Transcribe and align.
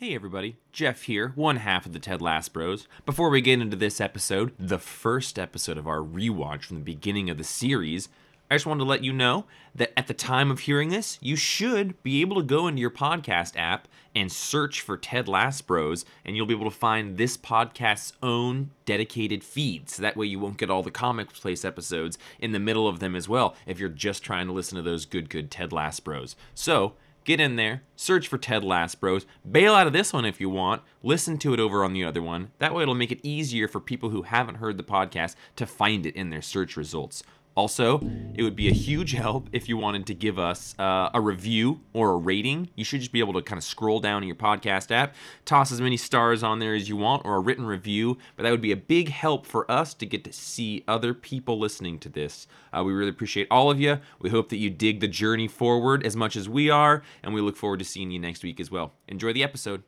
Hey 0.00 0.14
everybody, 0.14 0.58
Jeff 0.70 1.02
here, 1.02 1.32
one 1.34 1.56
half 1.56 1.84
of 1.84 1.92
the 1.92 1.98
Ted 1.98 2.22
Lasso 2.22 2.52
Bros. 2.52 2.86
Before 3.04 3.30
we 3.30 3.40
get 3.40 3.60
into 3.60 3.76
this 3.76 4.00
episode, 4.00 4.52
the 4.56 4.78
first 4.78 5.40
episode 5.40 5.76
of 5.76 5.88
our 5.88 5.98
rewatch 5.98 6.62
from 6.62 6.76
the 6.76 6.84
beginning 6.84 7.28
of 7.28 7.36
the 7.36 7.42
series, 7.42 8.08
I 8.48 8.54
just 8.54 8.64
wanted 8.64 8.84
to 8.84 8.88
let 8.88 9.02
you 9.02 9.12
know 9.12 9.46
that 9.74 9.92
at 9.98 10.06
the 10.06 10.14
time 10.14 10.52
of 10.52 10.60
hearing 10.60 10.90
this, 10.90 11.18
you 11.20 11.34
should 11.34 12.00
be 12.04 12.20
able 12.20 12.36
to 12.36 12.44
go 12.44 12.68
into 12.68 12.80
your 12.80 12.92
podcast 12.92 13.56
app 13.56 13.88
and 14.14 14.30
search 14.30 14.82
for 14.82 14.96
Ted 14.96 15.26
Lasso 15.26 15.64
Bros, 15.66 16.04
and 16.24 16.36
you'll 16.36 16.46
be 16.46 16.54
able 16.54 16.70
to 16.70 16.76
find 16.76 17.16
this 17.16 17.36
podcast's 17.36 18.12
own 18.22 18.70
dedicated 18.84 19.42
feed. 19.42 19.90
So 19.90 20.00
that 20.02 20.16
way 20.16 20.26
you 20.26 20.38
won't 20.38 20.58
get 20.58 20.70
all 20.70 20.84
the 20.84 20.92
Comic 20.92 21.32
Place 21.32 21.64
episodes 21.64 22.18
in 22.38 22.52
the 22.52 22.60
middle 22.60 22.86
of 22.86 23.00
them 23.00 23.16
as 23.16 23.28
well 23.28 23.56
if 23.66 23.80
you're 23.80 23.88
just 23.88 24.22
trying 24.22 24.46
to 24.46 24.52
listen 24.52 24.76
to 24.76 24.82
those 24.82 25.06
good, 25.06 25.28
good 25.28 25.50
Ted 25.50 25.72
Lasso 25.72 26.04
Bros. 26.04 26.36
So, 26.54 26.94
Get 27.28 27.40
in 27.40 27.56
there, 27.56 27.82
search 27.94 28.26
for 28.26 28.38
Ted 28.38 28.64
Lasso 28.64 28.96
Bros, 28.98 29.26
bail 29.46 29.74
out 29.74 29.86
of 29.86 29.92
this 29.92 30.14
one 30.14 30.24
if 30.24 30.40
you 30.40 30.48
want, 30.48 30.80
listen 31.02 31.36
to 31.40 31.52
it 31.52 31.60
over 31.60 31.84
on 31.84 31.92
the 31.92 32.02
other 32.02 32.22
one. 32.22 32.52
That 32.58 32.72
way 32.72 32.84
it'll 32.84 32.94
make 32.94 33.12
it 33.12 33.20
easier 33.22 33.68
for 33.68 33.80
people 33.80 34.08
who 34.08 34.22
haven't 34.22 34.54
heard 34.54 34.78
the 34.78 34.82
podcast 34.82 35.36
to 35.56 35.66
find 35.66 36.06
it 36.06 36.16
in 36.16 36.30
their 36.30 36.40
search 36.40 36.74
results. 36.74 37.22
Also, 37.58 38.00
it 38.36 38.44
would 38.44 38.54
be 38.54 38.68
a 38.68 38.72
huge 38.72 39.14
help 39.14 39.48
if 39.50 39.68
you 39.68 39.76
wanted 39.76 40.06
to 40.06 40.14
give 40.14 40.38
us 40.38 40.76
uh, 40.78 41.10
a 41.12 41.20
review 41.20 41.80
or 41.92 42.12
a 42.12 42.16
rating. 42.16 42.70
You 42.76 42.84
should 42.84 43.00
just 43.00 43.10
be 43.10 43.18
able 43.18 43.32
to 43.32 43.42
kind 43.42 43.58
of 43.58 43.64
scroll 43.64 43.98
down 43.98 44.22
in 44.22 44.28
your 44.28 44.36
podcast 44.36 44.92
app, 44.92 45.16
toss 45.44 45.72
as 45.72 45.80
many 45.80 45.96
stars 45.96 46.44
on 46.44 46.60
there 46.60 46.76
as 46.76 46.88
you 46.88 46.96
want, 46.96 47.24
or 47.24 47.34
a 47.34 47.40
written 47.40 47.66
review. 47.66 48.16
But 48.36 48.44
that 48.44 48.52
would 48.52 48.60
be 48.60 48.70
a 48.70 48.76
big 48.76 49.08
help 49.08 49.44
for 49.44 49.68
us 49.68 49.92
to 49.94 50.06
get 50.06 50.22
to 50.22 50.32
see 50.32 50.84
other 50.86 51.12
people 51.12 51.58
listening 51.58 51.98
to 51.98 52.08
this. 52.08 52.46
Uh, 52.72 52.84
we 52.84 52.92
really 52.92 53.10
appreciate 53.10 53.48
all 53.50 53.72
of 53.72 53.80
you. 53.80 53.98
We 54.20 54.30
hope 54.30 54.50
that 54.50 54.58
you 54.58 54.70
dig 54.70 55.00
the 55.00 55.08
journey 55.08 55.48
forward 55.48 56.06
as 56.06 56.14
much 56.14 56.36
as 56.36 56.48
we 56.48 56.70
are, 56.70 57.02
and 57.24 57.34
we 57.34 57.40
look 57.40 57.56
forward 57.56 57.80
to 57.80 57.84
seeing 57.84 58.12
you 58.12 58.20
next 58.20 58.44
week 58.44 58.60
as 58.60 58.70
well. 58.70 58.92
Enjoy 59.08 59.32
the 59.32 59.42
episode. 59.42 59.82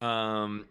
Um, 0.00 0.64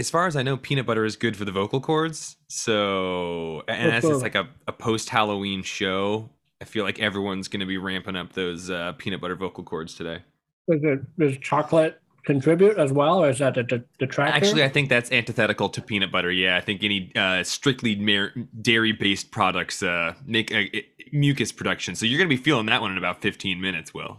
as 0.00 0.10
far 0.10 0.26
as 0.26 0.34
I 0.34 0.42
know, 0.42 0.56
peanut 0.56 0.86
butter 0.86 1.04
is 1.04 1.14
good 1.14 1.36
for 1.36 1.44
the 1.44 1.52
vocal 1.52 1.80
cords. 1.80 2.36
So, 2.48 3.62
and 3.68 3.92
as 3.92 4.04
it's 4.04 4.22
like 4.22 4.34
a, 4.34 4.48
a 4.66 4.72
post 4.72 5.10
Halloween 5.10 5.62
show, 5.62 6.30
I 6.60 6.64
feel 6.64 6.84
like 6.84 6.98
everyone's 6.98 7.48
going 7.48 7.60
to 7.60 7.66
be 7.66 7.78
ramping 7.78 8.16
up 8.16 8.32
those 8.32 8.70
uh, 8.70 8.92
peanut 8.98 9.20
butter 9.20 9.36
vocal 9.36 9.62
cords 9.62 9.94
today. 9.94 10.22
Does, 10.68 10.80
it, 10.82 11.18
does 11.18 11.36
chocolate 11.38 12.00
contribute 12.24 12.78
as 12.78 12.92
well, 12.92 13.22
or 13.22 13.30
is 13.30 13.38
that 13.38 13.56
a 13.56 13.62
detractor? 13.62 14.22
Actually, 14.22 14.64
I 14.64 14.68
think 14.68 14.88
that's 14.88 15.12
antithetical 15.12 15.68
to 15.68 15.82
peanut 15.82 16.10
butter. 16.10 16.30
Yeah, 16.30 16.56
I 16.56 16.60
think 16.60 16.82
any 16.82 17.12
uh, 17.14 17.44
strictly 17.44 17.94
dairy 18.60 18.92
based 18.92 19.30
products 19.30 19.82
uh, 19.82 20.14
make 20.26 20.52
mucus 21.12 21.52
production. 21.52 21.94
So 21.94 22.06
you're 22.06 22.18
going 22.18 22.28
to 22.28 22.36
be 22.36 22.42
feeling 22.42 22.66
that 22.66 22.80
one 22.80 22.90
in 22.90 22.98
about 22.98 23.20
15 23.20 23.60
minutes, 23.60 23.92
Will. 23.92 24.18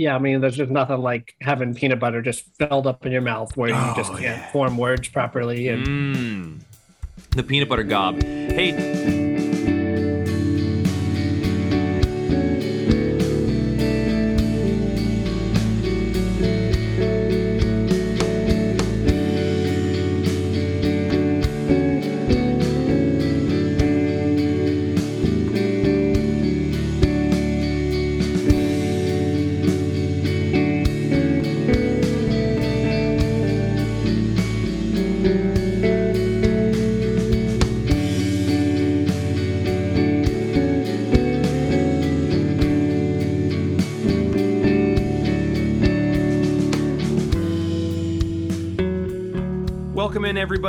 Yeah, 0.00 0.14
I 0.14 0.18
mean, 0.18 0.40
there's 0.40 0.56
just 0.56 0.70
nothing 0.70 1.02
like 1.02 1.34
having 1.42 1.74
peanut 1.74 2.00
butter 2.00 2.22
just 2.22 2.44
filled 2.56 2.86
up 2.86 3.04
in 3.04 3.12
your 3.12 3.20
mouth 3.20 3.54
where 3.54 3.68
you 3.68 3.74
oh, 3.76 3.92
just 3.94 4.10
can't 4.12 4.22
yeah. 4.22 4.50
form 4.50 4.78
words 4.78 5.10
properly. 5.10 5.68
And 5.68 5.86
mm. 5.86 6.60
the 7.32 7.42
peanut 7.42 7.68
butter 7.68 7.82
gob. 7.82 8.22
Hey. 8.22 9.29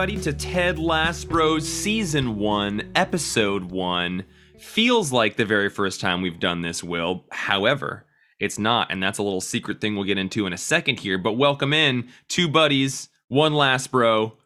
Everybody, 0.02 0.24
to 0.24 0.34
Ted 0.34 0.80
Lasso 0.80 1.28
Bros 1.28 1.68
Season 1.70 2.40
1, 2.40 2.94
Episode 2.96 3.66
1. 3.66 4.24
Feels 4.58 5.12
like 5.12 5.36
the 5.36 5.46
very 5.46 5.70
first 5.70 6.02
time 6.02 6.24
we've 6.24 6.40
done 6.40 6.64
this, 6.64 6.84
Will. 6.84 7.26
However, 7.32 8.08
it's 8.40 8.58
not, 8.58 8.92
and 8.92 9.04
that's 9.04 9.20
a 9.20 9.24
little 9.24 9.42
secret 9.42 9.80
thing 9.80 9.94
we'll 9.94 10.06
get 10.06 10.18
into 10.18 10.48
in 10.48 10.54
a 10.54 10.58
second 10.58 11.02
here. 11.02 11.20
But 11.20 11.34
welcome 11.34 11.72
in, 11.72 12.10
two 12.28 12.48
buddies, 12.48 13.10
one 13.28 13.54
last 13.54 13.92
bro. 13.92 14.40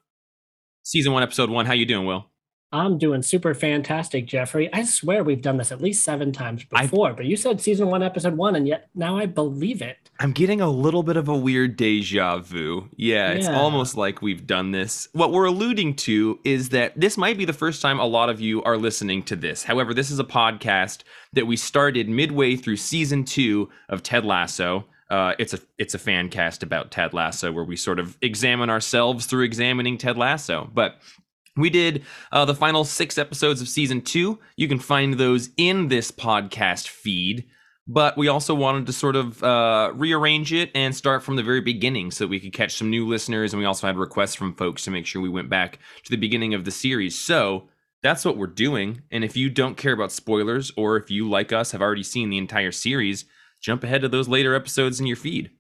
Season 0.84 1.14
1, 1.14 1.24
Episode 1.24 1.50
1. 1.50 1.66
How 1.68 1.74
you 1.74 1.86
doing, 1.86 2.06
Will? 2.06 2.26
I'm 2.76 2.98
doing 2.98 3.22
super 3.22 3.54
fantastic, 3.54 4.28
Jeffrey. 4.28 4.72
I 4.74 4.84
swear 4.84 5.24
we've 5.24 5.42
done 5.42 5.58
this 5.58 5.72
at 5.72 5.82
least 5.82 6.04
seven 6.04 6.34
times 6.34 6.66
before, 6.66 7.12
I, 7.12 7.14
but 7.14 7.26
you 7.26 7.38
said 7.38 7.62
season 7.62 7.88
one, 7.88 8.04
episode 8.04 8.36
one, 8.36 8.56
and 8.56 8.68
yet 8.68 8.90
now 8.94 9.18
I 9.18 9.28
believe 9.28 9.82
it. 9.82 9.98
I'm 10.20 10.34
getting 10.34 10.60
a 10.60 10.70
little 10.70 11.02
bit 11.02 11.16
of 11.16 11.30
a 11.30 11.38
weird 11.38 11.78
deja 11.78 12.38
vu. 12.40 12.90
Yeah, 12.98 13.32
it's 13.32 13.48
almost 13.48 13.96
like 13.96 14.22
we've 14.22 14.46
done 14.46 14.72
this. 14.72 15.08
What 15.14 15.32
we're 15.32 15.46
alluding 15.46 15.96
to 15.96 16.40
is 16.44 16.70
that 16.70 17.00
this 17.00 17.18
might 17.18 17.38
be 17.38 17.46
the 17.46 17.54
first 17.54 17.82
time 17.82 18.00
a 18.00 18.06
lot 18.06 18.30
of 18.30 18.42
you 18.42 18.62
are 18.64 18.78
listening 18.78 19.24
to 19.24 19.36
this. 19.36 19.64
However, 19.64 19.94
this 19.94 20.12
is 20.12 20.20
a 20.20 20.26
podcast 20.26 21.04
that 21.34 21.48
we 21.48 21.56
started 21.56 22.10
midway 22.10 22.56
through 22.56 22.78
season 22.78 23.24
two 23.24 23.70
of 23.88 24.04
Ted 24.04 24.26
Lasso. 24.26 24.86
Uh, 25.10 25.34
it's 25.38 25.54
a 25.54 25.60
it's 25.78 25.94
a 25.94 26.00
fan 26.00 26.30
cast 26.30 26.64
about 26.64 26.92
Ted 26.92 27.14
Lasso 27.14 27.52
where 27.52 27.64
we 27.64 27.76
sort 27.76 28.00
of 28.00 28.18
examine 28.22 28.70
ourselves 28.70 29.26
through 29.28 29.44
examining 29.44 29.98
Ted 29.98 30.18
Lasso. 30.18 30.70
But 30.74 30.96
we 31.56 31.70
did 31.70 32.04
uh, 32.32 32.46
the 32.46 32.56
final 32.56 32.84
six 32.84 33.18
episodes 33.18 33.62
of 33.62 33.70
season 33.70 34.02
two. 34.02 34.40
You 34.58 34.68
can 34.68 34.80
find 34.80 35.16
those 35.16 35.50
in 35.58 35.88
this 35.88 36.12
podcast 36.12 36.88
feed. 36.88 37.46
But 37.88 38.18
we 38.18 38.28
also 38.28 38.56
wanted 38.56 38.88
to 38.88 38.94
sort 38.94 39.16
of 39.16 39.44
uh, 39.44 39.92
rearrange 39.94 40.52
it 40.52 40.72
and 40.74 40.96
start 40.96 41.22
from 41.22 41.36
the 41.36 41.44
very 41.44 41.62
beginning 41.62 42.10
so 42.10 42.26
we 42.26 42.40
could 42.40 42.52
catch 42.52 42.74
some 42.74 42.90
new 42.90 43.08
listeners. 43.08 43.54
And 43.54 43.60
we 43.60 43.66
also 43.68 43.86
had 43.86 43.96
requests 43.96 44.34
from 44.34 44.56
folks 44.56 44.84
to 44.86 44.92
make 44.92 45.06
sure 45.06 45.22
we 45.22 45.30
went 45.30 45.52
back 45.52 45.78
to 46.04 46.10
the 46.10 46.18
beginning 46.18 46.56
of 46.56 46.66
the 46.66 46.72
series. 46.72 47.16
So 47.18 47.70
that's 48.02 48.26
what 48.26 48.38
we're 48.38 48.48
doing. 48.48 49.04
And 49.12 49.24
if 49.24 49.38
you 49.38 49.52
don't 49.52 49.78
care 49.78 49.94
about 49.94 50.12
spoilers, 50.12 50.72
or 50.76 50.98
if 50.98 51.12
you, 51.12 51.30
like 51.30 51.54
us, 51.54 51.74
have 51.74 51.82
already 51.82 52.02
seen 52.02 52.32
the 52.32 52.40
entire 52.40 52.72
series, 52.72 53.26
jump 53.62 53.84
ahead 53.84 54.02
to 54.02 54.10
those 54.10 54.28
later 54.28 54.56
episodes 54.56 55.00
in 55.00 55.06
your 55.06 55.16
feed. 55.16 55.52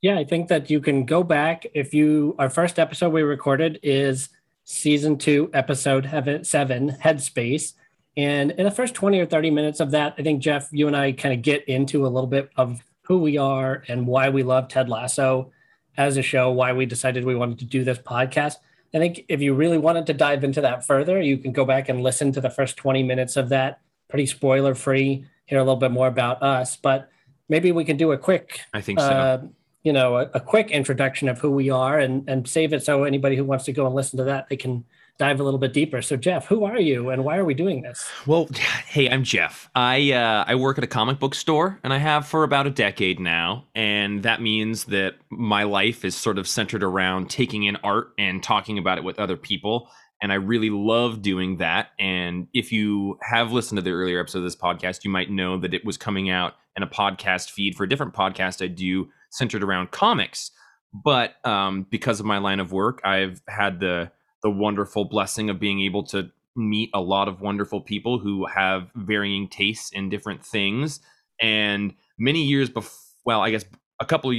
Yeah, 0.00 0.18
I 0.18 0.24
think 0.24 0.48
that 0.48 0.70
you 0.70 0.80
can 0.80 1.04
go 1.04 1.22
back. 1.22 1.66
If 1.74 1.92
you, 1.92 2.34
our 2.38 2.48
first 2.48 2.78
episode 2.78 3.10
we 3.10 3.20
recorded 3.20 3.78
is 3.82 4.30
season 4.70 5.18
two, 5.18 5.50
episode 5.52 6.08
seven, 6.42 6.90
Headspace. 6.90 7.74
And 8.16 8.52
in 8.52 8.64
the 8.64 8.70
first 8.70 8.94
20 8.94 9.18
or 9.18 9.26
30 9.26 9.50
minutes 9.50 9.80
of 9.80 9.90
that, 9.90 10.14
I 10.16 10.22
think, 10.22 10.40
Jeff, 10.40 10.68
you 10.70 10.86
and 10.86 10.96
I 10.96 11.12
kind 11.12 11.34
of 11.34 11.42
get 11.42 11.68
into 11.68 12.06
a 12.06 12.08
little 12.08 12.28
bit 12.28 12.50
of 12.56 12.80
who 13.02 13.18
we 13.18 13.36
are 13.36 13.82
and 13.88 14.06
why 14.06 14.28
we 14.28 14.42
love 14.42 14.68
Ted 14.68 14.88
Lasso 14.88 15.50
as 15.96 16.16
a 16.16 16.22
show, 16.22 16.50
why 16.52 16.72
we 16.72 16.86
decided 16.86 17.24
we 17.24 17.34
wanted 17.34 17.58
to 17.58 17.64
do 17.64 17.82
this 17.82 17.98
podcast. 17.98 18.56
I 18.94 18.98
think 18.98 19.24
if 19.28 19.40
you 19.40 19.54
really 19.54 19.78
wanted 19.78 20.06
to 20.06 20.14
dive 20.14 20.44
into 20.44 20.60
that 20.60 20.86
further, 20.86 21.20
you 21.20 21.38
can 21.38 21.52
go 21.52 21.64
back 21.64 21.88
and 21.88 22.02
listen 22.02 22.32
to 22.32 22.40
the 22.40 22.50
first 22.50 22.76
20 22.76 23.02
minutes 23.02 23.36
of 23.36 23.48
that, 23.50 23.80
pretty 24.08 24.26
spoiler 24.26 24.74
free, 24.74 25.24
hear 25.46 25.58
a 25.58 25.62
little 25.62 25.76
bit 25.76 25.90
more 25.90 26.08
about 26.08 26.42
us. 26.42 26.76
But 26.76 27.08
maybe 27.48 27.72
we 27.72 27.84
can 27.84 27.96
do 27.96 28.12
a 28.12 28.18
quick 28.18 28.60
I 28.72 28.80
think 28.80 29.00
so. 29.00 29.06
Uh, 29.06 29.42
you 29.82 29.92
know 29.92 30.16
a, 30.18 30.30
a, 30.34 30.40
quick 30.40 30.70
introduction 30.70 31.28
of 31.28 31.38
who 31.38 31.50
we 31.50 31.70
are 31.70 31.98
and 31.98 32.28
and 32.28 32.48
save 32.48 32.72
it 32.72 32.84
so 32.84 33.04
anybody 33.04 33.36
who 33.36 33.44
wants 33.44 33.64
to 33.64 33.72
go 33.72 33.86
and 33.86 33.94
listen 33.94 34.18
to 34.18 34.24
that 34.24 34.48
they 34.48 34.56
can 34.56 34.84
dive 35.18 35.38
a 35.38 35.42
little 35.42 35.58
bit 35.58 35.74
deeper. 35.74 36.00
So 36.00 36.16
jeff 36.16 36.46
who 36.46 36.64
are 36.64 36.78
you 36.80 37.10
and 37.10 37.24
why 37.24 37.36
are 37.36 37.44
we 37.44 37.54
doing 37.54 37.82
this? 37.82 38.08
Well 38.26 38.48
hey 38.86 39.08
i'm 39.08 39.24
jeff. 39.24 39.70
I 39.74 40.12
uh, 40.12 40.44
i 40.46 40.54
work 40.54 40.78
at 40.78 40.84
a 40.84 40.88
comic 40.88 41.18
book 41.18 41.34
store 41.34 41.78
and 41.82 41.92
i 41.92 41.98
have 41.98 42.26
for 42.26 42.44
about 42.44 42.66
a 42.66 42.70
decade 42.70 43.20
now. 43.20 43.66
And 43.74 44.22
that 44.22 44.42
means 44.42 44.84
that 44.84 45.14
my 45.30 45.64
life 45.64 46.04
is 46.04 46.16
sort 46.16 46.38
of 46.38 46.48
centered 46.48 46.82
around 46.82 47.30
taking 47.30 47.64
in 47.64 47.76
art 47.76 48.12
and 48.18 48.42
talking 48.42 48.78
about 48.78 48.98
it 48.98 49.04
with 49.04 49.18
other 49.18 49.36
people. 49.36 49.88
And 50.22 50.32
I 50.32 50.34
really 50.34 50.68
love 50.68 51.22
doing 51.22 51.56
that. 51.58 51.92
And 51.98 52.46
if 52.52 52.72
you 52.72 53.18
have 53.22 53.52
listened 53.52 53.78
to 53.78 53.82
the 53.82 53.92
earlier 53.92 54.20
episode 54.20 54.38
of 54.38 54.44
this 54.44 54.56
podcast, 54.56 55.02
you 55.02 55.10
might 55.10 55.30
know 55.30 55.56
that 55.56 55.72
it 55.72 55.82
was 55.82 55.96
coming 55.96 56.28
out 56.28 56.56
in 56.76 56.82
a 56.82 56.86
podcast 56.86 57.50
feed 57.50 57.74
for 57.74 57.84
a 57.84 57.88
different 57.88 58.12
podcast 58.12 58.62
I 58.62 58.66
do 58.66 59.08
centered 59.30 59.62
around 59.62 59.90
comics. 59.90 60.50
But 60.92 61.34
um, 61.46 61.86
because 61.90 62.20
of 62.20 62.26
my 62.26 62.38
line 62.38 62.60
of 62.60 62.72
work, 62.72 63.00
I've 63.04 63.42
had 63.48 63.80
the 63.80 64.10
the 64.42 64.50
wonderful 64.50 65.04
blessing 65.04 65.50
of 65.50 65.60
being 65.60 65.80
able 65.82 66.02
to 66.02 66.30
meet 66.56 66.90
a 66.94 67.00
lot 67.00 67.28
of 67.28 67.40
wonderful 67.40 67.80
people 67.80 68.18
who 68.18 68.46
have 68.46 68.90
varying 68.94 69.48
tastes 69.48 69.90
in 69.92 70.08
different 70.08 70.44
things. 70.44 71.00
And 71.40 71.94
many 72.18 72.42
years 72.42 72.70
before, 72.70 72.98
well, 73.24 73.42
I 73.42 73.50
guess 73.50 73.64
a 74.00 74.04
couple. 74.04 74.30
Of, 74.30 74.36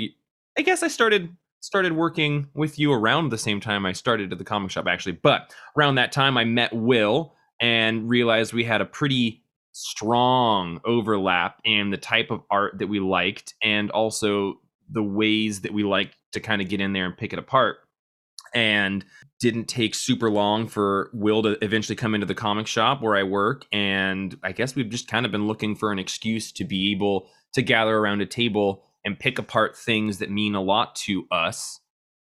I 0.58 0.62
guess 0.62 0.84
I 0.84 0.88
started 0.88 1.36
started 1.62 1.94
working 1.94 2.48
with 2.56 2.80
you 2.80 2.92
around 2.92 3.30
the 3.30 3.38
same 3.38 3.60
time 3.60 3.86
I 3.86 3.94
started 3.94 4.32
at 4.32 4.38
the 4.38 4.44
comic 4.44 4.72
shop, 4.72 4.88
actually. 4.88 5.14
But 5.14 5.54
around 5.78 5.96
that 5.96 6.12
time, 6.12 6.38
I 6.38 6.44
met 6.44 6.74
Will 6.74 7.34
and 7.62 8.10
realized 8.10 8.52
we 8.52 8.64
had 8.64 8.82
a 8.82 8.86
pretty 8.86 9.44
strong 9.72 10.82
overlap 10.84 11.62
in 11.64 11.92
the 11.92 11.98
type 11.98 12.32
of 12.32 12.42
art 12.50 12.80
that 12.80 12.88
we 12.88 13.00
liked 13.00 13.54
and 13.64 13.90
also 13.92 14.60
the 14.92 15.04
ways 15.04 15.62
that 15.62 15.74
we 15.74 15.84
like 15.84 16.14
to 16.34 16.40
kind 16.40 16.62
of 16.62 16.70
get 16.70 16.82
in 16.82 16.94
there 16.94 17.06
and 17.06 17.18
pick 17.18 17.34
it 17.34 17.40
apart. 17.40 17.78
And 18.54 19.06
didn't 19.40 19.66
take 19.66 19.96
super 19.96 20.30
long 20.30 20.68
for 20.68 21.10
Will 21.14 21.42
to 21.44 21.58
eventually 21.64 21.96
come 21.96 22.14
into 22.14 22.28
the 22.28 22.36
comic 22.36 22.68
shop 22.68 23.02
where 23.02 23.16
I 23.16 23.24
work. 23.24 23.66
And 23.72 24.38
I 24.44 24.52
guess 24.52 24.76
we've 24.76 24.90
just 24.90 25.08
kind 25.08 25.26
of 25.26 25.32
been 25.32 25.48
looking 25.48 25.74
for 25.74 25.92
an 25.92 26.00
excuse 26.00 26.52
to 26.54 26.66
be 26.66 26.92
able 26.92 27.30
to 27.54 27.62
gather 27.62 27.98
around 27.98 28.22
a 28.22 28.26
table 28.26 28.84
and 29.06 29.18
pick 29.18 29.40
apart 29.40 29.78
things 29.78 30.20
that 30.20 30.30
mean 30.30 30.54
a 30.54 30.62
lot 30.62 30.96
to 30.96 31.26
us. 31.32 31.80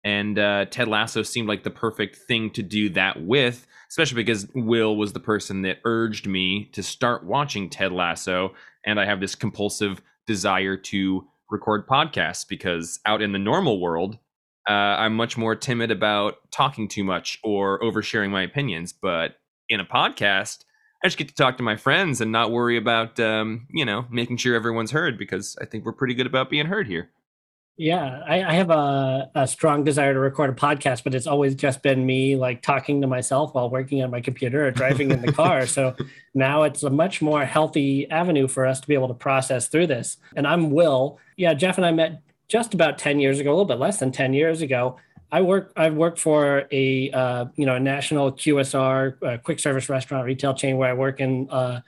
And 0.03 0.37
uh, 0.37 0.65
Ted 0.65 0.87
Lasso 0.87 1.23
seemed 1.23 1.47
like 1.47 1.63
the 1.63 1.71
perfect 1.71 2.17
thing 2.27 2.49
to 2.51 2.61
do 2.61 2.89
that 2.89 3.23
with, 3.23 3.65
especially 3.89 4.23
because 4.23 4.47
Will 4.53 4.95
was 4.95 5.13
the 5.13 5.19
person 5.19 5.61
that 5.63 5.79
urged 5.85 6.27
me 6.27 6.69
to 6.73 6.83
start 6.83 7.25
watching 7.25 7.69
Ted 7.69 7.91
Lasso. 7.91 8.53
And 8.85 8.99
I 8.99 9.05
have 9.05 9.19
this 9.19 9.35
compulsive 9.35 10.01
desire 10.27 10.77
to 10.77 11.27
record 11.53 11.87
podcasts 11.87 12.45
because 12.45 12.99
out 13.05 13.21
in 13.21 13.31
the 13.31 13.39
normal 13.39 13.79
world, 13.79 14.17
uh, 14.67 14.73
I'm 14.73 15.15
much 15.15 15.37
more 15.37 15.55
timid 15.55 15.91
about 15.91 16.35
talking 16.51 16.87
too 16.89 17.03
much 17.03 17.39
or 17.43 17.79
oversharing 17.79 18.31
my 18.31 18.41
opinions. 18.41 18.91
But 18.91 19.35
in 19.69 19.79
a 19.79 19.85
podcast, 19.85 20.65
I 21.03 21.07
just 21.07 21.17
get 21.17 21.29
to 21.29 21.35
talk 21.35 21.57
to 21.57 21.63
my 21.63 21.75
friends 21.75 22.19
and 22.19 22.31
not 22.31 22.51
worry 22.51 22.77
about, 22.77 23.19
um, 23.19 23.67
you 23.69 23.85
know, 23.85 24.05
making 24.09 24.37
sure 24.37 24.55
everyone's 24.55 24.91
heard 24.91 25.17
because 25.17 25.55
I 25.61 25.65
think 25.65 25.85
we're 25.85 25.93
pretty 25.93 26.13
good 26.13 26.27
about 26.27 26.49
being 26.49 26.65
heard 26.65 26.87
here. 26.87 27.11
Yeah, 27.75 28.21
I, 28.27 28.43
I 28.43 28.53
have 28.53 28.69
a, 28.69 29.31
a, 29.33 29.47
strong 29.47 29.83
desire 29.83 30.13
to 30.13 30.19
record 30.19 30.51
a 30.51 30.53
podcast, 30.53 31.03
but 31.03 31.15
it's 31.15 31.25
always 31.25 31.55
just 31.55 31.81
been 31.81 32.05
me 32.05 32.35
like 32.35 32.61
talking 32.61 33.01
to 33.01 33.07
myself 33.07 33.55
while 33.55 33.67
working 33.67 34.03
on 34.03 34.11
my 34.11 34.21
computer 34.21 34.67
or 34.67 34.69
driving 34.69 35.09
in 35.09 35.23
the 35.23 35.31
car. 35.33 35.65
So 35.65 35.95
now 36.35 36.63
it's 36.63 36.83
a 36.83 36.91
much 36.91 37.19
more 37.19 37.43
healthy 37.45 38.07
avenue 38.11 38.47
for 38.47 38.67
us 38.67 38.79
to 38.81 38.87
be 38.87 38.93
able 38.93 39.07
to 39.07 39.15
process 39.15 39.69
through 39.69 39.87
this. 39.87 40.17
And 40.35 40.45
I'm 40.45 40.69
Will. 40.69 41.17
Yeah, 41.35 41.55
Jeff 41.55 41.77
and 41.77 41.85
I 41.85 41.91
met 41.91 42.21
just 42.47 42.75
about 42.75 42.99
10 42.99 43.19
years 43.19 43.39
ago, 43.39 43.49
a 43.49 43.53
little 43.53 43.65
bit 43.65 43.79
less 43.79 43.97
than 43.97 44.11
10 44.11 44.33
years 44.33 44.61
ago. 44.61 44.97
I 45.31 45.41
work. 45.41 45.73
I've 45.75 45.95
worked 45.95 46.19
for 46.19 46.67
a 46.71 47.09
uh, 47.09 47.45
you 47.55 47.65
know 47.65 47.73
a 47.73 47.79
national 47.79 48.33
QSR 48.33 49.23
uh, 49.23 49.37
quick 49.39 49.59
service 49.59 49.89
restaurant 49.89 50.25
retail 50.27 50.53
chain 50.53 50.77
where 50.77 50.91
I 50.91 50.93
work 50.93 51.19
in. 51.19 51.49
Uh, 51.49 51.81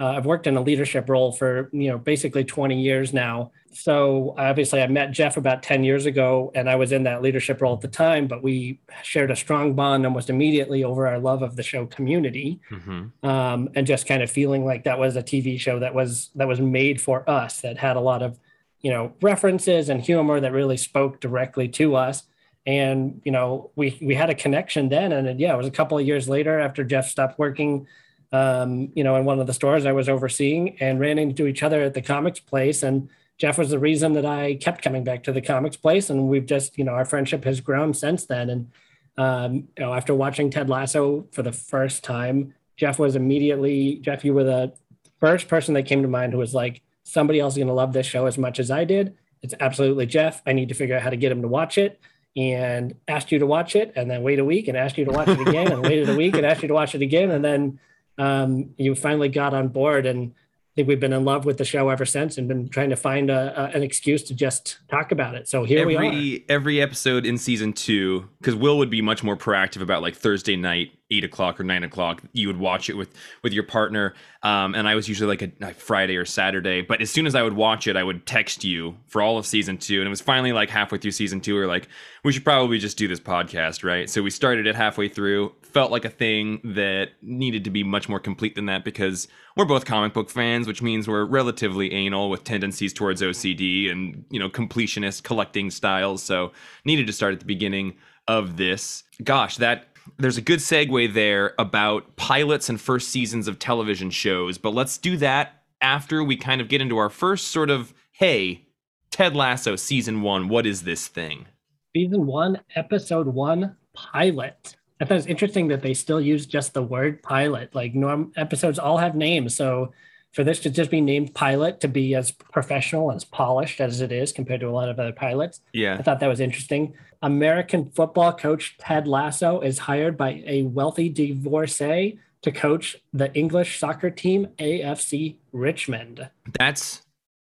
uh, 0.00 0.06
I've 0.06 0.26
worked 0.26 0.46
in 0.46 0.56
a 0.56 0.60
leadership 0.60 1.08
role 1.08 1.30
for 1.30 1.70
you 1.72 1.88
know 1.88 1.98
basically 1.98 2.44
20 2.44 2.80
years 2.80 3.12
now. 3.12 3.52
So 3.72 4.34
obviously, 4.38 4.82
I 4.82 4.86
met 4.86 5.12
Jeff 5.12 5.36
about 5.36 5.62
10 5.62 5.84
years 5.84 6.06
ago, 6.06 6.52
and 6.54 6.70
I 6.70 6.76
was 6.76 6.92
in 6.92 7.04
that 7.04 7.22
leadership 7.22 7.60
role 7.60 7.74
at 7.74 7.80
the 7.80 7.88
time. 7.88 8.26
But 8.26 8.42
we 8.42 8.80
shared 9.02 9.30
a 9.30 9.36
strong 9.36 9.74
bond 9.74 10.04
almost 10.04 10.30
immediately 10.30 10.84
over 10.84 11.06
our 11.06 11.18
love 11.18 11.42
of 11.42 11.56
the 11.56 11.62
show 11.62 11.86
Community, 11.86 12.60
mm-hmm. 12.70 13.26
um, 13.26 13.68
and 13.74 13.86
just 13.86 14.06
kind 14.06 14.22
of 14.22 14.30
feeling 14.30 14.64
like 14.64 14.84
that 14.84 14.98
was 14.98 15.16
a 15.16 15.22
TV 15.22 15.58
show 15.58 15.78
that 15.78 15.94
was 15.94 16.30
that 16.34 16.48
was 16.48 16.60
made 16.60 17.00
for 17.00 17.28
us, 17.30 17.60
that 17.60 17.78
had 17.78 17.96
a 17.96 18.00
lot 18.00 18.22
of 18.22 18.38
you 18.80 18.90
know 18.90 19.12
references 19.22 19.88
and 19.88 20.02
humor 20.02 20.40
that 20.40 20.52
really 20.52 20.76
spoke 20.76 21.20
directly 21.20 21.68
to 21.68 21.94
us 21.94 22.24
and 22.66 23.20
you 23.24 23.32
know 23.32 23.70
we 23.76 23.98
we 24.00 24.14
had 24.14 24.30
a 24.30 24.34
connection 24.34 24.88
then 24.88 25.12
and 25.12 25.38
yeah 25.38 25.52
it 25.52 25.56
was 25.56 25.66
a 25.66 25.70
couple 25.70 25.98
of 25.98 26.06
years 26.06 26.28
later 26.28 26.58
after 26.60 26.82
jeff 26.82 27.08
stopped 27.08 27.38
working 27.38 27.86
um, 28.32 28.90
you 28.94 29.04
know 29.04 29.16
in 29.16 29.24
one 29.24 29.40
of 29.40 29.46
the 29.46 29.52
stores 29.52 29.86
i 29.86 29.92
was 29.92 30.08
overseeing 30.08 30.76
and 30.80 31.00
ran 31.00 31.18
into 31.18 31.46
each 31.46 31.62
other 31.62 31.82
at 31.82 31.94
the 31.94 32.02
comics 32.02 32.40
place 32.40 32.82
and 32.82 33.08
jeff 33.38 33.58
was 33.58 33.70
the 33.70 33.78
reason 33.78 34.12
that 34.12 34.26
i 34.26 34.54
kept 34.54 34.82
coming 34.82 35.04
back 35.04 35.22
to 35.22 35.32
the 35.32 35.40
comics 35.40 35.76
place 35.76 36.10
and 36.10 36.28
we've 36.28 36.46
just 36.46 36.76
you 36.78 36.84
know 36.84 36.92
our 36.92 37.04
friendship 37.04 37.44
has 37.44 37.60
grown 37.60 37.94
since 37.94 38.26
then 38.26 38.50
and 38.50 38.70
um, 39.16 39.54
you 39.54 39.84
know 39.84 39.94
after 39.94 40.14
watching 40.14 40.50
ted 40.50 40.68
lasso 40.68 41.26
for 41.32 41.42
the 41.42 41.52
first 41.52 42.02
time 42.02 42.52
jeff 42.76 42.98
was 42.98 43.14
immediately 43.14 43.96
jeff 43.96 44.24
you 44.24 44.34
were 44.34 44.44
the 44.44 44.72
first 45.20 45.48
person 45.48 45.74
that 45.74 45.84
came 45.84 46.02
to 46.02 46.08
mind 46.08 46.32
who 46.32 46.38
was 46.38 46.54
like 46.54 46.82
somebody 47.04 47.38
else 47.38 47.54
is 47.54 47.58
going 47.58 47.68
to 47.68 47.74
love 47.74 47.92
this 47.92 48.06
show 48.06 48.26
as 48.26 48.36
much 48.36 48.58
as 48.58 48.70
I 48.70 48.84
did. 48.84 49.16
It's 49.42 49.54
absolutely 49.60 50.06
Jeff. 50.06 50.42
I 50.46 50.52
need 50.52 50.70
to 50.70 50.74
figure 50.74 50.96
out 50.96 51.02
how 51.02 51.10
to 51.10 51.16
get 51.16 51.30
him 51.30 51.42
to 51.42 51.48
watch 51.48 51.78
it 51.78 52.00
and 52.36 52.94
asked 53.06 53.30
you 53.30 53.38
to 53.38 53.46
watch 53.46 53.76
it 53.76 53.92
and 53.94 54.10
then 54.10 54.22
wait 54.22 54.38
a 54.38 54.44
week 54.44 54.66
and 54.66 54.76
asked 54.76 54.98
you 54.98 55.04
to 55.04 55.12
watch 55.12 55.28
it 55.28 55.40
again 55.40 55.70
and 55.70 55.82
waited 55.82 56.08
a 56.08 56.16
week 56.16 56.34
and 56.34 56.44
asked 56.44 56.62
you 56.62 56.68
to 56.68 56.74
watch 56.74 56.94
it 56.94 57.02
again. 57.02 57.30
And 57.30 57.44
then 57.44 57.78
um, 58.18 58.70
you 58.76 58.94
finally 58.94 59.28
got 59.28 59.54
on 59.54 59.68
board 59.68 60.06
and 60.06 60.32
I 60.74 60.74
think 60.74 60.88
we've 60.88 60.98
been 60.98 61.12
in 61.12 61.24
love 61.24 61.44
with 61.44 61.58
the 61.58 61.64
show 61.64 61.88
ever 61.88 62.04
since 62.04 62.36
and 62.36 62.48
been 62.48 62.68
trying 62.68 62.90
to 62.90 62.96
find 62.96 63.30
a, 63.30 63.54
a, 63.56 63.76
an 63.76 63.84
excuse 63.84 64.24
to 64.24 64.34
just 64.34 64.78
talk 64.88 65.12
about 65.12 65.36
it. 65.36 65.48
So 65.48 65.62
here 65.62 65.82
every, 65.82 65.96
we 65.96 66.38
are. 66.48 66.52
Every 66.52 66.82
episode 66.82 67.24
in 67.24 67.38
season 67.38 67.72
two, 67.72 68.28
because 68.40 68.56
Will 68.56 68.78
would 68.78 68.90
be 68.90 69.00
much 69.00 69.22
more 69.22 69.36
proactive 69.36 69.82
about 69.82 70.02
like 70.02 70.16
Thursday 70.16 70.56
night, 70.56 70.90
eight 71.16 71.24
o'clock 71.24 71.60
or 71.60 71.64
nine 71.64 71.84
o'clock. 71.84 72.22
You 72.32 72.48
would 72.48 72.58
watch 72.58 72.90
it 72.90 72.96
with 72.96 73.14
with 73.42 73.52
your 73.52 73.62
partner, 73.62 74.14
um, 74.42 74.74
and 74.74 74.88
I 74.88 74.94
was 74.94 75.08
usually 75.08 75.28
like 75.28 75.42
a, 75.42 75.66
a, 75.66 75.74
Friday 75.74 76.16
or 76.16 76.24
Saturday. 76.24 76.82
But 76.82 77.00
as 77.00 77.10
soon 77.10 77.26
as 77.26 77.34
I 77.34 77.42
would 77.42 77.54
watch 77.54 77.86
it, 77.86 77.96
I 77.96 78.02
would 78.02 78.26
text 78.26 78.64
you 78.64 78.96
for 79.06 79.22
all 79.22 79.38
of 79.38 79.46
season 79.46 79.78
two, 79.78 80.00
and 80.00 80.06
it 80.06 80.10
was 80.10 80.20
finally 80.20 80.52
like 80.52 80.70
halfway 80.70 80.98
through 80.98 81.12
season 81.12 81.40
two. 81.40 81.58
We 81.58 81.66
like, 81.66 81.88
we 82.24 82.32
should 82.32 82.44
probably 82.44 82.78
just 82.78 82.98
do 82.98 83.08
this 83.08 83.20
podcast, 83.20 83.84
right? 83.84 84.08
So 84.10 84.22
we 84.22 84.30
started 84.30 84.66
it 84.66 84.74
halfway 84.74 85.08
through. 85.08 85.54
Felt 85.62 85.90
like 85.90 86.04
a 86.04 86.10
thing 86.10 86.60
that 86.62 87.10
needed 87.22 87.64
to 87.64 87.70
be 87.70 87.82
much 87.82 88.08
more 88.08 88.20
complete 88.20 88.54
than 88.54 88.66
that 88.66 88.84
because 88.84 89.28
we're 89.56 89.64
both 89.64 89.84
comic 89.84 90.12
book 90.12 90.30
fans, 90.30 90.66
which 90.66 90.82
means 90.82 91.08
we're 91.08 91.24
relatively 91.24 91.92
anal 91.92 92.30
with 92.30 92.44
tendencies 92.44 92.92
towards 92.92 93.22
OCD 93.22 93.90
and 93.90 94.24
you 94.30 94.38
know 94.38 94.48
completionist 94.48 95.22
collecting 95.22 95.70
styles. 95.70 96.22
So 96.22 96.52
needed 96.84 97.06
to 97.06 97.12
start 97.12 97.32
at 97.32 97.40
the 97.40 97.46
beginning 97.46 97.96
of 98.28 98.56
this. 98.56 99.04
Gosh, 99.22 99.56
that 99.58 99.93
there's 100.18 100.36
a 100.36 100.42
good 100.42 100.60
segue 100.60 101.12
there 101.12 101.54
about 101.58 102.16
pilots 102.16 102.68
and 102.68 102.80
first 102.80 103.08
seasons 103.08 103.48
of 103.48 103.58
television 103.58 104.10
shows, 104.10 104.58
but 104.58 104.74
let's 104.74 104.98
do 104.98 105.16
that 105.18 105.62
after 105.80 106.22
we 106.22 106.36
kind 106.36 106.60
of 106.60 106.68
get 106.68 106.80
into 106.80 106.96
our 106.96 107.10
first 107.10 107.48
sort 107.48 107.70
of 107.70 107.94
hey, 108.12 108.64
Ted 109.10 109.34
Lasso 109.34 109.76
season 109.76 110.22
one. 110.22 110.48
What 110.48 110.66
is 110.66 110.82
this 110.82 111.08
thing? 111.08 111.46
Season 111.94 112.26
one, 112.26 112.60
episode 112.74 113.26
one, 113.26 113.76
pilot. 113.92 114.76
I 115.00 115.04
thought 115.04 115.18
it's 115.18 115.26
interesting 115.26 115.68
that 115.68 115.82
they 115.82 115.94
still 115.94 116.20
use 116.20 116.46
just 116.46 116.74
the 116.74 116.82
word 116.82 117.22
pilot. 117.22 117.74
Like 117.74 117.94
norm 117.94 118.32
episodes 118.36 118.78
all 118.78 118.98
have 118.98 119.14
names. 119.14 119.56
So 119.56 119.92
for 120.32 120.42
this 120.42 120.60
to 120.60 120.70
just 120.70 120.90
be 120.90 121.00
named 121.00 121.34
pilot 121.34 121.80
to 121.80 121.88
be 121.88 122.14
as 122.14 122.32
professional 122.32 123.12
as 123.12 123.24
polished 123.24 123.80
as 123.80 124.00
it 124.00 124.10
is 124.10 124.32
compared 124.32 124.60
to 124.60 124.68
a 124.68 124.72
lot 124.72 124.88
of 124.88 124.98
other 124.98 125.12
pilots. 125.12 125.60
Yeah. 125.72 125.96
I 125.98 126.02
thought 126.02 126.20
that 126.20 126.28
was 126.28 126.40
interesting. 126.40 126.94
American 127.24 127.90
football 127.90 128.34
coach 128.34 128.76
Ted 128.76 129.08
Lasso 129.08 129.62
is 129.62 129.78
hired 129.78 130.14
by 130.18 130.42
a 130.46 130.64
wealthy 130.64 131.08
divorcee 131.08 132.18
to 132.42 132.52
coach 132.52 132.96
the 133.14 133.34
English 133.34 133.78
soccer 133.78 134.10
team 134.10 134.46
AFC 134.58 135.36
Richmond. 135.50 136.28
That's 136.58 137.00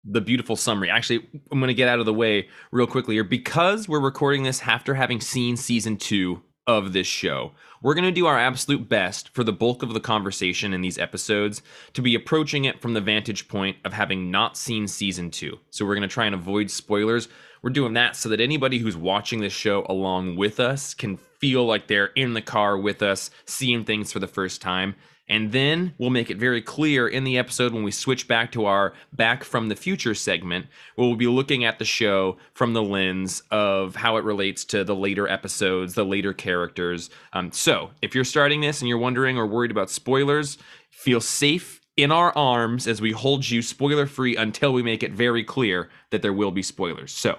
the 0.04 0.20
beautiful 0.20 0.56
summary. 0.56 0.90
Actually, 0.90 1.30
I'm 1.52 1.60
going 1.60 1.68
to 1.68 1.76
get 1.76 1.88
out 1.88 2.00
of 2.00 2.08
the 2.08 2.14
way 2.14 2.50
real 2.72 2.88
quickly 2.88 3.14
here 3.14 3.24
because 3.24 3.88
we're 3.88 4.00
recording 4.00 4.42
this 4.42 4.64
after 4.64 4.96
having 4.96 5.22
seen 5.22 5.56
season 5.56 5.98
2 5.98 6.42
of 6.66 6.94
this 6.94 7.08
show. 7.08 7.52
We're 7.84 7.94
going 7.94 8.06
to 8.06 8.12
do 8.12 8.26
our 8.26 8.38
absolute 8.38 8.90
best 8.90 9.30
for 9.36 9.44
the 9.44 9.54
bulk 9.54 9.84
of 9.84 9.94
the 9.94 10.00
conversation 10.00 10.74
in 10.74 10.82
these 10.82 10.98
episodes 10.98 11.62
to 11.94 12.02
be 12.02 12.16
approaching 12.16 12.66
it 12.66 12.82
from 12.82 12.96
the 12.96 13.02
vantage 13.02 13.48
point 13.48 13.78
of 13.86 13.94
having 13.94 14.32
not 14.32 14.58
seen 14.58 14.88
season 14.88 15.30
two. 15.30 15.60
So 15.70 15.86
we're 15.86 15.94
going 15.96 16.02
to 16.02 16.14
try 16.14 16.26
and 16.26 16.36
avoid 16.36 16.72
spoilers. 16.72 17.30
We're 17.62 17.72
doing 17.72 17.94
that 17.94 18.16
so 18.16 18.30
that 18.30 18.40
anybody 18.40 18.78
who's 18.80 18.98
watching 18.98 19.40
this 19.40 19.54
show 19.54 19.86
along 19.90 20.36
with 20.36 20.60
us 20.60 20.94
can 20.94 21.18
feel 21.18 21.66
like 21.66 21.88
they're 21.88 22.12
in 22.16 22.34
the 22.34 22.42
car 22.42 22.78
with 22.78 23.02
us, 23.02 23.30
seeing 23.46 23.84
things 23.84 24.12
for 24.12 24.20
the 24.20 24.28
first 24.28 24.62
time 24.62 24.96
and 25.30 25.52
then 25.52 25.94
we'll 25.98 26.10
make 26.10 26.30
it 26.30 26.38
very 26.38 26.62
clear 26.62 27.08
in 27.08 27.24
the 27.24 27.38
episode 27.38 27.74
when 27.74 27.84
we 27.84 27.92
switch 27.92 28.28
back 28.28 28.52
to 28.54 28.66
our 28.66 28.94
Back 29.12 29.44
from 29.44 29.68
the 29.68 29.76
Future 29.76 30.16
segment, 30.16 30.68
where 30.96 31.08
we'll 31.08 31.18
be 31.18 31.28
looking 31.28 31.66
at 31.66 31.80
the 31.80 31.86
show 31.86 32.38
from 32.54 32.74
the 32.74 32.84
lens 32.84 33.44
of 33.52 33.96
how 33.96 34.18
it 34.18 34.24
relates 34.24 34.64
to 34.66 34.84
the 34.84 34.96
later 34.96 35.28
episodes, 35.28 35.96
the 35.96 36.06
later 36.06 36.34
characters. 36.34 37.10
Um, 37.34 37.52
so 37.52 37.92
if 38.02 38.16
you're 38.16 38.24
starting 38.24 38.62
this 38.62 38.82
and 38.82 38.88
you're 38.88 38.98
wondering 38.98 39.38
or 39.38 39.46
worried 39.46 39.72
about 39.72 39.90
spoilers, 39.90 40.58
feel 40.90 41.20
safe 41.20 41.82
in 41.98 42.12
our 42.12 42.36
arms 42.38 42.88
as 42.88 43.02
we 43.02 43.12
hold 43.12 43.50
you 43.50 43.62
spoiler 43.62 44.06
free 44.06 44.38
until 44.38 44.72
we 44.72 44.84
make 44.84 45.04
it 45.04 45.12
very 45.12 45.44
clear 45.44 45.90
that 46.12 46.22
there 46.22 46.34
will 46.34 46.52
be 46.52 46.62
spoilers. 46.62 47.12
So 47.12 47.38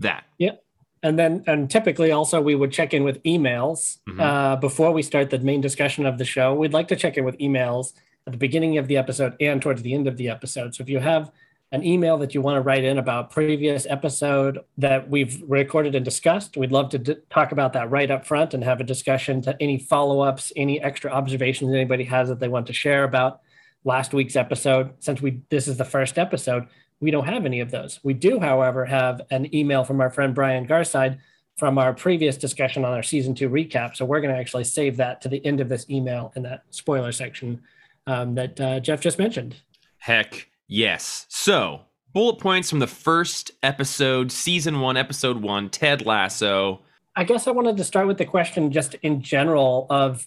that. 0.00 0.24
Yep 0.38 0.62
and 1.02 1.18
then 1.18 1.44
and 1.46 1.70
typically 1.70 2.10
also 2.10 2.40
we 2.40 2.54
would 2.54 2.72
check 2.72 2.92
in 2.92 3.04
with 3.04 3.22
emails 3.22 3.98
mm-hmm. 4.08 4.20
uh, 4.20 4.56
before 4.56 4.92
we 4.92 5.02
start 5.02 5.30
the 5.30 5.38
main 5.38 5.60
discussion 5.60 6.06
of 6.06 6.18
the 6.18 6.24
show 6.24 6.54
we'd 6.54 6.72
like 6.72 6.88
to 6.88 6.96
check 6.96 7.16
in 7.16 7.24
with 7.24 7.38
emails 7.38 7.92
at 8.26 8.32
the 8.32 8.38
beginning 8.38 8.78
of 8.78 8.88
the 8.88 8.96
episode 8.96 9.34
and 9.40 9.62
towards 9.62 9.82
the 9.82 9.94
end 9.94 10.08
of 10.08 10.16
the 10.16 10.28
episode 10.28 10.74
so 10.74 10.82
if 10.82 10.88
you 10.88 10.98
have 10.98 11.30
an 11.72 11.84
email 11.84 12.16
that 12.16 12.32
you 12.32 12.40
want 12.40 12.56
to 12.56 12.60
write 12.60 12.84
in 12.84 12.96
about 12.96 13.30
previous 13.30 13.86
episode 13.90 14.60
that 14.78 15.08
we've 15.10 15.42
recorded 15.46 15.94
and 15.94 16.04
discussed 16.04 16.56
we'd 16.56 16.72
love 16.72 16.88
to 16.88 16.98
d- 16.98 17.16
talk 17.30 17.52
about 17.52 17.72
that 17.72 17.90
right 17.90 18.10
up 18.10 18.26
front 18.26 18.54
and 18.54 18.64
have 18.64 18.80
a 18.80 18.84
discussion 18.84 19.40
to 19.40 19.56
any 19.60 19.78
follow-ups 19.78 20.52
any 20.56 20.80
extra 20.80 21.10
observations 21.10 21.72
anybody 21.72 22.04
has 22.04 22.28
that 22.28 22.40
they 22.40 22.48
want 22.48 22.66
to 22.66 22.72
share 22.72 23.04
about 23.04 23.40
last 23.84 24.12
week's 24.12 24.34
episode 24.34 24.92
since 24.98 25.20
we 25.20 25.42
this 25.50 25.68
is 25.68 25.76
the 25.76 25.84
first 25.84 26.18
episode 26.18 26.66
we 27.00 27.10
don't 27.10 27.26
have 27.26 27.44
any 27.44 27.60
of 27.60 27.70
those. 27.70 28.00
We 28.02 28.14
do, 28.14 28.40
however, 28.40 28.84
have 28.84 29.20
an 29.30 29.54
email 29.54 29.84
from 29.84 30.00
our 30.00 30.10
friend 30.10 30.34
Brian 30.34 30.66
Garside 30.66 31.18
from 31.56 31.78
our 31.78 31.94
previous 31.94 32.36
discussion 32.36 32.84
on 32.84 32.92
our 32.92 33.02
season 33.02 33.34
two 33.34 33.48
recap. 33.48 33.96
So 33.96 34.04
we're 34.04 34.20
going 34.20 34.34
to 34.34 34.40
actually 34.40 34.64
save 34.64 34.96
that 34.98 35.20
to 35.22 35.28
the 35.28 35.44
end 35.44 35.60
of 35.60 35.68
this 35.68 35.88
email 35.88 36.32
in 36.36 36.42
that 36.42 36.64
spoiler 36.70 37.12
section 37.12 37.62
um, 38.06 38.34
that 38.34 38.60
uh, 38.60 38.80
Jeff 38.80 39.00
just 39.00 39.18
mentioned. 39.18 39.56
Heck 39.98 40.48
yes. 40.68 41.26
So 41.28 41.80
bullet 42.12 42.38
points 42.40 42.70
from 42.70 42.78
the 42.78 42.86
first 42.86 43.50
episode, 43.62 44.30
season 44.30 44.80
one, 44.80 44.96
episode 44.96 45.42
one, 45.42 45.70
Ted 45.70 46.04
Lasso. 46.04 46.82
I 47.14 47.24
guess 47.24 47.46
I 47.46 47.50
wanted 47.50 47.78
to 47.78 47.84
start 47.84 48.06
with 48.06 48.18
the 48.18 48.26
question 48.26 48.70
just 48.70 48.94
in 49.02 49.22
general 49.22 49.86
of, 49.88 50.26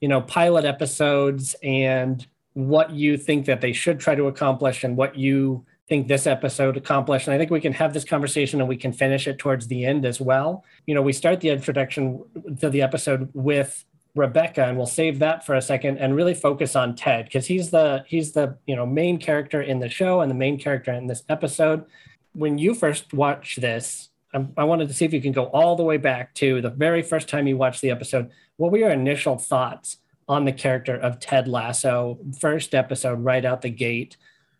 you 0.00 0.08
know, 0.08 0.20
pilot 0.20 0.66
episodes 0.66 1.56
and 1.62 2.26
what 2.52 2.90
you 2.90 3.16
think 3.16 3.46
that 3.46 3.62
they 3.62 3.72
should 3.72 3.98
try 3.98 4.14
to 4.14 4.28
accomplish 4.28 4.84
and 4.84 4.96
what 4.96 5.16
you 5.16 5.64
think 5.88 6.08
this 6.08 6.26
episode 6.26 6.76
accomplished. 6.76 7.28
And 7.28 7.34
I 7.34 7.38
think 7.38 7.50
we 7.50 7.60
can 7.60 7.72
have 7.72 7.92
this 7.92 8.04
conversation 8.04 8.60
and 8.60 8.68
we 8.68 8.76
can 8.76 8.92
finish 8.92 9.28
it 9.28 9.38
towards 9.38 9.68
the 9.68 9.84
end 9.84 10.04
as 10.04 10.20
well. 10.20 10.64
You 10.86 10.94
know, 10.94 11.02
we 11.02 11.12
start 11.12 11.40
the 11.40 11.50
introduction 11.50 12.24
to 12.60 12.70
the 12.70 12.82
episode 12.82 13.30
with 13.34 13.84
Rebecca, 14.16 14.64
and 14.64 14.76
we'll 14.76 14.86
save 14.86 15.18
that 15.18 15.44
for 15.44 15.54
a 15.54 15.62
second 15.62 15.98
and 15.98 16.16
really 16.16 16.34
focus 16.34 16.74
on 16.74 16.96
Ted 16.96 17.26
because 17.26 17.46
he's 17.46 17.70
the 17.70 18.04
he's 18.06 18.32
the 18.32 18.56
you 18.66 18.74
know 18.74 18.86
main 18.86 19.18
character 19.18 19.60
in 19.60 19.78
the 19.78 19.90
show 19.90 20.22
and 20.22 20.30
the 20.30 20.34
main 20.34 20.58
character 20.58 20.92
in 20.92 21.06
this 21.06 21.22
episode. 21.28 21.84
When 22.32 22.58
you 22.58 22.74
first 22.74 23.12
watch 23.12 23.56
this, 23.56 24.08
I, 24.34 24.46
I 24.56 24.64
wanted 24.64 24.88
to 24.88 24.94
see 24.94 25.04
if 25.04 25.12
you 25.12 25.20
can 25.20 25.32
go 25.32 25.44
all 25.46 25.76
the 25.76 25.84
way 25.84 25.98
back 25.98 26.34
to 26.36 26.60
the 26.62 26.70
very 26.70 27.02
first 27.02 27.28
time 27.28 27.46
you 27.46 27.56
watched 27.56 27.82
the 27.82 27.90
episode. 27.90 28.30
What 28.56 28.72
were 28.72 28.78
your 28.78 28.90
initial 28.90 29.36
thoughts 29.36 29.98
on 30.28 30.44
the 30.44 30.52
character 30.52 30.96
of 30.96 31.20
Ted 31.20 31.46
Lasso? 31.46 32.18
First 32.40 32.74
episode, 32.74 33.22
right 33.22 33.44
out 33.44 33.62
the 33.62 33.70
gate. 33.70 34.16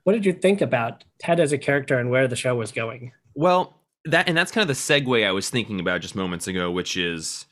What 0.06 0.12
did 0.12 0.25
you 0.25 0.32
think 0.32 0.60
about 0.60 1.02
Ted 1.18 1.40
as 1.40 1.52
a 1.52 1.58
character 1.58 1.98
and 1.98 2.10
where 2.10 2.28
the 2.28 2.36
show 2.36 2.54
was 2.54 2.70
going? 2.70 3.10
Well, 3.34 3.82
that 4.04 4.28
and 4.28 4.36
that's 4.36 4.52
kind 4.52 4.62
of 4.62 4.68
the 4.68 4.80
segue 4.80 5.26
I 5.26 5.32
was 5.32 5.50
thinking 5.50 5.80
about 5.80 6.00
just 6.00 6.14
moments 6.14 6.46
ago, 6.46 6.70
which 6.70 6.96
is 6.96 7.46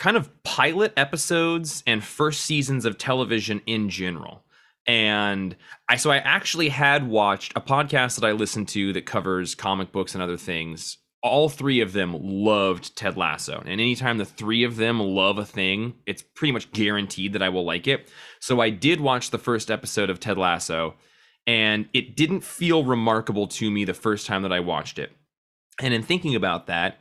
kind 0.00 0.16
of 0.16 0.28
pilot 0.42 0.92
episodes 0.96 1.84
and 1.86 2.02
first 2.02 2.40
seasons 2.42 2.84
of 2.84 2.98
television 2.98 3.62
in 3.64 3.88
general. 3.88 4.42
And 4.88 5.54
I 5.88 5.94
so 5.94 6.10
I 6.10 6.16
actually 6.16 6.70
had 6.70 7.06
watched 7.06 7.52
a 7.54 7.60
podcast 7.60 8.18
that 8.18 8.26
I 8.26 8.32
listened 8.32 8.66
to 8.70 8.92
that 8.92 9.06
covers 9.06 9.54
comic 9.54 9.92
books 9.92 10.12
and 10.12 10.20
other 10.20 10.36
things. 10.36 10.98
All 11.22 11.48
three 11.48 11.80
of 11.80 11.92
them 11.92 12.16
loved 12.20 12.96
Ted 12.96 13.16
Lasso. 13.16 13.60
And 13.60 13.80
anytime 13.80 14.18
the 14.18 14.24
three 14.24 14.64
of 14.64 14.74
them 14.74 14.98
love 14.98 15.38
a 15.38 15.44
thing, 15.44 15.94
it's 16.06 16.24
pretty 16.34 16.50
much 16.50 16.72
guaranteed 16.72 17.34
that 17.34 17.42
I 17.42 17.50
will 17.50 17.64
like 17.64 17.86
it. 17.86 18.10
So 18.40 18.58
I 18.58 18.70
did 18.70 19.00
watch 19.00 19.30
the 19.30 19.38
first 19.38 19.70
episode 19.70 20.10
of 20.10 20.18
Ted 20.18 20.38
Lasso, 20.38 20.96
and 21.50 21.88
it 21.92 22.14
didn't 22.14 22.44
feel 22.44 22.84
remarkable 22.84 23.48
to 23.48 23.72
me 23.72 23.84
the 23.84 23.92
first 23.92 24.24
time 24.24 24.42
that 24.42 24.52
I 24.52 24.60
watched 24.60 25.00
it. 25.00 25.10
And 25.82 25.92
in 25.92 26.04
thinking 26.04 26.36
about 26.36 26.68
that, 26.68 26.98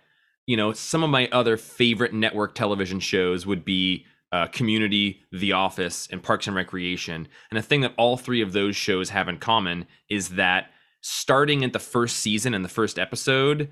you 0.47 0.57
know, 0.57 0.73
some 0.73 1.03
of 1.03 1.11
my 1.11 1.29
other 1.31 1.55
favorite 1.55 2.15
network 2.15 2.55
television 2.55 2.99
shows 2.99 3.45
would 3.45 3.63
be 3.63 4.07
uh, 4.31 4.47
Community, 4.47 5.21
The 5.31 5.51
Office, 5.51 6.07
and 6.11 6.23
Parks 6.23 6.47
and 6.47 6.55
Recreation. 6.55 7.27
And 7.51 7.59
a 7.59 7.61
thing 7.61 7.81
that 7.81 7.93
all 7.95 8.17
three 8.17 8.41
of 8.41 8.53
those 8.53 8.75
shows 8.75 9.11
have 9.11 9.27
in 9.27 9.37
common 9.37 9.85
is 10.09 10.29
that 10.29 10.71
starting 11.01 11.63
at 11.63 11.71
the 11.71 11.77
first 11.77 12.17
season 12.17 12.55
and 12.55 12.65
the 12.65 12.69
first 12.69 12.97
episode, 12.97 13.71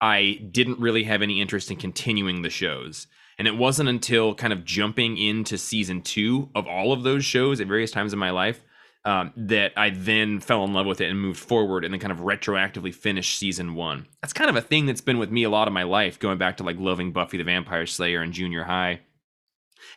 I 0.00 0.40
didn't 0.52 0.78
really 0.78 1.02
have 1.02 1.22
any 1.22 1.40
interest 1.40 1.68
in 1.72 1.78
continuing 1.78 2.42
the 2.42 2.50
shows. 2.50 3.08
And 3.38 3.48
it 3.48 3.56
wasn't 3.56 3.88
until 3.88 4.36
kind 4.36 4.52
of 4.52 4.64
jumping 4.64 5.18
into 5.18 5.58
season 5.58 6.00
two 6.00 6.48
of 6.54 6.68
all 6.68 6.92
of 6.92 7.02
those 7.02 7.24
shows 7.24 7.60
at 7.60 7.66
various 7.66 7.90
times 7.90 8.12
in 8.12 8.20
my 8.20 8.30
life 8.30 8.62
um, 9.04 9.32
that 9.36 9.72
I 9.76 9.90
then 9.90 10.38
fell 10.40 10.64
in 10.64 10.72
love 10.72 10.86
with 10.86 11.00
it 11.00 11.10
and 11.10 11.20
moved 11.20 11.40
forward 11.40 11.84
and 11.84 11.92
then 11.92 12.00
kind 12.00 12.12
of 12.12 12.18
retroactively 12.18 12.94
finished 12.94 13.38
season 13.38 13.74
one. 13.74 14.06
That's 14.20 14.32
kind 14.32 14.48
of 14.48 14.56
a 14.56 14.60
thing 14.60 14.86
that's 14.86 15.00
been 15.00 15.18
with 15.18 15.30
me 15.30 15.42
a 15.42 15.50
lot 15.50 15.66
of 15.66 15.74
my 15.74 15.82
life, 15.82 16.18
going 16.18 16.38
back 16.38 16.58
to 16.58 16.62
like 16.62 16.76
loving 16.78 17.12
Buffy 17.12 17.36
the 17.36 17.44
Vampire 17.44 17.86
Slayer 17.86 18.22
in 18.22 18.32
junior 18.32 18.64
high. 18.64 19.00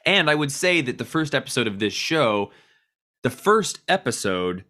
And 0.06 0.30
I 0.30 0.36
would 0.36 0.52
say 0.52 0.82
that 0.82 0.98
the 0.98 1.06
first 1.06 1.36
episode 1.36 1.68
of 1.68 1.80
this 1.80 1.94
show, 1.94 2.52
the 3.22 3.30
first 3.30 3.82
episode 3.88 4.66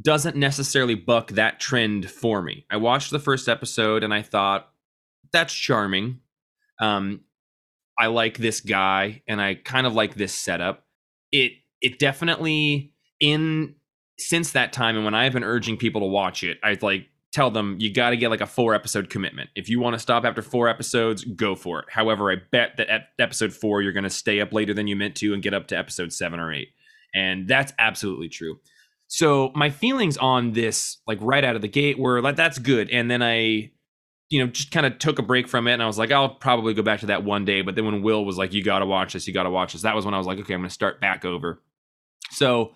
doesn't 0.00 0.36
necessarily 0.36 0.94
buck 0.94 1.32
that 1.32 1.60
trend 1.60 2.10
for 2.10 2.42
me. 2.42 2.66
I 2.70 2.78
watched 2.78 3.10
the 3.10 3.18
first 3.18 3.48
episode 3.48 4.02
and 4.02 4.12
I 4.12 4.22
thought, 4.22 4.70
that's 5.32 5.52
charming. 5.52 6.20
Um, 6.80 7.20
I 7.98 8.06
like 8.06 8.38
this 8.38 8.60
guy 8.60 9.22
and 9.28 9.40
I 9.40 9.54
kind 9.56 9.86
of 9.86 9.92
like 9.94 10.14
this 10.14 10.32
setup. 10.32 10.86
It 11.30 11.52
it 11.80 11.98
definitely 11.98 12.93
in 13.24 13.74
since 14.18 14.52
that 14.52 14.72
time 14.72 14.96
and 14.96 15.04
when 15.04 15.14
I've 15.14 15.32
been 15.32 15.44
urging 15.44 15.76
people 15.76 16.00
to 16.02 16.06
watch 16.06 16.44
it, 16.44 16.58
I 16.62 16.78
like 16.80 17.08
tell 17.32 17.50
them 17.50 17.76
you 17.80 17.92
got 17.92 18.10
to 18.10 18.16
get 18.16 18.30
like 18.30 18.40
a 18.40 18.46
four 18.46 18.74
episode 18.74 19.10
commitment. 19.10 19.50
If 19.56 19.68
you 19.68 19.80
want 19.80 19.94
to 19.94 19.98
stop 19.98 20.24
after 20.24 20.40
four 20.40 20.68
episodes, 20.68 21.24
go 21.24 21.56
for 21.56 21.80
it. 21.80 21.86
However, 21.90 22.30
I 22.30 22.36
bet 22.52 22.76
that 22.76 22.88
at 22.88 23.08
episode 23.18 23.52
four, 23.52 23.82
you're 23.82 23.92
going 23.92 24.04
to 24.04 24.10
stay 24.10 24.40
up 24.40 24.52
later 24.52 24.72
than 24.72 24.86
you 24.86 24.94
meant 24.94 25.16
to 25.16 25.34
and 25.34 25.42
get 25.42 25.52
up 25.52 25.66
to 25.68 25.76
episode 25.76 26.12
seven 26.12 26.38
or 26.38 26.52
eight. 26.52 26.68
And 27.12 27.48
that's 27.48 27.72
absolutely 27.78 28.28
true. 28.28 28.60
So 29.08 29.50
my 29.54 29.70
feelings 29.70 30.16
on 30.16 30.52
this, 30.52 30.98
like 31.06 31.18
right 31.20 31.44
out 31.44 31.56
of 31.56 31.62
the 31.62 31.68
gate, 31.68 31.98
were 31.98 32.22
like, 32.22 32.36
that's 32.36 32.58
good. 32.58 32.88
And 32.90 33.10
then 33.10 33.22
I, 33.22 33.72
you 34.28 34.38
know, 34.38 34.46
just 34.46 34.70
kind 34.70 34.86
of 34.86 34.98
took 34.98 35.18
a 35.18 35.22
break 35.22 35.48
from 35.48 35.66
it. 35.66 35.72
And 35.72 35.82
I 35.82 35.86
was 35.86 35.98
like, 35.98 36.12
I'll 36.12 36.36
probably 36.36 36.72
go 36.72 36.82
back 36.82 37.00
to 37.00 37.06
that 37.06 37.24
one 37.24 37.44
day. 37.44 37.62
But 37.62 37.74
then 37.74 37.84
when 37.84 38.02
Will 38.02 38.24
was 38.24 38.38
like, 38.38 38.52
you 38.52 38.62
got 38.62 38.78
to 38.78 38.86
watch 38.86 39.12
this, 39.12 39.26
you 39.26 39.34
got 39.34 39.42
to 39.42 39.50
watch 39.50 39.72
this, 39.72 39.82
that 39.82 39.96
was 39.96 40.04
when 40.04 40.14
I 40.14 40.18
was 40.18 40.26
like, 40.26 40.38
okay, 40.38 40.54
I'm 40.54 40.60
going 40.60 40.68
to 40.68 40.74
start 40.74 41.00
back 41.00 41.24
over. 41.24 41.60
So, 42.30 42.74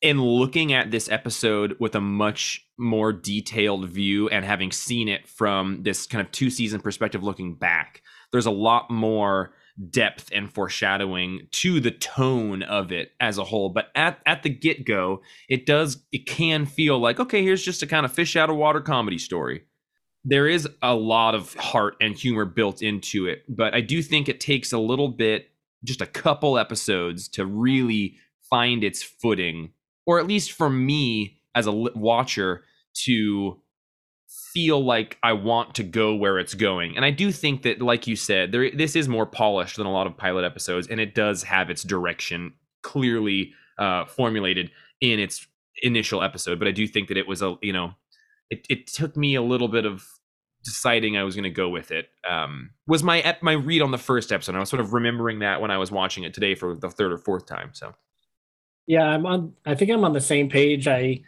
in 0.00 0.22
looking 0.22 0.72
at 0.72 0.90
this 0.90 1.10
episode 1.10 1.76
with 1.80 1.94
a 1.94 2.00
much 2.00 2.64
more 2.78 3.12
detailed 3.12 3.88
view 3.88 4.28
and 4.28 4.44
having 4.44 4.70
seen 4.70 5.08
it 5.08 5.28
from 5.28 5.82
this 5.82 6.06
kind 6.06 6.24
of 6.24 6.30
two 6.32 6.50
season 6.50 6.80
perspective 6.80 7.22
looking 7.22 7.54
back, 7.54 8.02
there's 8.30 8.46
a 8.46 8.50
lot 8.50 8.90
more 8.90 9.54
depth 9.90 10.30
and 10.32 10.52
foreshadowing 10.52 11.46
to 11.52 11.80
the 11.80 11.90
tone 11.90 12.62
of 12.62 12.90
it 12.92 13.12
as 13.20 13.38
a 13.38 13.44
whole. 13.44 13.68
But 13.70 13.88
at, 13.94 14.18
at 14.26 14.42
the 14.42 14.50
get 14.50 14.84
go, 14.84 15.22
it 15.48 15.66
does, 15.66 16.04
it 16.12 16.26
can 16.26 16.66
feel 16.66 16.98
like, 16.98 17.20
okay, 17.20 17.42
here's 17.42 17.64
just 17.64 17.82
a 17.82 17.86
kind 17.86 18.04
of 18.04 18.12
fish 18.12 18.36
out 18.36 18.50
of 18.50 18.56
water 18.56 18.80
comedy 18.80 19.18
story. 19.18 19.62
There 20.24 20.48
is 20.48 20.68
a 20.82 20.94
lot 20.94 21.34
of 21.34 21.54
heart 21.54 21.94
and 22.00 22.16
humor 22.16 22.44
built 22.44 22.82
into 22.82 23.26
it, 23.26 23.44
but 23.48 23.74
I 23.74 23.80
do 23.80 24.02
think 24.02 24.28
it 24.28 24.40
takes 24.40 24.72
a 24.72 24.78
little 24.78 25.08
bit, 25.08 25.50
just 25.84 26.00
a 26.00 26.06
couple 26.06 26.58
episodes 26.58 27.28
to 27.30 27.46
really 27.46 28.16
find 28.50 28.82
its 28.82 29.02
footing 29.02 29.70
or 30.08 30.18
at 30.18 30.26
least 30.26 30.52
for 30.52 30.70
me 30.70 31.38
as 31.54 31.66
a 31.66 31.72
watcher 31.72 32.64
to 32.94 33.60
feel 34.52 34.82
like 34.82 35.18
I 35.22 35.34
want 35.34 35.74
to 35.74 35.82
go 35.82 36.14
where 36.14 36.38
it's 36.38 36.54
going. 36.54 36.96
And 36.96 37.04
I 37.04 37.10
do 37.10 37.30
think 37.30 37.62
that, 37.62 37.82
like 37.82 38.06
you 38.06 38.16
said, 38.16 38.50
there 38.50 38.70
this 38.70 38.96
is 38.96 39.06
more 39.06 39.26
polished 39.26 39.76
than 39.76 39.86
a 39.86 39.92
lot 39.92 40.06
of 40.06 40.16
pilot 40.16 40.44
episodes, 40.44 40.88
and 40.88 40.98
it 40.98 41.14
does 41.14 41.42
have 41.42 41.68
its 41.68 41.82
direction 41.82 42.54
clearly 42.82 43.52
uh, 43.78 44.06
formulated 44.06 44.70
in 45.02 45.20
its 45.20 45.46
initial 45.82 46.22
episode. 46.22 46.58
But 46.58 46.68
I 46.68 46.72
do 46.72 46.88
think 46.88 47.08
that 47.08 47.18
it 47.18 47.28
was 47.28 47.42
a 47.42 47.56
you 47.60 47.74
know, 47.74 47.92
it 48.48 48.66
it 48.70 48.86
took 48.86 49.14
me 49.14 49.34
a 49.34 49.42
little 49.42 49.68
bit 49.68 49.84
of 49.84 50.06
deciding 50.64 51.18
I 51.18 51.22
was 51.22 51.34
going 51.34 51.44
to 51.44 51.50
go 51.50 51.68
with 51.68 51.90
it. 51.90 52.08
Um, 52.28 52.70
was 52.86 53.02
my 53.02 53.36
my 53.42 53.52
read 53.52 53.82
on 53.82 53.90
the 53.90 53.98
first 53.98 54.32
episode. 54.32 54.54
I 54.54 54.58
was 54.58 54.70
sort 54.70 54.80
of 54.80 54.94
remembering 54.94 55.40
that 55.40 55.60
when 55.60 55.70
I 55.70 55.76
was 55.76 55.90
watching 55.90 56.24
it 56.24 56.32
today 56.32 56.54
for 56.54 56.74
the 56.74 56.88
third 56.88 57.12
or 57.12 57.18
fourth 57.18 57.44
time. 57.44 57.70
So 57.74 57.94
yeah, 58.88 59.04
I'm 59.04 59.26
on. 59.26 59.52
I 59.66 59.74
think 59.74 59.90
I'm 59.90 60.02
on 60.02 60.14
the 60.14 60.20
same 60.20 60.48
page. 60.48 60.88
I, 60.88 61.20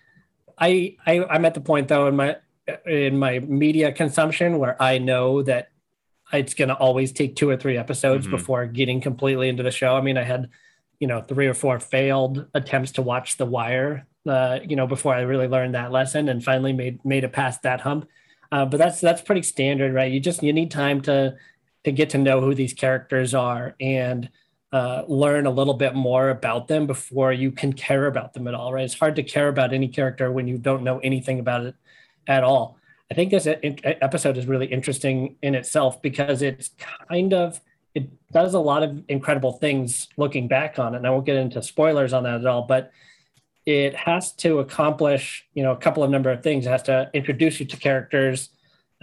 I, 0.59 0.97
I 1.07 1.25
I'm 1.29 1.45
at 1.45 1.53
the 1.53 1.61
point 1.61 1.89
though 1.89 2.09
in 2.09 2.17
my 2.17 2.37
in 2.87 3.19
my 3.19 3.39
media 3.41 3.93
consumption 3.93 4.59
where 4.59 4.83
I 4.83 4.97
know 4.97 5.43
that 5.43 5.69
it's 6.33 6.55
going 6.55 6.69
to 6.69 6.75
always 6.75 7.13
take 7.13 7.37
two 7.37 7.51
or 7.51 7.59
three 7.59 7.77
episodes 7.77 8.27
mm-hmm. 8.27 8.37
before 8.37 8.65
getting 8.67 9.03
completely 9.03 9.49
into 9.49 9.63
the 9.63 9.71
show. 9.71 9.95
I 9.95 10.01
mean, 10.01 10.17
I 10.17 10.23
had, 10.23 10.49
you 11.01 11.07
know, 11.07 11.21
three 11.21 11.49
or 11.49 11.55
four 11.55 11.79
failed 11.81 12.47
attempts 12.55 12.93
to 12.93 13.03
watch 13.03 13.37
The 13.37 13.47
Wire, 13.47 14.07
uh, 14.27 14.61
you 14.67 14.77
know, 14.77 14.87
before 14.87 15.15
I 15.15 15.21
really 15.23 15.49
learned 15.49 15.75
that 15.75 15.93
lesson 15.93 16.31
and 16.31 16.43
finally 16.43 16.73
made 16.73 17.05
made 17.05 17.25
it 17.25 17.33
past 17.33 17.63
that 17.63 17.83
hump. 17.83 18.09
Uh, 18.51 18.65
but 18.65 18.79
that's 18.79 19.01
that's 19.01 19.21
pretty 19.21 19.43
standard, 19.43 19.93
right? 19.93 20.11
You 20.11 20.19
just 20.19 20.43
you 20.43 20.55
need 20.55 20.71
time 20.71 21.03
to 21.03 21.37
to 21.85 21.93
get 21.93 22.11
to 22.11 22.19
know 22.19 22.41
who 22.41 22.55
these 22.55 22.73
characters 22.73 23.35
are 23.35 23.75
and 23.81 24.31
uh, 24.73 25.03
learn 25.09 25.47
a 25.47 25.51
little 25.51 25.75
bit 25.75 25.95
more 25.95 26.31
about 26.31 26.69
them 26.69 26.87
before 26.87 27.33
you 27.33 27.51
can 27.51 27.73
care 27.73 28.07
about 28.07 28.35
them 28.35 28.47
at 28.47 28.55
all, 28.55 28.73
right? 28.73 28.85
It's 28.85 28.99
hard 28.99 29.17
to 29.17 29.23
care 29.23 29.49
about 29.49 29.73
any 29.73 29.89
character 29.89 30.31
when 30.31 30.47
you 30.47 30.59
don't 30.59 30.83
know 30.83 30.99
anything 31.01 31.41
about 31.41 31.67
it 31.67 31.75
at 32.27 32.45
all. 32.45 32.79
I 33.11 33.15
think 33.15 33.31
this 33.31 33.49
episode 33.49 34.37
is 34.37 34.47
really 34.47 34.67
interesting 34.67 35.37
in 35.43 35.57
itself 35.57 36.01
because 36.01 36.43
it's 36.43 36.71
kind 37.09 37.35
of 37.35 37.61
it 37.95 38.09
does 38.33 38.55
a 38.55 38.61
lot 38.61 38.85
of 38.85 39.03
incredible 39.09 39.53
things 39.55 40.09
looking 40.17 40.47
back 40.47 40.79
on 40.79 40.95
it. 40.95 40.99
And 40.99 41.07
I 41.07 41.11
won't 41.11 41.27
get 41.27 41.37
into 41.37 41.61
spoilers 41.61 42.13
on 42.13 42.23
that 42.23 42.37
at 42.37 42.47
all, 42.47 42.63
but 42.63 42.93
it 43.67 43.95
has 43.97 44.33
to 44.33 44.61
accomplish, 44.61 45.47
you 45.55 45.65
know, 45.65 45.73
a 45.73 45.77
couple 45.77 46.05
of 46.05 46.11
number 46.11 46.31
of 46.31 46.43
things. 46.43 46.67
It 46.67 46.71
has 46.71 46.85
to 46.85 47.11
introduce 47.13 47.59
you 47.59 47.67
to 47.67 47.77
characters, 47.77 48.51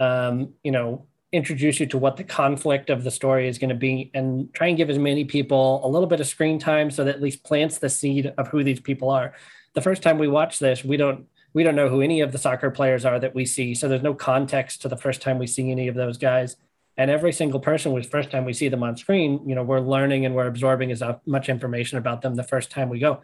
um, 0.00 0.54
you 0.64 0.72
know, 0.72 1.06
introduce 1.32 1.78
you 1.78 1.86
to 1.86 1.98
what 1.98 2.16
the 2.16 2.24
conflict 2.24 2.88
of 2.88 3.04
the 3.04 3.10
story 3.10 3.48
is 3.48 3.58
going 3.58 3.68
to 3.68 3.74
be 3.74 4.10
and 4.14 4.52
try 4.54 4.68
and 4.68 4.76
give 4.76 4.88
as 4.88 4.98
many 4.98 5.24
people 5.24 5.80
a 5.84 5.88
little 5.88 6.08
bit 6.08 6.20
of 6.20 6.26
screen 6.26 6.58
time 6.58 6.90
so 6.90 7.04
that 7.04 7.16
at 7.16 7.22
least 7.22 7.44
plants 7.44 7.78
the 7.78 7.90
seed 7.90 8.32
of 8.38 8.48
who 8.48 8.64
these 8.64 8.80
people 8.80 9.10
are 9.10 9.34
the 9.74 9.82
first 9.82 10.02
time 10.02 10.18
we 10.18 10.28
watch 10.28 10.58
this 10.58 10.84
we 10.84 10.96
don't 10.96 11.26
we 11.52 11.62
don't 11.62 11.76
know 11.76 11.88
who 11.88 12.00
any 12.00 12.20
of 12.20 12.32
the 12.32 12.38
soccer 12.38 12.70
players 12.70 13.04
are 13.04 13.20
that 13.20 13.34
we 13.34 13.44
see 13.44 13.74
so 13.74 13.88
there's 13.88 14.02
no 14.02 14.14
context 14.14 14.80
to 14.80 14.88
the 14.88 14.96
first 14.96 15.20
time 15.20 15.38
we 15.38 15.46
see 15.46 15.70
any 15.70 15.86
of 15.86 15.94
those 15.94 16.16
guys 16.16 16.56
and 16.96 17.10
every 17.10 17.32
single 17.32 17.60
person 17.60 17.92
was 17.92 18.06
first 18.06 18.30
time 18.30 18.46
we 18.46 18.54
see 18.54 18.68
them 18.68 18.82
on 18.82 18.96
screen 18.96 19.46
you 19.46 19.54
know 19.54 19.62
we're 19.62 19.80
learning 19.80 20.24
and 20.24 20.34
we're 20.34 20.46
absorbing 20.46 20.90
as 20.90 21.02
much 21.26 21.50
information 21.50 21.98
about 21.98 22.22
them 22.22 22.36
the 22.36 22.42
first 22.42 22.70
time 22.70 22.88
we 22.88 22.98
go 22.98 23.20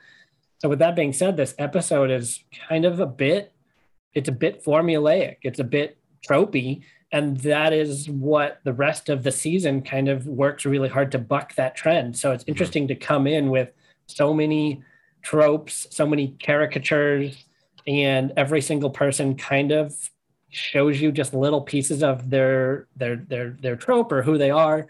so 0.58 0.68
with 0.68 0.78
that 0.78 0.94
being 0.94 1.12
said 1.12 1.38
this 1.38 1.54
episode 1.58 2.10
is 2.10 2.44
kind 2.68 2.84
of 2.84 3.00
a 3.00 3.06
bit 3.06 3.54
it's 4.14 4.28
a 4.28 4.32
bit 4.32 4.64
formulaic. 4.64 5.38
It's 5.42 5.58
a 5.58 5.64
bit 5.64 5.98
tropey. 6.26 6.82
And 7.14 7.36
that 7.42 7.72
is 7.72 8.10
what 8.10 8.58
the 8.64 8.72
rest 8.72 9.08
of 9.08 9.22
the 9.22 9.30
season 9.30 9.82
kind 9.82 10.08
of 10.08 10.26
works 10.26 10.66
really 10.66 10.88
hard 10.88 11.12
to 11.12 11.18
buck 11.20 11.54
that 11.54 11.76
trend. 11.76 12.18
So 12.18 12.32
it's 12.32 12.42
mm-hmm. 12.42 12.50
interesting 12.50 12.88
to 12.88 12.96
come 12.96 13.28
in 13.28 13.50
with 13.50 13.70
so 14.08 14.34
many 14.34 14.82
tropes, 15.22 15.86
so 15.92 16.08
many 16.08 16.36
caricatures, 16.42 17.44
and 17.86 18.32
every 18.36 18.60
single 18.60 18.90
person 18.90 19.36
kind 19.36 19.70
of 19.70 20.10
shows 20.48 21.00
you 21.00 21.12
just 21.12 21.34
little 21.34 21.60
pieces 21.60 22.02
of 22.02 22.30
their 22.30 22.88
their 22.96 23.14
their 23.14 23.50
their 23.60 23.76
trope 23.76 24.10
or 24.10 24.22
who 24.22 24.36
they 24.36 24.50
are. 24.50 24.88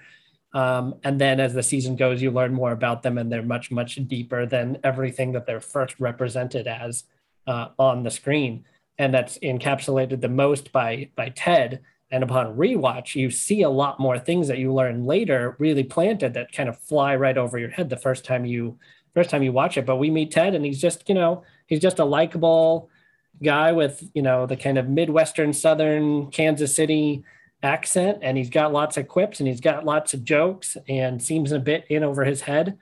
Um, 0.54 0.95
and 1.04 1.21
then 1.21 1.40
as 1.40 1.52
the 1.52 1.62
season 1.62 1.95
goes, 1.95 2.23
you 2.23 2.31
learn 2.31 2.54
more 2.54 2.73
about 2.73 3.02
them, 3.02 3.19
and 3.19 3.31
they're 3.31 3.43
much 3.43 3.71
much 3.71 3.97
deeper 4.09 4.47
than 4.47 4.78
everything 4.83 5.33
that 5.33 5.45
they're 5.45 5.61
first 5.61 6.00
represented 6.00 6.69
as 6.69 7.04
uh, 7.47 7.69
on 7.78 8.02
the 8.02 8.11
screen. 8.11 8.64
And 8.97 9.12
that's 9.12 9.37
encapsulated 9.40 10.23
the 10.23 10.28
most 10.31 10.73
by 10.73 11.11
by 11.16 11.28
Ted. 11.28 11.83
And 12.14 12.23
upon 12.23 12.56
rewatch, 12.56 13.16
you 13.16 13.28
see 13.28 13.62
a 13.62 13.68
lot 13.68 13.99
more 13.99 14.21
things 14.21 14.47
that 14.47 14.59
you 14.59 14.73
learn 14.73 15.04
later, 15.04 15.56
really 15.59 15.83
planted 15.83 16.35
that 16.35 16.52
kind 16.52 16.68
of 16.68 16.78
fly 16.78 17.16
right 17.16 17.37
over 17.37 17.59
your 17.59 17.71
head 17.71 17.90
the 17.90 17.97
first 17.97 18.25
time 18.25 18.44
you 18.44 18.78
first 19.14 19.30
time 19.30 19.42
you 19.42 19.50
watch 19.50 19.76
it. 19.76 19.85
But 19.85 19.97
we 19.97 20.11
meet 20.11 20.30
Ted, 20.30 20.54
and 20.54 20.64
he's 20.64 20.80
just 20.80 21.09
you 21.09 21.16
know 21.16 21.42
he's 21.66 21.80
just 21.80 21.99
a 21.99 22.04
likable 22.04 22.88
guy 23.42 23.73
with 23.73 24.09
you 24.14 24.23
know 24.23 24.47
the 24.47 24.56
kind 24.56 24.78
of 24.78 24.88
midwestern 24.88 25.52
southern 25.52 26.30
Kansas 26.30 26.73
City 26.73 27.25
accent, 27.64 28.18
and 28.23 28.38
he's 28.38 28.49
got 28.49 28.73
lots 28.73 28.97
of 28.97 29.09
quips 29.09 29.40
and 29.40 29.49
he's 29.49 29.61
got 29.61 29.85
lots 29.85 30.14
of 30.14 30.23
jokes 30.23 30.76
and 30.88 31.21
seems 31.21 31.50
a 31.50 31.59
bit 31.59 31.85
in 31.88 32.04
over 32.04 32.25
his 32.25 32.42
head. 32.42 32.78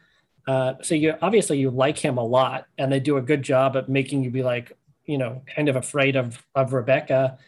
Uh, 0.46 0.74
so 0.82 0.94
you 0.94 1.14
obviously 1.22 1.56
you 1.56 1.70
like 1.70 1.96
him 1.96 2.18
a 2.18 2.24
lot, 2.24 2.66
and 2.76 2.92
they 2.92 3.00
do 3.00 3.16
a 3.16 3.22
good 3.22 3.42
job 3.42 3.78
at 3.78 3.88
making 3.88 4.22
you 4.24 4.30
be 4.30 4.42
like 4.42 4.76
you 5.06 5.16
know 5.16 5.40
kind 5.56 5.70
of 5.70 5.76
afraid 5.76 6.16
of 6.16 6.44
of 6.54 6.74
Rebecca. 6.74 7.38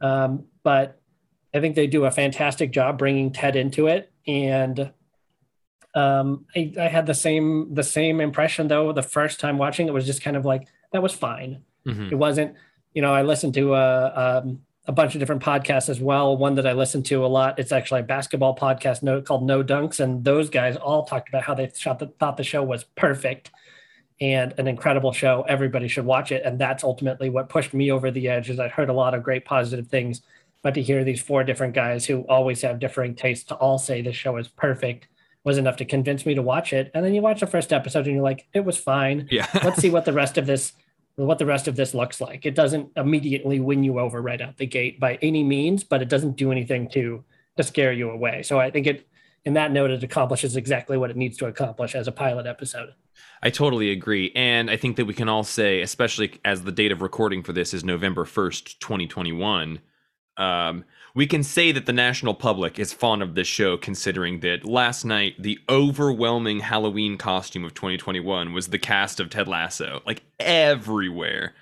Um, 0.00 0.44
but 0.62 1.01
I 1.54 1.60
think 1.60 1.76
they 1.76 1.86
do 1.86 2.04
a 2.04 2.10
fantastic 2.10 2.72
job 2.72 2.98
bringing 2.98 3.32
Ted 3.32 3.56
into 3.56 3.86
it, 3.86 4.10
and 4.26 4.92
um, 5.94 6.46
I, 6.56 6.72
I, 6.80 6.88
had 6.88 7.06
the 7.06 7.14
same 7.14 7.74
the 7.74 7.82
same 7.82 8.20
impression 8.22 8.66
though 8.68 8.92
the 8.92 9.02
first 9.02 9.40
time 9.40 9.58
watching 9.58 9.88
it 9.88 9.92
was 9.92 10.06
just 10.06 10.22
kind 10.22 10.36
of 10.36 10.44
like 10.46 10.66
that 10.92 11.02
was 11.02 11.12
fine. 11.12 11.62
Mm-hmm. 11.86 12.08
It 12.12 12.14
wasn't, 12.14 12.54
you 12.94 13.02
know, 13.02 13.12
I 13.12 13.22
listened 13.22 13.54
to 13.54 13.74
a, 13.74 14.40
um, 14.44 14.60
a 14.86 14.92
bunch 14.92 15.14
of 15.14 15.20
different 15.20 15.42
podcasts 15.42 15.88
as 15.88 16.00
well. 16.00 16.36
One 16.36 16.54
that 16.56 16.66
I 16.66 16.72
listened 16.72 17.06
to 17.06 17.24
a 17.24 17.28
lot, 17.28 17.58
it's 17.58 17.72
actually 17.72 18.00
a 18.00 18.04
basketball 18.04 18.56
podcast 18.56 19.24
called 19.24 19.44
No 19.44 19.62
Dunks, 19.62 20.00
and 20.00 20.24
those 20.24 20.50
guys 20.50 20.76
all 20.76 21.04
talked 21.04 21.28
about 21.28 21.42
how 21.42 21.54
they 21.54 21.66
thought 21.66 21.98
the, 21.98 22.06
thought 22.18 22.36
the 22.36 22.44
show 22.44 22.62
was 22.62 22.84
perfect 22.84 23.50
and 24.20 24.54
an 24.58 24.68
incredible 24.68 25.12
show. 25.12 25.44
Everybody 25.48 25.88
should 25.88 26.04
watch 26.04 26.32
it, 26.32 26.42
and 26.44 26.58
that's 26.58 26.84
ultimately 26.84 27.30
what 27.30 27.48
pushed 27.48 27.74
me 27.74 27.90
over 27.90 28.10
the 28.10 28.28
edge. 28.28 28.50
Is 28.50 28.58
I 28.58 28.68
heard 28.68 28.88
a 28.88 28.94
lot 28.94 29.14
of 29.14 29.22
great 29.22 29.44
positive 29.44 29.88
things, 29.88 30.22
but 30.62 30.74
to 30.74 30.82
hear 30.82 31.04
these 31.04 31.20
four 31.20 31.44
different 31.44 31.74
guys 31.74 32.06
who 32.06 32.22
always 32.22 32.62
have 32.62 32.78
differing 32.78 33.14
tastes 33.14 33.44
to 33.46 33.54
all 33.56 33.78
say 33.78 34.00
the 34.00 34.12
show 34.12 34.36
is 34.36 34.48
perfect 34.48 35.08
was 35.44 35.58
enough 35.58 35.76
to 35.76 35.84
convince 35.84 36.24
me 36.24 36.34
to 36.34 36.42
watch 36.42 36.72
it. 36.72 36.90
And 36.94 37.04
then 37.04 37.14
you 37.14 37.20
watch 37.20 37.40
the 37.40 37.46
first 37.46 37.72
episode 37.72 38.06
and 38.06 38.14
you're 38.14 38.22
like, 38.22 38.46
it 38.54 38.64
was 38.64 38.78
fine. 38.78 39.28
Yeah. 39.30 39.48
Let's 39.64 39.80
see 39.80 39.90
what 39.90 40.04
the 40.04 40.12
rest 40.12 40.38
of 40.38 40.46
this 40.46 40.72
what 41.16 41.38
the 41.38 41.46
rest 41.46 41.68
of 41.68 41.76
this 41.76 41.92
looks 41.92 42.22
like. 42.22 42.46
It 42.46 42.54
doesn't 42.54 42.90
immediately 42.96 43.60
win 43.60 43.84
you 43.84 43.98
over 43.98 44.22
right 44.22 44.40
out 44.40 44.56
the 44.56 44.66
gate 44.66 44.98
by 44.98 45.18
any 45.20 45.44
means, 45.44 45.84
but 45.84 46.00
it 46.00 46.08
doesn't 46.08 46.36
do 46.36 46.50
anything 46.50 46.88
to 46.90 47.22
to 47.56 47.62
scare 47.62 47.92
you 47.92 48.10
away. 48.10 48.42
So 48.42 48.58
I 48.58 48.70
think 48.70 48.86
it 48.86 49.06
in 49.44 49.54
that 49.54 49.72
note 49.72 49.90
it 49.90 50.02
accomplishes 50.02 50.56
exactly 50.56 50.96
what 50.96 51.10
it 51.10 51.16
needs 51.16 51.36
to 51.38 51.46
accomplish 51.46 51.94
as 51.94 52.08
a 52.08 52.12
pilot 52.12 52.46
episode. 52.46 52.94
I 53.42 53.50
totally 53.50 53.90
agree. 53.90 54.32
And 54.34 54.70
I 54.70 54.76
think 54.76 54.96
that 54.96 55.04
we 55.04 55.14
can 55.14 55.28
all 55.28 55.42
say, 55.42 55.82
especially 55.82 56.40
as 56.44 56.62
the 56.62 56.72
date 56.72 56.92
of 56.92 57.02
recording 57.02 57.42
for 57.42 57.52
this 57.52 57.74
is 57.74 57.84
November 57.84 58.24
1st, 58.24 58.78
2021, 58.78 59.80
um, 60.42 60.84
we 61.14 61.26
can 61.26 61.42
say 61.42 61.72
that 61.72 61.86
the 61.86 61.92
national 61.92 62.34
public 62.34 62.78
is 62.78 62.92
fond 62.92 63.22
of 63.22 63.34
this 63.34 63.46
show, 63.46 63.76
considering 63.76 64.40
that 64.40 64.64
last 64.64 65.04
night 65.04 65.34
the 65.38 65.58
overwhelming 65.68 66.60
Halloween 66.60 67.18
costume 67.18 67.64
of 67.64 67.74
2021 67.74 68.52
was 68.52 68.68
the 68.68 68.78
cast 68.78 69.20
of 69.20 69.28
Ted 69.28 69.46
Lasso, 69.46 70.02
like 70.06 70.22
everywhere, 70.40 71.54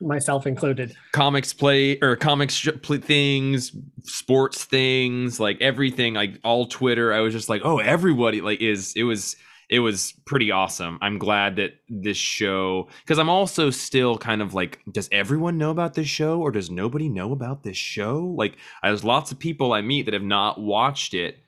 myself 0.00 0.46
included. 0.46 0.94
Comics 1.12 1.52
play 1.52 1.98
or 2.00 2.16
comics 2.16 2.60
things, 2.60 3.72
sports 4.02 4.64
things, 4.64 5.40
like 5.40 5.60
everything, 5.60 6.14
like 6.14 6.38
all 6.44 6.66
Twitter. 6.66 7.12
I 7.12 7.20
was 7.20 7.32
just 7.32 7.48
like, 7.48 7.62
oh, 7.64 7.78
everybody 7.78 8.40
like 8.40 8.60
is 8.60 8.92
it 8.96 9.04
was 9.04 9.36
it 9.72 9.78
was 9.78 10.12
pretty 10.26 10.50
awesome. 10.50 10.98
I'm 11.00 11.16
glad 11.16 11.56
that 11.56 11.72
this 11.88 12.18
show 12.18 12.88
because 13.02 13.18
I'm 13.18 13.30
also 13.30 13.70
still 13.70 14.18
kind 14.18 14.42
of 14.42 14.52
like, 14.52 14.80
does 14.92 15.08
everyone 15.10 15.56
know 15.56 15.70
about 15.70 15.94
this 15.94 16.06
show 16.06 16.42
or 16.42 16.50
does 16.50 16.70
nobody 16.70 17.08
know 17.08 17.32
about 17.32 17.62
this 17.62 17.78
show? 17.78 18.34
Like, 18.36 18.56
there's 18.82 19.02
lots 19.02 19.32
of 19.32 19.38
people 19.38 19.72
I 19.72 19.80
meet 19.80 20.02
that 20.04 20.12
have 20.12 20.22
not 20.22 20.60
watched 20.60 21.14
it. 21.14 21.38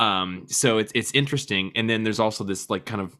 Um, 0.00 0.46
so 0.48 0.78
it's 0.78 0.90
it's 0.96 1.12
interesting. 1.12 1.70
And 1.76 1.88
then 1.88 2.02
there's 2.02 2.18
also 2.18 2.42
this 2.42 2.68
like 2.68 2.86
kind 2.86 3.00
of, 3.00 3.16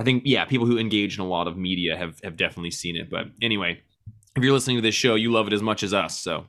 I 0.00 0.02
think 0.02 0.24
yeah, 0.26 0.44
people 0.46 0.66
who 0.66 0.78
engage 0.78 1.16
in 1.16 1.24
a 1.24 1.28
lot 1.28 1.46
of 1.46 1.56
media 1.56 1.96
have 1.96 2.18
have 2.24 2.36
definitely 2.36 2.72
seen 2.72 2.96
it. 2.96 3.08
But 3.08 3.26
anyway, 3.40 3.80
if 4.34 4.42
you're 4.42 4.52
listening 4.52 4.78
to 4.78 4.82
this 4.82 4.96
show, 4.96 5.14
you 5.14 5.30
love 5.30 5.46
it 5.46 5.52
as 5.52 5.62
much 5.62 5.84
as 5.84 5.94
us. 5.94 6.18
So 6.18 6.46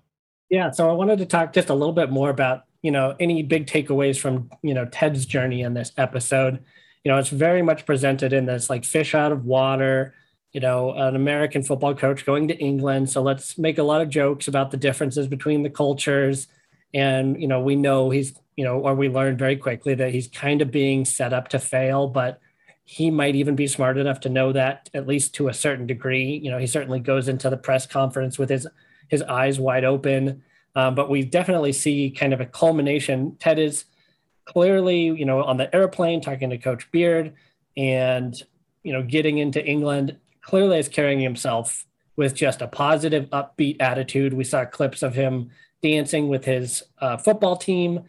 yeah, 0.50 0.72
so 0.72 0.90
I 0.90 0.94
wanted 0.94 1.20
to 1.20 1.28
talk 1.28 1.54
just 1.54 1.70
a 1.70 1.76
little 1.76 1.94
bit 1.94 2.10
more 2.10 2.32
about 2.32 2.64
you 2.82 2.90
know 2.90 3.16
any 3.20 3.44
big 3.44 3.68
takeaways 3.68 4.18
from 4.20 4.50
you 4.64 4.74
know 4.74 4.86
Ted's 4.86 5.28
journey 5.28 5.62
in 5.62 5.76
this 5.76 5.92
episode 5.98 6.64
you 7.08 7.14
know, 7.14 7.20
it's 7.20 7.30
very 7.30 7.62
much 7.62 7.86
presented 7.86 8.34
in 8.34 8.48
this 8.48 8.70
like 8.70 8.84
fish 8.84 9.16
out 9.16 9.32
of 9.32 9.46
water, 9.46 10.14
you 10.52 10.60
know, 10.60 10.92
an 10.92 11.16
American 11.16 11.64
football 11.64 11.96
coach 11.96 12.26
going 12.26 12.50
to 12.50 12.58
England. 12.58 13.10
So 13.10 13.22
let's 13.22 13.58
make 13.58 13.78
a 13.78 13.84
lot 13.84 14.02
of 14.02 14.10
jokes 14.10 14.50
about 14.50 14.72
the 14.72 14.78
differences 14.78 15.26
between 15.26 15.64
the 15.64 15.70
cultures. 15.70 16.50
And, 16.94 17.42
you 17.42 17.48
know, 17.48 17.62
we 17.62 17.78
know 17.78 18.10
he's, 18.10 18.38
you 18.58 18.66
know, 18.66 18.80
or 18.80 18.94
we 18.94 19.08
learned 19.08 19.40
very 19.40 19.56
quickly 19.56 19.96
that 19.96 20.12
he's 20.12 20.28
kind 20.28 20.62
of 20.62 20.70
being 20.70 21.06
set 21.06 21.32
up 21.32 21.48
to 21.48 21.60
fail, 21.60 22.10
but 22.10 22.42
he 22.84 23.10
might 23.10 23.38
even 23.38 23.56
be 23.56 23.68
smart 23.68 23.98
enough 23.98 24.20
to 24.20 24.30
know 24.30 24.52
that 24.52 24.90
at 24.94 25.08
least 25.08 25.34
to 25.36 25.48
a 25.48 25.54
certain 25.54 25.88
degree. 25.88 26.42
You 26.44 26.52
know, 26.52 26.58
he 26.58 26.68
certainly 26.68 27.00
goes 27.00 27.30
into 27.30 27.50
the 27.50 27.56
press 27.56 27.88
conference 27.88 28.38
with 28.38 28.50
his 28.50 28.68
his 29.08 29.22
eyes 29.22 29.62
wide 29.62 29.86
open. 29.86 30.44
Um, 30.76 30.94
but 30.94 31.10
we 31.10 31.24
definitely 31.24 31.72
see 31.72 32.12
kind 32.12 32.34
of 32.34 32.42
a 32.42 32.46
culmination. 32.46 33.38
Ted 33.40 33.60
is 33.60 33.86
clearly, 34.48 35.02
you 35.02 35.26
know, 35.26 35.44
on 35.44 35.58
the 35.58 35.74
airplane 35.76 36.22
talking 36.22 36.50
to 36.50 36.58
Coach 36.58 36.90
Beard 36.92 37.34
and, 37.76 38.34
you 38.82 38.94
know, 38.94 39.04
getting 39.04 39.38
into 39.38 39.64
England, 39.64 40.18
clearly 40.42 40.80
is 40.80 40.88
carrying 40.88 41.20
himself 41.20 41.86
with 42.16 42.34
just 42.34 42.62
a 42.62 42.68
positive, 42.68 43.30
upbeat 43.30 43.78
attitude. 43.82 44.34
We 44.34 44.46
saw 44.46 44.66
clips 44.66 45.04
of 45.04 45.14
him 45.14 45.52
dancing 45.84 46.30
with 46.30 46.46
his 46.46 46.82
uh, 47.00 47.18
football 47.18 47.58
team. 47.58 48.04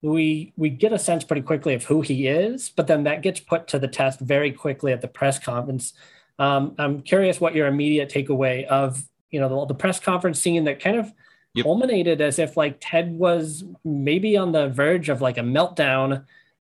We 0.00 0.52
we 0.56 0.70
get 0.70 0.92
a 0.92 0.98
sense 0.98 1.24
pretty 1.24 1.42
quickly 1.42 1.74
of 1.74 1.84
who 1.84 2.00
he 2.00 2.26
is, 2.26 2.70
but 2.70 2.86
then 2.86 3.04
that 3.04 3.22
gets 3.22 3.40
put 3.40 3.68
to 3.68 3.78
the 3.78 3.88
test 3.88 4.20
very 4.20 4.50
quickly 4.50 4.92
at 4.92 5.00
the 5.00 5.08
press 5.08 5.38
conference. 5.38 5.92
Um, 6.38 6.74
I'm 6.78 7.02
curious 7.02 7.40
what 7.40 7.54
your 7.54 7.66
immediate 7.66 8.10
takeaway 8.10 8.64
of 8.66 9.04
you 9.30 9.38
know 9.38 9.48
the, 9.48 9.74
the 9.74 9.78
press 9.78 10.00
conference 10.00 10.40
scene 10.40 10.64
that 10.64 10.80
kind 10.80 10.96
of 10.96 11.12
yep. 11.54 11.64
culminated 11.64 12.20
as 12.20 12.38
if 12.38 12.56
like 12.56 12.78
Ted 12.80 13.12
was 13.12 13.64
maybe 13.84 14.36
on 14.36 14.52
the 14.52 14.68
verge 14.68 15.08
of 15.08 15.20
like 15.20 15.38
a 15.38 15.42
meltdown 15.42 16.24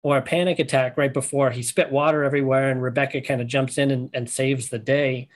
or 0.02 0.16
a 0.16 0.22
panic 0.22 0.58
attack 0.58 0.96
right 0.96 1.12
before 1.12 1.50
he 1.50 1.62
spit 1.62 1.90
water 1.90 2.24
everywhere 2.24 2.70
and 2.70 2.82
Rebecca 2.82 3.20
kind 3.20 3.40
of 3.40 3.46
jumps 3.46 3.78
in 3.78 3.90
and, 3.90 4.10
and 4.14 4.30
saves 4.30 4.68
the 4.68 4.78
day. 4.78 5.28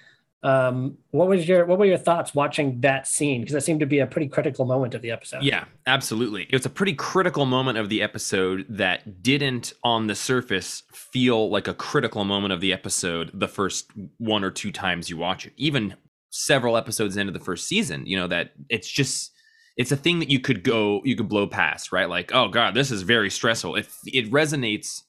Um, 0.42 0.98
what 1.10 1.26
was 1.26 1.48
your 1.48 1.64
what 1.64 1.78
were 1.78 1.86
your 1.86 1.96
thoughts 1.96 2.34
watching 2.34 2.80
that 2.82 3.06
scene? 3.06 3.40
Because 3.40 3.54
that 3.54 3.62
seemed 3.62 3.80
to 3.80 3.86
be 3.86 4.00
a 4.00 4.06
pretty 4.06 4.28
critical 4.28 4.66
moment 4.66 4.92
of 4.92 5.00
the 5.00 5.10
episode. 5.10 5.42
Yeah, 5.42 5.64
absolutely. 5.86 6.42
It 6.42 6.52
was 6.52 6.66
a 6.66 6.70
pretty 6.70 6.92
critical 6.92 7.46
moment 7.46 7.78
of 7.78 7.88
the 7.88 8.02
episode 8.02 8.66
that 8.68 9.22
didn't 9.22 9.72
on 9.82 10.06
the 10.06 10.14
surface 10.14 10.82
feel 10.92 11.48
like 11.48 11.66
a 11.66 11.72
critical 11.72 12.24
moment 12.24 12.52
of 12.52 12.60
the 12.60 12.74
episode 12.74 13.30
the 13.32 13.48
first 13.48 13.90
one 14.18 14.44
or 14.44 14.50
two 14.50 14.70
times 14.70 15.08
you 15.08 15.16
watch 15.16 15.46
it. 15.46 15.54
Even 15.56 15.94
several 16.28 16.76
episodes 16.76 17.16
into 17.16 17.32
the 17.32 17.40
first 17.40 17.66
season, 17.66 18.04
you 18.04 18.16
know, 18.16 18.26
that 18.26 18.52
it's 18.68 18.88
just 18.88 19.33
it's 19.76 19.92
a 19.92 19.96
thing 19.96 20.20
that 20.20 20.30
you 20.30 20.38
could 20.38 20.62
go 20.62 21.00
you 21.04 21.16
could 21.16 21.28
blow 21.28 21.46
past 21.46 21.92
right? 21.92 22.08
Like 22.08 22.32
oh 22.34 22.48
god 22.48 22.74
this 22.74 22.90
is 22.90 23.02
very 23.02 23.30
stressful. 23.30 23.76
It, 23.76 23.88
it 24.06 24.30
resonates 24.30 25.02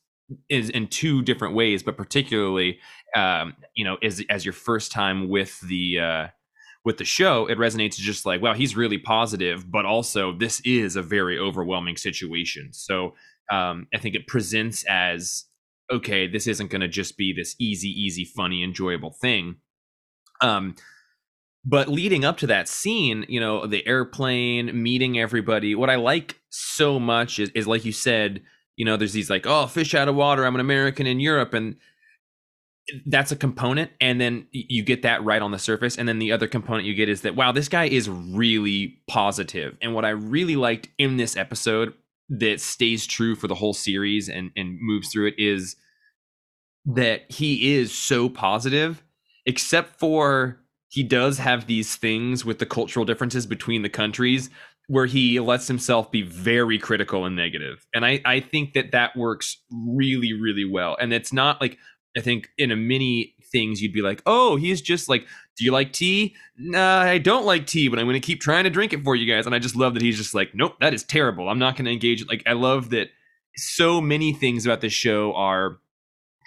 is 0.49 0.69
in 0.69 0.87
two 0.87 1.21
different 1.21 1.53
ways 1.53 1.83
but 1.83 1.97
particularly 1.97 2.79
um, 3.15 3.55
you 3.75 3.85
know 3.85 3.97
as 4.01 4.23
as 4.29 4.43
your 4.45 4.53
first 4.53 4.91
time 4.91 5.29
with 5.29 5.59
the 5.61 5.99
uh, 5.99 6.27
with 6.83 6.97
the 6.97 7.05
show 7.05 7.45
it 7.47 7.57
resonates 7.57 7.95
just 7.95 8.25
like 8.25 8.41
wow 8.41 8.53
he's 8.53 8.75
really 8.75 8.97
positive 8.97 9.69
but 9.69 9.85
also 9.85 10.31
this 10.31 10.61
is 10.65 10.95
a 10.95 11.01
very 11.01 11.37
overwhelming 11.37 11.97
situation. 11.97 12.73
So 12.73 13.13
um, 13.51 13.87
i 13.93 13.99
think 13.99 14.15
it 14.15 14.25
presents 14.25 14.83
as 14.85 15.45
okay 15.91 16.25
this 16.25 16.47
isn't 16.47 16.71
going 16.71 16.81
to 16.81 16.87
just 16.87 17.15
be 17.15 17.31
this 17.31 17.55
easy 17.59 17.89
easy 17.89 18.25
funny 18.25 18.63
enjoyable 18.63 19.11
thing. 19.11 19.57
Um 20.41 20.75
but 21.65 21.87
leading 21.87 22.23
up 22.23 22.37
to 22.37 22.47
that 22.47 22.67
scene 22.67 23.25
you 23.27 23.39
know 23.39 23.65
the 23.65 23.85
airplane 23.87 24.81
meeting 24.81 25.19
everybody 25.19 25.75
what 25.75 25.89
i 25.89 25.95
like 25.95 26.39
so 26.49 26.99
much 26.99 27.39
is, 27.39 27.49
is 27.49 27.67
like 27.67 27.83
you 27.83 27.91
said 27.91 28.41
you 28.75 28.85
know 28.85 28.95
there's 28.97 29.13
these 29.13 29.29
like 29.29 29.45
oh 29.47 29.67
fish 29.67 29.93
out 29.93 30.07
of 30.07 30.15
water 30.15 30.45
i'm 30.45 30.55
an 30.55 30.61
american 30.61 31.07
in 31.07 31.19
europe 31.19 31.53
and 31.53 31.75
that's 33.07 33.31
a 33.31 33.35
component 33.35 33.89
and 33.99 34.21
then 34.21 34.45
you 34.51 34.83
get 34.83 35.01
that 35.01 35.23
right 35.23 35.41
on 35.41 35.51
the 35.51 35.57
surface 35.57 35.97
and 35.97 36.07
then 36.07 36.19
the 36.19 36.31
other 36.31 36.47
component 36.47 36.85
you 36.85 36.93
get 36.93 37.09
is 37.09 37.21
that 37.21 37.35
wow 37.35 37.51
this 37.51 37.67
guy 37.67 37.85
is 37.85 38.07
really 38.07 38.99
positive. 39.07 39.75
and 39.81 39.95
what 39.95 40.05
i 40.05 40.09
really 40.09 40.55
liked 40.55 40.89
in 40.97 41.17
this 41.17 41.35
episode 41.35 41.93
that 42.29 42.59
stays 42.59 43.05
true 43.05 43.35
for 43.35 43.47
the 43.47 43.55
whole 43.55 43.73
series 43.73 44.29
and 44.29 44.51
and 44.55 44.77
moves 44.79 45.09
through 45.11 45.27
it 45.27 45.35
is 45.37 45.75
that 46.85 47.29
he 47.31 47.75
is 47.75 47.91
so 47.91 48.29
positive 48.29 49.03
except 49.47 49.99
for 49.99 50.59
he 50.95 51.03
does 51.03 51.37
have 51.37 51.67
these 51.67 51.97
things 51.97 52.45
with 52.45 52.59
the 52.59 52.65
cultural 52.65 53.05
differences 53.05 53.45
between 53.45 53.81
the 53.81 53.89
countries 53.89 54.49
where 54.87 55.07
he 55.07 55.39
lets 55.39 55.67
himself 55.67 56.09
be 56.09 56.21
very 56.21 56.79
critical 56.79 57.25
and 57.25 57.35
negative 57.35 57.85
and 57.93 58.05
i 58.05 58.21
i 58.25 58.39
think 58.39 58.73
that 58.73 58.91
that 58.91 59.15
works 59.15 59.61
really 59.71 60.33
really 60.33 60.65
well 60.65 60.95
and 60.99 61.11
it's 61.13 61.33
not 61.33 61.59
like 61.59 61.77
I 62.17 62.21
think 62.21 62.49
in 62.57 62.71
a 62.71 62.75
many 62.75 63.35
things 63.51 63.81
you'd 63.81 63.93
be 63.93 64.01
like, 64.01 64.21
oh, 64.25 64.55
he's 64.55 64.81
just 64.81 65.09
like, 65.09 65.27
do 65.57 65.65
you 65.65 65.71
like 65.71 65.91
tea? 65.91 66.35
Nah, 66.57 67.01
I 67.01 67.17
don't 67.17 67.45
like 67.45 67.67
tea, 67.67 67.87
but 67.87 67.99
I'm 67.99 68.05
going 68.05 68.19
to 68.19 68.25
keep 68.25 68.39
trying 68.39 68.63
to 68.63 68.69
drink 68.69 68.93
it 68.93 69.03
for 69.03 69.15
you 69.15 69.31
guys. 69.31 69.45
And 69.45 69.53
I 69.53 69.59
just 69.59 69.75
love 69.75 69.93
that 69.93 70.03
he's 70.03 70.17
just 70.17 70.33
like, 70.33 70.55
nope, 70.55 70.75
that 70.79 70.93
is 70.93 71.03
terrible. 71.03 71.49
I'm 71.49 71.59
not 71.59 71.75
going 71.75 71.85
to 71.85 71.91
engage. 71.91 72.21
it. 72.21 72.29
Like, 72.29 72.43
I 72.45 72.53
love 72.53 72.89
that 72.91 73.09
so 73.57 74.01
many 74.01 74.33
things 74.33 74.65
about 74.65 74.81
this 74.81 74.93
show 74.93 75.33
are 75.33 75.77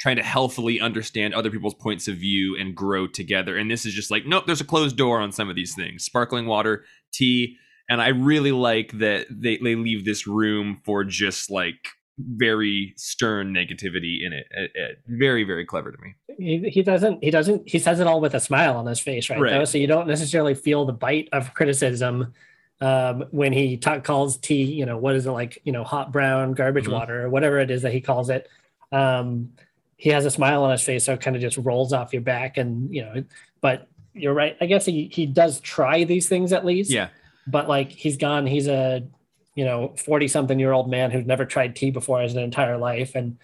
trying 0.01 0.17
to 0.17 0.23
healthily 0.23 0.81
understand 0.81 1.35
other 1.35 1.51
people's 1.51 1.75
points 1.75 2.09
of 2.09 2.17
view 2.17 2.57
and 2.59 2.75
grow 2.75 3.07
together. 3.07 3.57
And 3.57 3.71
this 3.71 3.85
is 3.85 3.95
just 3.95 4.11
like, 4.11 4.27
nope, 4.27 4.45
there's 4.47 4.61
a 4.61 4.65
closed 4.65 4.97
door 4.97 5.21
on 5.21 5.33
some 5.33 5.49
of 5.49 5.57
these 5.57 5.75
things. 5.75 6.05
Sparkling 6.05 6.47
water, 6.47 6.85
tea. 7.13 7.57
And 7.89 8.01
I 8.01 8.09
really 8.09 8.53
like 8.53 8.93
that 8.99 9.27
they, 9.31 9.57
they 9.57 9.75
leave 9.75 10.05
this 10.05 10.27
room 10.27 10.81
for 10.85 11.05
just 11.05 11.51
like 11.51 11.89
very 12.19 12.95
stern 12.97 13.55
negativity 13.55 14.19
in 14.25 14.33
it. 14.33 14.47
it, 14.51 14.71
it 14.75 14.99
very 15.07 15.45
very 15.45 15.65
clever 15.65 15.93
to 15.93 15.99
me. 15.99 16.15
He, 16.39 16.69
he 16.71 16.83
doesn't 16.83 17.23
he 17.23 17.31
doesn't 17.31 17.69
he 17.69 17.79
says 17.79 18.01
it 18.01 18.07
all 18.07 18.21
with 18.21 18.35
a 18.35 18.41
smile 18.41 18.77
on 18.77 18.87
his 18.87 19.01
face, 19.01 19.31
right? 19.31 19.41
right. 19.41 19.51
Though? 19.53 19.65
So 19.65 19.79
you 19.79 19.87
don't 19.87 20.09
necessarily 20.09 20.55
feel 20.55 20.85
the 20.85 20.93
bite 20.93 21.29
of 21.33 21.55
criticism 21.55 22.35
um, 22.81 23.25
when 23.31 23.53
he 23.53 23.77
ta- 23.77 24.01
calls 24.01 24.37
tea. 24.37 24.65
You 24.65 24.87
know 24.87 24.99
what 24.99 25.15
is 25.15 25.27
it 25.27 25.31
like? 25.31 25.61
You 25.65 25.73
know 25.73 25.85
hot 25.85 26.13
brown 26.13 26.55
garbage 26.55 26.85
mm-hmm. 26.85 26.93
water 26.93 27.25
or 27.25 27.31
whatever 27.31 27.59
it 27.59 27.71
is 27.71 27.83
that 27.83 27.93
he 27.93 28.01
calls 28.01 28.31
it. 28.31 28.49
Um, 28.91 29.51
he 29.99 30.11
has 30.11 30.25
a 30.25 30.31
smile 30.31 30.63
on 30.63 30.71
his 30.71 30.83
face, 30.83 31.05
so 31.05 31.13
it 31.13 31.21
kind 31.21 31.37
of 31.37 31.43
just 31.43 31.59
rolls 31.59 31.93
off 31.93 32.13
your 32.15 32.23
back, 32.23 32.57
and 32.57 32.95
you 32.95 33.03
know. 33.03 33.25
But 33.61 33.89
you're 34.15 34.33
right. 34.33 34.57
I 34.61 34.67
guess 34.67 34.87
he 34.87 35.11
he 35.13 35.27
does 35.27 35.61
try 35.61 36.05
these 36.05 36.29
things 36.29 36.53
at 36.53 36.65
least. 36.65 36.91
Yeah. 36.91 37.09
But 37.47 37.69
like 37.69 37.91
he's 37.91 38.17
gone. 38.17 38.47
He's 38.47 38.69
a 38.69 39.07
you 39.55 39.65
know 39.65 39.95
40 39.99 40.29
something 40.29 40.59
year 40.59 40.73
old 40.73 40.89
man 40.89 41.11
who's 41.11 41.27
never 41.27 41.45
tried 41.45 41.75
tea 41.75 41.91
before 41.91 42.21
his 42.21 42.37
entire 42.37 42.79
life 42.79 43.17
and 43.17 43.39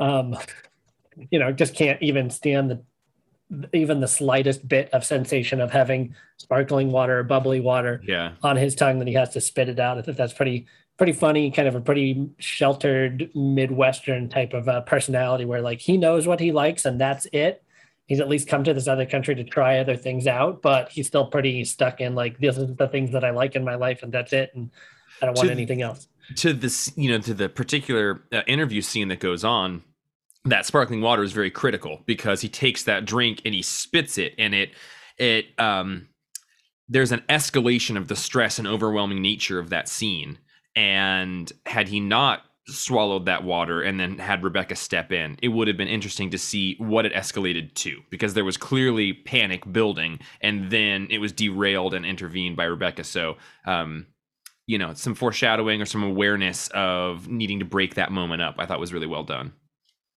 um, 0.00 0.36
you 1.30 1.38
know 1.38 1.52
just 1.52 1.74
can't 1.74 2.02
even 2.02 2.28
stand 2.28 2.70
the 2.70 2.82
even 3.72 4.00
the 4.00 4.08
slightest 4.08 4.66
bit 4.66 4.90
of 4.92 5.04
sensation 5.04 5.60
of 5.60 5.70
having 5.70 6.14
sparkling 6.38 6.90
water 6.90 7.20
or 7.20 7.22
bubbly 7.22 7.60
water 7.60 8.00
yeah. 8.04 8.32
on 8.42 8.56
his 8.56 8.74
tongue 8.74 8.98
that 8.98 9.08
he 9.08 9.14
has 9.14 9.30
to 9.30 9.40
spit 9.40 9.68
it 9.68 9.80
out. 9.80 9.98
I 9.98 10.02
think 10.02 10.16
that's 10.16 10.32
pretty 10.32 10.66
pretty 11.00 11.12
funny, 11.14 11.50
kind 11.50 11.66
of 11.66 11.74
a 11.74 11.80
pretty 11.80 12.28
sheltered 12.36 13.30
Midwestern 13.34 14.28
type 14.28 14.52
of 14.52 14.68
uh, 14.68 14.82
personality 14.82 15.46
where 15.46 15.62
like 15.62 15.80
he 15.80 15.96
knows 15.96 16.26
what 16.26 16.38
he 16.38 16.52
likes 16.52 16.84
and 16.84 17.00
that's 17.00 17.26
it. 17.32 17.64
He's 18.04 18.20
at 18.20 18.28
least 18.28 18.48
come 18.48 18.64
to 18.64 18.74
this 18.74 18.86
other 18.86 19.06
country 19.06 19.34
to 19.34 19.42
try 19.42 19.78
other 19.78 19.96
things 19.96 20.26
out, 20.26 20.60
but 20.60 20.90
he's 20.90 21.06
still 21.06 21.24
pretty 21.24 21.64
stuck 21.64 22.02
in 22.02 22.14
like 22.14 22.38
this 22.38 22.58
is 22.58 22.76
the 22.76 22.86
things 22.86 23.12
that 23.12 23.24
I 23.24 23.30
like 23.30 23.56
in 23.56 23.64
my 23.64 23.76
life 23.76 24.02
and 24.02 24.12
that's 24.12 24.34
it. 24.34 24.50
And 24.54 24.68
I 25.22 25.24
don't 25.24 25.38
want 25.38 25.48
to, 25.48 25.54
anything 25.54 25.80
else. 25.80 26.06
To 26.36 26.52
this, 26.52 26.92
you 26.96 27.10
know, 27.10 27.18
to 27.20 27.32
the 27.32 27.48
particular 27.48 28.22
uh, 28.30 28.42
interview 28.46 28.82
scene 28.82 29.08
that 29.08 29.20
goes 29.20 29.42
on, 29.42 29.82
that 30.44 30.66
sparkling 30.66 31.00
water 31.00 31.22
is 31.22 31.32
very 31.32 31.50
critical 31.50 32.02
because 32.04 32.42
he 32.42 32.48
takes 32.50 32.82
that 32.82 33.06
drink 33.06 33.40
and 33.46 33.54
he 33.54 33.62
spits 33.62 34.18
it, 34.18 34.34
and 34.36 34.54
it, 34.54 34.72
it, 35.16 35.46
um, 35.58 36.08
there's 36.90 37.10
an 37.10 37.22
escalation 37.30 37.96
of 37.96 38.08
the 38.08 38.16
stress 38.16 38.58
and 38.58 38.68
overwhelming 38.68 39.22
nature 39.22 39.58
of 39.58 39.70
that 39.70 39.88
scene. 39.88 40.36
And 40.76 41.50
had 41.66 41.88
he 41.88 42.00
not 42.00 42.42
swallowed 42.66 43.26
that 43.26 43.42
water 43.42 43.82
and 43.82 43.98
then 43.98 44.18
had 44.18 44.44
Rebecca 44.44 44.76
step 44.76 45.10
in, 45.10 45.36
it 45.42 45.48
would 45.48 45.68
have 45.68 45.76
been 45.76 45.88
interesting 45.88 46.30
to 46.30 46.38
see 46.38 46.76
what 46.78 47.04
it 47.04 47.12
escalated 47.12 47.74
to 47.74 48.00
because 48.10 48.34
there 48.34 48.44
was 48.44 48.56
clearly 48.56 49.12
panic 49.12 49.70
building 49.72 50.20
and 50.40 50.70
then 50.70 51.08
it 51.10 51.18
was 51.18 51.32
derailed 51.32 51.94
and 51.94 52.06
intervened 52.06 52.56
by 52.56 52.64
Rebecca. 52.64 53.02
So, 53.04 53.36
um, 53.66 54.06
you 54.70 54.78
know 54.78 54.94
some 54.94 55.16
foreshadowing 55.16 55.82
or 55.82 55.84
some 55.84 56.04
awareness 56.04 56.68
of 56.68 57.26
needing 57.28 57.58
to 57.58 57.64
break 57.64 57.96
that 57.96 58.12
moment 58.12 58.40
up 58.40 58.54
i 58.58 58.66
thought 58.66 58.78
was 58.78 58.92
really 58.92 59.06
well 59.06 59.24
done 59.24 59.52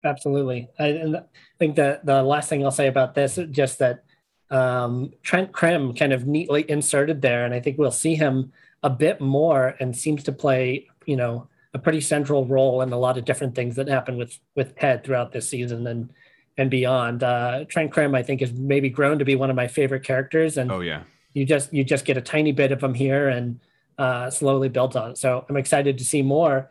absolutely 0.03 0.67
i, 0.77 1.21
think 1.57 1.77
that 1.77 2.05
the 2.05 2.21
last 2.21 2.49
thing 2.49 2.65
i'll 2.65 2.69
say 2.69 2.87
about 2.87 3.15
this 3.15 3.37
is 3.37 3.49
just 3.49 3.79
that 3.79 4.03
um, 4.49 5.13
trent 5.23 5.53
crimm 5.53 5.93
kind 5.93 6.11
of 6.11 6.27
neatly 6.27 6.69
inserted 6.69 7.21
there 7.21 7.45
and 7.45 7.53
i 7.53 7.61
think 7.61 7.77
we'll 7.77 7.91
see 7.91 8.15
him 8.15 8.51
a 8.83 8.89
bit 8.89 9.21
more 9.21 9.75
and 9.79 9.95
seems 9.95 10.23
to 10.23 10.31
play 10.31 10.87
you 11.05 11.15
know 11.15 11.47
a 11.73 11.79
pretty 11.79 12.01
central 12.01 12.45
role 12.45 12.81
in 12.81 12.91
a 12.91 12.97
lot 12.97 13.17
of 13.17 13.25
different 13.25 13.55
things 13.55 13.75
that 13.75 13.87
happen 13.87 14.17
with 14.17 14.39
with 14.55 14.75
ted 14.77 15.03
throughout 15.03 15.31
this 15.31 15.47
season 15.49 15.87
and 15.87 16.09
and 16.57 16.69
beyond 16.69 17.23
uh, 17.23 17.63
trent 17.65 17.91
crimm 17.91 18.13
i 18.13 18.21
think 18.21 18.41
has 18.41 18.51
maybe 18.53 18.89
grown 18.89 19.19
to 19.19 19.25
be 19.25 19.35
one 19.35 19.49
of 19.49 19.55
my 19.55 19.67
favorite 19.67 20.03
characters 20.03 20.57
and 20.57 20.71
oh 20.71 20.81
yeah 20.81 21.03
you 21.33 21.45
just 21.45 21.73
you 21.73 21.83
just 21.83 22.05
get 22.05 22.17
a 22.17 22.21
tiny 22.21 22.51
bit 22.51 22.71
of 22.71 22.83
him 22.83 22.93
here 22.93 23.29
and 23.29 23.59
uh, 23.97 24.29
slowly 24.29 24.69
built 24.69 24.95
on. 24.95 25.15
So 25.15 25.45
I'm 25.47 25.57
excited 25.57 25.97
to 25.97 26.05
see 26.05 26.21
more. 26.21 26.69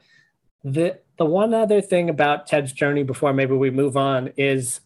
The 0.64 0.98
the 1.16 1.24
one 1.24 1.54
other 1.54 1.80
thing 1.80 2.10
about 2.10 2.46
Ted's 2.46 2.72
journey 2.72 3.02
before 3.02 3.32
maybe 3.32 3.54
we 3.54 3.70
move 3.70 3.96
on 3.96 4.32
is 4.36 4.80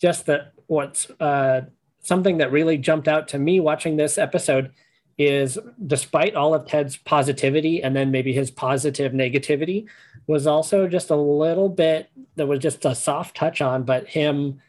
just 0.00 0.26
that 0.26 0.52
what's 0.66 1.10
uh, 1.20 1.62
something 2.00 2.38
that 2.38 2.50
really 2.50 2.76
jumped 2.78 3.08
out 3.08 3.28
to 3.28 3.38
me 3.38 3.60
watching 3.60 3.96
this 3.96 4.18
episode 4.18 4.72
is 5.18 5.58
despite 5.86 6.34
all 6.34 6.54
of 6.54 6.66
Ted's 6.66 6.96
positivity 6.96 7.82
and 7.82 7.96
then 7.96 8.10
maybe 8.10 8.32
his 8.32 8.50
positive 8.50 9.12
negativity 9.12 9.86
was 10.26 10.46
also 10.46 10.86
just 10.88 11.10
a 11.10 11.16
little 11.16 11.68
bit 11.68 12.10
that 12.36 12.46
was 12.46 12.58
just 12.58 12.84
a 12.84 12.94
soft 12.94 13.36
touch 13.36 13.60
on, 13.60 13.84
but 13.84 14.08
him 14.08 14.60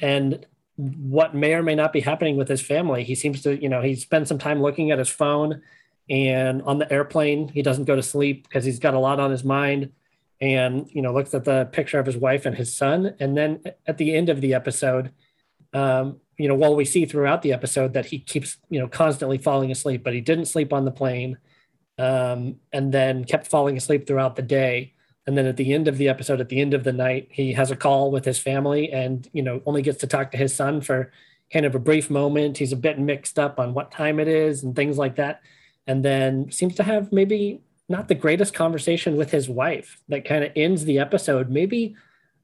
and 0.00 0.44
what 0.76 1.34
may 1.34 1.54
or 1.54 1.62
may 1.62 1.74
not 1.74 1.92
be 1.92 2.00
happening 2.00 2.36
with 2.36 2.48
his 2.48 2.60
family. 2.60 3.04
He 3.04 3.14
seems 3.14 3.42
to, 3.42 3.56
you 3.56 3.68
know, 3.68 3.80
he 3.80 3.94
spends 3.94 4.28
some 4.28 4.38
time 4.38 4.60
looking 4.60 4.90
at 4.90 4.98
his 4.98 5.08
phone 5.08 5.62
and 6.10 6.60
on 6.62 6.78
the 6.78 6.92
airplane 6.92 7.48
he 7.48 7.62
doesn't 7.62 7.84
go 7.84 7.96
to 7.96 8.02
sleep 8.02 8.46
because 8.46 8.64
he's 8.64 8.78
got 8.78 8.94
a 8.94 8.98
lot 8.98 9.20
on 9.20 9.30
his 9.30 9.44
mind 9.44 9.90
and 10.40 10.88
you 10.90 11.00
know 11.00 11.12
looks 11.12 11.32
at 11.34 11.44
the 11.44 11.64
picture 11.72 11.98
of 11.98 12.06
his 12.06 12.16
wife 12.16 12.44
and 12.44 12.56
his 12.56 12.74
son 12.74 13.14
and 13.20 13.36
then 13.36 13.62
at 13.86 13.98
the 13.98 14.14
end 14.14 14.28
of 14.28 14.40
the 14.40 14.52
episode 14.52 15.10
um, 15.74 16.20
you 16.38 16.48
know 16.48 16.54
while 16.54 16.74
we 16.74 16.84
see 16.84 17.04
throughout 17.04 17.42
the 17.42 17.52
episode 17.52 17.92
that 17.92 18.06
he 18.06 18.18
keeps 18.18 18.56
you 18.70 18.78
know 18.78 18.88
constantly 18.88 19.38
falling 19.38 19.70
asleep 19.70 20.02
but 20.02 20.14
he 20.14 20.20
didn't 20.20 20.46
sleep 20.46 20.72
on 20.72 20.84
the 20.84 20.90
plane 20.90 21.36
um, 21.98 22.56
and 22.72 22.92
then 22.92 23.24
kept 23.24 23.46
falling 23.46 23.76
asleep 23.76 24.06
throughout 24.06 24.36
the 24.36 24.42
day. 24.42 24.92
And 25.26 25.38
then 25.38 25.46
at 25.46 25.56
the 25.56 25.72
end 25.72 25.88
of 25.88 25.96
the 25.96 26.08
episode 26.08 26.40
at 26.40 26.48
the 26.48 26.60
end 26.60 26.74
of 26.74 26.84
the 26.84 26.92
night 26.92 27.28
he 27.30 27.52
has 27.52 27.70
a 27.70 27.76
call 27.76 28.10
with 28.10 28.24
his 28.24 28.38
family 28.38 28.92
and 28.92 29.28
you 29.32 29.42
know 29.42 29.62
only 29.66 29.82
gets 29.82 29.98
to 29.98 30.06
talk 30.06 30.30
to 30.32 30.36
his 30.36 30.54
son 30.54 30.80
for 30.80 31.12
kind 31.52 31.66
of 31.66 31.74
a 31.74 31.78
brief 31.78 32.10
moment. 32.10 32.58
He's 32.58 32.72
a 32.72 32.76
bit 32.76 32.98
mixed 32.98 33.38
up 33.38 33.58
on 33.58 33.74
what 33.74 33.90
time 33.90 34.18
it 34.18 34.28
is 34.28 34.62
and 34.62 34.74
things 34.74 34.98
like 34.98 35.16
that. 35.16 35.40
And 35.86 36.04
then 36.04 36.50
seems 36.50 36.74
to 36.76 36.82
have 36.82 37.12
maybe 37.12 37.60
not 37.88 38.08
the 38.08 38.14
greatest 38.14 38.54
conversation 38.54 39.16
with 39.16 39.30
his 39.30 39.48
wife 39.48 40.00
that 40.08 40.24
kind 40.24 40.42
of 40.42 40.52
ends 40.56 40.84
the 40.84 40.98
episode. 40.98 41.50
Maybe 41.50 41.96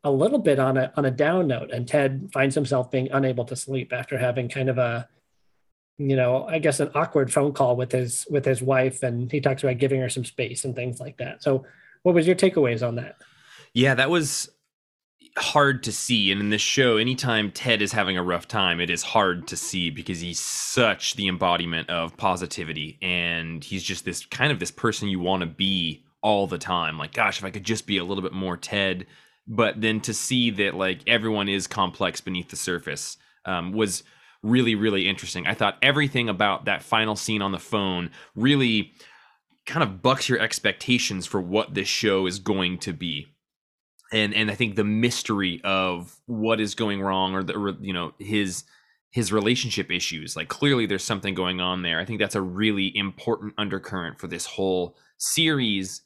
a 0.05 0.11
little 0.11 0.39
bit 0.39 0.59
on 0.59 0.77
a 0.77 0.93
on 0.97 1.05
a 1.05 1.11
down 1.11 1.47
note 1.47 1.71
and 1.71 1.87
ted 1.87 2.31
finds 2.33 2.55
himself 2.55 2.91
being 2.91 3.09
unable 3.13 3.45
to 3.45 3.57
sleep 3.57 3.93
after 3.93 4.17
having 4.17 4.49
kind 4.49 4.69
of 4.69 4.79
a 4.79 5.09
you 5.99 6.17
know 6.17 6.47
i 6.47 6.59
guess 6.59 6.81
an 6.81 6.91
awkward 6.95 7.33
phone 7.33 7.53
call 7.53 7.77
with 7.77 7.93
his 7.93 8.27
with 8.31 8.45
his 8.45 8.63
wife 8.63 9.03
and 9.03 9.31
he 9.31 9.41
talks 9.41 9.63
about 9.63 9.79
giving 9.79 10.01
her 10.01 10.09
some 10.09 10.25
space 10.25 10.65
and 10.65 10.75
things 10.75 11.01
like 11.01 11.17
that 11.19 11.43
so 11.43 11.65
what 12.03 12.15
was 12.15 12.27
your 12.27 12.37
takeaways 12.37 12.87
on 12.87 12.95
that 12.95 13.17
yeah 13.75 13.95
that 13.95 14.11
was 14.11 14.51
hard 15.39 15.83
to 15.85 15.93
see. 15.93 16.31
And 16.31 16.41
in 16.41 16.51
this 16.51 16.61
show, 16.61 16.97
anytime 16.97 17.51
Ted 17.51 17.83
is 17.83 17.93
having 17.93 18.17
a 18.17 18.23
rough 18.23 18.49
time, 18.49 18.81
it 18.81 18.91
is 18.91 19.03
hard 19.03 19.47
to 19.49 19.57
see 19.57 19.91
because 19.91 20.21
he's 20.21 20.41
such 20.41 21.15
the 21.15 21.29
embodiment 21.29 21.89
of 21.91 22.17
positivity. 22.17 22.99
And 23.03 23.63
he's 23.63 23.83
just 23.83 24.05
this 24.05 24.27
kind 24.27 24.53
of 24.53 24.59
this 24.59 24.71
person 24.71 25.09
you 25.09 25.21
want 25.21 25.41
to 25.41 25.47
be 25.47 26.05
all 26.23 26.47
the 26.47 26.59
time. 26.59 26.99
Like, 26.99 27.13
gosh, 27.13 27.39
if 27.39 27.45
I 27.45 27.51
could 27.51 27.65
just 27.65 27.87
be 27.87 27.99
a 27.99 28.05
little 28.05 28.23
bit 28.23 28.33
more 28.33 28.57
Ted. 28.57 29.07
But 29.51 29.81
then 29.81 30.01
to 30.03 30.15
see 30.15 30.51
that 30.51 30.75
like 30.75 31.01
everyone 31.07 31.49
is 31.49 31.67
complex 31.67 32.21
beneath 32.21 32.49
the 32.49 32.57
surface 32.57 33.19
um, 33.45 33.73
was 33.73 34.03
really, 34.43 34.75
really 34.75 35.09
interesting. 35.09 35.47
I 35.47 35.55
thought 35.55 35.77
everything 35.83 36.29
about 36.29 36.65
that 36.65 36.83
final 36.83 37.17
scene 37.17 37.43
on 37.43 37.53
the 37.53 37.59
phone 37.59 38.11
really 38.35 38.93
kind 39.67 39.83
of 39.83 40.01
bucks 40.01 40.29
your 40.29 40.39
expectations 40.39 41.27
for 41.27 41.41
what 41.41 41.75
this 41.75 41.89
show 41.89 42.27
is 42.27 42.39
going 42.39 42.79
to 42.79 42.93
be 42.93 43.27
and 44.13 44.35
and 44.35 44.51
I 44.51 44.55
think 44.55 44.77
the 44.77 44.85
mystery 44.85 45.61
of 45.65 46.19
what 46.27 46.61
is 46.61 46.75
going 46.75 47.01
wrong 47.01 47.35
or 47.35 47.43
the 47.43 47.77
you 47.81 47.93
know 47.93 48.13
his 48.19 48.65
his 49.11 49.33
relationship 49.33 49.91
issues 49.91 50.37
like 50.37 50.49
clearly 50.49 50.87
there's 50.87 51.05
something 51.05 51.35
going 51.35 51.61
on 51.61 51.83
there. 51.83 51.99
I 51.99 52.05
think 52.05 52.21
that's 52.21 52.35
a 52.35 52.43
really 52.43 52.97
important 52.97 53.55
undercurrent 53.59 54.19
for 54.19 54.27
this 54.27 54.47
whole 54.47 54.97
series. 55.19 56.03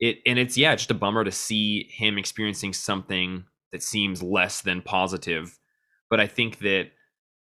It 0.00 0.18
and 0.26 0.38
it's 0.38 0.56
yeah, 0.56 0.74
just 0.74 0.90
a 0.90 0.94
bummer 0.94 1.24
to 1.24 1.32
see 1.32 1.88
him 1.90 2.18
experiencing 2.18 2.72
something 2.72 3.44
that 3.72 3.82
seems 3.82 4.22
less 4.22 4.60
than 4.62 4.82
positive 4.82 5.58
but 6.10 6.20
I 6.20 6.26
think 6.26 6.58
that 6.60 6.90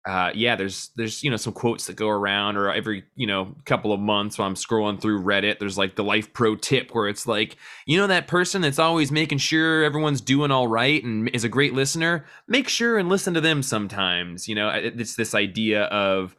uh, 0.07 0.29
yeah, 0.35 0.55
there's 0.55 0.91
there's 0.95 1.23
you 1.23 1.31
know 1.31 1.37
some 1.37 1.53
quotes 1.53 1.87
that 1.87 1.95
go 1.95 2.09
around, 2.09 2.57
or 2.57 2.71
every 2.71 3.05
you 3.15 3.25
know 3.25 3.55
couple 3.65 3.91
of 3.91 3.99
months 3.99 4.37
while 4.37 4.47
I'm 4.47 4.53
scrolling 4.53 5.01
through 5.01 5.23
Reddit, 5.23 5.57
there's 5.57 5.79
like 5.79 5.95
the 5.95 6.03
life 6.03 6.31
pro 6.31 6.55
tip 6.55 6.93
where 6.93 7.07
it's 7.07 7.25
like, 7.25 7.57
you 7.87 7.97
know 7.97 8.05
that 8.05 8.27
person 8.27 8.61
that's 8.61 8.77
always 8.77 9.11
making 9.11 9.39
sure 9.39 9.83
everyone's 9.83 10.21
doing 10.21 10.51
all 10.51 10.67
right 10.67 11.03
and 11.03 11.29
is 11.29 11.43
a 11.43 11.49
great 11.49 11.73
listener. 11.73 12.25
Make 12.47 12.69
sure 12.69 12.99
and 12.99 13.09
listen 13.09 13.33
to 13.33 13.41
them 13.41 13.63
sometimes. 13.63 14.47
You 14.47 14.53
know, 14.53 14.69
it's 14.69 15.15
this 15.15 15.33
idea 15.33 15.85
of 15.85 16.35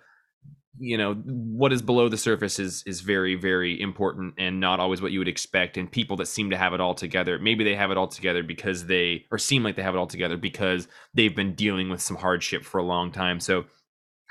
you 0.79 0.99
know 0.99 1.15
what 1.15 1.73
is 1.73 1.83
below 1.83 2.09
the 2.09 2.17
surface 2.17 2.59
is 2.59 2.83
is 2.87 3.01
very 3.01 3.35
very 3.35 3.81
important 3.81 4.35
and 4.39 4.61
not 4.61 4.81
always 4.81 5.01
what 5.01 5.12
you 5.12 5.19
would 5.19 5.29
expect 5.29 5.77
and 5.77 5.91
people 5.91 6.17
that 6.17 6.27
seem 6.27 6.51
to 6.51 6.57
have 6.57 6.75
it 6.75 6.81
all 6.81 6.95
together. 6.95 7.39
Maybe 7.39 7.65
they 7.65 7.75
have 7.75 7.91
it 7.91 7.97
all 7.97 8.09
together 8.09 8.43
because 8.43 8.87
they 8.87 9.25
or 9.31 9.39
seem 9.39 9.62
like 9.62 9.77
they 9.77 9.83
have 9.83 9.95
it 9.95 9.99
all 9.99 10.07
together 10.07 10.37
because 10.37 10.89
they've 11.15 11.35
been 11.35 11.55
dealing 11.55 11.89
with 11.89 12.01
some 12.01 12.17
hardship 12.17 12.65
for 12.65 12.79
a 12.79 12.85
long 12.85 13.12
time. 13.12 13.41
So 13.41 13.65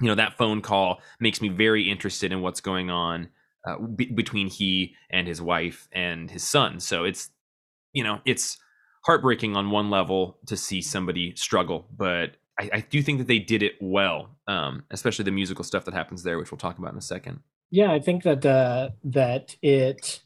you 0.02 0.08
know 0.08 0.16
that 0.16 0.38
phone 0.38 0.62
call 0.62 1.02
makes 1.20 1.42
me 1.42 1.50
very 1.50 1.90
interested 1.90 2.32
in 2.32 2.42
what's 2.42 2.62
going 2.62 2.90
on 2.90 3.30
uh, 3.68 3.78
between 4.14 4.48
he 4.48 4.96
and 5.10 5.28
his 5.28 5.42
wife 5.42 5.88
and 5.92 6.30
his 6.30 6.44
son. 6.44 6.80
So 6.80 7.04
it's 7.04 7.30
you 7.94 8.04
know 8.04 8.20
it's 8.26 8.58
heartbreaking 9.06 9.56
on 9.56 9.72
one 9.72 9.90
level 9.90 10.40
to 10.48 10.58
see 10.58 10.82
somebody 10.82 11.36
struggle 11.36 11.88
but 11.96 12.38
I, 12.60 12.70
I 12.74 12.80
do 12.82 13.02
think 13.02 13.20
that 13.20 13.28
they 13.28 13.40
did 13.40 13.64
it 13.64 13.74
well, 13.82 14.30
um, 14.48 14.84
especially 14.92 15.26
the 15.26 15.32
musical 15.32 15.64
stuff 15.64 15.86
that 15.86 15.94
happens 15.94 16.24
there, 16.24 16.38
which 16.38 16.52
we'll 16.52 16.58
talk 16.58 16.78
about 16.78 16.94
in 16.94 16.98
a 16.98 17.02
second. 17.02 17.42
Yeah, 17.72 17.92
I 17.92 18.00
think 18.00 18.24
that 18.24 18.46
uh, 18.46 18.92
that 19.04 19.56
it 19.62 20.22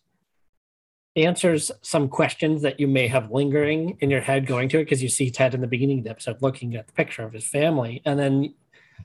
answers 1.16 1.72
some 1.82 2.08
questions 2.08 2.62
that 2.62 2.80
you 2.80 2.88
may 2.88 3.08
have 3.08 3.32
lingering 3.32 3.98
in 4.00 4.10
your 4.10 4.22
head 4.22 4.46
going 4.46 4.70
to 4.70 4.80
it 4.80 4.86
because 4.86 5.02
you 5.02 5.10
see 5.10 5.32
Ted 5.32 5.54
in 5.54 5.62
the 5.62 5.68
beginning 5.68 6.00
of 6.00 6.04
the 6.04 6.10
episode 6.12 6.42
looking 6.42 6.76
at 6.76 6.88
the 6.88 6.94
picture 6.94 7.24
of 7.24 7.34
his 7.34 7.46
family, 7.46 8.02
and 8.06 8.20
then 8.20 8.54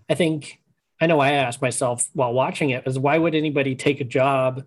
I 0.08 0.14
think 0.14 0.60
I 1.00 1.06
know 1.06 1.20
I 1.20 1.32
asked 1.32 1.62
myself 1.62 2.08
while 2.12 2.32
watching 2.32 2.70
it 2.70 2.86
is 2.86 2.98
why 2.98 3.18
would 3.18 3.34
anybody 3.34 3.74
take 3.74 4.00
a 4.00 4.04
job, 4.04 4.64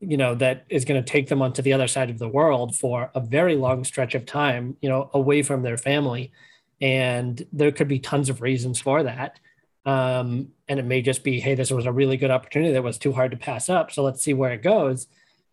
you 0.00 0.16
know, 0.16 0.34
that 0.36 0.64
is 0.68 0.84
going 0.84 1.02
to 1.02 1.08
take 1.08 1.28
them 1.28 1.42
onto 1.42 1.62
the 1.62 1.72
other 1.72 1.88
side 1.88 2.10
of 2.10 2.18
the 2.18 2.28
world 2.28 2.76
for 2.76 3.10
a 3.14 3.20
very 3.20 3.56
long 3.56 3.84
stretch 3.84 4.14
of 4.14 4.24
time, 4.24 4.76
you 4.80 4.88
know, 4.88 5.10
away 5.12 5.42
from 5.42 5.62
their 5.62 5.76
family 5.76 6.32
and 6.80 7.46
there 7.52 7.72
could 7.72 7.88
be 7.88 7.98
tons 7.98 8.28
of 8.28 8.40
reasons 8.40 8.80
for 8.80 9.02
that. 9.02 9.38
Um, 9.84 10.48
and 10.68 10.78
it 10.78 10.84
may 10.84 11.02
just 11.02 11.24
be, 11.24 11.40
hey, 11.40 11.54
this 11.54 11.70
was 11.70 11.86
a 11.86 11.92
really 11.92 12.16
good 12.16 12.30
opportunity 12.30 12.72
that 12.72 12.82
was 12.82 12.98
too 12.98 13.12
hard 13.12 13.30
to 13.30 13.36
pass 13.36 13.68
up. 13.68 13.90
So 13.90 14.02
let's 14.02 14.22
see 14.22 14.34
where 14.34 14.52
it 14.52 14.62
goes. 14.62 15.06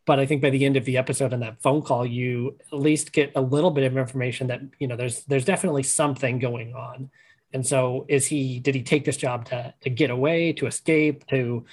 But 0.06 0.20
I 0.20 0.26
think 0.26 0.42
by 0.42 0.50
the 0.50 0.66
end 0.66 0.78
of 0.78 0.86
the 0.86 0.98
episode 0.98 1.34
and 1.34 1.42
that 1.44 1.62
phone 1.62 1.82
call, 1.82 2.06
you 2.06 2.58
at 2.72 2.80
least 2.80 3.12
get 3.12 3.32
a 3.36 3.42
little 3.42 3.72
bit 3.72 3.84
of 3.84 3.98
information 3.98 4.48
that 4.48 4.62
you 4.80 4.88
know 4.88 4.96
there's 4.96 5.26
there's 5.26 5.44
definitely 5.44 5.84
something 5.84 6.40
going 6.40 6.74
on. 6.74 7.10
And 7.54 7.66
so, 7.66 8.06
is 8.08 8.26
he 8.26 8.60
did 8.60 8.74
he 8.74 8.84
take 8.84 9.04
this 9.04 9.18
job 9.18 9.44
to 9.46 9.74
to 9.82 9.90
get 9.90 10.10
away, 10.10 10.54
to 10.54 10.66
escape, 10.66 11.28
to 11.28 11.66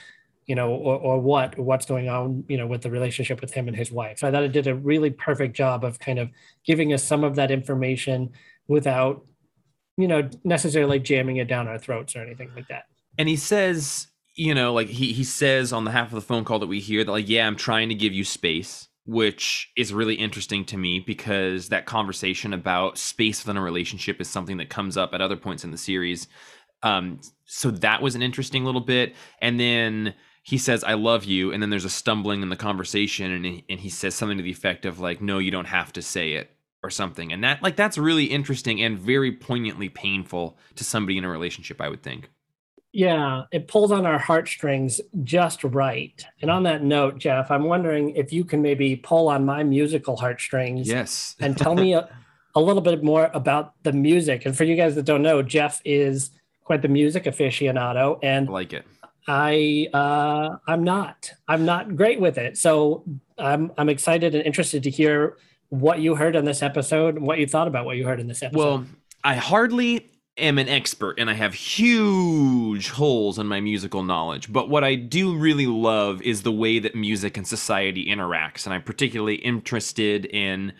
you 0.46 0.54
know, 0.56 0.70
or, 0.70 0.98
or 0.98 1.20
what 1.20 1.56
what's 1.58 1.86
going 1.86 2.08
on, 2.08 2.44
you 2.48 2.56
know, 2.56 2.66
with 2.66 2.82
the 2.82 2.90
relationship 2.90 3.40
with 3.40 3.54
him 3.54 3.68
and 3.68 3.76
his 3.76 3.92
wife. 3.92 4.18
So 4.18 4.26
I 4.26 4.32
thought 4.32 4.42
it 4.42 4.52
did 4.52 4.66
a 4.66 4.74
really 4.74 5.10
perfect 5.10 5.56
job 5.56 5.84
of 5.84 6.00
kind 6.00 6.18
of 6.18 6.28
giving 6.66 6.92
us 6.92 7.04
some 7.04 7.22
of 7.22 7.36
that 7.36 7.52
information 7.52 8.32
without 8.66 9.24
you 9.96 10.08
know, 10.08 10.28
necessarily 10.42 10.98
jamming 10.98 11.36
it 11.36 11.48
down 11.48 11.68
our 11.68 11.78
throats 11.78 12.16
or 12.16 12.20
anything 12.20 12.50
like 12.54 12.68
that. 12.68 12.84
And 13.18 13.28
he 13.28 13.36
says, 13.36 14.08
you 14.34 14.54
know, 14.54 14.72
like 14.72 14.88
he 14.88 15.12
he 15.12 15.24
says 15.24 15.72
on 15.72 15.84
the 15.84 15.92
half 15.92 16.08
of 16.08 16.14
the 16.14 16.20
phone 16.20 16.44
call 16.44 16.58
that 16.58 16.66
we 16.66 16.80
hear 16.80 17.04
that 17.04 17.10
like, 17.10 17.28
yeah, 17.28 17.46
I'm 17.46 17.56
trying 17.56 17.88
to 17.90 17.94
give 17.94 18.12
you 18.12 18.24
space, 18.24 18.88
which 19.06 19.70
is 19.76 19.94
really 19.94 20.14
interesting 20.14 20.64
to 20.66 20.76
me 20.76 20.98
because 20.98 21.68
that 21.68 21.86
conversation 21.86 22.52
about 22.52 22.98
space 22.98 23.44
within 23.44 23.56
a 23.56 23.62
relationship 23.62 24.20
is 24.20 24.28
something 24.28 24.56
that 24.56 24.70
comes 24.70 24.96
up 24.96 25.14
at 25.14 25.20
other 25.20 25.36
points 25.36 25.64
in 25.64 25.70
the 25.70 25.78
series. 25.78 26.26
Um, 26.82 27.20
so 27.44 27.70
that 27.70 28.02
was 28.02 28.14
an 28.14 28.22
interesting 28.22 28.64
little 28.64 28.80
bit. 28.80 29.14
And 29.40 29.58
then 29.60 30.14
he 30.42 30.58
says, 30.58 30.84
I 30.84 30.94
love 30.94 31.24
you. 31.24 31.52
And 31.52 31.62
then 31.62 31.70
there's 31.70 31.86
a 31.86 31.90
stumbling 31.90 32.42
in 32.42 32.50
the 32.50 32.56
conversation. 32.56 33.30
And 33.30 33.62
and 33.68 33.80
he 33.80 33.88
says 33.88 34.14
something 34.14 34.36
to 34.36 34.42
the 34.42 34.50
effect 34.50 34.84
of, 34.84 34.98
like, 34.98 35.22
no, 35.22 35.38
you 35.38 35.50
don't 35.50 35.64
have 35.66 35.92
to 35.94 36.02
say 36.02 36.32
it 36.32 36.53
or 36.84 36.90
something. 36.90 37.32
And 37.32 37.42
that 37.42 37.62
like 37.62 37.76
that's 37.76 37.96
really 37.96 38.26
interesting 38.26 38.82
and 38.82 38.98
very 38.98 39.32
poignantly 39.32 39.88
painful 39.88 40.58
to 40.76 40.84
somebody 40.84 41.16
in 41.16 41.24
a 41.24 41.30
relationship, 41.30 41.80
I 41.80 41.88
would 41.88 42.02
think. 42.02 42.28
Yeah, 42.92 43.44
it 43.50 43.66
pulls 43.66 43.90
on 43.90 44.04
our 44.06 44.18
heartstrings 44.18 45.00
just 45.24 45.64
right. 45.64 46.24
And 46.42 46.50
on 46.50 46.62
that 46.64 46.84
note, 46.84 47.18
Jeff, 47.18 47.50
I'm 47.50 47.64
wondering 47.64 48.10
if 48.10 48.32
you 48.32 48.44
can 48.44 48.60
maybe 48.60 48.96
pull 48.96 49.28
on 49.28 49.46
my 49.46 49.64
musical 49.64 50.16
heartstrings. 50.16 50.86
Yes. 50.86 51.34
and 51.40 51.56
tell 51.56 51.74
me 51.74 51.94
a, 51.94 52.08
a 52.54 52.60
little 52.60 52.82
bit 52.82 53.02
more 53.02 53.30
about 53.32 53.72
the 53.82 53.92
music. 53.92 54.44
And 54.44 54.54
for 54.56 54.64
you 54.64 54.76
guys 54.76 54.94
that 54.94 55.06
don't 55.06 55.22
know, 55.22 55.42
Jeff 55.42 55.80
is 55.86 56.30
quite 56.64 56.82
the 56.82 56.88
music 56.88 57.24
aficionado 57.24 58.18
and 58.22 58.48
I 58.48 58.52
like 58.52 58.74
it. 58.74 58.84
I 59.26 59.88
uh 59.94 60.56
I'm 60.68 60.84
not. 60.84 61.32
I'm 61.48 61.64
not 61.64 61.96
great 61.96 62.20
with 62.20 62.36
it. 62.36 62.58
So 62.58 63.04
I'm 63.38 63.72
I'm 63.78 63.88
excited 63.88 64.34
and 64.34 64.44
interested 64.44 64.82
to 64.82 64.90
hear 64.90 65.38
what 65.80 66.00
you 66.00 66.14
heard 66.14 66.36
in 66.36 66.44
this 66.44 66.62
episode, 66.62 67.18
what 67.18 67.38
you 67.38 67.46
thought 67.46 67.68
about 67.68 67.84
what 67.84 67.96
you 67.96 68.06
heard 68.06 68.20
in 68.20 68.26
this 68.26 68.42
episode. 68.42 68.58
Well, 68.58 68.86
I 69.22 69.34
hardly 69.34 70.10
am 70.36 70.58
an 70.58 70.68
expert 70.68 71.18
and 71.18 71.30
I 71.30 71.34
have 71.34 71.54
huge 71.54 72.90
holes 72.90 73.38
in 73.38 73.46
my 73.46 73.60
musical 73.60 74.02
knowledge, 74.02 74.52
but 74.52 74.68
what 74.68 74.84
I 74.84 74.94
do 74.94 75.36
really 75.36 75.66
love 75.66 76.20
is 76.22 76.42
the 76.42 76.52
way 76.52 76.78
that 76.78 76.94
music 76.94 77.36
and 77.36 77.46
society 77.46 78.06
interacts. 78.06 78.66
And 78.66 78.74
I'm 78.74 78.82
particularly 78.82 79.36
interested 79.36 80.26
in 80.26 80.72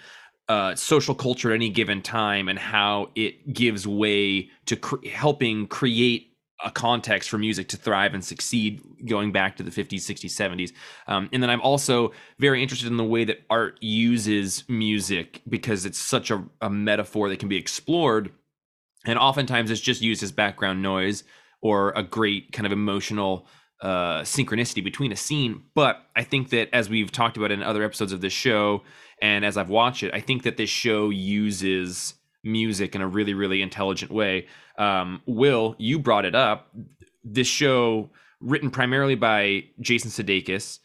uh, 0.49 0.75
social 0.75 1.15
culture 1.15 1.51
at 1.51 1.55
any 1.55 1.71
given 1.71 2.03
time 2.03 2.49
and 2.49 2.59
how 2.59 3.11
it 3.15 3.53
gives 3.53 3.87
way 3.87 4.51
to 4.67 4.79
helping 5.11 5.67
create 5.67 6.34
a 6.65 6.71
context 6.71 7.29
for 7.29 7.39
music 7.39 7.69
to 7.69 7.77
thrive 7.77 8.15
and 8.15 8.25
succeed 8.25 8.81
going 9.07 9.33
back 9.33 9.57
to 9.57 9.63
the 9.63 9.71
50s 9.71 10.01
60s 10.01 10.31
70s 10.31 10.73
um, 11.07 11.29
and 11.33 11.43
then 11.43 11.51
i'm 11.51 11.61
also 11.61 12.13
very 12.39 12.63
interested 12.63 12.89
in 12.91 12.97
the 12.97 13.05
way 13.05 13.25
that 13.25 13.43
art 13.51 13.79
uses 13.81 14.65
music 14.69 15.43
because 15.49 15.85
it's 15.85 15.99
such 15.99 16.31
a, 16.31 16.45
a 16.61 16.71
metaphor 16.71 17.29
that 17.29 17.39
can 17.39 17.49
be 17.49 17.57
explored. 17.57 18.31
And 19.07 19.19
oftentimes 19.19 19.71
it's 19.71 19.81
just 19.81 20.01
used 20.01 20.23
as 20.23 20.33
background 20.33 20.83
noise 20.83 21.25
or 21.61 21.91
a 21.93 22.03
great 22.03 22.53
kind 22.53 22.67
of 22.67 22.73
emotional 22.73 23.47
uh, 23.81 24.23
synchronicity 24.23 24.83
between 24.83 25.13
a 25.13 25.17
scene. 25.17 25.63
But 25.75 26.03
i 26.17 26.23
think 26.23 26.51
that 26.51 26.69
as 26.73 26.89
we've 26.89 27.13
talked 27.13 27.37
about 27.37 27.51
in 27.51 27.63
other 27.63 27.83
episodes 27.83 28.13
of 28.13 28.21
this 28.21 28.33
show 28.33 28.83
and 29.21 29.45
as 29.45 29.57
i've 29.57 29.69
watched 29.69 30.03
it 30.03 30.13
i 30.15 30.21
think 30.21 30.43
that 30.43 30.57
this 30.57 30.71
show 30.71 31.11
uses 31.11 32.15
music 32.45 32.95
in 32.95 33.01
a 33.01 33.09
really 33.09 33.35
really 33.35 33.63
intelligent 33.63 34.11
way. 34.11 34.47
Um, 34.79 35.23
will 35.27 35.75
you 35.79 35.99
brought 35.99 36.25
it 36.25 36.35
up. 36.35 36.75
This 37.25 37.47
show 37.47 38.11
written 38.41 38.71
primarily 38.71 39.15
by 39.15 39.65
jason 39.81 40.11
sudeikis 40.11 40.81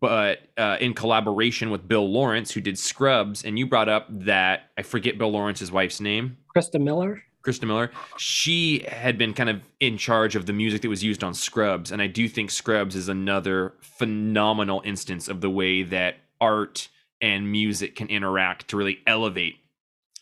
but 0.00 0.40
uh, 0.58 0.76
in 0.80 0.92
collaboration 0.92 1.70
with 1.70 1.88
bill 1.88 2.10
lawrence 2.10 2.50
who 2.50 2.60
did 2.60 2.78
scrubs 2.78 3.44
and 3.44 3.58
you 3.58 3.66
brought 3.66 3.88
up 3.88 4.06
that 4.10 4.70
i 4.76 4.82
forget 4.82 5.16
bill 5.16 5.30
lawrence's 5.30 5.72
wife's 5.72 6.00
name. 6.00 6.36
Christa 6.54 6.80
miller? 6.80 7.22
Christa 7.48 7.66
Miller, 7.66 7.90
she 8.18 8.80
had 8.88 9.16
been 9.16 9.32
kind 9.32 9.48
of 9.48 9.62
in 9.80 9.96
charge 9.96 10.36
of 10.36 10.44
the 10.44 10.52
music 10.52 10.82
that 10.82 10.88
was 10.88 11.04
used 11.04 11.24
on 11.24 11.32
Scrubs. 11.32 11.92
And 11.92 12.02
I 12.02 12.06
do 12.06 12.28
think 12.28 12.50
Scrubs 12.50 12.96
is 12.96 13.08
another 13.08 13.74
phenomenal 13.80 14.82
instance 14.84 15.28
of 15.28 15.40
the 15.40 15.48
way 15.48 15.82
that 15.84 16.16
art 16.40 16.88
and 17.22 17.50
music 17.50 17.96
can 17.96 18.08
interact 18.08 18.68
to 18.68 18.76
really 18.76 18.98
elevate 19.06 19.56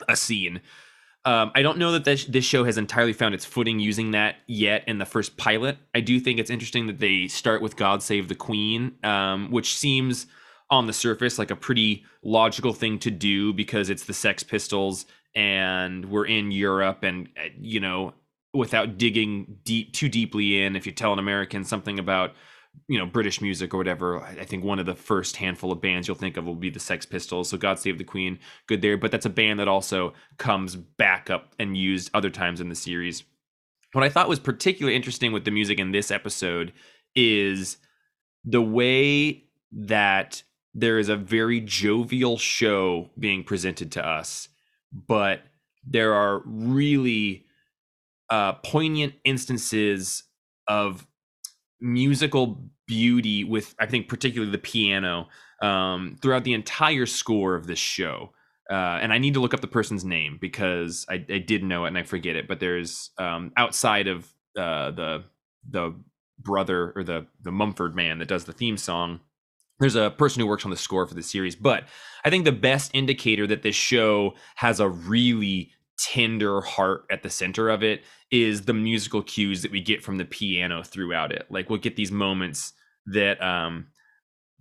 a 0.08 0.16
scene. 0.16 0.60
Um, 1.24 1.50
I 1.56 1.62
don't 1.62 1.78
know 1.78 1.90
that 1.92 2.04
this, 2.04 2.24
this 2.24 2.44
show 2.44 2.62
has 2.62 2.78
entirely 2.78 3.12
found 3.12 3.34
its 3.34 3.44
footing 3.44 3.80
using 3.80 4.12
that 4.12 4.36
yet 4.46 4.84
in 4.86 4.98
the 4.98 5.04
first 5.04 5.36
pilot. 5.36 5.76
I 5.92 6.00
do 6.00 6.20
think 6.20 6.38
it's 6.38 6.50
interesting 6.50 6.86
that 6.86 7.00
they 7.00 7.26
start 7.26 7.62
with 7.62 7.76
God 7.76 8.00
Save 8.00 8.28
the 8.28 8.36
Queen, 8.36 8.94
um, 9.02 9.50
which 9.50 9.76
seems 9.76 10.28
on 10.70 10.86
the 10.86 10.92
surface 10.92 11.36
like 11.36 11.50
a 11.50 11.56
pretty 11.56 12.04
logical 12.22 12.72
thing 12.72 13.00
to 13.00 13.10
do 13.10 13.52
because 13.52 13.90
it's 13.90 14.04
the 14.04 14.14
Sex 14.14 14.44
Pistols 14.44 15.06
and 15.34 16.04
we're 16.04 16.26
in 16.26 16.52
Europe 16.52 17.02
and, 17.02 17.28
uh, 17.36 17.48
you 17.58 17.80
know, 17.80 18.14
without 18.54 18.96
digging 18.96 19.58
deep 19.64 19.92
too 19.92 20.08
deeply 20.08 20.62
in, 20.62 20.76
if 20.76 20.86
you 20.86 20.92
tell 20.92 21.12
an 21.12 21.18
American 21.18 21.64
something 21.64 21.98
about 21.98 22.34
you 22.88 22.98
know 22.98 23.06
British 23.06 23.40
music 23.40 23.74
or 23.74 23.78
whatever. 23.78 24.20
I 24.20 24.44
think 24.44 24.64
one 24.64 24.78
of 24.78 24.86
the 24.86 24.94
first 24.94 25.36
handful 25.36 25.72
of 25.72 25.80
bands 25.80 26.06
you'll 26.06 26.16
think 26.16 26.36
of 26.36 26.44
will 26.44 26.54
be 26.54 26.70
the 26.70 26.80
Sex 26.80 27.06
Pistols. 27.06 27.48
So 27.48 27.56
God 27.56 27.78
Save 27.78 27.98
the 27.98 28.04
Queen, 28.04 28.38
good 28.66 28.82
there. 28.82 28.96
But 28.96 29.10
that's 29.10 29.26
a 29.26 29.30
band 29.30 29.60
that 29.60 29.68
also 29.68 30.14
comes 30.38 30.76
back 30.76 31.30
up 31.30 31.54
and 31.58 31.76
used 31.76 32.10
other 32.14 32.30
times 32.30 32.60
in 32.60 32.68
the 32.68 32.74
series. 32.74 33.24
What 33.92 34.04
I 34.04 34.08
thought 34.08 34.28
was 34.28 34.38
particularly 34.38 34.96
interesting 34.96 35.32
with 35.32 35.44
the 35.44 35.50
music 35.50 35.78
in 35.78 35.92
this 35.92 36.10
episode 36.10 36.72
is 37.14 37.78
the 38.44 38.62
way 38.62 39.44
that 39.72 40.42
there 40.74 40.98
is 40.98 41.08
a 41.08 41.16
very 41.16 41.60
jovial 41.60 42.36
show 42.36 43.10
being 43.18 43.42
presented 43.42 43.92
to 43.92 44.06
us, 44.06 44.48
but 44.92 45.40
there 45.86 46.12
are 46.12 46.42
really 46.44 47.46
uh, 48.28 48.52
poignant 48.54 49.14
instances 49.24 50.24
of 50.68 51.06
musical 51.80 52.62
beauty 52.86 53.44
with 53.44 53.74
I 53.78 53.86
think 53.86 54.08
particularly 54.08 54.52
the 54.52 54.58
piano 54.58 55.28
um, 55.62 56.16
throughout 56.22 56.44
the 56.44 56.54
entire 56.54 57.06
score 57.06 57.54
of 57.54 57.66
this 57.66 57.78
show. 57.78 58.32
uh, 58.70 58.98
and 59.00 59.12
I 59.12 59.18
need 59.18 59.34
to 59.34 59.40
look 59.40 59.54
up 59.54 59.60
the 59.60 59.66
person's 59.68 60.04
name 60.04 60.38
because 60.40 61.06
I, 61.08 61.24
I 61.30 61.38
did 61.38 61.62
know 61.62 61.84
it 61.84 61.88
and 61.88 61.98
I 61.98 62.02
forget 62.02 62.36
it. 62.36 62.48
But 62.48 62.60
there's 62.60 63.10
um, 63.18 63.52
outside 63.56 64.08
of 64.08 64.26
uh, 64.58 64.90
the 64.90 65.24
the 65.68 65.94
brother 66.38 66.92
or 66.96 67.04
the 67.04 67.26
the 67.42 67.52
Mumford 67.52 67.94
man 67.94 68.18
that 68.18 68.28
does 68.28 68.44
the 68.44 68.52
theme 68.52 68.76
song. 68.76 69.20
There's 69.78 69.94
a 69.94 70.10
person 70.10 70.40
who 70.40 70.46
works 70.46 70.64
on 70.64 70.70
the 70.70 70.76
score 70.76 71.06
for 71.06 71.14
the 71.14 71.22
series, 71.22 71.54
but 71.54 71.84
I 72.24 72.30
think 72.30 72.44
the 72.44 72.52
best 72.52 72.90
indicator 72.94 73.46
that 73.46 73.62
this 73.62 73.76
show 73.76 74.34
has 74.56 74.80
a 74.80 74.88
really 74.88 75.70
tender 75.98 76.60
heart 76.60 77.04
at 77.10 77.22
the 77.22 77.30
center 77.30 77.68
of 77.68 77.82
it 77.82 78.02
is 78.30 78.62
the 78.62 78.74
musical 78.74 79.22
cues 79.22 79.62
that 79.62 79.70
we 79.70 79.80
get 79.80 80.02
from 80.02 80.16
the 80.18 80.24
piano 80.24 80.82
throughout 80.82 81.32
it. 81.32 81.46
Like 81.50 81.70
we'll 81.70 81.78
get 81.78 81.96
these 81.96 82.12
moments 82.12 82.72
that 83.06 83.42
um 83.42 83.86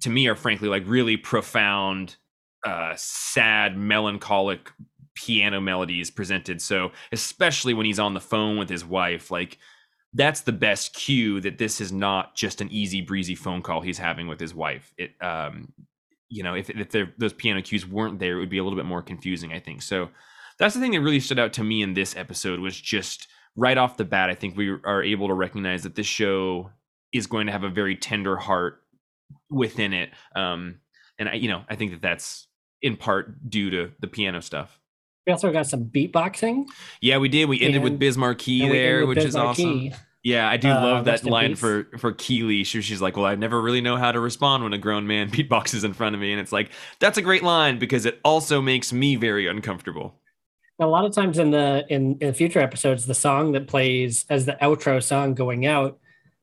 to 0.01 0.09
me 0.09 0.27
are 0.27 0.35
frankly 0.35 0.69
like 0.69 0.83
really 0.85 1.17
profound 1.17 2.15
uh, 2.65 2.93
sad, 2.97 3.77
melancholic 3.77 4.71
piano 5.13 5.61
melodies 5.61 6.09
presented. 6.11 6.61
So, 6.61 6.91
especially 7.11 7.73
when 7.73 7.85
he's 7.85 7.99
on 7.99 8.13
the 8.13 8.19
phone 8.19 8.57
with 8.57 8.69
his 8.69 8.83
wife, 8.83 9.31
like 9.31 9.59
that's 10.13 10.41
the 10.41 10.51
best 10.51 10.93
cue 10.93 11.39
that 11.41 11.57
this 11.57 11.79
is 11.79 11.91
not 11.91 12.35
just 12.35 12.61
an 12.61 12.69
easy 12.71 13.01
breezy 13.01 13.35
phone 13.35 13.61
call 13.61 13.81
he's 13.81 13.97
having 13.97 14.27
with 14.27 14.39
his 14.39 14.53
wife. 14.53 14.93
It, 14.97 15.11
um, 15.21 15.71
you 16.29 16.43
know, 16.43 16.55
if 16.55 16.69
if 16.69 16.89
those 17.17 17.33
piano 17.33 17.61
cues 17.61 17.87
weren't 17.87 18.19
there, 18.19 18.37
it 18.37 18.39
would 18.39 18.49
be 18.49 18.57
a 18.57 18.63
little 18.63 18.77
bit 18.77 18.85
more 18.85 19.01
confusing. 19.01 19.53
I 19.53 19.59
think 19.59 19.81
so. 19.81 20.09
That's 20.59 20.73
the 20.73 20.79
thing 20.79 20.91
that 20.91 21.01
really 21.01 21.19
stood 21.19 21.39
out 21.39 21.53
to 21.53 21.63
me 21.63 21.81
in 21.81 21.93
this 21.93 22.15
episode 22.15 22.59
was 22.59 22.79
just 22.79 23.27
right 23.55 23.77
off 23.77 23.97
the 23.97 24.05
bat. 24.05 24.29
I 24.29 24.35
think 24.35 24.55
we 24.55 24.69
are 24.69 25.03
able 25.03 25.27
to 25.27 25.33
recognize 25.33 25.83
that 25.83 25.95
this 25.95 26.07
show 26.07 26.71
is 27.13 27.27
going 27.27 27.47
to 27.47 27.51
have 27.51 27.63
a 27.63 27.69
very 27.69 27.95
tender 27.95 28.35
heart 28.35 28.81
within 29.49 29.93
it. 29.93 30.11
Um, 30.35 30.79
and 31.17 31.29
I, 31.29 31.33
you 31.33 31.49
know, 31.49 31.63
I 31.69 31.75
think 31.75 31.91
that 31.91 32.01
that's 32.01 32.47
in 32.81 32.97
part 32.97 33.49
due 33.49 33.69
to 33.69 33.91
the 33.99 34.07
piano 34.07 34.41
stuff. 34.41 34.79
We 35.25 35.33
also 35.33 35.51
got 35.51 35.65
some 35.65 35.85
beatboxing. 35.85 36.65
Yeah, 37.01 37.17
we 37.17 37.29
did. 37.29 37.49
We 37.49 37.59
ended 37.61 37.77
and, 37.77 37.83
with 37.83 37.99
Biz 37.99 38.17
Markie 38.17 38.67
there, 38.69 39.07
which 39.07 39.15
Biz 39.15 39.25
is 39.25 39.35
Markie. 39.35 39.89
awesome. 39.89 40.01
Yeah, 40.23 40.49
I 40.49 40.57
do 40.57 40.69
uh, 40.69 40.81
love 40.81 41.05
that 41.05 41.23
line 41.23 41.55
for 41.55 41.87
for 41.99 42.11
Keeley. 42.11 42.63
She, 42.63 42.81
she's 42.81 43.01
like, 43.01 43.15
"Well, 43.15 43.25
I 43.25 43.35
never 43.35 43.61
really 43.61 43.81
know 43.81 43.95
how 43.95 44.11
to 44.11 44.19
respond 44.19 44.63
when 44.63 44.73
a 44.73 44.77
grown 44.77 45.07
man 45.07 45.29
beatboxes 45.31 45.83
in 45.83 45.93
front 45.93 46.15
of 46.15 46.21
me," 46.21 46.31
and 46.31 46.41
it's 46.41 46.51
like 46.51 46.71
that's 46.99 47.17
a 47.17 47.21
great 47.21 47.43
line 47.43 47.79
because 47.79 48.05
it 48.05 48.19
also 48.23 48.61
makes 48.61 48.91
me 48.91 49.15
very 49.15 49.47
uncomfortable. 49.47 50.19
A 50.79 50.85
lot 50.85 51.05
of 51.05 51.13
times 51.13 51.39
in 51.39 51.51
the 51.51 51.85
in, 51.89 52.17
in 52.19 52.33
future 52.33 52.59
episodes, 52.59 53.05
the 53.05 53.13
song 53.13 53.53
that 53.53 53.67
plays 53.67 54.25
as 54.29 54.45
the 54.45 54.57
outro 54.61 55.01
song 55.01 55.33
going 55.33 55.65
out, 55.65 55.99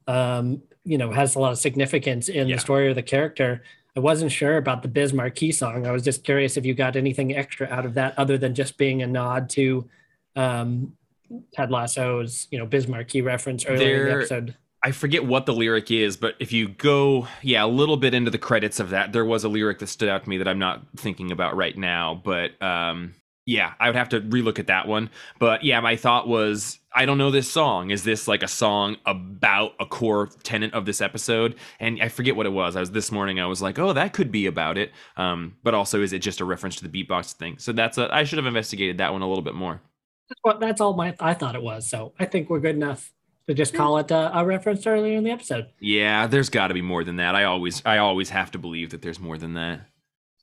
um, 0.06 0.62
you 0.84 0.96
know, 0.96 1.12
has 1.12 1.34
a 1.34 1.38
lot 1.38 1.52
of 1.52 1.58
significance 1.58 2.28
in 2.28 2.48
yeah. 2.48 2.56
the 2.56 2.60
story 2.60 2.88
of 2.88 2.94
the 2.94 3.02
character. 3.02 3.62
I 3.94 4.00
wasn't 4.00 4.32
sure 4.32 4.56
about 4.56 4.80
the 4.80 4.88
Biz 4.88 5.12
Markie 5.12 5.52
song. 5.52 5.86
I 5.86 5.90
was 5.90 6.02
just 6.02 6.24
curious 6.24 6.56
if 6.56 6.64
you 6.64 6.72
got 6.72 6.96
anything 6.96 7.36
extra 7.36 7.68
out 7.68 7.84
of 7.84 7.94
that 7.94 8.18
other 8.18 8.38
than 8.38 8.54
just 8.54 8.78
being 8.78 9.02
a 9.02 9.06
nod 9.06 9.50
to 9.50 9.86
um, 10.34 10.96
Ted 11.52 11.70
Lasso's, 11.70 12.48
you 12.50 12.58
know, 12.58 12.64
Biz 12.64 12.88
Markie 12.88 13.20
reference 13.20 13.66
earlier 13.66 13.78
there, 13.78 14.02
in 14.02 14.06
the 14.06 14.14
episode. 14.20 14.54
I 14.82 14.92
forget 14.92 15.24
what 15.24 15.46
the 15.46 15.52
lyric 15.52 15.90
is, 15.90 16.16
but 16.16 16.34
if 16.40 16.52
you 16.52 16.68
go, 16.68 17.28
yeah, 17.42 17.64
a 17.64 17.66
little 17.66 17.98
bit 17.98 18.14
into 18.14 18.30
the 18.30 18.38
credits 18.38 18.80
of 18.80 18.90
that, 18.90 19.12
there 19.12 19.24
was 19.24 19.44
a 19.44 19.48
lyric 19.48 19.78
that 19.80 19.88
stood 19.88 20.08
out 20.08 20.24
to 20.24 20.28
me 20.28 20.38
that 20.38 20.48
I'm 20.48 20.58
not 20.58 20.82
thinking 20.96 21.30
about 21.30 21.54
right 21.54 21.76
now. 21.76 22.20
But 22.24 22.60
um, 22.62 23.14
yeah, 23.52 23.74
I 23.78 23.88
would 23.88 23.96
have 23.96 24.08
to 24.10 24.20
relook 24.22 24.58
at 24.58 24.68
that 24.68 24.88
one. 24.88 25.10
But 25.38 25.62
yeah, 25.62 25.80
my 25.80 25.96
thought 25.96 26.26
was 26.26 26.78
I 26.94 27.04
don't 27.04 27.18
know 27.18 27.30
this 27.30 27.50
song. 27.50 27.90
Is 27.90 28.02
this 28.02 28.26
like 28.26 28.42
a 28.42 28.48
song 28.48 28.96
about 29.04 29.74
a 29.78 29.84
core 29.84 30.30
tenant 30.42 30.72
of 30.72 30.86
this 30.86 31.02
episode? 31.02 31.56
And 31.78 32.02
I 32.02 32.08
forget 32.08 32.34
what 32.34 32.46
it 32.46 32.52
was. 32.52 32.76
I 32.76 32.80
was 32.80 32.92
this 32.92 33.12
morning. 33.12 33.40
I 33.40 33.46
was 33.46 33.60
like, 33.60 33.78
oh, 33.78 33.92
that 33.92 34.14
could 34.14 34.32
be 34.32 34.46
about 34.46 34.78
it. 34.78 34.90
Um, 35.18 35.56
but 35.62 35.74
also, 35.74 36.00
is 36.00 36.14
it 36.14 36.20
just 36.20 36.40
a 36.40 36.46
reference 36.46 36.76
to 36.76 36.88
the 36.88 37.04
beatbox 37.04 37.32
thing? 37.32 37.58
So 37.58 37.72
that's 37.72 37.98
a, 37.98 38.12
I 38.14 38.24
should 38.24 38.38
have 38.38 38.46
investigated 38.46 38.98
that 38.98 39.12
one 39.12 39.20
a 39.20 39.28
little 39.28 39.44
bit 39.44 39.54
more. 39.54 39.82
Well, 40.42 40.58
that's 40.58 40.80
all 40.80 40.94
my 40.94 41.14
I 41.20 41.34
thought 41.34 41.54
it 41.54 41.62
was. 41.62 41.86
So 41.86 42.14
I 42.18 42.24
think 42.24 42.48
we're 42.48 42.60
good 42.60 42.76
enough 42.76 43.12
to 43.48 43.54
just 43.54 43.74
call 43.74 43.98
it 43.98 44.10
a, 44.10 44.38
a 44.38 44.46
reference 44.46 44.86
earlier 44.86 45.18
in 45.18 45.24
the 45.24 45.30
episode. 45.30 45.66
Yeah, 45.78 46.26
there's 46.26 46.48
got 46.48 46.68
to 46.68 46.74
be 46.74 46.80
more 46.80 47.04
than 47.04 47.16
that. 47.16 47.34
I 47.34 47.44
always 47.44 47.82
I 47.84 47.98
always 47.98 48.30
have 48.30 48.50
to 48.52 48.58
believe 48.58 48.90
that 48.90 49.02
there's 49.02 49.20
more 49.20 49.36
than 49.36 49.54
that. 49.54 49.91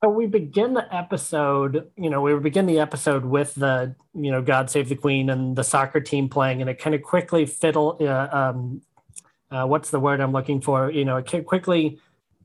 So 0.01 0.09
we 0.09 0.27
begin 0.27 0.75
the 0.75 0.95
episode, 0.95 1.91
you 1.97 2.09
know, 2.09 2.21
we 2.21 2.33
begin 2.39 2.65
the 2.65 2.79
episode 2.79 3.25
with 3.25 3.53
the, 3.55 3.95
you 4.13 4.31
know, 4.31 4.41
God 4.41 4.69
Save 4.69 4.87
the 4.87 4.95
Queen 4.95 5.29
and 5.29 5.57
the 5.57 5.63
soccer 5.63 5.99
team 5.99 6.29
playing, 6.29 6.61
and 6.61 6.69
it 6.69 6.79
kind 6.79 6.95
of 6.95 7.03
quickly 7.03 7.45
fiddle. 7.45 7.97
Uh, 7.99 8.29
um, 8.31 8.81
uh, 9.51 9.65
what's 9.65 9.89
the 9.89 9.99
word 9.99 10.21
I'm 10.21 10.31
looking 10.31 10.61
for? 10.61 10.89
You 10.89 11.03
know, 11.03 11.17
it 11.17 11.45
quickly 11.45 11.99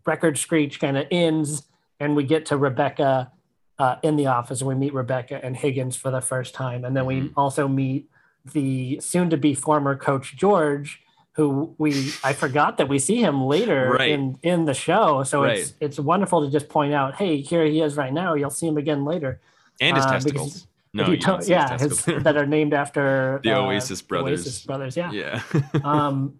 record 0.04 0.36
screech 0.36 0.80
kind 0.80 0.98
of 0.98 1.06
ends, 1.12 1.62
and 2.00 2.16
we 2.16 2.24
get 2.24 2.46
to 2.46 2.56
Rebecca 2.56 3.30
uh, 3.78 3.96
in 4.02 4.16
the 4.16 4.26
office, 4.26 4.60
and 4.60 4.68
we 4.68 4.74
meet 4.74 4.92
Rebecca 4.92 5.44
and 5.44 5.56
Higgins 5.56 5.94
for 5.94 6.10
the 6.10 6.20
first 6.20 6.54
time, 6.54 6.84
and 6.84 6.96
then 6.96 7.06
we 7.06 7.20
mm-hmm. 7.20 7.38
also 7.38 7.68
meet 7.68 8.10
the 8.52 8.98
soon-to-be 9.00 9.54
former 9.54 9.94
coach 9.94 10.36
George, 10.36 11.03
who 11.34 11.74
we 11.78 12.12
I 12.22 12.32
forgot 12.32 12.78
that 12.78 12.88
we 12.88 12.98
see 12.98 13.16
him 13.16 13.44
later 13.44 13.96
right. 13.98 14.10
in 14.10 14.38
in 14.42 14.64
the 14.64 14.74
show. 14.74 15.22
So 15.24 15.42
right. 15.42 15.58
it's 15.58 15.74
it's 15.80 15.98
wonderful 15.98 16.44
to 16.44 16.50
just 16.50 16.68
point 16.68 16.94
out, 16.94 17.16
hey, 17.16 17.40
here 17.40 17.64
he 17.64 17.80
is 17.80 17.96
right 17.96 18.12
now. 18.12 18.34
You'll 18.34 18.50
see 18.50 18.66
him 18.66 18.76
again 18.76 19.04
later. 19.04 19.40
And 19.80 19.96
his 19.96 20.06
uh, 20.06 20.12
testicles. 20.12 20.66
No, 20.92 21.08
you 21.08 21.18
yeah, 21.46 21.76
his, 21.76 22.04
that 22.04 22.36
are 22.36 22.46
named 22.46 22.72
after 22.72 23.40
the 23.44 23.52
uh, 23.52 23.62
Oasis 23.62 24.00
brothers. 24.00 24.46
Oasis 24.46 24.64
brothers, 24.64 24.96
yeah. 24.96 25.10
Yeah. 25.10 25.42
um, 25.84 26.38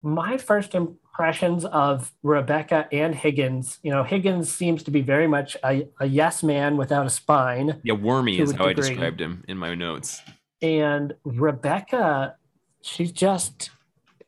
my 0.00 0.38
first 0.38 0.74
impressions 0.74 1.66
of 1.66 2.10
Rebecca 2.22 2.88
and 2.90 3.14
Higgins, 3.14 3.78
you 3.82 3.90
know, 3.90 4.02
Higgins 4.02 4.50
seems 4.50 4.82
to 4.84 4.90
be 4.90 5.02
very 5.02 5.26
much 5.26 5.58
a, 5.62 5.86
a 6.00 6.06
yes 6.06 6.42
man 6.42 6.78
without 6.78 7.04
a 7.04 7.10
spine. 7.10 7.80
Yeah, 7.82 7.92
wormy 7.92 8.38
is 8.40 8.52
how 8.52 8.68
degree. 8.68 8.70
I 8.70 8.88
described 8.88 9.20
him 9.20 9.44
in 9.46 9.58
my 9.58 9.74
notes. 9.74 10.22
And 10.62 11.14
Rebecca, 11.24 12.36
she's 12.80 13.12
just 13.12 13.68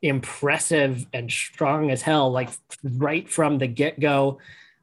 impressive 0.04 1.06
and 1.14 1.32
strong 1.32 1.90
as 1.90 2.02
hell, 2.02 2.30
like 2.30 2.50
right 2.84 3.28
from 3.28 3.56
the 3.56 3.66
get 3.66 3.98
go. 3.98 4.38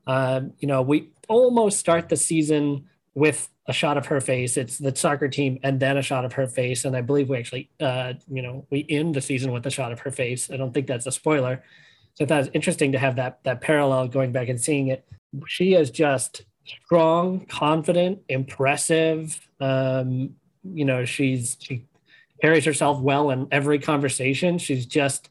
Uh, 0.07 0.41
you 0.57 0.67
know, 0.67 0.81
we 0.81 1.11
almost 1.29 1.77
start 1.77 2.09
the 2.09 2.17
season 2.17 2.89
with 3.13 3.47
a 3.67 3.73
shot 3.73 3.97
of 3.97 4.07
her 4.07 4.19
face. 4.19 4.57
It's 4.57 4.79
the 4.79 4.95
soccer 4.95 5.27
team 5.27 5.59
and 5.61 5.79
then 5.79 5.95
a 5.95 6.01
shot 6.01 6.25
of 6.25 6.33
her 6.33 6.47
face. 6.47 6.85
And 6.85 6.97
I 6.97 7.01
believe 7.01 7.29
we 7.29 7.37
actually, 7.37 7.69
uh, 7.79 8.13
you 8.27 8.41
know, 8.41 8.65
we 8.71 8.83
end 8.89 9.13
the 9.13 9.21
season 9.21 9.51
with 9.51 9.63
a 9.67 9.69
shot 9.69 9.91
of 9.91 9.99
her 9.99 10.11
face. 10.11 10.49
I 10.49 10.57
don't 10.57 10.73
think 10.73 10.87
that's 10.87 11.05
a 11.05 11.11
spoiler. 11.11 11.63
So 12.15 12.25
I 12.25 12.27
thought 12.27 12.39
it 12.39 12.45
was 12.47 12.49
interesting 12.55 12.91
to 12.93 12.99
have 12.99 13.15
that 13.17 13.43
that 13.43 13.61
parallel 13.61 14.07
going 14.07 14.31
back 14.31 14.49
and 14.49 14.59
seeing 14.59 14.87
it. 14.87 15.05
She 15.45 15.75
is 15.75 15.91
just 15.91 16.45
strong, 16.65 17.45
confident, 17.45 18.19
impressive. 18.27 19.39
Um, 19.59 20.35
you 20.63 20.83
know, 20.83 21.05
she's 21.05 21.57
she 21.59 21.85
carries 22.41 22.65
herself 22.65 22.99
well 22.99 23.29
in 23.31 23.47
every 23.51 23.79
conversation. 23.79 24.57
She's 24.57 24.85
just 24.85 25.29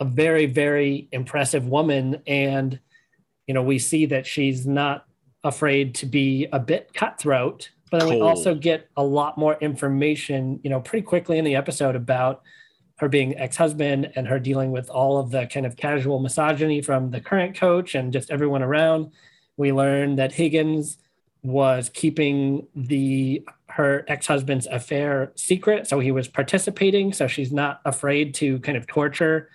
a 0.00 0.04
very, 0.04 0.46
very 0.46 1.08
impressive 1.12 1.66
woman. 1.66 2.22
And, 2.26 2.80
you 3.46 3.54
know, 3.54 3.62
we 3.62 3.78
see 3.78 4.06
that 4.06 4.26
she's 4.26 4.66
not 4.66 5.06
afraid 5.44 5.94
to 5.96 6.06
be 6.06 6.48
a 6.52 6.58
bit 6.58 6.92
cutthroat, 6.92 7.70
but 7.90 8.00
then 8.00 8.08
we 8.08 8.20
also 8.20 8.54
get 8.54 8.88
a 8.96 9.02
lot 9.02 9.38
more 9.38 9.56
information, 9.60 10.60
you 10.62 10.70
know, 10.70 10.80
pretty 10.80 11.04
quickly 11.04 11.38
in 11.38 11.44
the 11.44 11.56
episode 11.56 11.96
about 11.96 12.42
her 12.98 13.08
being 13.08 13.36
ex-husband 13.38 14.12
and 14.14 14.28
her 14.28 14.38
dealing 14.38 14.72
with 14.72 14.90
all 14.90 15.18
of 15.18 15.30
the 15.30 15.46
kind 15.46 15.64
of 15.64 15.76
casual 15.76 16.18
misogyny 16.18 16.82
from 16.82 17.10
the 17.10 17.20
current 17.20 17.56
coach 17.56 17.94
and 17.94 18.12
just 18.12 18.30
everyone 18.30 18.62
around. 18.62 19.10
We 19.56 19.72
learn 19.72 20.16
that 20.16 20.32
Higgins 20.32 20.98
was 21.42 21.88
keeping 21.88 22.66
the 22.74 23.42
her 23.80 24.04
ex-husband's 24.08 24.66
affair 24.66 25.32
secret 25.36 25.86
so 25.86 26.00
he 26.00 26.12
was 26.12 26.28
participating 26.28 27.12
so 27.12 27.26
she's 27.26 27.50
not 27.50 27.80
afraid 27.84 28.34
to 28.34 28.58
kind 28.60 28.76
of 28.76 28.86
torture 28.86 29.48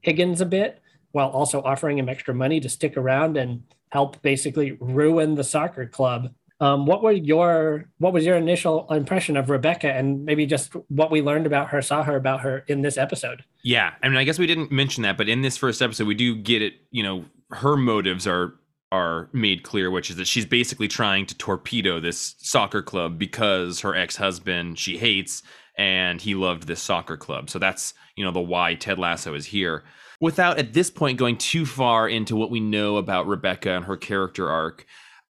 higgins 0.00 0.40
a 0.40 0.46
bit 0.46 0.82
while 1.12 1.28
also 1.28 1.62
offering 1.62 1.98
him 1.98 2.08
extra 2.08 2.34
money 2.34 2.60
to 2.60 2.68
stick 2.68 2.96
around 2.96 3.36
and 3.36 3.62
help 3.90 4.20
basically 4.22 4.72
ruin 4.80 5.34
the 5.34 5.44
soccer 5.44 5.86
club. 5.86 6.32
Um, 6.60 6.86
what 6.86 7.02
were 7.02 7.12
your 7.12 7.86
what 7.98 8.12
was 8.12 8.24
your 8.24 8.36
initial 8.36 8.86
impression 8.92 9.36
of 9.36 9.50
rebecca 9.50 9.92
and 9.92 10.24
maybe 10.24 10.46
just 10.46 10.72
what 10.88 11.10
we 11.10 11.20
learned 11.20 11.44
about 11.44 11.68
her 11.68 11.82
saw 11.82 12.04
her 12.04 12.16
about 12.16 12.40
her 12.42 12.64
in 12.68 12.82
this 12.82 12.96
episode? 12.96 13.44
Yeah 13.64 13.92
i 14.00 14.08
mean 14.08 14.16
i 14.16 14.22
guess 14.22 14.38
we 14.38 14.46
didn't 14.46 14.70
mention 14.70 15.02
that 15.02 15.16
but 15.16 15.28
in 15.28 15.42
this 15.42 15.56
first 15.56 15.82
episode 15.82 16.06
we 16.06 16.14
do 16.14 16.36
get 16.36 16.62
it 16.62 16.74
you 16.92 17.02
know 17.02 17.24
her 17.50 17.76
motives 17.76 18.28
are 18.28 18.54
are 18.92 19.30
made 19.32 19.62
clear, 19.62 19.90
which 19.90 20.10
is 20.10 20.16
that 20.16 20.26
she's 20.26 20.44
basically 20.44 20.86
trying 20.86 21.24
to 21.26 21.36
torpedo 21.36 21.98
this 21.98 22.36
soccer 22.38 22.82
club 22.82 23.18
because 23.18 23.80
her 23.80 23.96
ex 23.96 24.16
husband 24.16 24.78
she 24.78 24.98
hates 24.98 25.42
and 25.78 26.20
he 26.20 26.34
loved 26.34 26.66
this 26.66 26.82
soccer 26.82 27.16
club. 27.16 27.48
So 27.48 27.58
that's, 27.58 27.94
you 28.14 28.24
know, 28.24 28.30
the 28.30 28.40
why 28.40 28.74
Ted 28.74 28.98
Lasso 28.98 29.34
is 29.34 29.46
here. 29.46 29.82
Without 30.20 30.58
at 30.58 30.74
this 30.74 30.90
point 30.90 31.18
going 31.18 31.38
too 31.38 31.64
far 31.64 32.06
into 32.06 32.36
what 32.36 32.50
we 32.50 32.60
know 32.60 32.98
about 32.98 33.26
Rebecca 33.26 33.70
and 33.70 33.86
her 33.86 33.96
character 33.96 34.50
arc, 34.50 34.84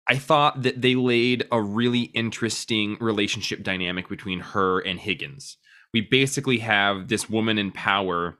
I 0.07 0.17
thought 0.17 0.63
that 0.63 0.81
they 0.81 0.95
laid 0.95 1.45
a 1.51 1.61
really 1.61 2.01
interesting 2.15 2.97
relationship 2.99 3.61
dynamic 3.61 4.09
between 4.09 4.39
her 4.39 4.79
and 4.79 4.99
Higgins. 4.99 5.57
We 5.93 6.01
basically 6.01 6.57
have 6.57 7.07
this 7.07 7.29
woman 7.29 7.59
in 7.59 7.71
power 7.71 8.39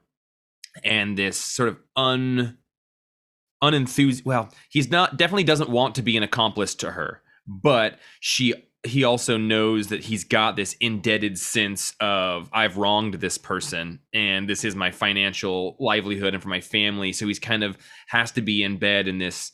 and 0.82 1.16
this 1.16 1.36
sort 1.36 1.68
of 1.68 1.78
un 1.94 2.58
unenthused. 3.62 4.24
Well, 4.24 4.50
he's 4.68 4.90
not 4.90 5.16
definitely 5.16 5.44
doesn't 5.44 5.70
want 5.70 5.94
to 5.96 6.02
be 6.02 6.16
an 6.16 6.22
accomplice 6.22 6.74
to 6.76 6.92
her, 6.92 7.22
but 7.46 7.98
she 8.20 8.54
he 8.84 9.04
also 9.04 9.36
knows 9.36 9.88
that 9.88 10.00
he's 10.04 10.24
got 10.24 10.56
this 10.56 10.74
indebted 10.80 11.38
sense 11.38 11.94
of 12.00 12.50
I've 12.52 12.76
wronged 12.76 13.14
this 13.14 13.38
person 13.38 14.00
and 14.12 14.48
this 14.48 14.64
is 14.64 14.74
my 14.74 14.90
financial 14.90 15.76
livelihood 15.78 16.34
and 16.34 16.42
for 16.42 16.48
my 16.48 16.60
family. 16.60 17.12
So 17.12 17.28
he's 17.28 17.38
kind 17.38 17.62
of 17.62 17.78
has 18.08 18.32
to 18.32 18.42
be 18.42 18.64
in 18.64 18.78
bed 18.78 19.06
in 19.06 19.18
this 19.18 19.52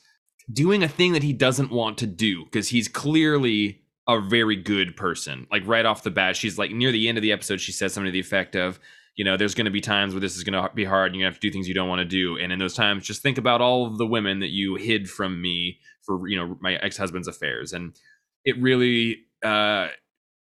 doing 0.51 0.83
a 0.83 0.89
thing 0.89 1.13
that 1.13 1.23
he 1.23 1.35
doesn't 1.35 1.71
want 1.71 1.99
to 1.99 2.07
do 2.07 2.45
because 2.45 2.69
he's 2.69 2.89
clearly 2.89 3.83
a 4.09 4.19
very 4.19 4.57
good 4.57 4.97
person. 4.97 5.47
Like 5.51 5.67
right 5.67 5.85
off 5.85 6.03
the 6.03 6.11
bat, 6.11 6.35
she's 6.35 6.57
like 6.57 6.71
near 6.71 6.91
the 6.91 7.09
end 7.09 7.19
of 7.19 7.23
the 7.23 7.33
episode, 7.33 7.61
she 7.61 7.73
says 7.73 7.93
something 7.93 8.09
to 8.09 8.13
the 8.13 8.21
effect 8.21 8.57
of, 8.57 8.81
you 9.19 9.25
know, 9.25 9.37
there's 9.37 9.57
going 9.57 9.65
to 9.65 9.71
be 9.73 9.81
times 9.81 10.15
where 10.15 10.21
this 10.21 10.37
is 10.37 10.45
going 10.45 10.63
to 10.63 10.73
be 10.77 10.85
hard 10.85 11.11
and 11.11 11.19
you 11.19 11.25
have 11.25 11.35
to 11.35 11.41
do 11.41 11.51
things 11.51 11.67
you 11.67 11.75
don't 11.75 11.89
want 11.89 11.99
to 11.99 12.05
do. 12.05 12.39
And 12.39 12.53
in 12.53 12.61
those 12.61 12.75
times, 12.75 13.05
just 13.05 13.21
think 13.21 13.37
about 13.37 13.61
all 13.61 13.85
of 13.85 13.99
the 13.99 14.07
women 14.07 14.39
that 14.39 14.51
you 14.51 14.77
hid 14.77 15.11
from 15.11 15.43
me 15.43 15.81
for, 16.03 16.29
you 16.29 16.37
know, 16.37 16.57
my 16.61 16.77
ex 16.77 16.97
husband's 16.97 17.27
affairs. 17.27 17.73
And 17.73 17.99
it 18.45 18.57
really 18.63 19.25
uh, 19.45 19.89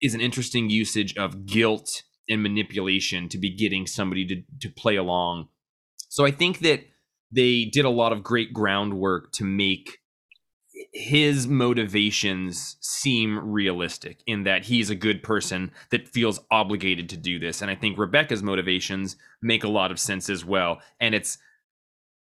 is 0.04 0.14
an 0.14 0.22
interesting 0.22 0.70
usage 0.70 1.18
of 1.18 1.48
guilt 1.48 2.04
and 2.30 2.44
manipulation 2.44 3.28
to 3.30 3.40
be 3.40 3.50
getting 3.50 3.88
somebody 3.88 4.24
to, 4.28 4.44
to 4.60 4.70
play 4.70 4.98
along. 4.98 5.48
So 6.10 6.24
I 6.24 6.30
think 6.30 6.60
that 6.60 6.84
they 7.32 7.66
did 7.66 7.86
a 7.86 7.90
lot 7.90 8.14
of 8.14 8.22
great 8.22 8.54
groundwork 8.54 9.32
to 9.34 9.44
make 9.44 9.98
his 10.94 11.48
motivations 11.48 12.78
seem 12.80 13.40
realistic 13.52 14.20
in 14.26 14.44
that 14.44 14.66
he's 14.66 14.90
a 14.90 14.96
good 14.96 15.24
person 15.24 15.72
that 15.92 16.08
feels 16.08 16.40
obligated 16.52 17.10
to 17.10 17.18
do 17.18 17.40
this. 17.40 17.62
And 17.62 17.70
I 17.70 17.76
think 17.76 17.98
Rebecca's 17.98 18.44
motivations 18.44 19.16
make 19.42 19.64
a 19.64 19.70
lot 19.70 19.92
of 19.92 20.00
sense 20.00 20.30
as 20.30 20.46
well. 20.46 20.80
And 21.00 21.14
it's 21.14 21.38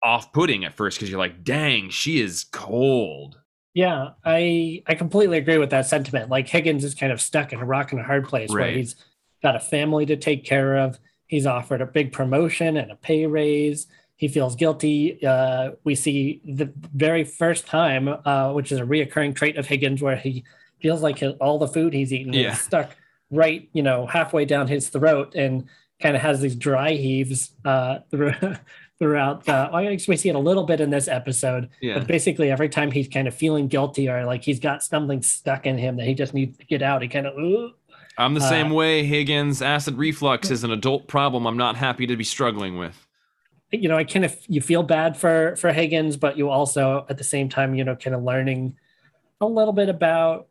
off 0.02 0.32
putting 0.32 0.64
at 0.64 0.74
first 0.74 0.98
because 0.98 1.10
you're 1.10 1.18
like, 1.18 1.44
dang, 1.44 1.90
she 1.90 2.20
is 2.20 2.44
cold. 2.52 3.38
Yeah, 3.74 4.10
I 4.24 4.82
I 4.86 4.94
completely 4.94 5.38
agree 5.38 5.58
with 5.58 5.70
that 5.70 5.86
sentiment. 5.86 6.28
Like 6.28 6.48
Higgins 6.48 6.84
is 6.84 6.94
kind 6.94 7.12
of 7.12 7.20
stuck 7.20 7.52
in 7.52 7.60
a 7.60 7.64
rock 7.64 7.92
and 7.92 8.00
a 8.00 8.04
hard 8.04 8.28
place 8.28 8.50
right. 8.50 8.66
where 8.66 8.72
he's 8.72 8.96
got 9.42 9.56
a 9.56 9.60
family 9.60 10.04
to 10.06 10.16
take 10.16 10.44
care 10.44 10.76
of. 10.76 10.98
He's 11.26 11.46
offered 11.46 11.80
a 11.80 11.86
big 11.86 12.12
promotion 12.12 12.76
and 12.76 12.92
a 12.92 12.96
pay 12.96 13.26
raise. 13.26 13.86
He 14.22 14.28
feels 14.28 14.54
guilty. 14.54 15.18
Uh, 15.26 15.72
we 15.82 15.96
see 15.96 16.40
the 16.44 16.72
very 16.94 17.24
first 17.24 17.66
time, 17.66 18.06
uh, 18.24 18.52
which 18.52 18.70
is 18.70 18.78
a 18.78 18.84
reoccurring 18.84 19.34
trait 19.34 19.56
of 19.56 19.66
Higgins, 19.66 20.00
where 20.00 20.14
he 20.14 20.44
feels 20.80 21.02
like 21.02 21.18
his, 21.18 21.32
all 21.40 21.58
the 21.58 21.66
food 21.66 21.92
he's 21.92 22.12
eaten 22.12 22.32
yeah. 22.32 22.52
is 22.52 22.60
stuck 22.60 22.94
right, 23.32 23.68
you 23.72 23.82
know, 23.82 24.06
halfway 24.06 24.44
down 24.44 24.68
his 24.68 24.90
throat, 24.90 25.34
and 25.34 25.64
kind 26.00 26.14
of 26.14 26.22
has 26.22 26.40
these 26.40 26.54
dry 26.54 26.92
heaves 26.92 27.50
uh, 27.64 27.98
throughout 29.00 29.44
the 29.44 29.68
I 29.72 29.96
guess 29.96 30.06
we 30.06 30.16
see 30.16 30.28
it 30.28 30.36
a 30.36 30.38
little 30.38 30.62
bit 30.62 30.80
in 30.80 30.90
this 30.90 31.08
episode. 31.08 31.68
Yeah. 31.80 31.98
But 31.98 32.06
basically 32.06 32.48
every 32.48 32.68
time 32.68 32.92
he's 32.92 33.08
kind 33.08 33.26
of 33.26 33.34
feeling 33.34 33.66
guilty 33.66 34.08
or 34.08 34.24
like 34.24 34.44
he's 34.44 34.60
got 34.60 34.84
something 34.84 35.20
stuck 35.20 35.66
in 35.66 35.78
him 35.78 35.96
that 35.96 36.06
he 36.06 36.14
just 36.14 36.32
needs 36.32 36.56
to 36.58 36.64
get 36.66 36.80
out, 36.80 37.02
he 37.02 37.08
kind 37.08 37.26
of 37.26 37.36
Ooh. 37.36 37.72
I'm 38.16 38.34
the 38.34 38.40
uh, 38.40 38.48
same 38.48 38.70
way, 38.70 39.04
Higgins. 39.04 39.62
Acid 39.62 39.98
reflux 39.98 40.48
is 40.48 40.62
an 40.62 40.70
adult 40.70 41.08
problem 41.08 41.44
I'm 41.44 41.56
not 41.56 41.74
happy 41.74 42.06
to 42.06 42.16
be 42.16 42.22
struggling 42.22 42.78
with. 42.78 43.01
You 43.72 43.88
know, 43.88 43.96
I 43.96 44.04
kind 44.04 44.24
of 44.24 44.36
you 44.48 44.60
feel 44.60 44.82
bad 44.82 45.16
for 45.16 45.56
for 45.56 45.72
Higgins, 45.72 46.16
but 46.16 46.36
you 46.36 46.50
also 46.50 47.06
at 47.08 47.18
the 47.18 47.24
same 47.24 47.48
time, 47.48 47.74
you 47.74 47.84
know, 47.84 47.96
kind 47.96 48.14
of 48.14 48.22
learning 48.22 48.76
a 49.40 49.46
little 49.46 49.72
bit 49.72 49.88
about, 49.88 50.48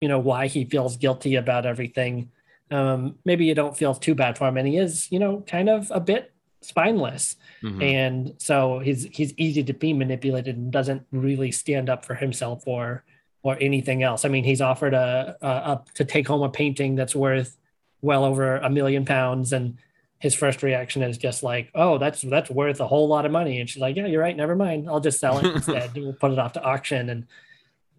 you 0.00 0.08
know, 0.08 0.18
why 0.18 0.46
he 0.46 0.64
feels 0.64 0.96
guilty 0.96 1.36
about 1.36 1.66
everything. 1.66 2.30
Um, 2.70 3.16
maybe 3.24 3.44
you 3.44 3.54
don't 3.54 3.76
feel 3.76 3.94
too 3.94 4.14
bad 4.14 4.38
for 4.38 4.48
him, 4.48 4.56
and 4.56 4.66
he 4.66 4.78
is, 4.78 5.12
you 5.12 5.18
know, 5.18 5.44
kind 5.46 5.68
of 5.68 5.90
a 5.90 6.00
bit 6.00 6.32
spineless. 6.62 7.36
Mm-hmm. 7.62 7.82
And 7.82 8.34
so 8.38 8.78
he's 8.78 9.04
he's 9.04 9.34
easy 9.36 9.62
to 9.64 9.72
be 9.74 9.92
manipulated 9.92 10.56
and 10.56 10.72
doesn't 10.72 11.06
really 11.12 11.52
stand 11.52 11.90
up 11.90 12.04
for 12.04 12.14
himself 12.14 12.66
or 12.66 13.04
or 13.42 13.58
anything 13.60 14.02
else. 14.02 14.24
I 14.24 14.28
mean, 14.30 14.44
he's 14.44 14.62
offered 14.62 14.94
a, 14.94 15.36
a, 15.42 15.46
a 15.46 15.84
to 15.94 16.04
take 16.04 16.26
home 16.26 16.42
a 16.42 16.48
painting 16.48 16.94
that's 16.94 17.14
worth 17.14 17.58
well 18.00 18.24
over 18.24 18.56
a 18.56 18.70
million 18.70 19.04
pounds 19.04 19.52
and 19.52 19.78
his 20.24 20.34
first 20.34 20.62
reaction 20.62 21.02
is 21.02 21.18
just 21.18 21.42
like, 21.42 21.70
"Oh, 21.74 21.98
that's 21.98 22.22
that's 22.22 22.48
worth 22.48 22.80
a 22.80 22.86
whole 22.86 23.08
lot 23.08 23.26
of 23.26 23.30
money." 23.30 23.60
And 23.60 23.68
she's 23.68 23.82
like, 23.82 23.94
"Yeah, 23.94 24.06
you're 24.06 24.22
right. 24.22 24.34
Never 24.34 24.56
mind. 24.56 24.88
I'll 24.88 24.98
just 24.98 25.20
sell 25.20 25.38
it 25.38 25.54
instead. 25.54 25.92
we'll 25.96 26.14
put 26.14 26.32
it 26.32 26.38
off 26.38 26.54
to 26.54 26.62
auction." 26.62 27.10
And 27.10 27.26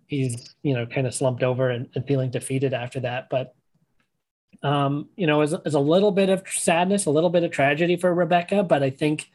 he's 0.08 0.56
you 0.64 0.74
know 0.74 0.88
kind 0.88 1.06
of 1.06 1.14
slumped 1.14 1.44
over 1.44 1.70
and, 1.70 1.88
and 1.94 2.08
feeling 2.08 2.32
defeated 2.32 2.74
after 2.74 3.00
that. 3.02 3.30
But 3.30 3.54
um, 4.64 5.08
you 5.16 5.28
know, 5.28 5.44
is, 5.44 5.54
is 5.68 5.76
a 5.76 5.80
little 5.80 6.12
bit 6.12 6.30
of 6.30 6.42
sadness, 6.50 7.06
a 7.06 7.12
little 7.12 7.30
bit 7.30 7.44
of 7.44 7.52
tragedy 7.52 7.96
for 7.96 8.12
Rebecca, 8.12 8.64
but 8.64 8.82
I 8.82 8.90
think 8.90 9.30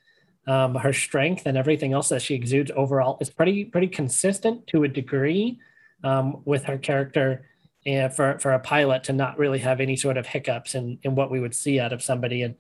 um, 0.49 0.75
her 0.75 0.93
strength 0.93 1.47
and 1.47 1.57
everything 1.57 1.93
else 1.93 2.09
that 2.09 2.23
she 2.23 2.35
exudes 2.35 2.73
overall 2.75 3.19
is 3.21 3.31
pretty 3.31 3.67
pretty 3.67 3.87
consistent 3.87 4.67
to 4.67 4.83
a 4.83 4.89
degree 4.89 5.61
um, 6.03 6.43
with 6.45 6.65
her 6.65 6.77
character. 6.77 7.47
And 7.87 8.13
for 8.13 8.37
for 8.41 8.53
a 8.53 8.59
pilot 8.59 9.05
to 9.05 9.13
not 9.13 9.39
really 9.39 9.61
have 9.61 9.81
any 9.81 9.95
sort 9.97 10.17
of 10.17 10.27
hiccups 10.27 10.75
in 10.75 10.99
in 11.05 11.15
what 11.15 11.31
we 11.31 11.39
would 11.39 11.55
see 11.55 11.79
out 11.79 11.93
of 11.93 12.03
somebody, 12.03 12.43
and 12.43 12.57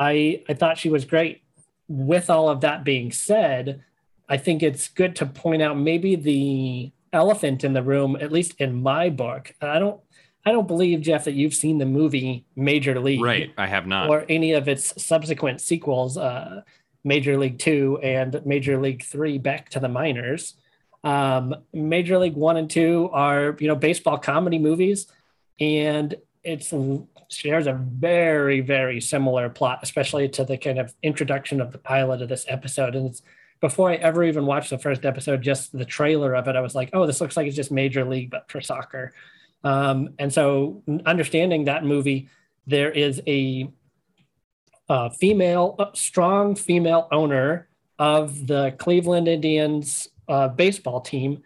I 0.00 0.42
I 0.48 0.54
thought 0.54 0.78
she 0.78 0.90
was 0.90 1.04
great. 1.04 1.42
With 1.86 2.30
all 2.30 2.48
of 2.48 2.62
that 2.62 2.82
being 2.82 3.12
said, 3.12 3.84
I 4.28 4.36
think 4.36 4.62
it's 4.62 4.88
good 4.88 5.14
to 5.16 5.26
point 5.26 5.60
out 5.60 5.76
maybe 5.78 6.16
the 6.16 6.92
elephant 7.12 7.64
in 7.64 7.72
the 7.72 7.82
room, 7.82 8.16
at 8.20 8.32
least 8.32 8.54
in 8.58 8.82
my 8.82 9.10
book. 9.10 9.54
I 9.60 9.78
don't 9.78 10.00
I 10.44 10.52
don't 10.52 10.66
believe, 10.66 11.02
Jeff, 11.02 11.24
that 11.24 11.34
you've 11.34 11.54
seen 11.54 11.78
the 11.78 11.86
movie 11.86 12.46
Major 12.56 12.98
League. 12.98 13.20
Right. 13.20 13.52
I 13.58 13.66
have 13.66 13.86
not. 13.86 14.08
Or 14.08 14.24
any 14.28 14.54
of 14.54 14.68
its 14.68 15.00
subsequent 15.02 15.60
sequels, 15.60 16.16
uh, 16.16 16.62
Major 17.04 17.36
League 17.36 17.58
Two 17.58 17.98
and 18.02 18.40
Major 18.46 18.80
League 18.80 19.04
Three, 19.04 19.36
Back 19.36 19.68
to 19.70 19.80
the 19.80 19.88
Minors. 19.88 20.54
Um, 21.04 21.54
Major 21.72 22.18
League 22.18 22.34
One 22.34 22.56
and 22.56 22.70
Two 22.70 23.10
are, 23.12 23.56
you 23.58 23.68
know, 23.68 23.74
baseball 23.74 24.18
comedy 24.18 24.58
movies, 24.58 25.06
and 25.58 26.14
it 26.42 26.62
shares 27.32 27.66
a 27.66 27.72
very, 27.72 28.60
very 28.60 29.00
similar 29.00 29.48
plot, 29.48 29.80
especially 29.82 30.28
to 30.30 30.44
the 30.44 30.58
kind 30.58 30.78
of 30.78 30.94
introduction 31.02 31.60
of 31.60 31.72
the 31.72 31.78
pilot 31.78 32.22
of 32.22 32.28
this 32.28 32.44
episode. 32.48 32.94
And 32.94 33.06
it's 33.06 33.22
before 33.60 33.90
I 33.90 33.96
ever 33.96 34.24
even 34.24 34.46
watched 34.46 34.70
the 34.70 34.78
first 34.78 35.04
episode, 35.04 35.42
just 35.42 35.76
the 35.76 35.84
trailer 35.84 36.34
of 36.34 36.48
it, 36.48 36.56
I 36.56 36.60
was 36.60 36.74
like, 36.74 36.90
oh, 36.92 37.06
this 37.06 37.20
looks 37.20 37.36
like 37.36 37.46
it's 37.46 37.56
just 37.56 37.70
Major 37.70 38.04
League, 38.04 38.30
but 38.30 38.50
for 38.50 38.60
soccer. 38.60 39.12
Um, 39.62 40.14
and 40.18 40.32
so, 40.32 40.82
understanding 41.04 41.64
that 41.64 41.84
movie, 41.84 42.28
there 42.66 42.90
is 42.90 43.20
a, 43.26 43.68
a 44.88 45.10
female, 45.10 45.76
a 45.78 45.88
strong 45.94 46.54
female 46.54 47.06
owner 47.12 47.68
of 47.98 48.46
the 48.46 48.74
Cleveland 48.78 49.28
Indians 49.28 50.08
uh, 50.26 50.48
baseball 50.48 51.00
team. 51.02 51.42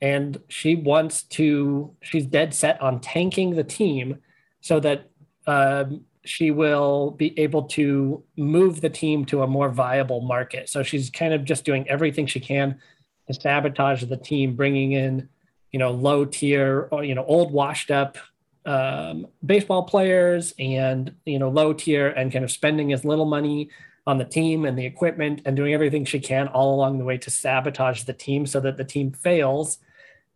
And 0.00 0.40
she 0.48 0.74
wants 0.74 1.24
to, 1.24 1.94
she's 2.00 2.24
dead 2.24 2.54
set 2.54 2.80
on 2.80 3.00
tanking 3.00 3.50
the 3.50 3.64
team 3.64 4.18
so 4.60 4.80
that 4.80 5.10
um, 5.48 6.04
she 6.24 6.52
will 6.52 7.10
be 7.10 7.36
able 7.38 7.64
to 7.64 8.22
move 8.36 8.80
the 8.80 8.90
team 8.90 9.24
to 9.24 9.42
a 9.42 9.46
more 9.48 9.70
viable 9.70 10.20
market. 10.20 10.68
So 10.68 10.84
she's 10.84 11.10
kind 11.10 11.34
of 11.34 11.44
just 11.44 11.64
doing 11.64 11.88
everything 11.88 12.26
she 12.26 12.38
can 12.38 12.78
to 13.26 13.34
sabotage 13.34 14.04
the 14.04 14.16
team, 14.16 14.54
bringing 14.54 14.92
in 14.92 15.28
you 15.70 15.78
know, 15.78 15.90
low 15.90 16.24
tier 16.24 16.88
or, 16.90 17.04
you 17.04 17.14
know, 17.14 17.24
old 17.24 17.52
washed 17.52 17.90
up 17.90 18.16
um, 18.64 19.26
baseball 19.44 19.84
players 19.84 20.54
and, 20.58 21.14
you 21.24 21.38
know, 21.38 21.48
low 21.48 21.72
tier 21.72 22.08
and 22.08 22.32
kind 22.32 22.44
of 22.44 22.50
spending 22.50 22.92
as 22.92 23.04
little 23.04 23.24
money 23.24 23.70
on 24.06 24.18
the 24.18 24.24
team 24.24 24.64
and 24.64 24.78
the 24.78 24.86
equipment 24.86 25.42
and 25.44 25.56
doing 25.56 25.74
everything 25.74 26.04
she 26.04 26.20
can 26.20 26.48
all 26.48 26.74
along 26.74 26.98
the 26.98 27.04
way 27.04 27.18
to 27.18 27.30
sabotage 27.30 28.04
the 28.04 28.12
team 28.12 28.46
so 28.46 28.60
that 28.60 28.76
the 28.76 28.84
team 28.84 29.12
fails. 29.12 29.78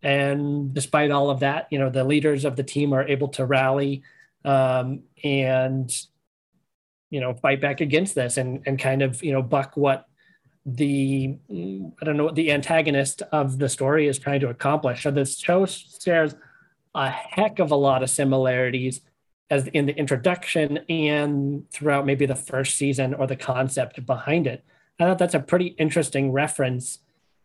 And 0.02 0.74
despite 0.74 1.10
all 1.10 1.30
of 1.30 1.40
that, 1.40 1.68
you 1.70 1.78
know, 1.78 1.88
the 1.88 2.04
leaders 2.04 2.44
of 2.44 2.56
the 2.56 2.62
team 2.62 2.92
are 2.92 3.06
able 3.06 3.28
to 3.28 3.46
rally 3.46 4.02
um, 4.44 5.02
and, 5.22 5.90
you 7.10 7.20
know, 7.20 7.34
fight 7.34 7.60
back 7.60 7.80
against 7.80 8.14
this 8.14 8.36
and, 8.36 8.62
and 8.66 8.78
kind 8.78 9.02
of, 9.02 9.22
you 9.22 9.32
know, 9.32 9.42
buck 9.42 9.76
what 9.76 10.06
the 10.64 11.36
I 11.50 12.04
don't 12.04 12.16
know 12.16 12.24
what 12.24 12.36
the 12.36 12.52
antagonist 12.52 13.22
of 13.32 13.58
the 13.58 13.68
story 13.68 14.06
is 14.06 14.18
trying 14.18 14.40
to 14.40 14.48
accomplish. 14.48 15.02
So 15.02 15.10
this 15.10 15.38
show 15.38 15.66
shares 15.66 16.34
a 16.94 17.10
heck 17.10 17.58
of 17.58 17.70
a 17.70 17.76
lot 17.76 18.02
of 18.02 18.10
similarities 18.10 19.00
as 19.50 19.66
in 19.68 19.86
the 19.86 19.96
introduction 19.96 20.78
and 20.88 21.68
throughout 21.70 22.06
maybe 22.06 22.26
the 22.26 22.34
first 22.34 22.76
season 22.76 23.12
or 23.12 23.26
the 23.26 23.36
concept 23.36 24.04
behind 24.06 24.46
it. 24.46 24.64
I 24.98 25.04
thought 25.04 25.18
that's 25.18 25.34
a 25.34 25.40
pretty 25.40 25.66
interesting 25.78 26.32
reference 26.32 26.98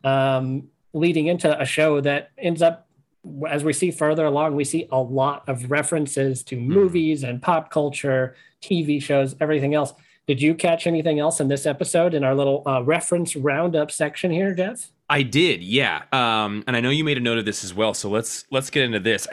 um, 0.03 0.67
leading 0.93 1.27
into 1.27 1.59
a 1.59 1.65
show 1.65 1.99
that 2.01 2.31
ends 2.37 2.61
up, 2.61 2.86
as 3.49 3.63
we 3.63 3.73
see 3.73 3.91
further 3.91 4.25
along, 4.25 4.55
we 4.55 4.63
see 4.63 4.87
a 4.91 4.99
lot 4.99 5.47
of 5.47 5.69
references 5.71 6.43
to 6.43 6.55
hmm. 6.55 6.67
movies 6.67 7.23
and 7.23 7.41
pop 7.41 7.69
culture, 7.69 8.35
TV 8.61 9.01
shows, 9.01 9.35
everything 9.39 9.73
else 9.73 9.93
did 10.27 10.41
you 10.41 10.55
catch 10.55 10.85
anything 10.87 11.19
else 11.19 11.39
in 11.39 11.47
this 11.47 11.65
episode 11.65 12.13
in 12.13 12.25
our 12.25 12.35
little 12.35 12.61
uh, 12.67 12.83
reference 12.83 13.37
roundup 13.37 13.89
section 13.89 14.29
here, 14.29 14.53
Jeff? 14.53 14.91
I 15.09 15.21
did, 15.23 15.63
yeah. 15.63 16.03
Um, 16.11 16.65
and 16.67 16.75
I 16.75 16.81
know 16.81 16.89
you 16.89 17.05
made 17.05 17.17
a 17.17 17.21
note 17.21 17.37
of 17.37 17.45
this 17.45 17.63
as 17.63 17.73
well. 17.73 17.93
So 17.93 18.09
let's 18.09 18.43
let's 18.51 18.69
get 18.69 18.83
into 18.83 18.99
this. 18.99 19.25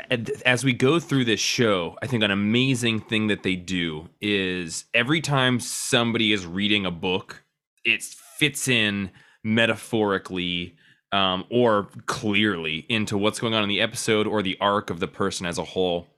As 0.46 0.62
we 0.62 0.72
go 0.72 1.00
through 1.00 1.24
this 1.24 1.40
show, 1.40 1.98
I 2.00 2.06
think 2.06 2.22
an 2.22 2.30
amazing 2.30 3.00
thing 3.00 3.26
that 3.26 3.42
they 3.42 3.56
do 3.56 4.08
is 4.20 4.84
every 4.94 5.20
time 5.20 5.58
somebody 5.58 6.32
is 6.32 6.46
reading 6.46 6.86
a 6.86 6.92
book, 6.92 7.42
it 7.84 8.04
fits 8.04 8.68
in 8.68 9.10
metaphorically 9.42 10.76
um, 11.14 11.44
or 11.48 11.86
clearly 12.06 12.84
into 12.88 13.16
what's 13.16 13.38
going 13.38 13.54
on 13.54 13.62
in 13.62 13.68
the 13.68 13.80
episode 13.80 14.26
or 14.26 14.42
the 14.42 14.58
arc 14.60 14.90
of 14.90 14.98
the 14.98 15.06
person 15.06 15.46
as 15.46 15.58
a 15.58 15.64
whole. 15.64 16.08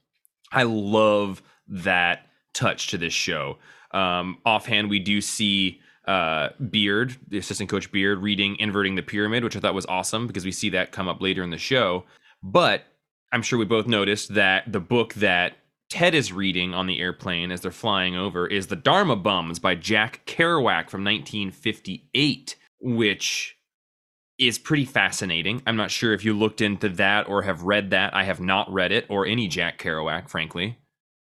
I 0.50 0.62
love 0.62 1.42
that 1.68 2.30
touch 2.54 2.86
to 2.88 2.98
this 2.98 3.12
show. 3.12 3.58
Um, 3.90 4.38
offhand, 4.46 4.88
we 4.88 4.98
do 4.98 5.20
see 5.20 5.82
uh, 6.06 6.48
Beard, 6.70 7.14
the 7.28 7.36
assistant 7.36 7.68
coach 7.68 7.92
Beard, 7.92 8.22
reading 8.22 8.56
Inverting 8.58 8.94
the 8.94 9.02
Pyramid, 9.02 9.44
which 9.44 9.54
I 9.54 9.60
thought 9.60 9.74
was 9.74 9.84
awesome 9.84 10.26
because 10.26 10.46
we 10.46 10.52
see 10.52 10.70
that 10.70 10.92
come 10.92 11.08
up 11.08 11.20
later 11.20 11.42
in 11.42 11.50
the 11.50 11.58
show. 11.58 12.04
But 12.42 12.84
I'm 13.32 13.42
sure 13.42 13.58
we 13.58 13.66
both 13.66 13.86
noticed 13.86 14.32
that 14.32 14.72
the 14.72 14.80
book 14.80 15.12
that 15.14 15.58
Ted 15.90 16.14
is 16.14 16.32
reading 16.32 16.72
on 16.72 16.86
the 16.86 17.00
airplane 17.00 17.52
as 17.52 17.60
they're 17.60 17.70
flying 17.70 18.16
over 18.16 18.46
is 18.46 18.68
The 18.68 18.76
Dharma 18.76 19.16
Bums 19.16 19.58
by 19.58 19.74
Jack 19.74 20.22
Kerouac 20.24 20.88
from 20.88 21.04
1958, 21.04 22.56
which 22.80 23.55
is 24.38 24.58
pretty 24.58 24.84
fascinating. 24.84 25.62
I'm 25.66 25.76
not 25.76 25.90
sure 25.90 26.12
if 26.12 26.24
you 26.24 26.34
looked 26.34 26.60
into 26.60 26.88
that 26.90 27.28
or 27.28 27.42
have 27.42 27.62
read 27.62 27.90
that. 27.90 28.14
I 28.14 28.24
have 28.24 28.40
not 28.40 28.70
read 28.72 28.92
it 28.92 29.06
or 29.08 29.26
any 29.26 29.48
Jack 29.48 29.78
Kerouac, 29.78 30.28
frankly. 30.28 30.78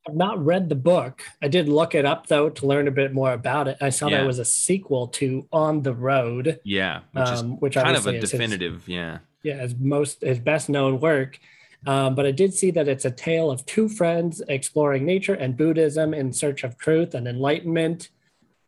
I've 0.07 0.15
not 0.15 0.43
read 0.43 0.69
the 0.69 0.75
book. 0.75 1.23
I 1.43 1.47
did 1.47 1.69
look 1.69 1.93
it 1.93 2.05
up 2.05 2.27
though 2.27 2.49
to 2.49 2.65
learn 2.65 2.87
a 2.87 2.91
bit 2.91 3.13
more 3.13 3.33
about 3.33 3.67
it. 3.67 3.77
I 3.81 3.89
saw 3.89 4.07
yeah. 4.07 4.17
there 4.17 4.27
was 4.27 4.39
a 4.39 4.45
sequel 4.45 5.07
to 5.09 5.47
On 5.51 5.81
the 5.81 5.93
Road. 5.93 6.59
Yeah, 6.63 7.01
which 7.13 7.29
is 7.29 7.41
um, 7.41 7.59
which 7.59 7.75
kind 7.75 7.95
of 7.95 8.07
a 8.07 8.19
definitive. 8.19 8.85
His, 8.85 8.87
yeah, 8.87 9.19
yeah, 9.43 9.61
his 9.61 9.75
most 9.75 10.21
his 10.21 10.39
best 10.39 10.69
known 10.69 10.99
work. 10.99 11.39
Um, 11.85 12.13
but 12.15 12.25
I 12.25 12.31
did 12.31 12.53
see 12.53 12.71
that 12.71 12.87
it's 12.87 13.05
a 13.05 13.11
tale 13.11 13.49
of 13.49 13.65
two 13.65 13.89
friends 13.89 14.41
exploring 14.47 15.05
nature 15.05 15.33
and 15.33 15.57
Buddhism 15.57 16.13
in 16.13 16.31
search 16.31 16.63
of 16.63 16.77
truth 16.77 17.13
and 17.15 17.27
enlightenment. 17.27 18.09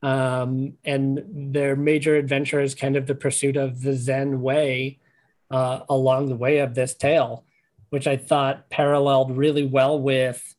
Um, 0.04 0.74
and 0.84 1.24
their 1.54 1.78
major 1.78 2.18
adventure 2.18 2.60
is 2.60 2.76
kind 2.76 2.98
of 2.98 3.08
the 3.08 3.16
pursuit 3.16 3.56
of 3.56 3.82
the 3.82 3.94
Zen 3.94 4.42
way 4.42 5.00
uh, 5.50 5.80
along 5.90 6.28
the 6.28 6.36
way 6.36 6.60
of 6.60 6.76
this 6.76 6.94
tale, 6.94 7.46
which 7.90 8.06
I 8.06 8.18
thought 8.18 8.70
paralleled 8.70 9.38
really 9.38 9.66
well 9.66 9.98
with 9.98 10.56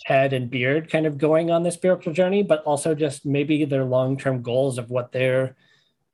Ted 0.00 0.32
and 0.32 0.50
Beard 0.50 0.90
kind 0.90 1.06
of 1.06 1.18
going 1.18 1.50
on 1.52 1.62
the 1.62 1.70
spiritual 1.70 2.12
journey, 2.12 2.42
but 2.42 2.64
also 2.64 2.94
just 2.94 3.24
maybe 3.24 3.64
their 3.64 3.84
long-term 3.84 4.42
goals 4.42 4.76
of 4.76 4.90
what 4.90 5.12
they're 5.12 5.56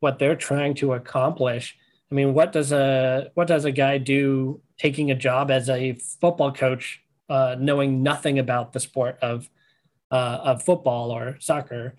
what 0.01 0.19
they're 0.19 0.37
trying 0.37 0.75
to 0.75 0.93
accomplish. 0.93 1.77
I 2.11 2.15
mean, 2.15 2.35
what 2.35 2.53
does 2.53 2.73
a 2.73 3.31
what 3.35 3.47
does 3.47 3.65
a 3.65 3.73
guy 3.73 3.97
do 3.99 4.61
taking 4.79 5.11
a 5.11 5.15
job 5.15 5.51
as 5.51 5.71
a 5.71 5.95
football 6.21 6.53
coach, 6.53 7.03
uh, 7.31 7.57
knowing 7.59 8.03
nothing 8.03 8.39
about 8.39 8.73
the 8.73 8.81
sport 8.81 9.19
of 9.23 9.49
uh, 10.11 10.41
of 10.43 10.63
football 10.63 11.11
or 11.11 11.37
soccer, 11.41 11.97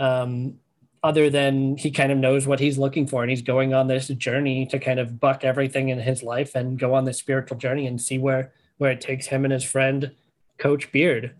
um, 0.00 0.58
other 1.02 1.30
than 1.30 1.76
he 1.76 1.90
kind 1.90 2.12
of 2.12 2.18
knows 2.18 2.46
what 2.46 2.60
he's 2.60 2.78
looking 2.78 3.06
for, 3.06 3.22
and 3.22 3.30
he's 3.30 3.42
going 3.42 3.72
on 3.72 3.86
this 3.86 4.08
journey 4.08 4.66
to 4.66 4.78
kind 4.78 4.98
of 4.98 5.20
buck 5.20 5.44
everything 5.44 5.88
in 5.88 5.98
his 5.98 6.22
life 6.22 6.54
and 6.54 6.78
go 6.78 6.94
on 6.94 7.04
this 7.04 7.18
spiritual 7.18 7.56
journey 7.56 7.86
and 7.86 8.00
see 8.00 8.18
where 8.18 8.52
where 8.78 8.90
it 8.90 9.00
takes 9.00 9.26
him 9.26 9.44
and 9.44 9.52
his 9.52 9.64
friend 9.64 10.10
Coach 10.58 10.90
Beard. 10.90 11.34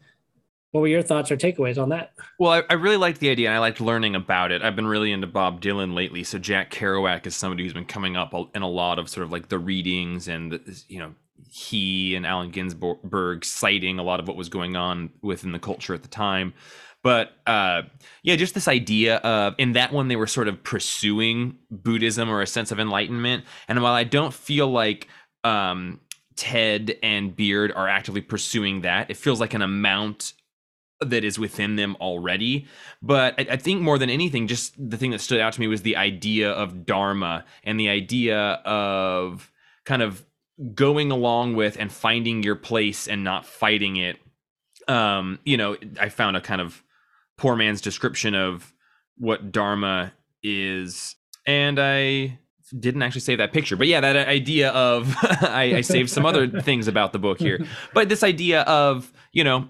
What 0.72 0.82
were 0.82 0.88
your 0.88 1.02
thoughts 1.02 1.30
or 1.30 1.36
takeaways 1.36 1.82
on 1.82 1.88
that? 1.88 2.12
Well, 2.38 2.52
I, 2.52 2.62
I, 2.70 2.74
really 2.74 2.98
liked 2.98 3.18
the 3.18 3.30
idea 3.30 3.48
and 3.48 3.56
I 3.56 3.58
liked 3.58 3.80
learning 3.80 4.14
about 4.14 4.52
it. 4.52 4.62
I've 4.62 4.76
been 4.76 4.86
really 4.86 5.10
into 5.10 5.26
Bob 5.26 5.60
Dylan 5.60 5.94
lately. 5.94 6.22
So 6.22 6.38
Jack 6.38 6.70
Kerouac 6.70 7.26
is 7.26 7.34
somebody 7.34 7.64
who's 7.64 7.72
been 7.72 7.86
coming 7.86 8.16
up 8.16 8.34
in 8.54 8.62
a 8.62 8.68
lot 8.68 9.00
of 9.00 9.08
sort 9.08 9.24
of 9.24 9.32
like 9.32 9.48
the 9.48 9.58
readings 9.58 10.28
and, 10.28 10.52
the, 10.52 10.84
you 10.86 11.00
know, 11.00 11.14
he 11.50 12.14
and 12.14 12.24
Allen 12.24 12.50
Ginsberg 12.50 13.44
citing 13.44 13.98
a 13.98 14.04
lot 14.04 14.20
of 14.20 14.28
what 14.28 14.36
was 14.36 14.48
going 14.48 14.76
on 14.76 15.10
within 15.22 15.50
the 15.50 15.58
culture 15.58 15.94
at 15.94 16.02
the 16.02 16.08
time. 16.08 16.54
But 17.02 17.32
uh, 17.46 17.82
yeah, 18.22 18.36
just 18.36 18.54
this 18.54 18.68
idea 18.68 19.16
of 19.18 19.54
in 19.58 19.72
that 19.72 19.92
one 19.92 20.08
they 20.08 20.16
were 20.16 20.26
sort 20.26 20.48
of 20.48 20.62
pursuing 20.62 21.56
Buddhism 21.70 22.28
or 22.28 22.42
a 22.42 22.46
sense 22.46 22.72
of 22.72 22.78
enlightenment. 22.78 23.44
And 23.68 23.82
while 23.82 23.94
I 23.94 24.04
don't 24.04 24.34
feel 24.34 24.70
like 24.70 25.08
um, 25.44 26.00
Ted 26.36 26.96
and 27.02 27.36
Beard 27.36 27.72
are 27.72 27.88
actively 27.88 28.22
pursuing 28.22 28.80
that. 28.80 29.10
It 29.10 29.16
feels 29.16 29.40
like 29.40 29.54
an 29.54 29.62
amount 29.62 30.32
that 31.00 31.24
is 31.24 31.38
within 31.38 31.76
them 31.76 31.96
already. 32.00 32.66
But 33.02 33.34
I, 33.38 33.46
I, 33.52 33.56
think 33.56 33.80
more 33.80 33.98
than 33.98 34.10
anything, 34.10 34.46
just 34.46 34.74
the 34.78 34.96
thing 34.96 35.10
that 35.10 35.20
stood 35.20 35.40
out 35.40 35.52
to 35.54 35.60
me 35.60 35.66
was 35.66 35.82
the 35.82 35.96
idea 35.96 36.50
of 36.50 36.84
Dharma 36.84 37.44
and 37.64 37.80
the 37.80 37.88
idea 37.88 38.38
of 38.38 39.50
kind 39.84 40.00
of 40.00 40.24
going 40.74 41.10
along 41.10 41.56
with 41.56 41.78
and 41.78 41.90
finding 41.90 42.42
your 42.42 42.56
place 42.56 43.08
and 43.08 43.24
not 43.24 43.46
fighting 43.46 43.96
it. 43.96 44.18
Um, 44.88 45.38
you 45.44 45.56
know, 45.56 45.76
I 45.98 46.10
found 46.10 46.36
a 46.36 46.40
kind 46.40 46.60
of 46.60 46.82
poor 47.40 47.56
man's 47.56 47.80
description 47.80 48.34
of 48.34 48.72
what 49.16 49.50
Dharma 49.50 50.12
is. 50.42 51.16
And 51.46 51.78
I 51.80 52.38
didn't 52.78 53.02
actually 53.02 53.22
save 53.22 53.38
that 53.38 53.52
picture, 53.52 53.76
but 53.76 53.86
yeah, 53.86 54.00
that 54.00 54.28
idea 54.28 54.70
of 54.70 55.16
I, 55.22 55.74
I 55.76 55.80
saved 55.80 56.10
some 56.10 56.26
other 56.26 56.48
things 56.62 56.86
about 56.86 57.12
the 57.12 57.18
book 57.18 57.40
here, 57.40 57.66
but 57.94 58.08
this 58.08 58.22
idea 58.22 58.60
of 58.62 59.10
you 59.32 59.42
know 59.42 59.68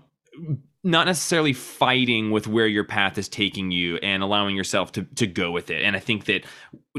not 0.83 1.07
necessarily 1.07 1.53
fighting 1.53 2.31
with 2.31 2.47
where 2.47 2.67
your 2.67 2.85
path 2.85 3.19
is 3.19 3.29
taking 3.29 3.71
you 3.71 3.97
and 3.99 4.23
allowing 4.23 4.57
yourself 4.57 4.91
to 4.93 5.05
to 5.15 5.27
go 5.27 5.53
with 5.53 5.71
it. 5.71 5.83
And 5.83 5.95
I 5.95 6.01
think 6.01 6.25
that 6.25 6.45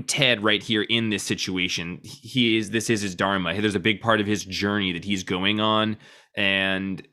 Ted 0.08 0.42
right 0.42 0.64
here 0.64 0.84
in 0.84 1.10
this 1.10 1.24
situation, 1.24 2.00
he 2.04 2.58
is 2.58 2.70
this 2.72 2.90
is 2.90 3.02
his 3.02 3.14
dharma. 3.14 3.60
There's 3.60 3.76
a 3.76 3.80
big 3.80 4.00
part 4.00 4.22
of 4.22 4.26
his 4.26 4.46
journey 4.46 4.94
that 4.94 5.04
he's 5.04 5.24
going 5.24 5.60
on 5.60 5.98
and 6.36 7.06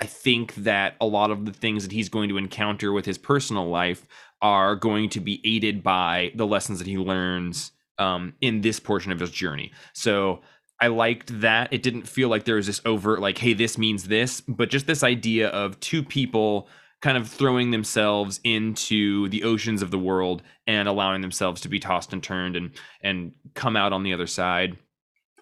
I 0.00 0.06
think 0.06 0.54
that 0.56 0.96
a 1.00 1.06
lot 1.06 1.30
of 1.30 1.46
the 1.46 1.52
things 1.52 1.84
that 1.84 1.92
he's 1.92 2.08
going 2.08 2.28
to 2.28 2.36
encounter 2.36 2.92
with 2.92 3.06
his 3.06 3.18
personal 3.18 3.68
life 3.68 4.06
are 4.42 4.76
going 4.76 5.08
to 5.10 5.20
be 5.20 5.40
aided 5.44 5.82
by 5.82 6.32
the 6.34 6.46
lessons 6.46 6.78
that 6.78 6.88
he 6.88 6.98
learns 6.98 7.72
um, 7.98 8.34
in 8.40 8.60
this 8.60 8.80
portion 8.80 9.12
of 9.12 9.20
his 9.20 9.30
journey. 9.30 9.72
So 9.92 10.40
I 10.80 10.88
liked 10.88 11.40
that. 11.40 11.72
It 11.72 11.82
didn't 11.82 12.08
feel 12.08 12.28
like 12.28 12.44
there 12.44 12.56
was 12.56 12.66
this 12.66 12.80
overt, 12.84 13.20
like, 13.20 13.38
hey, 13.38 13.54
this 13.54 13.78
means 13.78 14.04
this, 14.04 14.40
but 14.42 14.68
just 14.68 14.86
this 14.86 15.02
idea 15.02 15.48
of 15.48 15.78
two 15.80 16.02
people 16.02 16.68
kind 17.00 17.16
of 17.16 17.28
throwing 17.28 17.70
themselves 17.70 18.40
into 18.44 19.28
the 19.28 19.44
oceans 19.44 19.82
of 19.82 19.90
the 19.90 19.98
world 19.98 20.42
and 20.66 20.88
allowing 20.88 21.20
themselves 21.20 21.60
to 21.60 21.68
be 21.68 21.78
tossed 21.78 22.12
and 22.12 22.22
turned 22.22 22.56
and 22.56 22.70
and 23.02 23.32
come 23.54 23.76
out 23.76 23.92
on 23.92 24.02
the 24.02 24.12
other 24.12 24.26
side 24.26 24.78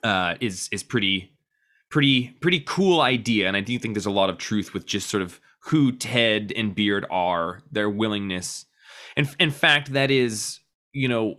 uh, 0.03 0.35
is 0.41 0.69
is 0.73 0.83
pretty 0.83 1.32
pretty 1.93 2.31
pretty 2.41 2.61
cool 2.61 3.01
idea. 3.01 3.47
And 3.47 3.57
I 3.57 3.61
do 3.61 3.79
think 3.79 3.95
there's 3.95 4.07
a 4.07 4.11
lot 4.11 4.31
of 4.31 4.39
truth 4.39 4.75
with 4.75 4.87
just 4.87 5.09
sort 5.09 5.23
of 5.23 5.41
who 5.67 5.93
Ted 5.93 6.53
and 6.57 6.75
Beard 6.75 7.07
are, 7.11 7.63
their 7.71 7.89
willingness. 7.89 8.65
And 9.17 9.33
in 9.39 9.53
fact, 9.53 9.93
that 9.93 10.11
is 10.11 10.59
you 10.93 11.07
know 11.07 11.37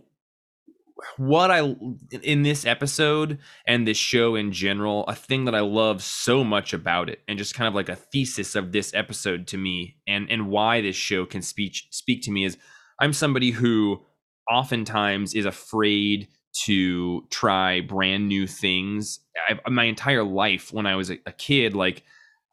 what 1.16 1.50
I 1.50 1.74
in 2.22 2.42
this 2.42 2.64
episode 2.64 3.38
and 3.66 3.86
this 3.86 3.98
show 3.98 4.36
in 4.36 4.52
general, 4.52 5.04
a 5.06 5.14
thing 5.14 5.44
that 5.44 5.54
I 5.54 5.60
love 5.60 6.02
so 6.02 6.44
much 6.44 6.72
about 6.72 7.10
it, 7.10 7.20
and 7.28 7.36
just 7.36 7.54
kind 7.54 7.68
of 7.68 7.74
like 7.74 7.88
a 7.88 7.96
thesis 7.96 8.54
of 8.54 8.72
this 8.72 8.94
episode 8.94 9.46
to 9.48 9.58
me, 9.58 9.96
and 10.06 10.30
and 10.30 10.48
why 10.48 10.80
this 10.80 10.96
show 10.96 11.26
can 11.26 11.42
speak 11.42 11.76
speak 11.90 12.22
to 12.22 12.30
me 12.30 12.44
is 12.44 12.56
I'm 13.00 13.12
somebody 13.12 13.50
who 13.50 14.04
oftentimes 14.48 15.34
is 15.34 15.46
afraid 15.46 16.28
to 16.64 17.26
try 17.30 17.80
brand 17.80 18.28
new 18.28 18.46
things. 18.46 19.20
I, 19.48 19.70
my 19.70 19.84
entire 19.84 20.24
life, 20.24 20.72
when 20.72 20.86
I 20.86 20.96
was 20.96 21.10
a, 21.10 21.18
a 21.26 21.32
kid, 21.32 21.74
like 21.74 22.04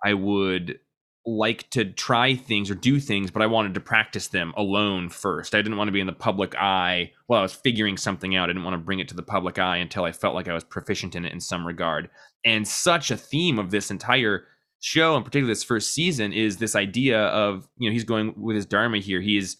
I 0.03 0.13
would 0.13 0.79
like 1.25 1.69
to 1.69 1.85
try 1.85 2.33
things 2.33 2.71
or 2.71 2.75
do 2.75 2.99
things, 2.99 3.29
but 3.29 3.43
I 3.43 3.47
wanted 3.47 3.75
to 3.75 3.79
practice 3.79 4.27
them 4.27 4.53
alone 4.57 5.09
first. 5.09 5.53
I 5.53 5.61
didn't 5.61 5.77
want 5.77 5.87
to 5.87 5.91
be 5.91 5.99
in 5.99 6.07
the 6.07 6.13
public 6.13 6.55
eye 6.55 7.11
while 7.27 7.39
I 7.39 7.43
was 7.43 7.53
figuring 7.53 7.97
something 7.97 8.35
out. 8.35 8.45
I 8.49 8.53
didn't 8.53 8.63
want 8.63 8.73
to 8.73 8.79
bring 8.79 8.99
it 8.99 9.07
to 9.09 9.15
the 9.15 9.21
public 9.21 9.59
eye 9.59 9.77
until 9.77 10.03
I 10.03 10.11
felt 10.11 10.33
like 10.33 10.47
I 10.47 10.53
was 10.53 10.63
proficient 10.63 11.15
in 11.15 11.25
it 11.25 11.31
in 11.31 11.39
some 11.39 11.65
regard. 11.65 12.09
And 12.43 12.67
such 12.67 13.11
a 13.11 13.17
theme 13.17 13.59
of 13.59 13.69
this 13.69 13.91
entire 13.91 14.45
show, 14.79 15.15
and 15.15 15.23
particularly 15.23 15.51
this 15.51 15.63
first 15.63 15.93
season, 15.93 16.33
is 16.33 16.57
this 16.57 16.75
idea 16.75 17.25
of, 17.27 17.67
you 17.77 17.87
know, 17.87 17.93
he's 17.93 18.03
going 18.03 18.33
with 18.35 18.55
his 18.55 18.65
Dharma 18.65 18.97
here. 18.97 19.21
He's 19.21 19.57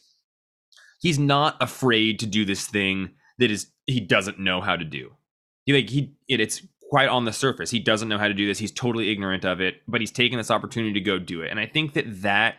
he's 0.99 1.19
not 1.19 1.57
afraid 1.61 2.19
to 2.19 2.25
do 2.25 2.43
this 2.43 2.65
thing 2.65 3.11
that 3.41 3.51
is 3.51 3.71
he 3.87 3.99
doesn't 3.99 4.39
know 4.39 4.61
how 4.61 4.75
to 4.75 4.85
do. 4.85 5.11
He 5.65 5.73
like 5.73 5.89
he 5.89 6.13
it, 6.27 6.39
it's 6.39 6.61
quite 6.89 7.09
on 7.09 7.25
the 7.25 7.33
surface. 7.33 7.71
He 7.71 7.79
doesn't 7.79 8.07
know 8.07 8.17
how 8.17 8.27
to 8.27 8.33
do 8.33 8.45
this. 8.45 8.59
He's 8.59 8.71
totally 8.71 9.11
ignorant 9.11 9.43
of 9.45 9.59
it, 9.59 9.81
but 9.87 9.99
he's 9.99 10.11
taken 10.11 10.37
this 10.37 10.51
opportunity 10.51 10.93
to 10.93 11.01
go 11.01 11.17
do 11.17 11.41
it. 11.41 11.49
And 11.49 11.59
I 11.59 11.65
think 11.65 11.93
that 11.93 12.21
that 12.21 12.55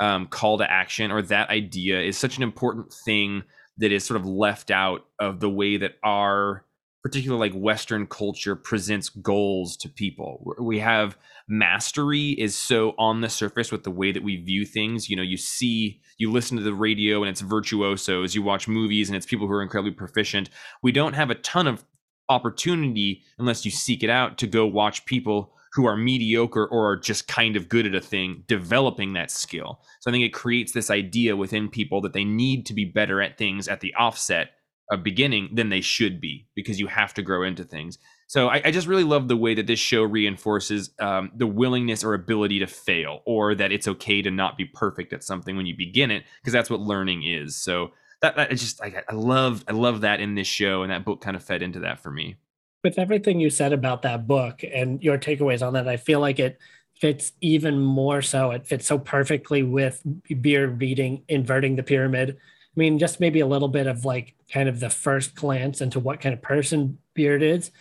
um, 0.00 0.26
call 0.26 0.58
to 0.58 0.70
action 0.70 1.10
or 1.10 1.22
that 1.22 1.50
idea 1.50 2.00
is 2.00 2.18
such 2.18 2.36
an 2.36 2.42
important 2.42 2.92
thing 2.92 3.44
that 3.78 3.92
is 3.92 4.04
sort 4.04 4.20
of 4.20 4.26
left 4.26 4.70
out 4.70 5.06
of 5.20 5.38
the 5.38 5.50
way 5.50 5.76
that 5.76 5.94
our 6.02 6.64
particular 7.08 7.38
like 7.38 7.54
Western 7.54 8.06
culture 8.06 8.54
presents 8.54 9.08
goals 9.08 9.78
to 9.78 9.88
people. 9.88 10.54
We 10.58 10.78
have 10.80 11.16
mastery 11.48 12.32
is 12.32 12.54
so 12.54 12.94
on 12.98 13.22
the 13.22 13.30
surface 13.30 13.72
with 13.72 13.82
the 13.82 13.90
way 13.90 14.12
that 14.12 14.22
we 14.22 14.36
view 14.36 14.66
things. 14.66 15.08
You 15.08 15.16
know, 15.16 15.22
you 15.22 15.38
see, 15.38 16.02
you 16.18 16.30
listen 16.30 16.58
to 16.58 16.62
the 16.62 16.74
radio 16.74 17.22
and 17.22 17.30
it's 17.30 17.40
virtuosos. 17.40 18.34
You 18.34 18.42
watch 18.42 18.68
movies 18.68 19.08
and 19.08 19.16
it's 19.16 19.24
people 19.24 19.46
who 19.46 19.54
are 19.54 19.62
incredibly 19.62 19.92
proficient. 19.92 20.50
We 20.82 20.92
don't 20.92 21.14
have 21.14 21.30
a 21.30 21.36
ton 21.36 21.66
of 21.66 21.82
opportunity 22.28 23.22
unless 23.38 23.64
you 23.64 23.70
seek 23.70 24.02
it 24.02 24.10
out 24.10 24.36
to 24.36 24.46
go 24.46 24.66
watch 24.66 25.06
people 25.06 25.54
who 25.72 25.86
are 25.86 25.96
mediocre 25.96 26.66
or 26.66 26.90
are 26.90 26.96
just 26.96 27.26
kind 27.26 27.56
of 27.56 27.70
good 27.70 27.86
at 27.86 27.94
a 27.94 28.02
thing 28.02 28.44
developing 28.48 29.14
that 29.14 29.30
skill. 29.30 29.80
So 30.00 30.10
I 30.10 30.12
think 30.12 30.24
it 30.24 30.34
creates 30.34 30.72
this 30.72 30.90
idea 30.90 31.36
within 31.36 31.70
people 31.70 32.02
that 32.02 32.12
they 32.12 32.24
need 32.24 32.66
to 32.66 32.74
be 32.74 32.84
better 32.84 33.22
at 33.22 33.38
things 33.38 33.66
at 33.66 33.80
the 33.80 33.94
offset 33.94 34.50
a 34.90 34.96
beginning 34.96 35.50
than 35.52 35.68
they 35.68 35.80
should 35.80 36.20
be 36.20 36.46
because 36.54 36.80
you 36.80 36.86
have 36.86 37.12
to 37.14 37.22
grow 37.22 37.42
into 37.42 37.64
things. 37.64 37.98
So 38.26 38.48
I, 38.48 38.62
I 38.66 38.70
just 38.70 38.86
really 38.86 39.04
love 39.04 39.28
the 39.28 39.36
way 39.36 39.54
that 39.54 39.66
this 39.66 39.78
show 39.78 40.02
reinforces 40.02 40.90
um, 41.00 41.30
the 41.36 41.46
willingness 41.46 42.04
or 42.04 42.14
ability 42.14 42.58
to 42.60 42.66
fail, 42.66 43.20
or 43.24 43.54
that 43.54 43.72
it's 43.72 43.88
okay 43.88 44.22
to 44.22 44.30
not 44.30 44.56
be 44.56 44.66
perfect 44.66 45.12
at 45.12 45.24
something 45.24 45.56
when 45.56 45.66
you 45.66 45.76
begin 45.76 46.10
it, 46.10 46.24
because 46.40 46.52
that's 46.52 46.70
what 46.70 46.80
learning 46.80 47.22
is. 47.24 47.56
So 47.56 47.92
that, 48.20 48.36
that 48.36 48.50
just 48.50 48.82
I, 48.82 49.02
I 49.08 49.14
love 49.14 49.64
I 49.68 49.72
love 49.72 50.02
that 50.02 50.20
in 50.20 50.34
this 50.34 50.48
show, 50.48 50.82
and 50.82 50.92
that 50.92 51.04
book 51.04 51.20
kind 51.20 51.36
of 51.36 51.42
fed 51.42 51.62
into 51.62 51.80
that 51.80 52.00
for 52.00 52.10
me. 52.10 52.36
With 52.84 52.98
everything 52.98 53.40
you 53.40 53.50
said 53.50 53.72
about 53.72 54.02
that 54.02 54.26
book 54.26 54.62
and 54.62 55.02
your 55.02 55.18
takeaways 55.18 55.66
on 55.66 55.72
that, 55.72 55.88
I 55.88 55.96
feel 55.96 56.20
like 56.20 56.38
it 56.38 56.58
fits 57.00 57.32
even 57.40 57.78
more 57.78 58.22
so. 58.22 58.50
It 58.50 58.66
fits 58.66 58.86
so 58.86 58.98
perfectly 58.98 59.62
with 59.62 60.02
beer 60.40 60.68
reading 60.68 61.24
inverting 61.28 61.76
the 61.76 61.82
pyramid. 61.82 62.36
I 62.78 62.80
mean, 62.80 63.00
just 63.00 63.18
maybe 63.18 63.40
a 63.40 63.46
little 63.46 63.66
bit 63.66 63.88
of 63.88 64.04
like 64.04 64.36
kind 64.52 64.68
of 64.68 64.78
the 64.78 64.88
first 64.88 65.34
glance 65.34 65.80
into 65.80 65.98
what 65.98 66.20
kind 66.20 66.32
of 66.32 66.40
person 66.40 66.98
Beard 67.12 67.42
is, 67.42 67.72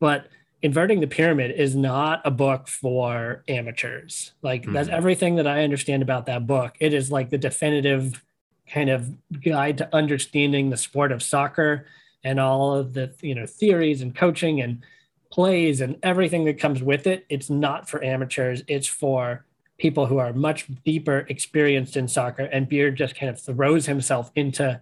but 0.00 0.28
inverting 0.62 1.00
the 1.00 1.06
pyramid 1.06 1.50
is 1.50 1.76
not 1.76 2.22
a 2.24 2.30
book 2.30 2.66
for 2.66 3.44
amateurs. 3.48 4.32
Like 4.40 4.62
mm-hmm. 4.62 4.72
that's 4.72 4.88
everything 4.88 5.36
that 5.36 5.46
I 5.46 5.62
understand 5.62 6.02
about 6.02 6.24
that 6.26 6.46
book. 6.46 6.74
It 6.80 6.94
is 6.94 7.12
like 7.12 7.28
the 7.28 7.36
definitive 7.36 8.24
kind 8.66 8.88
of 8.88 9.12
guide 9.42 9.76
to 9.76 9.94
understanding 9.94 10.70
the 10.70 10.78
sport 10.78 11.12
of 11.12 11.22
soccer 11.22 11.84
and 12.24 12.40
all 12.40 12.74
of 12.74 12.94
the 12.94 13.14
you 13.20 13.34
know 13.34 13.44
theories 13.44 14.00
and 14.00 14.16
coaching 14.16 14.62
and 14.62 14.82
plays 15.30 15.82
and 15.82 15.98
everything 16.02 16.46
that 16.46 16.58
comes 16.58 16.82
with 16.82 17.06
it. 17.06 17.26
It's 17.28 17.50
not 17.50 17.90
for 17.90 18.02
amateurs. 18.02 18.62
It's 18.68 18.86
for 18.86 19.44
people 19.78 20.06
who 20.06 20.18
are 20.18 20.32
much 20.32 20.66
deeper 20.84 21.26
experienced 21.28 21.96
in 21.96 22.08
soccer. 22.08 22.44
And 22.44 22.68
Beard 22.68 22.96
just 22.96 23.16
kind 23.16 23.30
of 23.30 23.40
throws 23.40 23.86
himself 23.86 24.30
into 24.34 24.80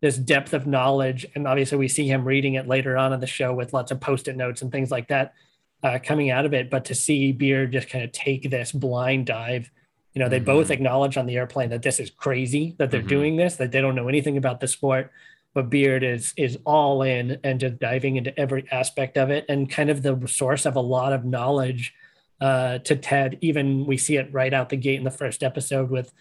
this 0.00 0.16
depth 0.16 0.52
of 0.52 0.66
knowledge. 0.66 1.26
And 1.34 1.46
obviously, 1.48 1.78
we 1.78 1.88
see 1.88 2.06
him 2.06 2.24
reading 2.24 2.54
it 2.54 2.68
later 2.68 2.96
on 2.96 3.12
in 3.12 3.20
the 3.20 3.26
show 3.26 3.54
with 3.54 3.72
lots 3.72 3.90
of 3.90 4.00
post 4.00 4.28
it 4.28 4.36
notes 4.36 4.62
and 4.62 4.70
things 4.70 4.90
like 4.90 5.08
that 5.08 5.34
uh, 5.82 5.98
coming 6.02 6.30
out 6.30 6.44
of 6.44 6.54
it. 6.54 6.70
But 6.70 6.84
to 6.86 6.94
see 6.94 7.32
Beard 7.32 7.72
just 7.72 7.88
kind 7.88 8.04
of 8.04 8.12
take 8.12 8.50
this 8.50 8.72
blind 8.72 9.26
dive, 9.26 9.70
you 10.14 10.20
know, 10.20 10.28
they 10.28 10.38
mm-hmm. 10.38 10.46
both 10.46 10.70
acknowledge 10.70 11.16
on 11.16 11.26
the 11.26 11.36
airplane 11.36 11.70
that 11.70 11.82
this 11.82 11.98
is 11.98 12.10
crazy 12.10 12.74
that 12.78 12.90
they're 12.90 13.00
mm-hmm. 13.00 13.08
doing 13.08 13.36
this, 13.36 13.56
that 13.56 13.72
they 13.72 13.80
don't 13.80 13.94
know 13.94 14.08
anything 14.08 14.36
about 14.36 14.60
the 14.60 14.68
sport. 14.68 15.10
But 15.54 15.70
Beard 15.70 16.04
is 16.04 16.34
is 16.36 16.58
all 16.66 17.02
in 17.02 17.40
and 17.42 17.58
just 17.58 17.78
diving 17.78 18.16
into 18.16 18.38
every 18.38 18.70
aspect 18.70 19.16
of 19.16 19.30
it 19.30 19.46
and 19.48 19.70
kind 19.70 19.88
of 19.88 20.02
the 20.02 20.26
source 20.26 20.66
of 20.66 20.76
a 20.76 20.80
lot 20.80 21.14
of 21.14 21.24
knowledge 21.24 21.94
uh, 22.40 22.78
to 22.78 22.96
Ted. 22.96 23.38
Even 23.40 23.86
we 23.86 23.96
see 23.96 24.16
it 24.16 24.32
right 24.32 24.52
out 24.52 24.68
the 24.68 24.76
gate 24.76 24.96
in 24.96 25.04
the 25.04 25.10
first 25.10 25.42
episode 25.42 25.90
with 25.90 26.12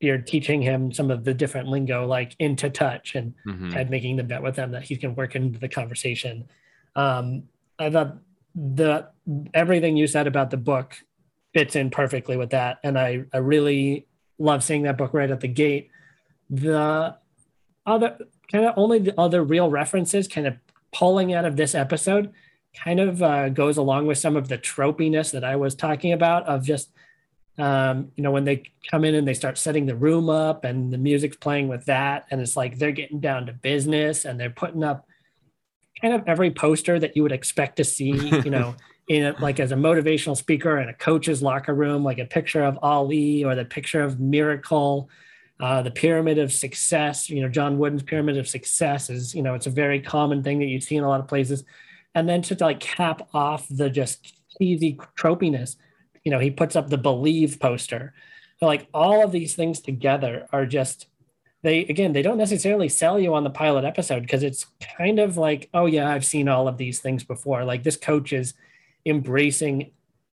Beard 0.00 0.26
teaching 0.26 0.60
him 0.62 0.92
some 0.92 1.10
of 1.10 1.24
the 1.24 1.34
different 1.34 1.68
lingo, 1.68 2.06
like 2.06 2.34
into 2.38 2.68
touch, 2.68 3.14
and 3.14 3.34
mm-hmm. 3.46 3.70
Ted 3.70 3.90
making 3.90 4.16
the 4.16 4.24
bet 4.24 4.42
with 4.42 4.56
them 4.56 4.72
that 4.72 4.82
he 4.84 4.96
can 4.96 5.14
work 5.14 5.34
into 5.34 5.58
the 5.58 5.68
conversation. 5.68 6.48
Um, 6.96 7.44
I 7.78 7.90
thought 7.90 8.18
the 8.54 9.08
everything 9.52 9.96
you 9.96 10.06
said 10.06 10.26
about 10.26 10.50
the 10.50 10.56
book 10.56 10.96
fits 11.52 11.76
in 11.76 11.90
perfectly 11.90 12.36
with 12.36 12.50
that, 12.50 12.78
and 12.82 12.98
I 12.98 13.24
I 13.32 13.38
really 13.38 14.06
love 14.38 14.64
seeing 14.64 14.82
that 14.82 14.98
book 14.98 15.14
right 15.14 15.30
at 15.30 15.40
the 15.40 15.48
gate. 15.48 15.90
The 16.50 17.16
other 17.86 18.18
kind 18.50 18.66
of 18.66 18.74
only 18.76 18.98
the 18.98 19.18
other 19.18 19.42
real 19.42 19.70
references, 19.70 20.28
kind 20.28 20.46
of 20.46 20.56
pulling 20.92 21.32
out 21.34 21.44
of 21.44 21.56
this 21.56 21.74
episode, 21.74 22.32
kind 22.82 23.00
of 23.00 23.22
uh, 23.22 23.48
goes 23.48 23.76
along 23.76 24.06
with 24.06 24.18
some 24.18 24.36
of 24.36 24.48
the 24.48 24.58
tropiness 24.58 25.32
that 25.32 25.44
I 25.44 25.56
was 25.56 25.74
talking 25.74 26.12
about 26.12 26.46
of 26.46 26.64
just 26.64 26.90
um, 27.56 28.10
you 28.16 28.22
know, 28.22 28.32
when 28.32 28.44
they 28.44 28.64
come 28.90 29.04
in 29.04 29.14
and 29.14 29.26
they 29.26 29.34
start 29.34 29.58
setting 29.58 29.86
the 29.86 29.94
room 29.94 30.28
up 30.28 30.64
and 30.64 30.92
the 30.92 30.98
music's 30.98 31.36
playing 31.36 31.68
with 31.68 31.84
that, 31.86 32.26
and 32.30 32.40
it's 32.40 32.56
like 32.56 32.78
they're 32.78 32.92
getting 32.92 33.20
down 33.20 33.46
to 33.46 33.52
business 33.52 34.24
and 34.24 34.38
they're 34.38 34.50
putting 34.50 34.82
up 34.82 35.06
kind 36.00 36.14
of 36.14 36.24
every 36.26 36.50
poster 36.50 36.98
that 36.98 37.16
you 37.16 37.22
would 37.22 37.32
expect 37.32 37.76
to 37.76 37.84
see, 37.84 38.10
you 38.10 38.50
know, 38.50 38.74
in 39.08 39.26
a, 39.26 39.36
like 39.40 39.60
as 39.60 39.70
a 39.70 39.76
motivational 39.76 40.36
speaker 40.36 40.78
in 40.78 40.88
a 40.88 40.94
coach's 40.94 41.42
locker 41.42 41.74
room, 41.74 42.02
like 42.02 42.18
a 42.18 42.24
picture 42.24 42.64
of 42.64 42.78
Ali 42.82 43.44
or 43.44 43.54
the 43.54 43.64
picture 43.64 44.02
of 44.02 44.18
Miracle, 44.18 45.08
uh, 45.60 45.82
the 45.82 45.90
pyramid 45.90 46.38
of 46.38 46.52
success. 46.52 47.30
You 47.30 47.42
know, 47.42 47.48
John 47.48 47.78
Wooden's 47.78 48.02
pyramid 48.02 48.36
of 48.36 48.48
success 48.48 49.10
is, 49.10 49.34
you 49.34 49.42
know, 49.42 49.54
it's 49.54 49.66
a 49.66 49.70
very 49.70 50.00
common 50.00 50.42
thing 50.42 50.58
that 50.58 50.66
you 50.66 50.80
see 50.80 50.96
in 50.96 51.04
a 51.04 51.08
lot 51.08 51.20
of 51.20 51.28
places. 51.28 51.64
And 52.14 52.28
then 52.28 52.42
to 52.42 52.56
like 52.60 52.80
cap 52.80 53.28
off 53.34 53.66
the 53.68 53.90
just 53.90 54.34
cheesy 54.58 54.98
tropiness 55.16 55.76
you 56.24 56.30
know, 56.30 56.38
he 56.38 56.50
puts 56.50 56.74
up 56.74 56.88
the 56.88 56.98
believe 56.98 57.60
poster. 57.60 58.14
So 58.58 58.66
like 58.66 58.88
all 58.92 59.22
of 59.22 59.30
these 59.30 59.54
things 59.54 59.80
together 59.80 60.48
are 60.52 60.66
just 60.66 61.06
they 61.62 61.80
again 61.80 62.12
they 62.12 62.22
don't 62.22 62.38
necessarily 62.38 62.88
sell 62.88 63.18
you 63.18 63.34
on 63.34 63.44
the 63.44 63.50
pilot 63.50 63.84
episode 63.84 64.20
because 64.20 64.42
it's 64.42 64.66
kind 64.98 65.18
of 65.18 65.38
like 65.38 65.70
oh 65.72 65.86
yeah 65.86 66.10
i've 66.10 66.24
seen 66.24 66.46
all 66.46 66.68
of 66.68 66.76
these 66.76 67.00
things 67.00 67.24
before 67.24 67.64
like 67.64 67.82
this 67.82 67.96
coach 67.96 68.34
is 68.34 68.52
embracing 69.06 69.90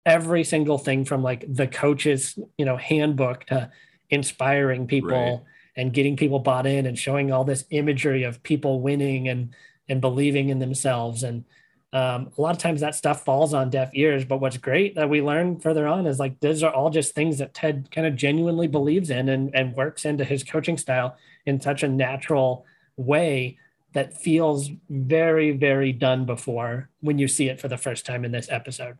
every 0.06 0.42
single 0.42 0.78
thing 0.78 1.04
from 1.04 1.22
like 1.22 1.44
the 1.46 1.66
coach's 1.66 2.38
you 2.56 2.64
know 2.64 2.78
handbook 2.78 3.44
to 3.44 3.70
inspiring 4.08 4.86
people 4.86 5.10
right. 5.10 5.40
and 5.76 5.92
getting 5.92 6.16
people 6.16 6.38
bought 6.38 6.66
in 6.66 6.86
and 6.86 6.98
showing 6.98 7.30
all 7.30 7.44
this 7.44 7.66
imagery 7.68 8.22
of 8.22 8.42
people 8.42 8.80
winning 8.80 9.28
and 9.28 9.54
and 9.86 10.00
believing 10.00 10.48
in 10.48 10.60
themselves 10.60 11.22
and 11.22 11.44
um, 11.92 12.30
a 12.36 12.40
lot 12.40 12.54
of 12.54 12.58
times 12.58 12.82
that 12.82 12.94
stuff 12.94 13.24
falls 13.24 13.54
on 13.54 13.70
deaf 13.70 13.90
ears 13.94 14.24
but 14.24 14.40
what's 14.40 14.58
great 14.58 14.94
that 14.94 15.08
we 15.08 15.22
learn 15.22 15.58
further 15.58 15.86
on 15.86 16.06
is 16.06 16.18
like 16.18 16.38
those 16.40 16.62
are 16.62 16.72
all 16.72 16.90
just 16.90 17.14
things 17.14 17.38
that 17.38 17.54
ted 17.54 17.88
kind 17.90 18.06
of 18.06 18.14
genuinely 18.14 18.66
believes 18.66 19.08
in 19.10 19.28
and, 19.28 19.54
and 19.54 19.74
works 19.74 20.04
into 20.04 20.24
his 20.24 20.44
coaching 20.44 20.76
style 20.76 21.16
in 21.46 21.60
such 21.60 21.82
a 21.82 21.88
natural 21.88 22.66
way 22.96 23.56
that 23.92 24.20
feels 24.20 24.70
very 24.90 25.50
very 25.52 25.92
done 25.92 26.26
before 26.26 26.90
when 27.00 27.18
you 27.18 27.26
see 27.26 27.48
it 27.48 27.60
for 27.60 27.68
the 27.68 27.78
first 27.78 28.04
time 28.04 28.24
in 28.24 28.32
this 28.32 28.48
episode. 28.50 28.98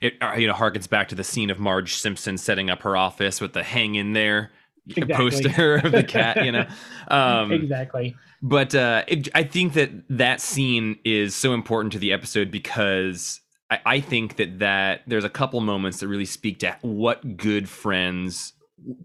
It 0.00 0.14
uh, 0.20 0.34
you 0.38 0.46
know 0.46 0.54
harkens 0.54 0.88
back 0.88 1.08
to 1.08 1.14
the 1.14 1.24
scene 1.24 1.50
of 1.50 1.58
marge 1.58 1.94
simpson 1.94 2.38
setting 2.38 2.70
up 2.70 2.82
her 2.82 2.96
office 2.96 3.40
with 3.40 3.52
the 3.52 3.64
hang 3.64 3.96
in 3.96 4.12
there 4.12 4.50
exactly. 4.96 5.14
poster 5.14 5.76
of 5.84 5.92
the 5.92 6.04
cat 6.04 6.44
you 6.44 6.52
know? 6.52 6.66
Um, 7.08 7.52
exactly. 7.52 8.16
but 8.42 8.74
uh, 8.74 9.04
it, 9.06 9.28
I 9.34 9.42
think 9.42 9.74
that 9.74 9.90
that 10.10 10.40
scene 10.40 10.98
is 11.04 11.34
so 11.34 11.54
important 11.54 11.92
to 11.92 11.98
the 11.98 12.12
episode 12.12 12.50
because 12.50 13.40
I, 13.70 13.80
I 13.84 14.00
think 14.00 14.36
that 14.36 14.58
that 14.60 15.02
there's 15.06 15.24
a 15.24 15.30
couple 15.30 15.60
moments 15.60 16.00
that 16.00 16.08
really 16.08 16.24
speak 16.24 16.60
to 16.60 16.76
what 16.82 17.36
good 17.36 17.68
friends 17.68 18.52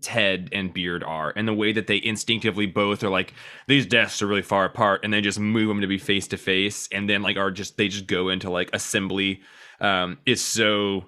Ted 0.01 0.49
and 0.51 0.73
Beard 0.73 1.03
are, 1.03 1.33
and 1.35 1.47
the 1.47 1.53
way 1.53 1.71
that 1.71 1.87
they 1.87 1.99
instinctively 2.03 2.67
both 2.67 3.03
are 3.03 3.09
like 3.09 3.33
these 3.67 3.85
desks 3.85 4.21
are 4.21 4.27
really 4.27 4.43
far 4.43 4.65
apart, 4.65 5.01
and 5.03 5.11
they 5.11 5.21
just 5.21 5.39
move 5.39 5.67
them 5.67 5.81
to 5.81 5.87
be 5.87 5.97
face 5.97 6.27
to 6.27 6.37
face, 6.37 6.87
and 6.91 7.09
then 7.09 7.21
like 7.21 7.37
are 7.37 7.51
just 7.51 7.77
they 7.77 7.87
just 7.87 8.07
go 8.07 8.29
into 8.29 8.49
like 8.49 8.69
assembly 8.73 9.41
um, 9.81 10.19
is 10.25 10.41
so 10.43 11.05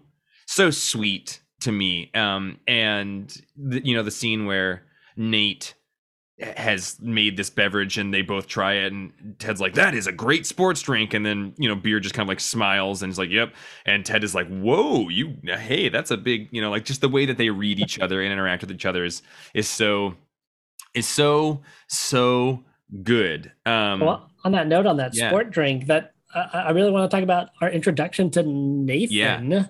so 0.48 0.70
sweet 0.70 1.42
to 1.62 1.72
me. 1.72 2.12
Um, 2.14 2.60
and 2.68 3.36
the, 3.58 3.86
you 3.86 3.96
know 3.96 4.04
the 4.04 4.12
scene 4.12 4.46
where 4.46 4.84
Nate 5.18 5.74
has 6.40 7.00
made 7.00 7.38
this 7.38 7.50
beverage 7.50 7.98
and 7.98 8.14
they 8.14 8.22
both 8.22 8.46
try 8.46 8.74
it 8.74 8.92
and 8.92 9.36
Ted's 9.40 9.62
like 9.62 9.76
that 9.76 9.96
is 9.96 10.06
a 10.06 10.12
great 10.12 10.46
sports 10.46 10.82
drink 10.82 11.14
and 11.14 11.26
then 11.26 11.54
you 11.58 11.70
know 11.70 11.76
Beard 11.76 12.04
just 12.04 12.14
kind 12.14 12.26
of 12.26 12.28
like 12.28 12.42
smiles 12.42 13.02
and 13.02 13.10
is 13.10 13.18
like 13.18 13.30
yep 13.30 13.54
and 13.86 14.06
Ted 14.06 14.22
is 14.22 14.36
like 14.36 14.48
whoa 14.50 15.08
you 15.08 15.38
hey 15.46 15.88
that's 15.88 16.12
a 16.12 16.18
big 16.18 16.50
you 16.52 16.62
know 16.62 16.70
like 16.70 16.84
just 16.84 17.00
the 17.00 17.08
way 17.08 17.26
that 17.26 17.38
they 17.38 17.50
read 17.50 17.80
each 17.80 18.00
other 18.02 18.22
and 18.22 18.34
interact 18.34 18.64
with 18.64 18.72
each 18.72 18.86
other 18.86 19.06
is 19.06 19.22
is 19.54 19.70
so 19.70 20.16
is 20.94 21.08
so 21.08 21.62
so 21.88 22.62
good 23.02 23.54
um 23.66 24.02
well 24.02 24.30
on 24.44 24.52
that 24.52 24.68
note 24.68 24.86
on 24.86 24.98
that 24.98 25.16
yeah. 25.16 25.30
sport 25.30 25.52
drink 25.52 25.86
that 25.86 26.16
I, 26.34 26.50
I 26.54 26.72
really 26.72 26.92
want 26.92 27.10
to 27.10 27.16
talk 27.16 27.24
about 27.24 27.52
our 27.62 27.70
introduction 27.70 28.30
to 28.32 28.44
Nathan 28.44 29.52
yeah. 29.52 29.68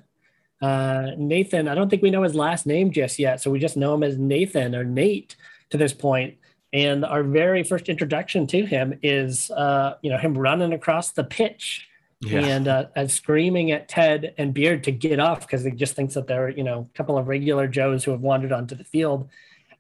Uh 0.61 1.11
Nathan 1.17 1.67
I 1.67 1.75
don't 1.75 1.89
think 1.89 2.01
we 2.01 2.11
know 2.11 2.23
his 2.23 2.35
last 2.35 2.65
name 2.65 2.91
just 2.91 3.19
yet 3.19 3.41
so 3.41 3.51
we 3.51 3.59
just 3.59 3.77
know 3.77 3.93
him 3.93 4.03
as 4.03 4.17
Nathan 4.17 4.75
or 4.75 4.83
Nate 4.83 5.35
to 5.69 5.77
this 5.77 5.93
point. 5.93 6.37
and 6.73 7.05
our 7.05 7.23
very 7.23 7.63
first 7.63 7.87
introduction 7.87 8.45
to 8.47 8.65
him 8.65 8.99
is, 9.01 9.49
uh, 9.51 9.95
you 10.01 10.09
know, 10.09 10.17
him 10.17 10.37
running 10.37 10.73
across 10.73 11.11
the 11.11 11.23
pitch 11.23 11.87
yeah. 12.19 12.39
and, 12.39 12.67
uh, 12.67 12.85
and 12.95 13.09
screaming 13.09 13.71
at 13.71 13.87
Ted 13.87 14.33
and 14.37 14.53
Beard 14.53 14.83
to 14.83 14.91
get 14.91 15.19
off 15.19 15.41
because 15.41 15.63
he 15.63 15.71
just 15.71 15.95
thinks 15.95 16.15
that 16.15 16.27
they're, 16.27 16.49
you 16.49 16.63
know, 16.63 16.87
a 16.93 16.97
couple 16.97 17.17
of 17.17 17.27
regular 17.27 17.67
Joes 17.67 18.03
who 18.03 18.11
have 18.11 18.19
wandered 18.21 18.51
onto 18.51 18.75
the 18.75 18.83
field. 18.83 19.29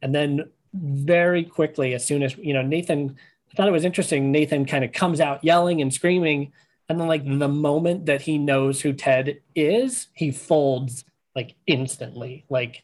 And 0.01 0.15
then 0.15 0.49
very 0.73 1.43
quickly, 1.43 1.93
as 1.93 2.05
soon 2.05 2.23
as, 2.23 2.37
you 2.37 2.53
know, 2.53 2.61
Nathan, 2.61 3.17
I 3.51 3.55
thought 3.55 3.67
it 3.67 3.71
was 3.71 3.85
interesting. 3.85 4.31
Nathan 4.31 4.65
kind 4.65 4.85
of 4.85 4.93
comes 4.93 5.19
out 5.19 5.43
yelling 5.43 5.81
and 5.81 5.93
screaming. 5.93 6.53
And 6.87 6.99
then, 6.99 7.07
like, 7.07 7.25
the 7.25 7.47
moment 7.47 8.05
that 8.05 8.21
he 8.21 8.37
knows 8.37 8.81
who 8.81 8.93
Ted 8.93 9.41
is, 9.55 10.07
he 10.13 10.31
folds 10.31 11.03
like 11.35 11.55
instantly. 11.67 12.45
Like, 12.49 12.83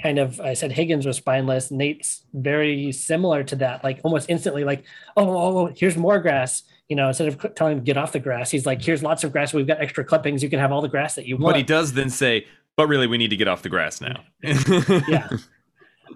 kind 0.00 0.18
of 0.18 0.40
I 0.40 0.54
said 0.54 0.72
Higgins 0.72 1.06
was 1.06 1.16
spineless. 1.16 1.70
Nate's 1.70 2.22
very 2.32 2.92
similar 2.92 3.42
to 3.44 3.56
that, 3.56 3.82
like 3.82 4.00
almost 4.04 4.30
instantly, 4.30 4.64
like, 4.64 4.84
oh, 5.16 5.28
oh, 5.28 5.58
oh 5.58 5.72
here's 5.76 5.96
more 5.96 6.20
grass. 6.20 6.62
You 6.88 6.96
know, 6.96 7.08
instead 7.08 7.28
of 7.28 7.54
telling 7.54 7.74
him 7.74 7.78
to 7.80 7.84
get 7.84 7.98
off 7.98 8.12
the 8.12 8.20
grass, 8.20 8.50
he's 8.50 8.64
like, 8.64 8.80
here's 8.82 9.02
lots 9.02 9.24
of 9.24 9.32
grass. 9.32 9.52
We've 9.52 9.66
got 9.66 9.80
extra 9.80 10.04
clippings. 10.04 10.42
You 10.42 10.48
can 10.48 10.58
have 10.58 10.72
all 10.72 10.80
the 10.80 10.88
grass 10.88 11.16
that 11.16 11.26
you 11.26 11.36
want. 11.36 11.54
But 11.54 11.56
he 11.56 11.62
does 11.62 11.92
then 11.92 12.08
say, 12.08 12.46
but 12.76 12.88
really, 12.88 13.06
we 13.06 13.18
need 13.18 13.28
to 13.28 13.36
get 13.36 13.48
off 13.48 13.62
the 13.62 13.68
grass 13.68 14.00
now. 14.00 14.22
yeah. 14.42 15.28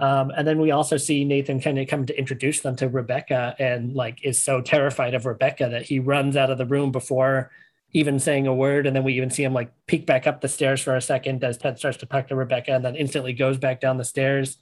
Um, 0.01 0.33
and 0.37 0.47
then 0.47 0.61
we 0.61 0.71
also 0.71 0.97
see 0.97 1.25
Nathan 1.25 1.61
kind 1.61 1.79
of 1.79 1.89
come 1.89 2.07
to 2.07 2.19
introduce 2.19 2.61
them 2.61 2.77
to 2.77 2.89
Rebecca 2.89 3.55
and 3.59 3.95
like 3.95 4.25
is 4.25 4.41
so 4.41 4.61
terrified 4.61 5.15
of 5.15 5.27
Rebecca 5.27 5.69
that 5.71 5.83
he 5.83 5.99
runs 5.99 6.37
out 6.37 6.51
of 6.51 6.59
the 6.59 6.67
room 6.67 6.93
before 6.93 7.51
even 7.93 8.19
saying 8.19 8.47
a 8.47 8.55
word. 8.55 8.87
And 8.87 8.97
then 8.97 9.05
we 9.05 9.15
even 9.15 9.31
see 9.31 9.45
him 9.45 9.53
like 9.53 9.71
peek 9.87 10.07
back 10.07 10.27
up 10.27 10.41
the 10.41 10.49
stairs 10.49 10.81
for 10.81 10.97
a 10.97 11.01
second 11.01 11.45
as 11.45 11.59
Ted 11.59 11.79
starts 11.79 11.99
to 11.99 12.07
talk 12.07 12.29
to 12.29 12.37
Rebecca 12.37 12.73
and 12.73 12.85
then 12.85 12.97
instantly 12.97 13.33
goes 13.33 13.59
back 13.59 13.81
down 13.81 13.99
the 13.99 14.05
stairs. 14.05 14.59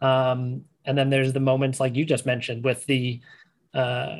Um, 0.00 0.64
and 0.84 0.96
then 0.96 1.10
there's 1.10 1.32
the 1.32 1.40
moments 1.40 1.80
like 1.80 1.96
you 1.96 2.04
just 2.04 2.26
mentioned 2.26 2.64
with 2.64 2.84
the 2.86 3.20
uh, 3.74 4.16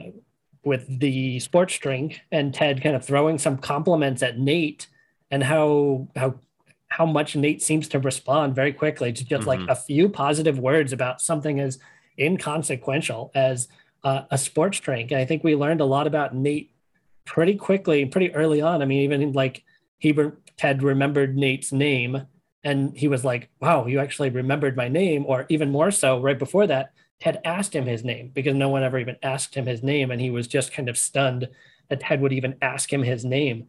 with 0.64 0.98
the 0.98 1.38
sports 1.38 1.78
drink 1.78 2.20
and 2.32 2.52
Ted 2.52 2.82
kind 2.82 2.96
of 2.96 3.04
throwing 3.04 3.38
some 3.38 3.57
compliments 3.57 4.22
at 4.22 4.38
Nate 4.38 4.88
and 5.30 5.42
how 5.42 6.09
how 6.16 6.40
how 6.97 7.05
much 7.05 7.36
Nate 7.36 7.61
seems 7.61 7.88
to 7.88 7.99
respond 7.99 8.55
very 8.55 8.72
quickly 8.72 9.12
to 9.12 9.22
just 9.22 9.47
mm-hmm. 9.47 9.66
like 9.66 9.68
a 9.68 9.78
few 9.78 10.09
positive 10.09 10.59
words 10.59 10.94
about 10.94 11.20
something 11.20 11.61
as 11.61 11.78
inconsequential 12.18 13.30
as 13.34 13.68
uh, 14.03 14.22
a 14.30 14.38
sports 14.38 14.80
drink. 14.80 15.11
And 15.11 15.20
I 15.20 15.26
think 15.26 15.44
we 15.44 15.55
learned 15.55 15.82
a 15.82 15.84
lot 15.84 16.07
about 16.07 16.34
Nate 16.34 16.72
pretty 17.26 17.55
quickly, 17.57 18.07
pretty 18.07 18.34
early 18.34 18.62
on. 18.62 18.80
I 18.80 18.86
mean, 18.86 19.03
even 19.03 19.34
like 19.34 19.62
he 19.99 20.18
Ted 20.57 20.82
remembered 20.82 21.36
Nate's 21.36 21.70
name 21.70 22.22
and 22.64 22.97
he 22.97 23.09
was 23.09 23.26
like, 23.26 23.51
wow, 23.61 23.84
you 23.84 24.01
actually 24.01 24.30
remembered 24.30 24.74
my 24.74 24.88
name. 24.88 25.26
Or 25.26 25.44
even 25.51 25.70
more 25.70 25.90
so, 25.90 26.22
right 26.22 26.38
before 26.38 26.66
that, 26.66 26.92
Ted 27.20 27.42
asked 27.44 27.74
him 27.74 27.84
his 27.84 28.05
name 28.05 28.30
because 28.32 28.55
no 28.55 28.70
one 28.70 28.82
ever 28.82 28.99
even 28.99 29.16
asked 29.22 29.55
him 29.55 29.66
his 29.66 29.82
name. 29.82 30.11
And 30.11 30.20
he 30.20 30.30
was 30.30 30.49
just 30.49 30.72
kind 30.72 30.88
of 30.88 30.97
stunned 30.97 31.47
that 31.90 32.01
Ted 32.01 32.22
would 32.22 32.32
even 32.32 32.57
ask 32.62 32.90
him 32.90 33.03
his 33.03 33.22
name. 33.22 33.68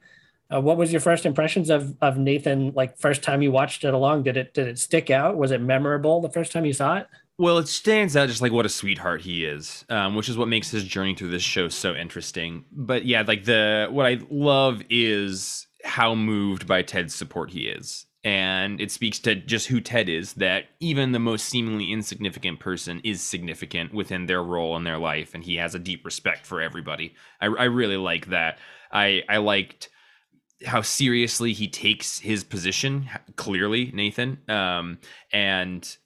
Uh, 0.54 0.62
what 0.62 0.78
was 0.78 0.92
your 0.92 1.02
first 1.02 1.26
impressions 1.26 1.70
of 1.70 1.96
of 2.02 2.18
Nathan? 2.18 2.72
Like 2.74 2.98
first 2.98 3.24
time 3.24 3.42
you 3.42 3.52
watched 3.52 3.84
it 3.84 3.94
along, 3.94 4.24
did 4.24 4.38
it 4.38 4.54
did 4.54 4.68
it 4.68 4.80
stick 4.80 5.10
out? 5.10 5.38
Was 5.38 5.52
it 5.52 5.62
memorable 5.62 6.22
the 6.22 6.30
first 6.30 6.52
time 6.52 6.66
you 6.66 6.74
saw 6.74 6.98
it? 6.98 7.08
Well, 7.40 7.60
it 7.60 7.68
stands 7.68 8.18
out 8.18 8.30
just 8.30 8.42
like 8.42 8.52
what 8.52 8.66
a 8.66 8.70
sweetheart 8.70 9.22
he 9.22 9.46
is, 9.46 9.86
um, 9.90 10.16
which 10.16 10.28
is 10.28 10.38
what 10.38 10.48
makes 10.48 10.72
his 10.72 10.84
journey 10.84 11.14
through 11.14 11.30
this 11.30 11.44
show 11.44 11.70
so 11.70 11.94
interesting. 11.94 12.66
But 12.72 13.06
yeah, 13.06 13.24
like 13.28 13.44
the 13.46 13.88
what 13.92 14.06
I 14.08 14.20
love 14.32 14.82
is 14.90 15.68
how 15.84 16.16
moved 16.16 16.68
by 16.68 16.82
Ted's 16.82 17.14
support 17.14 17.52
he 17.52 17.68
is. 17.68 18.06
And 18.24 18.82
it 18.82 18.92
speaks 18.92 19.20
to 19.20 19.36
just 19.36 19.68
who 19.68 19.80
Ted 19.80 20.10
is 20.10 20.34
that 20.34 20.66
even 20.80 21.12
the 21.12 21.20
most 21.20 21.46
seemingly 21.46 21.94
insignificant 21.94 22.60
person 22.60 23.00
is 23.04 23.22
significant 23.22 23.94
within 23.94 24.26
their 24.26 24.44
role 24.44 24.76
in 24.76 24.84
their 24.84 24.98
life. 24.98 25.34
And 25.34 25.44
he 25.44 25.56
has 25.58 25.76
a 25.76 25.80
deep 25.80 26.04
respect 26.04 26.46
for 26.46 26.60
everybody. 26.60 27.16
I, 27.40 27.46
I 27.46 27.64
really 27.66 27.96
like 27.96 28.28
that. 28.28 28.58
I, 28.92 29.24
I 29.30 29.38
liked 29.38 29.90
how 30.66 30.82
seriously 30.82 31.54
he 31.54 31.68
takes 31.68 32.20
his 32.20 32.44
position 32.44 33.10
clearly 33.36 33.92
nathan. 33.94 34.40
Um, 34.48 35.00
and 35.32 35.98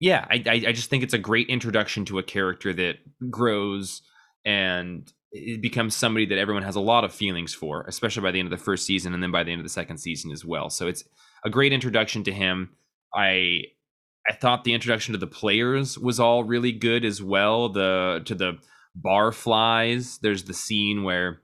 yeah 0.00 0.26
I, 0.30 0.42
I 0.46 0.72
just 0.72 0.90
think 0.90 1.02
it's 1.02 1.14
a 1.14 1.18
great 1.18 1.48
introduction 1.48 2.04
to 2.06 2.18
a 2.18 2.22
character 2.22 2.72
that 2.72 2.96
grows 3.30 4.02
and 4.44 5.12
it 5.32 5.62
becomes 5.62 5.94
somebody 5.94 6.26
that 6.26 6.38
everyone 6.38 6.64
has 6.64 6.76
a 6.76 6.80
lot 6.80 7.04
of 7.04 7.12
feelings 7.12 7.54
for 7.54 7.84
especially 7.84 8.22
by 8.22 8.30
the 8.30 8.40
end 8.40 8.46
of 8.46 8.58
the 8.58 8.64
first 8.64 8.84
season 8.84 9.14
and 9.14 9.22
then 9.22 9.30
by 9.30 9.44
the 9.44 9.52
end 9.52 9.60
of 9.60 9.64
the 9.64 9.70
second 9.70 9.98
season 9.98 10.30
as 10.32 10.44
well. 10.44 10.70
So 10.70 10.88
it's 10.88 11.04
a 11.44 11.50
great 11.50 11.72
introduction 11.72 12.24
to 12.24 12.32
him. 12.32 12.70
I 13.14 13.62
i 14.28 14.34
thought 14.34 14.64
the 14.64 14.74
introduction 14.74 15.12
to 15.12 15.18
the 15.18 15.26
players 15.26 15.98
was 15.98 16.20
all 16.20 16.44
really 16.44 16.72
good 16.72 17.04
as 17.04 17.22
well. 17.22 17.68
The 17.68 18.22
to 18.26 18.34
the 18.34 18.58
barflies 19.00 20.18
there's 20.20 20.44
the 20.44 20.54
scene 20.54 21.04
where 21.04 21.40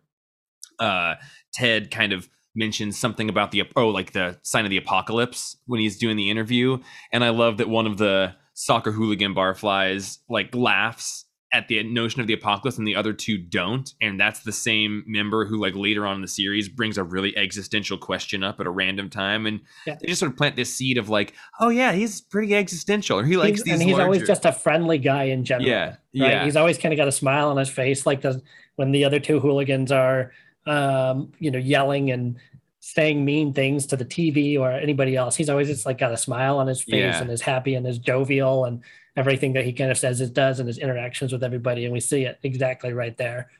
uh 0.80 1.14
Ted 1.56 1.90
kind 1.90 2.12
of 2.12 2.28
mentions 2.54 2.98
something 2.98 3.28
about 3.28 3.50
the 3.50 3.62
oh 3.76 3.88
like 3.88 4.12
the 4.12 4.38
sign 4.42 4.64
of 4.64 4.70
the 4.70 4.76
apocalypse 4.76 5.56
when 5.66 5.80
he's 5.80 5.98
doing 5.98 6.16
the 6.16 6.30
interview. 6.30 6.78
And 7.12 7.24
i 7.24 7.30
love 7.30 7.58
that 7.58 7.68
one 7.68 7.86
of 7.86 7.98
the 7.98 8.34
soccer 8.54 8.92
hooligan 8.92 9.34
barflies 9.34 10.18
like 10.28 10.54
laughs 10.54 11.24
at 11.52 11.68
the 11.68 11.82
notion 11.84 12.20
of 12.20 12.26
the 12.26 12.32
apocalypse 12.32 12.76
and 12.76 12.86
the 12.86 12.96
other 12.96 13.12
two 13.12 13.38
don't. 13.38 13.94
And 14.00 14.18
that's 14.18 14.40
the 14.40 14.52
same 14.52 15.04
member 15.06 15.46
who 15.46 15.58
like 15.60 15.74
later 15.74 16.06
on 16.06 16.16
in 16.16 16.22
the 16.22 16.28
series 16.28 16.68
brings 16.68 16.98
a 16.98 17.04
really 17.04 17.36
existential 17.36 17.96
question 17.96 18.42
up 18.42 18.58
at 18.58 18.66
a 18.66 18.70
random 18.70 19.08
time. 19.08 19.46
And 19.46 19.60
yeah. 19.86 19.96
they 20.00 20.08
just 20.08 20.20
sort 20.20 20.32
of 20.32 20.36
plant 20.36 20.56
this 20.56 20.74
seed 20.74 20.98
of 20.98 21.08
like 21.08 21.34
oh 21.60 21.68
yeah 21.68 21.92
he's 21.92 22.20
pretty 22.20 22.54
existential. 22.54 23.18
Or 23.18 23.24
he 23.24 23.36
likes 23.36 23.58
he's, 23.58 23.64
these 23.64 23.72
and 23.74 23.82
he's 23.82 23.92
larger... 23.92 24.04
always 24.04 24.26
just 24.26 24.44
a 24.44 24.52
friendly 24.52 24.98
guy 24.98 25.24
in 25.24 25.44
general 25.44 25.68
yeah 25.68 25.84
right? 25.86 25.98
yeah. 26.12 26.44
He's 26.44 26.56
always 26.56 26.78
kind 26.78 26.92
of 26.92 26.96
got 26.96 27.08
a 27.08 27.12
smile 27.12 27.50
on 27.50 27.58
his 27.58 27.68
face 27.68 28.06
like 28.06 28.22
the 28.22 28.42
when 28.76 28.92
the 28.92 29.04
other 29.04 29.20
two 29.20 29.40
hooligans 29.40 29.92
are 29.92 30.32
um, 30.66 31.32
you 31.38 31.50
know, 31.50 31.58
yelling 31.58 32.10
and 32.10 32.36
saying 32.80 33.24
mean 33.24 33.52
things 33.52 33.86
to 33.86 33.96
the 33.96 34.04
TV 34.04 34.58
or 34.58 34.70
anybody 34.70 35.16
else. 35.16 35.34
He's 35.34 35.48
always 35.48 35.68
just 35.68 35.86
like 35.86 35.98
got 35.98 36.12
a 36.12 36.16
smile 36.16 36.58
on 36.58 36.66
his 36.66 36.82
face 36.82 37.00
yeah. 37.00 37.20
and 37.20 37.30
is 37.30 37.40
happy 37.40 37.74
and 37.74 37.86
is 37.86 37.98
jovial 37.98 38.64
and 38.64 38.80
everything 39.16 39.54
that 39.54 39.64
he 39.64 39.72
kind 39.72 39.90
of 39.90 39.98
says 39.98 40.20
it 40.20 40.34
does 40.34 40.60
and 40.60 40.68
his 40.68 40.78
interactions 40.78 41.32
with 41.32 41.42
everybody. 41.42 41.84
And 41.84 41.92
we 41.92 42.00
see 42.00 42.24
it 42.24 42.38
exactly 42.42 42.92
right 42.92 43.16
there. 43.16 43.50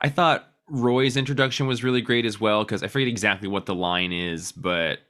I 0.00 0.08
thought 0.08 0.52
Roy's 0.68 1.16
introduction 1.16 1.66
was 1.66 1.82
really 1.82 2.00
great 2.00 2.26
as 2.26 2.40
well 2.40 2.64
because 2.64 2.82
I 2.82 2.88
forget 2.88 3.08
exactly 3.08 3.48
what 3.48 3.66
the 3.66 3.74
line 3.74 4.12
is, 4.12 4.52
but 4.52 5.00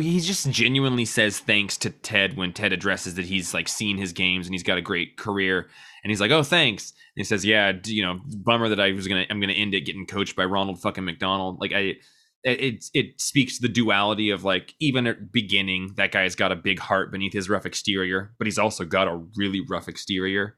he 0.00 0.18
just 0.20 0.50
genuinely 0.50 1.04
says 1.04 1.38
thanks 1.38 1.76
to 1.78 1.90
Ted 1.90 2.36
when 2.36 2.52
Ted 2.52 2.72
addresses 2.72 3.14
that 3.14 3.26
he's 3.26 3.54
like 3.54 3.68
seen 3.68 3.96
his 3.96 4.12
games 4.12 4.46
and 4.46 4.54
he's 4.54 4.64
got 4.64 4.78
a 4.78 4.82
great 4.82 5.16
career 5.16 5.68
and 6.02 6.10
he's 6.10 6.20
like 6.20 6.30
oh 6.30 6.42
thanks 6.42 6.90
and 6.90 7.20
he 7.20 7.24
says 7.24 7.44
yeah 7.44 7.72
you 7.84 8.02
know 8.02 8.20
bummer 8.24 8.68
that 8.68 8.80
I 8.80 8.92
was 8.92 9.08
gonna 9.08 9.26
I'm 9.30 9.40
gonna 9.40 9.52
end 9.52 9.74
it 9.74 9.82
getting 9.82 10.06
coached 10.06 10.36
by 10.36 10.44
Ronald 10.44 10.80
fucking 10.80 11.04
McDonald 11.04 11.60
like 11.60 11.72
I 11.72 11.94
it 12.44 12.84
it 12.94 13.20
speaks 13.20 13.56
to 13.56 13.62
the 13.62 13.72
duality 13.72 14.30
of 14.30 14.44
like 14.44 14.74
even 14.80 15.06
at 15.06 15.32
beginning 15.32 15.92
that 15.96 16.12
guy's 16.12 16.34
got 16.34 16.52
a 16.52 16.56
big 16.56 16.78
heart 16.78 17.10
beneath 17.10 17.32
his 17.32 17.48
rough 17.48 17.66
exterior 17.66 18.32
but 18.38 18.46
he's 18.46 18.58
also 18.58 18.84
got 18.84 19.08
a 19.08 19.20
really 19.36 19.60
rough 19.60 19.88
exterior 19.88 20.56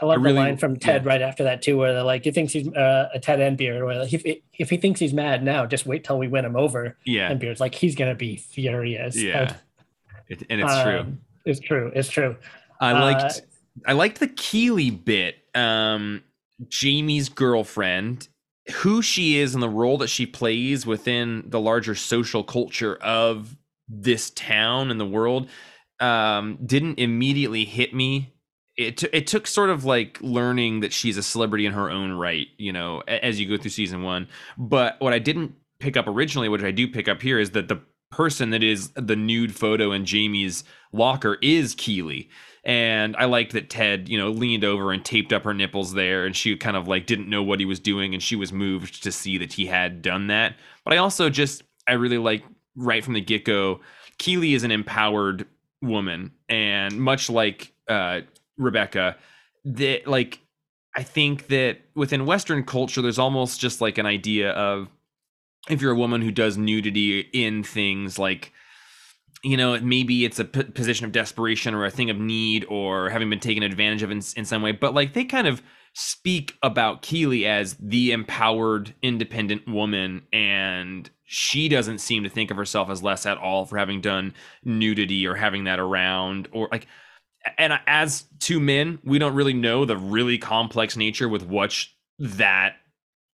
I 0.00 0.04
love 0.04 0.18
I 0.18 0.20
really, 0.20 0.34
the 0.34 0.40
line 0.40 0.56
from 0.58 0.76
Ted 0.76 1.04
yeah. 1.04 1.08
right 1.08 1.22
after 1.22 1.44
that 1.44 1.62
too, 1.62 1.78
where 1.78 1.94
they're 1.94 2.02
like, 2.02 2.22
"He 2.22 2.30
thinks 2.30 2.52
he's 2.52 2.68
uh, 2.68 3.08
a 3.14 3.18
Ted 3.18 3.40
and 3.40 3.56
Beard, 3.56 3.82
where 3.82 3.98
like, 3.98 4.12
if 4.12 4.24
if 4.58 4.68
he 4.68 4.76
thinks 4.76 5.00
he's 5.00 5.14
mad 5.14 5.42
now, 5.42 5.64
just 5.64 5.86
wait 5.86 6.04
till 6.04 6.18
we 6.18 6.28
win 6.28 6.44
him 6.44 6.54
over." 6.54 6.98
Yeah, 7.06 7.30
and 7.30 7.40
Beard's 7.40 7.60
like, 7.60 7.74
"He's 7.74 7.94
gonna 7.94 8.14
be 8.14 8.36
furious." 8.36 9.16
Yeah, 9.16 9.54
it, 10.28 10.42
and 10.50 10.60
it's 10.60 10.70
um, 10.70 10.84
true. 10.84 11.16
It's 11.46 11.60
true. 11.60 11.92
It's 11.94 12.10
true. 12.10 12.36
I 12.78 12.92
liked 12.92 13.22
uh, 13.22 13.40
I 13.84 13.92
liked 13.92 14.20
the 14.20 14.28
Keeley 14.28 14.90
bit. 14.90 15.36
Um, 15.54 16.22
Jamie's 16.68 17.28
girlfriend, 17.28 18.28
who 18.76 19.02
she 19.02 19.38
is 19.38 19.54
and 19.54 19.62
the 19.62 19.68
role 19.68 19.98
that 19.98 20.08
she 20.08 20.26
plays 20.26 20.86
within 20.86 21.44
the 21.46 21.60
larger 21.60 21.94
social 21.94 22.42
culture 22.42 22.96
of 22.96 23.56
this 23.88 24.30
town 24.30 24.90
and 24.90 24.98
the 24.98 25.06
world, 25.06 25.48
um, 26.00 26.58
didn't 26.64 26.98
immediately 26.98 27.64
hit 27.64 27.94
me 27.94 28.32
it 28.76 28.98
t- 28.98 29.08
it 29.12 29.26
took 29.26 29.46
sort 29.46 29.70
of 29.70 29.84
like 29.84 30.18
learning 30.20 30.80
that 30.80 30.92
she's 30.92 31.16
a 31.16 31.22
celebrity 31.22 31.66
in 31.66 31.72
her 31.72 31.90
own 31.90 32.12
right, 32.12 32.46
you 32.58 32.72
know, 32.72 33.00
as 33.08 33.40
you 33.40 33.48
go 33.48 33.60
through 33.60 33.70
season 33.70 34.02
one. 34.02 34.28
But 34.58 34.96
what 35.00 35.12
I 35.12 35.18
didn't 35.18 35.54
pick 35.78 35.96
up 35.96 36.06
originally, 36.06 36.48
which 36.48 36.62
I 36.62 36.70
do 36.70 36.86
pick 36.86 37.08
up 37.08 37.22
here, 37.22 37.38
is 37.38 37.52
that 37.52 37.68
the 37.68 37.80
person 38.10 38.50
that 38.50 38.62
is 38.62 38.90
the 38.90 39.16
nude 39.16 39.54
photo 39.54 39.92
in 39.92 40.04
Jamie's 40.04 40.62
locker 40.92 41.38
is 41.42 41.74
Keeley. 41.74 42.28
And 42.66 43.14
I 43.16 43.26
liked 43.26 43.52
that 43.52 43.70
Ted, 43.70 44.08
you 44.08 44.18
know, 44.18 44.30
leaned 44.30 44.64
over 44.64 44.90
and 44.90 45.04
taped 45.04 45.32
up 45.32 45.44
her 45.44 45.54
nipples 45.54 45.92
there, 45.92 46.26
and 46.26 46.34
she 46.34 46.56
kind 46.56 46.76
of 46.76 46.88
like 46.88 47.06
didn't 47.06 47.30
know 47.30 47.40
what 47.40 47.60
he 47.60 47.64
was 47.64 47.78
doing, 47.78 48.12
and 48.12 48.20
she 48.20 48.34
was 48.34 48.52
moved 48.52 49.04
to 49.04 49.12
see 49.12 49.38
that 49.38 49.52
he 49.52 49.66
had 49.66 50.02
done 50.02 50.26
that. 50.26 50.56
But 50.84 50.92
I 50.92 50.96
also 50.96 51.30
just 51.30 51.62
I 51.86 51.92
really 51.92 52.18
like 52.18 52.42
right 52.74 53.04
from 53.04 53.14
the 53.14 53.20
get 53.20 53.44
go, 53.44 53.82
Keeley 54.18 54.54
is 54.54 54.64
an 54.64 54.72
empowered 54.72 55.46
woman, 55.80 56.32
and 56.48 57.00
much 57.00 57.30
like 57.30 57.72
uh, 57.86 58.22
Rebecca, 58.58 59.16
that 59.64 60.08
like 60.08 60.40
I 60.96 61.04
think 61.04 61.46
that 61.46 61.82
within 61.94 62.26
Western 62.26 62.64
culture, 62.64 63.00
there's 63.00 63.20
almost 63.20 63.60
just 63.60 63.80
like 63.80 63.96
an 63.96 64.06
idea 64.06 64.50
of 64.50 64.88
if 65.68 65.80
you're 65.80 65.92
a 65.92 65.96
woman 65.96 66.20
who 66.20 66.32
does 66.32 66.58
nudity 66.58 67.20
in 67.32 67.62
things 67.62 68.18
like 68.18 68.52
you 69.46 69.56
know 69.56 69.78
maybe 69.80 70.24
it's 70.24 70.38
a 70.38 70.44
p- 70.44 70.64
position 70.64 71.06
of 71.06 71.12
desperation 71.12 71.74
or 71.74 71.84
a 71.84 71.90
thing 71.90 72.10
of 72.10 72.18
need 72.18 72.64
or 72.68 73.10
having 73.10 73.30
been 73.30 73.40
taken 73.40 73.62
advantage 73.62 74.02
of 74.02 74.10
in, 74.10 74.22
in 74.36 74.44
some 74.44 74.62
way 74.62 74.72
but 74.72 74.94
like 74.94 75.14
they 75.14 75.24
kind 75.24 75.46
of 75.46 75.62
speak 75.94 76.54
about 76.62 77.00
keeley 77.00 77.46
as 77.46 77.74
the 77.80 78.12
empowered 78.12 78.94
independent 79.02 79.66
woman 79.66 80.22
and 80.32 81.10
she 81.24 81.68
doesn't 81.68 81.98
seem 81.98 82.22
to 82.22 82.28
think 82.28 82.50
of 82.50 82.56
herself 82.56 82.90
as 82.90 83.02
less 83.02 83.24
at 83.24 83.38
all 83.38 83.64
for 83.64 83.78
having 83.78 84.00
done 84.00 84.34
nudity 84.64 85.26
or 85.26 85.34
having 85.34 85.64
that 85.64 85.80
around 85.80 86.48
or 86.52 86.68
like 86.70 86.86
and 87.58 87.78
as 87.86 88.24
two 88.38 88.60
men, 88.60 88.98
we 89.04 89.18
don't 89.18 89.34
really 89.34 89.52
know 89.52 89.84
the 89.84 89.96
really 89.96 90.38
complex 90.38 90.96
nature 90.96 91.28
with 91.28 91.46
which 91.46 91.94
that 92.18 92.76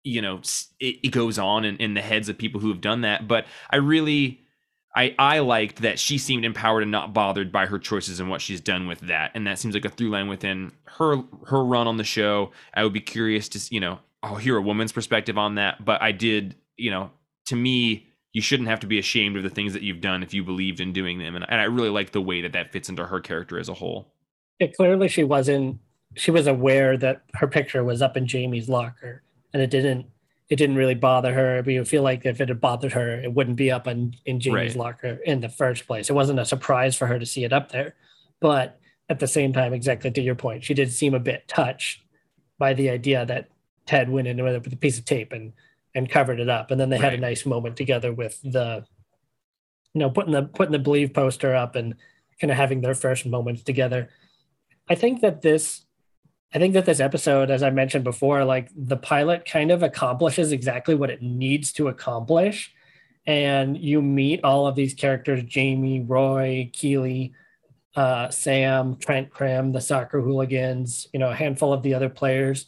you 0.04 0.22
know 0.22 0.40
it, 0.80 0.96
it 1.02 1.08
goes 1.10 1.38
on 1.38 1.64
in, 1.64 1.76
in 1.76 1.94
the 1.94 2.00
heads 2.00 2.28
of 2.28 2.38
people 2.38 2.60
who 2.60 2.68
have 2.68 2.80
done 2.80 3.02
that. 3.02 3.28
But 3.28 3.46
I 3.70 3.76
really, 3.76 4.40
I 4.98 5.14
I 5.16 5.38
liked 5.38 5.82
that 5.82 6.00
she 6.00 6.18
seemed 6.18 6.44
empowered 6.44 6.82
and 6.82 6.90
not 6.90 7.14
bothered 7.14 7.52
by 7.52 7.66
her 7.66 7.78
choices 7.78 8.18
and 8.18 8.28
what 8.28 8.40
she's 8.40 8.60
done 8.60 8.88
with 8.88 8.98
that, 9.00 9.30
and 9.34 9.46
that 9.46 9.60
seems 9.60 9.74
like 9.74 9.84
a 9.84 9.88
through 9.88 10.10
line 10.10 10.26
within 10.26 10.72
her 10.84 11.22
her 11.46 11.64
run 11.64 11.86
on 11.86 11.98
the 11.98 12.04
show. 12.04 12.50
I 12.74 12.82
would 12.82 12.92
be 12.92 13.00
curious 13.00 13.48
to 13.50 13.60
you 13.72 13.78
know 13.78 14.00
I'll 14.24 14.36
hear 14.36 14.56
a 14.56 14.62
woman's 14.62 14.90
perspective 14.90 15.38
on 15.38 15.54
that, 15.54 15.84
but 15.84 16.02
I 16.02 16.10
did 16.10 16.56
you 16.76 16.90
know 16.90 17.12
to 17.46 17.54
me 17.54 18.08
you 18.32 18.42
shouldn't 18.42 18.68
have 18.68 18.80
to 18.80 18.86
be 18.86 18.98
ashamed 18.98 19.36
of 19.36 19.44
the 19.44 19.50
things 19.50 19.72
that 19.72 19.82
you've 19.82 20.00
done 20.00 20.22
if 20.22 20.34
you 20.34 20.44
believed 20.44 20.80
in 20.80 20.92
doing 20.92 21.18
them. 21.18 21.34
And, 21.34 21.46
and 21.48 21.60
I 21.60 21.64
really 21.64 21.88
like 21.88 22.12
the 22.12 22.20
way 22.20 22.42
that 22.42 22.52
that 22.52 22.72
fits 22.72 22.88
into 22.88 23.06
her 23.06 23.20
character 23.20 23.58
as 23.58 23.68
a 23.68 23.74
whole. 23.74 24.12
Yeah, 24.58 24.66
clearly 24.68 25.08
she 25.08 25.24
wasn't. 25.24 25.78
She 26.14 26.30
was 26.30 26.46
aware 26.46 26.96
that 26.96 27.22
her 27.34 27.46
picture 27.46 27.84
was 27.84 28.02
up 28.02 28.16
in 28.16 28.26
Jamie's 28.26 28.68
locker, 28.68 29.22
and 29.52 29.62
it 29.62 29.70
didn't. 29.70 30.06
It 30.48 30.56
didn't 30.56 30.76
really 30.76 30.94
bother 30.94 31.34
her. 31.34 31.62
But 31.62 31.74
you 31.74 31.84
feel 31.84 32.02
like 32.02 32.24
if 32.24 32.40
it 32.40 32.48
had 32.48 32.60
bothered 32.60 32.92
her, 32.92 33.20
it 33.20 33.32
wouldn't 33.32 33.56
be 33.56 33.70
up 33.70 33.86
in 33.86 34.14
in 34.24 34.40
Jamie's 34.40 34.74
Right. 34.74 34.76
locker 34.76 35.18
in 35.24 35.40
the 35.40 35.48
first 35.48 35.86
place. 35.86 36.08
It 36.08 36.14
wasn't 36.14 36.40
a 36.40 36.44
surprise 36.44 36.96
for 36.96 37.06
her 37.06 37.18
to 37.18 37.26
see 37.26 37.44
it 37.44 37.52
up 37.52 37.70
there, 37.70 37.94
but 38.40 38.80
at 39.10 39.18
the 39.18 39.26
same 39.26 39.52
time, 39.52 39.72
exactly 39.72 40.10
to 40.10 40.20
your 40.20 40.34
point, 40.34 40.64
she 40.64 40.74
did 40.74 40.92
seem 40.92 41.14
a 41.14 41.20
bit 41.20 41.48
touched 41.48 42.02
by 42.58 42.74
the 42.74 42.90
idea 42.90 43.24
that 43.24 43.48
Ted 43.86 44.10
went 44.10 44.28
in 44.28 44.42
with 44.42 44.66
a, 44.72 44.76
piece 44.76 44.98
of 44.98 45.04
tape 45.04 45.32
and 45.32 45.52
and 45.94 46.10
covered 46.10 46.40
it 46.40 46.48
up, 46.48 46.70
and 46.70 46.80
then 46.80 46.90
they 46.90 46.98
had 46.98 47.14
a 47.14 47.18
nice 47.18 47.46
moment 47.46 47.76
together 47.76 48.12
with 48.12 48.40
the, 48.42 48.84
you 49.94 50.00
know, 50.00 50.10
putting 50.10 50.32
the 50.32 50.42
putting 50.42 50.72
the 50.72 50.78
believe 50.78 51.14
poster 51.14 51.54
up 51.54 51.74
and 51.74 51.94
kind 52.40 52.50
of 52.50 52.56
having 52.56 52.80
their 52.80 52.94
first 52.94 53.26
moments 53.26 53.62
together. 53.62 54.08
I 54.88 54.94
think 54.94 55.20
that 55.22 55.42
this, 55.42 55.84
I 56.54 56.58
think 56.58 56.74
that 56.74 56.86
this 56.86 57.00
episode, 57.00 57.50
as 57.50 57.62
I 57.62 57.70
mentioned 57.70 58.04
before, 58.04 58.44
like 58.44 58.70
the 58.74 58.96
pilot 58.96 59.44
kind 59.44 59.70
of 59.70 59.82
accomplishes 59.82 60.50
exactly 60.50 60.94
what 60.94 61.10
it 61.10 61.20
needs 61.20 61.72
to 61.72 61.88
accomplish, 61.88 62.72
and 63.26 63.76
you 63.76 64.00
meet 64.00 64.42
all 64.42 64.66
of 64.66 64.74
these 64.74 64.94
characters: 64.94 65.42
Jamie, 65.44 66.00
Roy, 66.00 66.70
Keeley, 66.72 67.34
uh, 67.96 68.30
Sam, 68.30 68.96
Trent 68.96 69.28
Crimm, 69.28 69.72
the 69.72 69.80
soccer 69.80 70.22
hooligans, 70.22 71.08
you 71.12 71.18
know, 71.20 71.30
a 71.30 71.34
handful 71.34 71.72
of 71.72 71.82
the 71.82 71.92
other 71.92 72.08
players. 72.08 72.66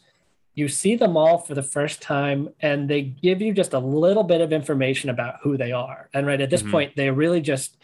You 0.54 0.68
see 0.68 0.96
them 0.96 1.16
all 1.16 1.38
for 1.38 1.54
the 1.54 1.62
first 1.62 2.02
time, 2.02 2.50
and 2.60 2.90
they 2.90 3.00
give 3.00 3.40
you 3.40 3.54
just 3.54 3.72
a 3.72 3.78
little 3.78 4.24
bit 4.24 4.42
of 4.42 4.52
information 4.52 5.08
about 5.08 5.36
who 5.42 5.56
they 5.56 5.72
are. 5.72 6.10
And 6.12 6.26
right 6.26 6.40
at 6.40 6.50
this 6.50 6.62
Mhm. 6.62 6.70
point, 6.70 6.96
they 6.96 7.10
really 7.10 7.40
just 7.40 7.78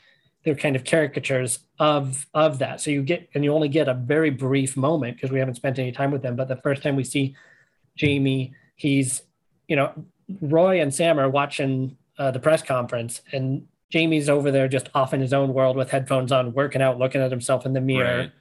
they're 0.47 0.55
kind 0.55 0.77
of 0.77 0.85
caricatures 0.85 1.59
of 1.81 2.25
of 2.33 2.61
that. 2.61 2.81
So 2.81 2.93
you 2.93 3.03
get 3.03 3.29
and 3.35 3.43
you 3.43 3.53
only 3.53 3.69
get 3.69 3.89
a 3.89 3.95
very 3.95 4.31
brief 4.31 4.77
moment 4.77 5.17
because 5.17 5.33
we 5.33 5.41
haven't 5.41 5.57
spent 5.57 5.77
any 5.81 5.91
time 5.91 6.13
with 6.13 6.23
them. 6.23 6.37
But 6.37 6.47
the 6.47 6.57
first 6.57 6.85
time 6.85 6.95
we 6.95 7.03
see 7.03 7.35
Jamie, 7.97 8.55
he's 8.77 9.23
you 9.67 9.75
know 9.75 9.93
Roy 10.41 10.81
and 10.81 10.95
Sam 10.95 11.19
are 11.19 11.29
watching 11.29 11.97
uh, 12.17 12.31
the 12.31 12.39
press 12.39 12.63
conference, 12.63 13.23
and 13.33 13.67
Jamie's 13.91 14.29
over 14.29 14.53
there 14.53 14.69
just 14.69 14.89
off 14.95 15.13
in 15.13 15.21
his 15.21 15.33
own 15.33 15.53
world 15.53 15.77
with 15.77 15.91
headphones 15.91 16.31
on, 16.31 16.53
working 16.53 16.81
out, 16.81 16.97
looking 16.97 17.21
at 17.21 17.33
himself 17.33 17.67
in 17.67 17.73
the 17.73 17.81
mirror. 17.81 18.19
Right. 18.19 18.33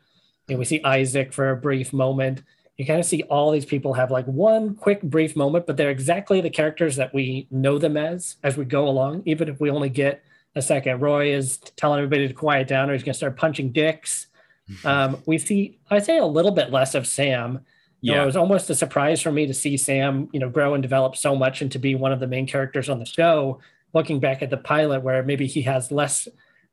And 0.47 0.59
we 0.59 0.65
see 0.65 0.83
Isaac 0.83 1.33
for 1.33 1.49
a 1.49 1.57
brief 1.57 1.91
moment. 1.91 2.43
You 2.77 2.85
kind 2.85 2.99
of 2.99 3.05
see 3.07 3.23
all 3.23 3.49
these 3.49 3.65
people 3.65 3.95
have 3.95 4.11
like 4.11 4.25
one 4.25 4.75
quick 4.75 5.01
brief 5.01 5.35
moment, 5.35 5.65
but 5.65 5.75
they're 5.75 5.89
exactly 5.89 6.39
the 6.39 6.51
characters 6.51 6.97
that 6.97 7.15
we 7.15 7.47
know 7.49 7.79
them 7.79 7.97
as 7.97 8.35
as 8.43 8.57
we 8.57 8.65
go 8.65 8.87
along, 8.87 9.23
even 9.25 9.49
if 9.49 9.59
we 9.59 9.71
only 9.71 9.89
get 9.89 10.21
a 10.55 10.61
second. 10.61 10.99
Roy 11.01 11.33
is 11.33 11.57
telling 11.75 11.99
everybody 11.99 12.27
to 12.27 12.33
quiet 12.33 12.67
down 12.67 12.89
or 12.89 12.93
he's 12.93 13.03
going 13.03 13.13
to 13.13 13.17
start 13.17 13.37
punching 13.37 13.71
dicks. 13.71 14.27
Um, 14.83 15.21
we 15.27 15.37
see, 15.37 15.77
I 15.91 15.99
say 15.99 16.17
a 16.17 16.25
little 16.25 16.49
bit 16.49 16.71
less 16.71 16.95
of 16.95 17.05
Sam. 17.05 17.59
You 18.01 18.13
know, 18.13 18.17
Yeah. 18.17 18.23
it 18.23 18.25
was 18.25 18.35
almost 18.35 18.67
a 18.71 18.73
surprise 18.75 19.21
for 19.21 19.31
me 19.31 19.45
to 19.45 19.53
see 19.53 19.77
Sam, 19.77 20.27
you 20.33 20.39
know, 20.39 20.49
grow 20.49 20.73
and 20.73 20.81
develop 20.81 21.15
so 21.15 21.35
much 21.35 21.61
and 21.61 21.71
to 21.71 21.77
be 21.77 21.93
one 21.93 22.11
of 22.11 22.19
the 22.19 22.25
main 22.25 22.47
characters 22.47 22.89
on 22.89 22.97
the 22.97 23.05
show. 23.05 23.59
Looking 23.93 24.19
back 24.19 24.41
at 24.41 24.49
the 24.49 24.57
pilot, 24.57 25.03
where 25.03 25.21
maybe 25.21 25.45
he 25.45 25.61
has 25.61 25.91
less 25.91 26.27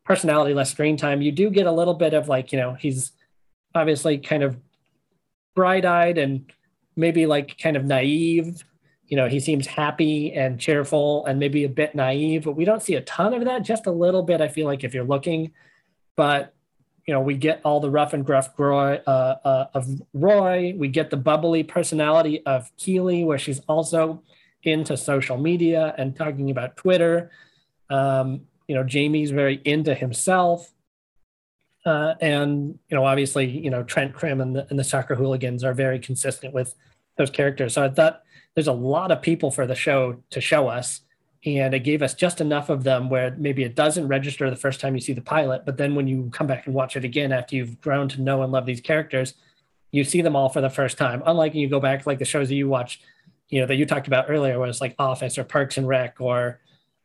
personality, 0.07 0.55
less 0.55 0.70
screen 0.70 0.97
time, 0.97 1.20
you 1.20 1.33
do 1.33 1.51
get 1.51 1.66
a 1.66 1.70
little 1.72 1.93
bit 1.93 2.14
of 2.14 2.28
like, 2.28 2.51
you 2.51 2.59
know, 2.59 2.72
he's 2.72 3.12
obviously 3.74 4.16
kind 4.16 4.43
of 4.43 4.57
bright-eyed 5.55 6.16
and 6.16 6.51
maybe 6.97 7.26
like 7.26 7.59
kind 7.59 7.76
of 7.76 7.85
naive. 7.85 8.64
You 9.12 9.16
know, 9.16 9.28
he 9.28 9.40
seems 9.40 9.66
happy 9.66 10.32
and 10.32 10.58
cheerful 10.58 11.26
and 11.26 11.38
maybe 11.38 11.64
a 11.64 11.68
bit 11.68 11.94
naive, 11.94 12.44
but 12.44 12.56
we 12.56 12.64
don't 12.64 12.82
see 12.82 12.94
a 12.94 13.02
ton 13.02 13.34
of 13.34 13.44
that. 13.44 13.60
Just 13.62 13.84
a 13.84 13.92
little 13.92 14.22
bit, 14.22 14.40
I 14.40 14.48
feel 14.48 14.66
like, 14.66 14.84
if 14.84 14.94
you're 14.94 15.04
looking. 15.04 15.52
But 16.16 16.54
you 17.06 17.12
know, 17.12 17.20
we 17.20 17.34
get 17.34 17.60
all 17.62 17.78
the 17.78 17.90
rough 17.90 18.14
and 18.14 18.24
gruff 18.24 18.48
Roy, 18.56 18.94
uh, 19.06 19.36
uh, 19.44 19.66
of 19.74 19.86
Roy. 20.14 20.72
We 20.74 20.88
get 20.88 21.10
the 21.10 21.18
bubbly 21.18 21.62
personality 21.62 22.42
of 22.46 22.70
Keeley, 22.78 23.22
where 23.22 23.36
she's 23.36 23.60
also 23.68 24.22
into 24.62 24.96
social 24.96 25.36
media 25.36 25.94
and 25.98 26.16
talking 26.16 26.50
about 26.50 26.78
Twitter. 26.78 27.30
Um, 27.90 28.46
you 28.66 28.74
know, 28.74 28.82
Jamie's 28.82 29.30
very 29.30 29.60
into 29.66 29.94
himself. 29.94 30.72
Uh, 31.84 32.14
and, 32.22 32.78
you 32.88 32.96
know, 32.96 33.04
obviously, 33.04 33.46
you 33.46 33.68
know, 33.68 33.82
Trent 33.82 34.14
Crimm 34.14 34.40
and 34.40 34.56
the, 34.56 34.66
and 34.70 34.78
the 34.78 34.84
soccer 34.84 35.16
hooligans 35.16 35.64
are 35.64 35.74
very 35.74 35.98
consistent 35.98 36.54
with 36.54 36.74
those 37.18 37.28
characters. 37.28 37.74
So 37.74 37.84
I 37.84 37.90
thought 37.90 38.22
there's 38.55 38.68
a 38.68 38.72
lot 38.72 39.11
of 39.11 39.22
people 39.22 39.50
for 39.50 39.66
the 39.66 39.74
show 39.74 40.22
to 40.30 40.40
show 40.40 40.68
us 40.68 41.00
and 41.44 41.74
it 41.74 41.80
gave 41.80 42.03
us 42.03 42.14
just 42.14 42.40
enough 42.40 42.68
of 42.68 42.84
them 42.84 43.11
where 43.11 43.34
maybe 43.36 43.64
it 43.64 43.74
doesn't 43.74 44.07
register 44.07 44.48
the 44.48 44.57
first 44.57 44.80
time 44.80 44.94
you 44.94 45.00
see 45.00 45.12
the 45.12 45.20
pilot 45.20 45.62
but 45.64 45.76
then 45.76 45.94
when 45.94 46.07
you 46.07 46.30
come 46.32 46.46
back 46.46 46.66
and 46.66 46.74
watch 46.74 46.96
it 46.96 47.05
again 47.05 47.32
after 47.32 47.57
you've 47.57 47.80
grown 47.80 48.09
to 48.09 48.20
know 48.20 48.42
and 48.42 48.53
love 48.53 48.66
these 48.66 48.80
characters 48.80 49.34
you 49.92 50.05
see 50.05 50.22
them 50.22 50.34
all 50.34 50.48
for 50.48 50.61
the 50.61 50.70
first 50.70 50.98
time. 50.98 51.22
Unlike 51.26 51.55
you 51.55 51.68
go 51.68 51.78
back 51.78 52.07
like 52.07 52.18
the 52.18 52.24
shows 52.24 52.48
that 52.48 52.55
you 52.55 52.68
watch 52.68 53.00
you 53.48 53.61
know 53.61 53.66
that 53.66 53.76
you 53.76 53.84
talked 53.84 54.07
about 54.07 54.26
earlier 54.28 54.59
was 54.59 54.80
like 54.80 54.94
office 54.98 55.36
or 55.36 55.44
parks 55.44 55.76
and 55.76 55.86
rec 55.86 56.16
or 56.20 56.59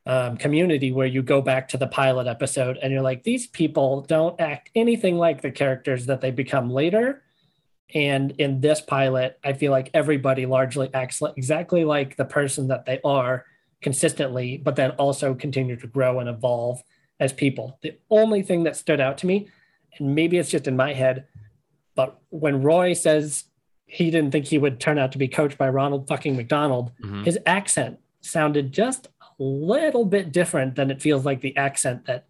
um, 0.06 0.38
community 0.38 0.90
where 0.90 1.06
you 1.06 1.22
go 1.22 1.42
back 1.42 1.68
to 1.68 1.76
the 1.76 1.86
pilot 1.86 2.26
episode 2.26 2.78
and 2.82 2.90
you're 2.90 3.02
like 3.02 3.22
these 3.22 3.46
people 3.46 4.00
don't 4.02 4.40
act 4.40 4.70
anything 4.74 5.18
like 5.18 5.42
the 5.42 5.50
characters 5.50 6.06
that 6.06 6.22
they 6.22 6.30
become 6.30 6.70
later 6.70 7.22
and 7.94 8.32
in 8.32 8.60
this 8.60 8.80
pilot 8.80 9.38
i 9.44 9.52
feel 9.52 9.72
like 9.72 9.90
everybody 9.94 10.44
largely 10.46 10.90
acts 10.92 11.22
like, 11.22 11.34
exactly 11.36 11.84
like 11.84 12.16
the 12.16 12.24
person 12.24 12.68
that 12.68 12.84
they 12.86 13.00
are 13.04 13.44
consistently, 13.80 14.56
but 14.56 14.74
then 14.76 14.90
also 14.92 15.34
continue 15.34 15.76
to 15.76 15.86
grow 15.86 16.18
and 16.18 16.28
evolve 16.28 16.82
as 17.20 17.32
people. 17.32 17.78
The 17.80 17.96
only 18.10 18.42
thing 18.42 18.64
that 18.64 18.74
stood 18.76 19.00
out 19.00 19.18
to 19.18 19.26
me, 19.28 19.48
and 19.96 20.16
maybe 20.16 20.36
it's 20.36 20.50
just 20.50 20.66
in 20.66 20.76
my 20.76 20.92
head, 20.94 21.26
but 21.94 22.20
when 22.30 22.60
Roy 22.62 22.92
says 22.92 23.44
he 23.86 24.10
didn't 24.10 24.32
think 24.32 24.46
he 24.46 24.58
would 24.58 24.80
turn 24.80 24.98
out 24.98 25.12
to 25.12 25.18
be 25.18 25.28
coached 25.28 25.56
by 25.58 25.68
Ronald 25.68 26.08
fucking 26.08 26.36
McDonald, 26.36 26.90
Mhm. 27.04 27.24
his 27.24 27.38
accent 27.46 28.00
sounded 28.20 28.72
just 28.72 29.06
a 29.20 29.26
little 29.38 30.04
bit 30.04 30.32
different 30.32 30.74
than 30.74 30.90
it 30.90 31.00
feels 31.00 31.24
like 31.24 31.40
the 31.40 31.56
accent 31.56 32.04
that 32.06 32.24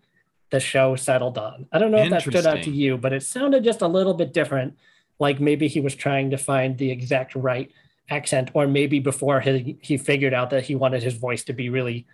the 0.51 0.61
show 0.61 0.97
settled 0.97 1.39
on. 1.39 1.67
I 1.73 1.79
don't 1.79 1.91
know 1.91 1.99
if 1.99 2.11
that 2.11 2.23
stood 2.23 2.47
out 2.47 2.63
to 2.65 2.71
you, 2.71 2.99
but 2.99 3.15
it 3.15 3.23
sounded 3.23 3.65
just 3.65 3.81
a 3.81 3.89
little 3.89 4.13
bit 4.15 4.35
different. 4.35 4.75
Like 5.19 5.41
maybe 5.41 5.69
he 5.69 5.81
was 5.81 5.95
trying 5.95 6.31
to 6.31 6.39
find 6.39 6.79
the 6.79 6.91
exact 6.91 7.35
right 7.35 7.71
accent, 8.11 8.51
or 8.55 8.67
maybe 8.67 8.99
before 9.01 9.41
he, 9.41 9.79
he 9.83 9.97
figured 9.97 10.33
out 10.35 10.51
that 10.51 10.65
he 10.65 10.75
wanted 10.75 11.03
his 11.03 11.15
voice 11.15 11.45
to 11.45 11.53
be 11.53 11.69
really 11.69 12.07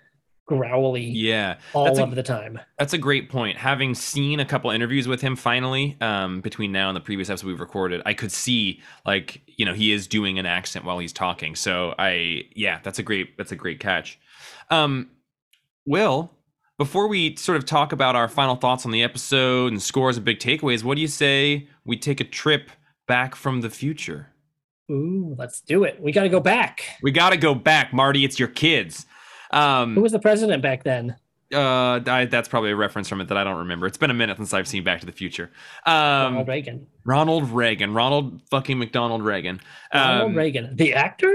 growly 0.47 1.05
Yeah. 1.05 1.57
all 1.73 1.85
That's 1.87 1.99
a- 1.99 2.03
of 2.03 2.15
the 2.15 2.23
time. 2.23 2.61
That's 2.79 2.93
a 2.93 2.99
great 2.99 3.31
point. 3.31 3.57
Having 3.57 3.95
seen 3.95 4.41
a 4.41 4.45
couple 4.45 4.71
interviews 4.71 5.09
with 5.09 5.21
him 5.23 5.37
finally, 5.37 5.97
um, 6.03 6.41
between 6.43 6.71
now 6.73 6.89
and 6.91 6.97
the 6.97 7.01
previous 7.01 7.31
episode 7.31 7.47
we've 7.47 7.61
recorded, 7.61 8.03
I 8.05 8.13
could 8.13 8.31
see 8.33 8.83
like, 9.07 9.41
you 9.47 9.65
know, 9.65 9.73
he 9.73 9.91
is 9.93 10.07
doing 10.07 10.39
an 10.39 10.45
accent 10.45 10.85
while 10.85 10.99
he's 10.99 11.13
talking. 11.15 11.55
So 11.55 11.95
I 11.99 12.43
yeah, 12.55 12.81
that's 12.83 12.99
a 12.99 13.03
great 13.03 13.39
that's 13.39 13.53
a 13.53 13.57
great 13.57 13.81
catch. 13.81 14.19
Um 14.71 15.09
Will, 15.87 16.31
before 16.79 17.09
we 17.09 17.37
sort 17.37 17.57
of 17.57 17.65
talk 17.67 17.93
about 17.93 18.17
our 18.17 18.29
final 18.29 18.57
thoughts 18.57 18.85
on 18.85 18.91
the 18.93 19.03
episode 19.03 19.71
and 19.73 19.81
scores 19.83 20.17
and 20.17 20.25
big 20.25 20.39
takeaways, 20.41 20.83
what 20.83 20.97
do 20.97 21.01
you 21.03 21.09
say 21.09 21.69
we 21.85 21.97
take 21.97 22.21
a 22.21 22.25
trip 22.25 22.71
back 23.07 23.35
from 23.35 23.61
the 23.61 23.71
future? 23.71 24.29
Ooh, 24.91 25.35
let's 25.39 25.61
do 25.61 25.85
it. 25.85 26.01
We 26.01 26.13
got 26.13 26.25
to 26.25 26.29
go 26.29 26.41
back. 26.41 26.85
We 27.03 27.11
got 27.11 27.31
to 27.31 27.37
go 27.37 27.55
back, 27.55 27.93
Marty. 27.93 28.25
It's 28.25 28.39
your 28.39 28.49
kids. 28.49 29.07
Um, 29.51 29.95
Who 29.95 30.03
was 30.03 30.13
the 30.13 30.19
president 30.19 30.63
back 30.63 30.85
then? 30.85 31.17
Uh, 31.53 32.01
I, 32.07 32.27
that's 32.31 32.49
probably 32.49 32.71
a 32.71 32.77
reference 32.77 33.09
from 33.09 33.21
it 33.21 33.29
that 33.29 33.37
I 33.37 33.45
don't 33.45 33.59
remember. 33.59 33.87
It's 33.87 33.99
been 33.99 34.11
a 34.11 34.15
minute 34.15 34.37
since 34.37 34.55
I've 34.55 34.67
seen 34.69 34.85
Back 34.85 35.01
to 35.01 35.07
the 35.07 35.13
Future. 35.13 35.51
Um, 35.87 35.95
Ronald 35.95 36.49
Reagan. 36.49 36.87
Ronald 37.05 37.51
Reagan, 37.51 37.93
Ronald 37.95 38.41
fucking 38.51 38.79
McDonald 38.79 39.23
Reagan. 39.25 39.61
Ronald 39.93 40.31
Um, 40.31 40.37
Reagan, 40.37 40.75
the 40.77 40.95
actor. 40.95 41.33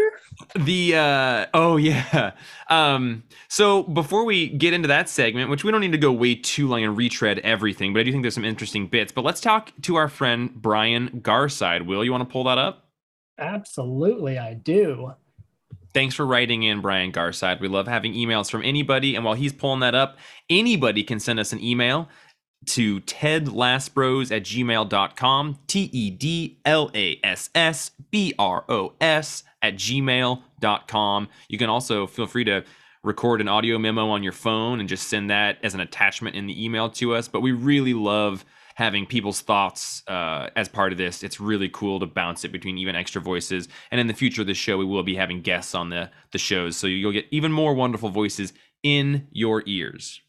the 0.55 0.95
uh, 0.95 1.45
oh 1.53 1.77
yeah. 1.77 2.31
Um, 2.69 3.23
so 3.49 3.83
before 3.83 4.25
we 4.25 4.47
get 4.49 4.73
into 4.73 4.87
that 4.87 5.09
segment, 5.09 5.49
which 5.49 5.63
we 5.63 5.71
don't 5.71 5.81
need 5.81 5.91
to 5.91 5.97
go 5.97 6.11
way 6.11 6.35
too 6.35 6.67
long 6.67 6.83
and 6.83 6.97
retread 6.97 7.39
everything, 7.39 7.93
but 7.93 7.99
I 7.99 8.03
do 8.03 8.11
think 8.11 8.23
there's 8.23 8.33
some 8.35 8.45
interesting 8.45 8.87
bits. 8.87 9.11
But 9.11 9.23
let's 9.25 9.41
talk 9.41 9.71
to 9.83 9.95
our 9.95 10.07
friend 10.09 10.53
Brian 10.55 11.21
Garside. 11.21 11.85
Will 11.85 12.03
you 12.03 12.11
want 12.11 12.27
to 12.27 12.31
pull 12.31 12.45
that 12.45 12.57
up? 12.57 12.85
Absolutely, 13.37 14.37
I 14.37 14.53
do. 14.53 15.13
Thanks 15.93 16.15
for 16.15 16.25
writing 16.25 16.63
in, 16.63 16.81
Brian 16.81 17.11
Garside. 17.11 17.59
We 17.59 17.67
love 17.67 17.87
having 17.87 18.13
emails 18.13 18.49
from 18.49 18.63
anybody. 18.63 19.15
And 19.15 19.25
while 19.25 19.33
he's 19.33 19.53
pulling 19.53 19.79
that 19.79 19.95
up, 19.95 20.17
anybody 20.49 21.03
can 21.03 21.19
send 21.19 21.39
us 21.39 21.51
an 21.51 21.63
email 21.63 22.07
to 22.67 22.99
tedlassbros 23.01 24.35
at 24.35 24.43
gmail.com. 24.43 25.59
T 25.67 25.89
E 25.91 26.09
D 26.11 26.59
L 26.65 26.91
A 26.93 27.19
S 27.23 27.49
S 27.55 27.91
B 28.11 28.33
R 28.37 28.65
O 28.69 28.93
S 29.01 29.43
at 29.61 29.75
gmail.com. 29.75 31.29
You 31.47 31.57
can 31.57 31.69
also 31.69 32.05
feel 32.05 32.27
free 32.27 32.43
to 32.43 32.63
record 33.03 33.41
an 33.41 33.47
audio 33.47 33.79
memo 33.79 34.09
on 34.09 34.23
your 34.23 34.33
phone 34.33 34.79
and 34.79 34.89
just 34.89 35.07
send 35.07 35.29
that 35.29 35.57
as 35.63 35.73
an 35.73 35.79
attachment 35.79 36.35
in 36.35 36.47
the 36.47 36.63
email 36.63 36.89
to 36.89 37.15
us. 37.15 37.27
But 37.27 37.41
we 37.41 37.51
really 37.51 37.93
love 37.93 38.45
having 38.79 39.05
people's 39.05 39.41
thoughts 39.41 40.01
uh, 40.07 40.49
as 40.55 40.69
part 40.69 40.91
of 40.93 40.97
this. 40.97 41.21
It's 41.21 41.39
really 41.39 41.69
cool 41.69 41.99
to 41.99 42.05
bounce 42.05 42.45
it 42.45 42.51
between 42.51 42.77
even 42.77 42.95
extra 42.95 43.21
voices. 43.21 43.67
And 43.91 43.99
in 43.99 44.07
the 44.07 44.13
future 44.13 44.41
of 44.41 44.47
the 44.47 44.53
show, 44.53 44.77
we 44.77 44.85
will 44.85 45.03
be 45.03 45.15
having 45.15 45.41
guests 45.41 45.75
on 45.75 45.89
the 45.89 46.09
the 46.31 46.37
shows, 46.39 46.77
so 46.77 46.87
you'll 46.87 47.11
get 47.11 47.25
even 47.29 47.51
more 47.51 47.73
wonderful 47.75 48.09
voices 48.09 48.53
in 48.81 49.27
your 49.31 49.61
ears. 49.65 50.21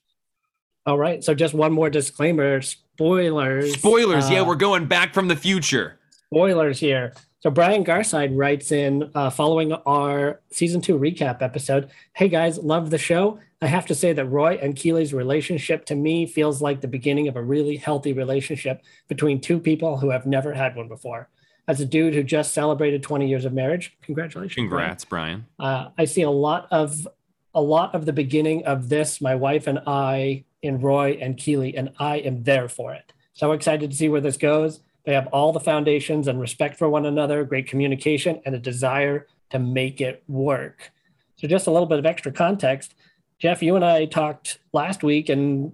All 0.85 0.99
right. 0.99 1.23
So 1.23 1.35
just 1.35 1.55
one 1.55 1.73
more 1.73 1.91
disclaimer. 1.91 2.61
Spoilers. 2.61 3.75
Spoilers. 3.75 4.25
Uh, 4.27 4.33
yeah, 4.33 4.43
we're 4.43 4.57
going 4.57 4.87
back 4.87 5.15
from 5.15 5.29
the 5.29 5.37
future. 5.37 5.99
spoilers 6.27 6.81
here. 6.81 7.15
So 7.41 7.49
Brian 7.49 7.85
Garside 7.85 8.37
writes 8.37 8.71
in 8.71 9.11
uh, 9.15 9.31
following 9.31 9.73
our 9.73 10.43
season 10.51 10.83
two 10.83 10.99
recap 10.99 11.41
episode. 11.41 11.91
Hey 12.13 12.29
guys, 12.29 12.59
love 12.59 12.91
the 12.91 12.99
show. 12.99 13.39
I 13.63 13.67
have 13.67 13.87
to 13.87 13.95
say 13.95 14.13
that 14.13 14.27
Roy 14.27 14.59
and 14.61 14.77
Keeley's 14.77 15.15
relationship 15.15 15.87
to 15.87 15.95
me 15.95 16.27
feels 16.27 16.61
like 16.61 16.83
the 16.83 16.89
beginning 16.89 17.29
of 17.29 17.37
a 17.37 17.43
really 17.43 17.77
healthy 17.77 18.13
relationship 18.13 18.83
between 19.09 19.41
two 19.41 19.59
people 19.59 19.97
who 19.97 20.11
have 20.11 20.27
never 20.27 20.53
had 20.53 20.77
one 20.77 20.87
before. 20.87 21.31
As 21.67 21.81
a 21.81 21.87
dude 21.87 22.13
who 22.13 22.23
just 22.23 22.53
celebrated 22.53 23.03
20 23.03 23.27
years 23.27 23.47
of 23.47 23.55
marriage, 23.55 23.97
congratulations. 24.03 24.69
Brian. 24.69 24.69
Congrats, 24.69 25.05
Brian. 25.07 25.47
Uh, 25.59 25.89
I 25.97 26.05
see 26.05 26.23
a 26.23 26.31
lot 26.31 26.69
of 26.71 27.09
a 27.55 27.63
lot 27.63 27.95
of 27.95 28.05
the 28.05 28.13
beginning 28.13 28.67
of 28.67 28.91
this. 28.91 29.19
My 29.19 29.35
wife 29.35 29.67
and 29.67 29.79
I 29.87 30.45
in 30.61 30.81
Roy 30.83 31.17
and 31.19 31.39
Keeley, 31.39 31.75
and 31.75 31.91
I 31.99 32.17
am 32.17 32.43
there 32.43 32.69
for 32.69 32.93
it. 32.93 33.15
So 33.33 33.53
excited 33.53 33.91
to 33.91 33.97
see 33.97 34.11
where 34.11 34.21
this 34.21 34.37
goes. 34.37 34.81
They 35.11 35.17
have 35.17 35.27
all 35.33 35.51
the 35.51 35.59
foundations 35.59 36.29
and 36.29 36.41
respect 36.41 36.77
for 36.77 36.89
one 36.89 37.05
another, 37.05 37.43
great 37.43 37.67
communication, 37.67 38.41
and 38.47 38.55
a 38.55 38.61
desire 38.61 39.27
to 39.51 39.59
make 39.59 40.01
it 40.01 40.23
work. 40.29 40.93
So, 41.35 41.49
just 41.49 41.67
a 41.67 41.73
little 41.73 41.89
bit 41.89 41.99
of 41.99 42.07
extra 42.07 42.31
context. 42.31 42.95
Jeff, 43.41 43.61
you 43.61 43.75
and 43.75 43.85
I 43.85 44.05
talked 44.05 44.61
last 44.73 45.03
week 45.03 45.29
and 45.29 45.73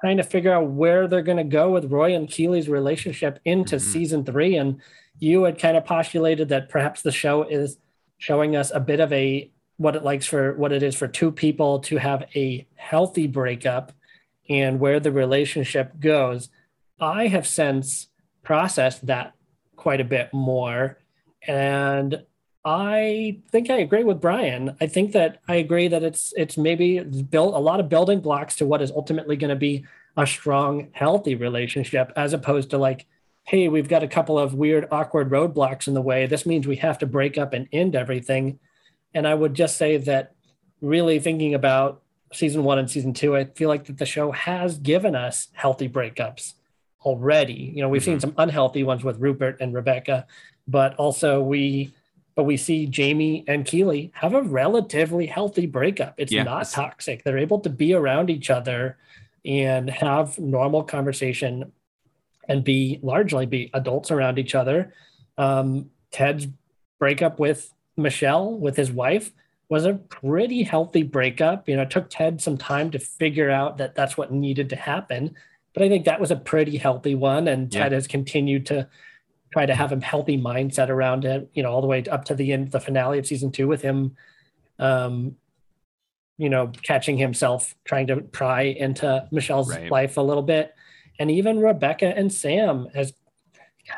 trying 0.00 0.16
to 0.16 0.22
figure 0.22 0.54
out 0.54 0.70
where 0.70 1.06
they're 1.06 1.20
going 1.20 1.36
to 1.36 1.44
go 1.44 1.70
with 1.70 1.92
Roy 1.92 2.14
and 2.14 2.30
Keeley's 2.30 2.66
relationship 2.66 3.40
into 3.44 3.76
Mhm. 3.76 3.80
season 3.82 4.24
three. 4.24 4.56
And 4.56 4.80
you 5.18 5.42
had 5.42 5.58
kind 5.58 5.76
of 5.76 5.84
postulated 5.84 6.48
that 6.48 6.70
perhaps 6.70 7.02
the 7.02 7.12
show 7.12 7.42
is 7.42 7.76
showing 8.16 8.56
us 8.56 8.70
a 8.74 8.80
bit 8.80 9.00
of 9.00 9.12
a 9.12 9.50
what 9.76 9.96
it 9.96 10.02
likes 10.02 10.24
for 10.24 10.54
what 10.54 10.72
it 10.72 10.82
is 10.82 10.94
for 10.94 11.08
two 11.08 11.30
people 11.30 11.78
to 11.80 11.98
have 11.98 12.24
a 12.34 12.66
healthy 12.76 13.26
breakup 13.26 13.92
and 14.48 14.80
where 14.80 14.98
the 14.98 15.12
relationship 15.12 16.00
goes. 16.00 16.48
I 16.98 17.26
have 17.26 17.46
since 17.46 18.06
processed 18.50 19.06
that 19.06 19.32
quite 19.76 20.00
a 20.00 20.04
bit 20.04 20.28
more. 20.34 20.98
And 21.46 22.20
I 22.64 23.38
think 23.52 23.70
I 23.70 23.76
agree 23.76 24.02
with 24.02 24.20
Brian. 24.20 24.76
I 24.80 24.88
think 24.88 25.12
that 25.12 25.40
I 25.46 25.54
agree 25.54 25.86
that 25.86 26.02
it's 26.02 26.34
it's 26.36 26.58
maybe 26.58 26.98
built 26.98 27.54
a 27.54 27.58
lot 27.60 27.78
of 27.78 27.88
building 27.88 28.18
blocks 28.18 28.56
to 28.56 28.66
what 28.66 28.82
is 28.82 28.90
ultimately 28.90 29.36
going 29.36 29.50
to 29.50 29.54
be 29.68 29.84
a 30.16 30.26
strong, 30.26 30.88
healthy 30.90 31.36
relationship, 31.36 32.12
as 32.16 32.32
opposed 32.32 32.70
to 32.70 32.78
like, 32.78 33.06
hey, 33.44 33.68
we've 33.68 33.88
got 33.88 34.02
a 34.02 34.08
couple 34.08 34.36
of 34.36 34.52
weird, 34.52 34.88
awkward 34.90 35.30
roadblocks 35.30 35.86
in 35.86 35.94
the 35.94 36.02
way. 36.02 36.26
This 36.26 36.44
means 36.44 36.66
we 36.66 36.74
have 36.78 36.98
to 36.98 37.06
break 37.06 37.38
up 37.38 37.52
and 37.52 37.68
end 37.70 37.94
everything. 37.94 38.58
And 39.14 39.28
I 39.28 39.34
would 39.34 39.54
just 39.54 39.76
say 39.76 39.96
that 39.96 40.34
really 40.80 41.20
thinking 41.20 41.54
about 41.54 42.02
season 42.32 42.64
one 42.64 42.80
and 42.80 42.90
season 42.90 43.14
two, 43.14 43.36
I 43.36 43.44
feel 43.44 43.68
like 43.68 43.84
that 43.84 43.98
the 43.98 44.06
show 44.06 44.32
has 44.32 44.76
given 44.76 45.14
us 45.14 45.50
healthy 45.52 45.88
breakups 45.88 46.54
already. 47.02 47.72
You 47.74 47.82
know, 47.82 47.88
we've 47.88 48.02
seen 48.02 48.20
some 48.20 48.34
unhealthy 48.36 48.82
ones 48.82 49.04
with 49.04 49.18
Rupert 49.18 49.58
and 49.60 49.74
Rebecca, 49.74 50.26
but 50.68 50.94
also 50.96 51.40
we 51.40 51.92
but 52.36 52.44
we 52.44 52.56
see 52.56 52.86
Jamie 52.86 53.44
and 53.48 53.66
Keeley 53.66 54.12
have 54.14 54.34
a 54.34 54.42
relatively 54.42 55.26
healthy 55.26 55.66
breakup. 55.66 56.14
It's 56.16 56.32
Yeah, 56.32 56.44
not 56.44 56.70
toxic. 56.70 57.22
They're 57.22 57.38
able 57.38 57.60
to 57.60 57.68
be 57.68 57.92
around 57.92 58.30
each 58.30 58.50
other 58.50 58.96
and 59.44 59.90
have 59.90 60.38
normal 60.38 60.84
conversation 60.84 61.72
and 62.48 62.64
be 62.64 62.98
largely 63.02 63.46
be 63.46 63.70
adults 63.74 64.10
around 64.10 64.38
each 64.38 64.54
other. 64.54 64.92
Um, 65.38 65.90
Ted's 66.12 66.46
breakup 66.98 67.38
with 67.38 67.72
Michelle, 67.96 68.58
with 68.58 68.76
his 68.76 68.90
wife, 68.90 69.32
was 69.68 69.84
a 69.84 69.94
pretty 69.94 70.62
healthy 70.62 71.02
breakup. 71.02 71.68
You 71.68 71.76
know, 71.76 71.82
it 71.82 71.90
took 71.90 72.10
Ted 72.10 72.40
some 72.40 72.58
time 72.58 72.90
to 72.90 72.98
figure 72.98 73.50
out 73.50 73.78
that 73.78 73.94
that's 73.94 74.16
what 74.16 74.32
needed 74.32 74.68
to 74.70 74.76
happen. 74.76 75.36
But 75.74 75.82
I 75.84 75.88
think 75.88 76.04
that 76.04 76.20
was 76.20 76.30
a 76.30 76.36
pretty 76.36 76.76
healthy 76.76 77.14
one. 77.14 77.48
And 77.48 77.72
Yeah. 77.72 77.84
Ted 77.84 77.92
has 77.92 78.06
continued 78.06 78.66
to 78.66 78.88
try 79.52 79.66
to 79.66 79.74
have 79.74 79.92
a 79.92 80.00
healthy 80.00 80.38
mindset 80.38 80.88
around 80.88 81.24
it, 81.24 81.48
you 81.54 81.62
know, 81.62 81.70
all 81.70 81.80
the 81.80 81.86
way 81.86 82.04
up 82.04 82.24
to 82.26 82.34
the 82.34 82.52
end, 82.52 82.70
the 82.70 82.80
finale 82.80 83.18
of 83.18 83.26
season 83.26 83.50
two 83.50 83.66
with 83.66 83.82
him, 83.82 84.16
um, 84.78 85.36
you 86.38 86.48
know, 86.48 86.68
catching 86.82 87.18
himself 87.18 87.74
trying 87.84 88.06
to 88.06 88.16
pry 88.20 88.62
into 88.62 89.26
Michelle's 89.30 89.70
Right. 89.70 89.90
life 89.90 90.16
a 90.16 90.22
little 90.22 90.42
bit. 90.42 90.74
And 91.18 91.30
even 91.30 91.58
Rebecca 91.58 92.06
and 92.16 92.32
Sam 92.32 92.88
has 92.94 93.12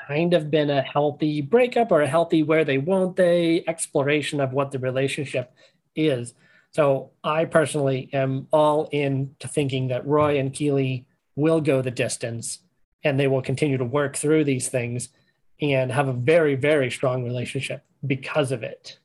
kind 0.08 0.32
of 0.34 0.50
been 0.50 0.70
a 0.70 0.80
healthy 0.82 1.40
breakup 1.42 1.92
or 1.92 2.00
a 2.00 2.06
healthy 2.08 2.42
where 2.42 2.64
they 2.64 2.78
won't 2.78 3.16
they 3.16 3.62
exploration 3.66 4.40
of 4.40 4.52
what 4.52 4.70
the 4.70 4.78
relationship 4.78 5.52
is. 5.94 6.34
So 6.70 7.10
I 7.22 7.44
personally 7.44 8.08
am 8.14 8.48
all 8.52 8.88
in 8.90 9.36
to 9.40 9.48
thinking 9.48 9.88
that 9.88 10.06
Roy 10.06 10.38
and 10.38 10.52
Keeley 10.52 11.04
will 11.36 11.60
go 11.60 11.82
the 11.82 11.90
distance 11.90 12.60
and 13.04 13.18
they 13.18 13.26
will 13.26 13.42
continue 13.42 13.76
to 13.76 13.84
work 13.84 14.16
through 14.16 14.44
these 14.44 14.68
things 14.68 15.08
and 15.60 15.92
have 15.92 16.08
a 16.08 16.12
very, 16.12 16.54
very 16.54 16.90
strong 16.90 17.24
relationship 17.24 17.84
because 18.06 18.52
of 18.52 18.62
it. 18.62 18.98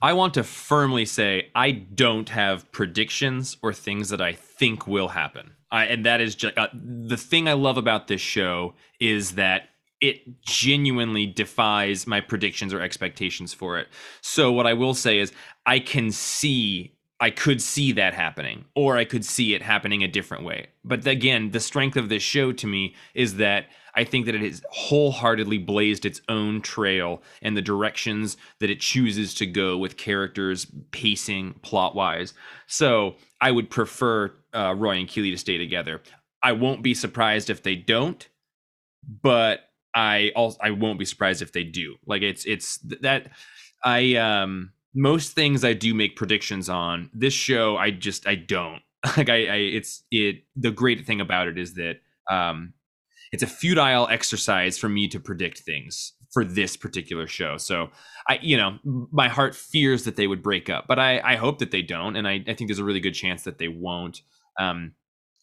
I 0.00 0.12
want 0.14 0.34
to 0.34 0.42
firmly 0.42 1.04
say 1.04 1.50
I 1.54 1.70
don't 1.70 2.28
have 2.28 2.70
predictions 2.72 3.56
or 3.62 3.72
things 3.72 4.08
that 4.08 4.20
I 4.20 4.32
think 4.32 4.86
will 4.86 5.08
happen. 5.08 5.52
I, 5.70 5.86
and 5.86 6.04
that 6.04 6.20
is 6.20 6.34
just 6.34 6.58
uh, 6.58 6.68
the 6.74 7.16
thing 7.16 7.48
I 7.48 7.54
love 7.54 7.78
about 7.78 8.08
this 8.08 8.20
show 8.20 8.74
is 9.00 9.32
that 9.32 9.70
it 10.00 10.42
genuinely 10.42 11.26
defies 11.26 12.06
my 12.06 12.20
predictions 12.20 12.74
or 12.74 12.80
expectations 12.80 13.54
for 13.54 13.78
it. 13.78 13.86
So 14.20 14.50
what 14.50 14.66
I 14.66 14.74
will 14.74 14.94
say 14.94 15.18
is 15.20 15.32
I 15.64 15.78
can 15.78 16.10
see 16.10 16.96
I 17.22 17.30
could 17.30 17.62
see 17.62 17.92
that 17.92 18.14
happening 18.14 18.64
or 18.74 18.96
I 18.96 19.04
could 19.04 19.24
see 19.24 19.54
it 19.54 19.62
happening 19.62 20.02
a 20.02 20.08
different 20.08 20.42
way. 20.42 20.66
But 20.84 21.06
again, 21.06 21.52
the 21.52 21.60
strength 21.60 21.96
of 21.96 22.08
this 22.08 22.20
show 22.22 22.50
to 22.50 22.66
me 22.66 22.96
is 23.14 23.36
that 23.36 23.66
I 23.94 24.02
think 24.02 24.26
that 24.26 24.34
it 24.34 24.40
has 24.40 24.60
wholeheartedly 24.72 25.58
blazed 25.58 26.04
its 26.04 26.20
own 26.28 26.62
trail 26.62 27.22
and 27.40 27.56
the 27.56 27.62
directions 27.62 28.36
that 28.58 28.70
it 28.70 28.80
chooses 28.80 29.34
to 29.34 29.46
go 29.46 29.78
with 29.78 29.96
characters, 29.96 30.66
pacing, 30.90 31.54
plot 31.62 31.94
wise. 31.94 32.34
So 32.66 33.14
I 33.40 33.52
would 33.52 33.70
prefer 33.70 34.32
uh, 34.52 34.74
Roy 34.76 34.96
and 34.96 35.08
Keeley 35.08 35.30
to 35.30 35.38
stay 35.38 35.58
together. 35.58 36.02
I 36.42 36.52
won't 36.52 36.82
be 36.82 36.92
surprised 36.92 37.50
if 37.50 37.62
they 37.62 37.76
don't, 37.76 38.28
but 39.22 39.60
I 39.94 40.32
also 40.34 40.58
I 40.60 40.72
won't 40.72 40.98
be 40.98 41.04
surprised 41.04 41.40
if 41.40 41.52
they 41.52 41.62
do. 41.62 41.98
Like 42.04 42.22
it's 42.22 42.44
it's 42.46 42.78
th- 42.78 43.02
that 43.02 43.30
I 43.84 44.16
um 44.16 44.72
most 44.94 45.32
things 45.32 45.64
I 45.64 45.72
do 45.72 45.94
make 45.94 46.16
predictions 46.16 46.68
on. 46.68 47.10
This 47.14 47.34
show 47.34 47.76
I 47.76 47.90
just 47.90 48.26
I 48.26 48.34
don't. 48.34 48.80
Like 49.16 49.28
I, 49.28 49.46
I 49.46 49.56
it's 49.56 50.04
it 50.12 50.44
the 50.54 50.70
great 50.70 51.04
thing 51.04 51.20
about 51.20 51.48
it 51.48 51.58
is 51.58 51.74
that 51.74 51.96
um 52.30 52.72
it's 53.32 53.42
a 53.42 53.48
futile 53.48 54.06
exercise 54.08 54.78
for 54.78 54.88
me 54.88 55.08
to 55.08 55.18
predict 55.18 55.60
things 55.60 56.12
for 56.32 56.44
this 56.44 56.76
particular 56.76 57.26
show. 57.26 57.56
So 57.56 57.90
I, 58.28 58.38
you 58.42 58.56
know, 58.56 58.78
my 59.10 59.28
heart 59.28 59.54
fears 59.54 60.04
that 60.04 60.16
they 60.16 60.26
would 60.26 60.42
break 60.42 60.70
up, 60.70 60.86
but 60.86 60.98
I, 60.98 61.20
I 61.20 61.36
hope 61.36 61.58
that 61.58 61.70
they 61.70 61.82
don't, 61.82 62.16
and 62.16 62.28
I, 62.28 62.44
I 62.46 62.54
think 62.54 62.68
there's 62.68 62.78
a 62.78 62.84
really 62.84 63.00
good 63.00 63.14
chance 63.14 63.42
that 63.44 63.58
they 63.58 63.68
won't. 63.68 64.22
Um, 64.58 64.92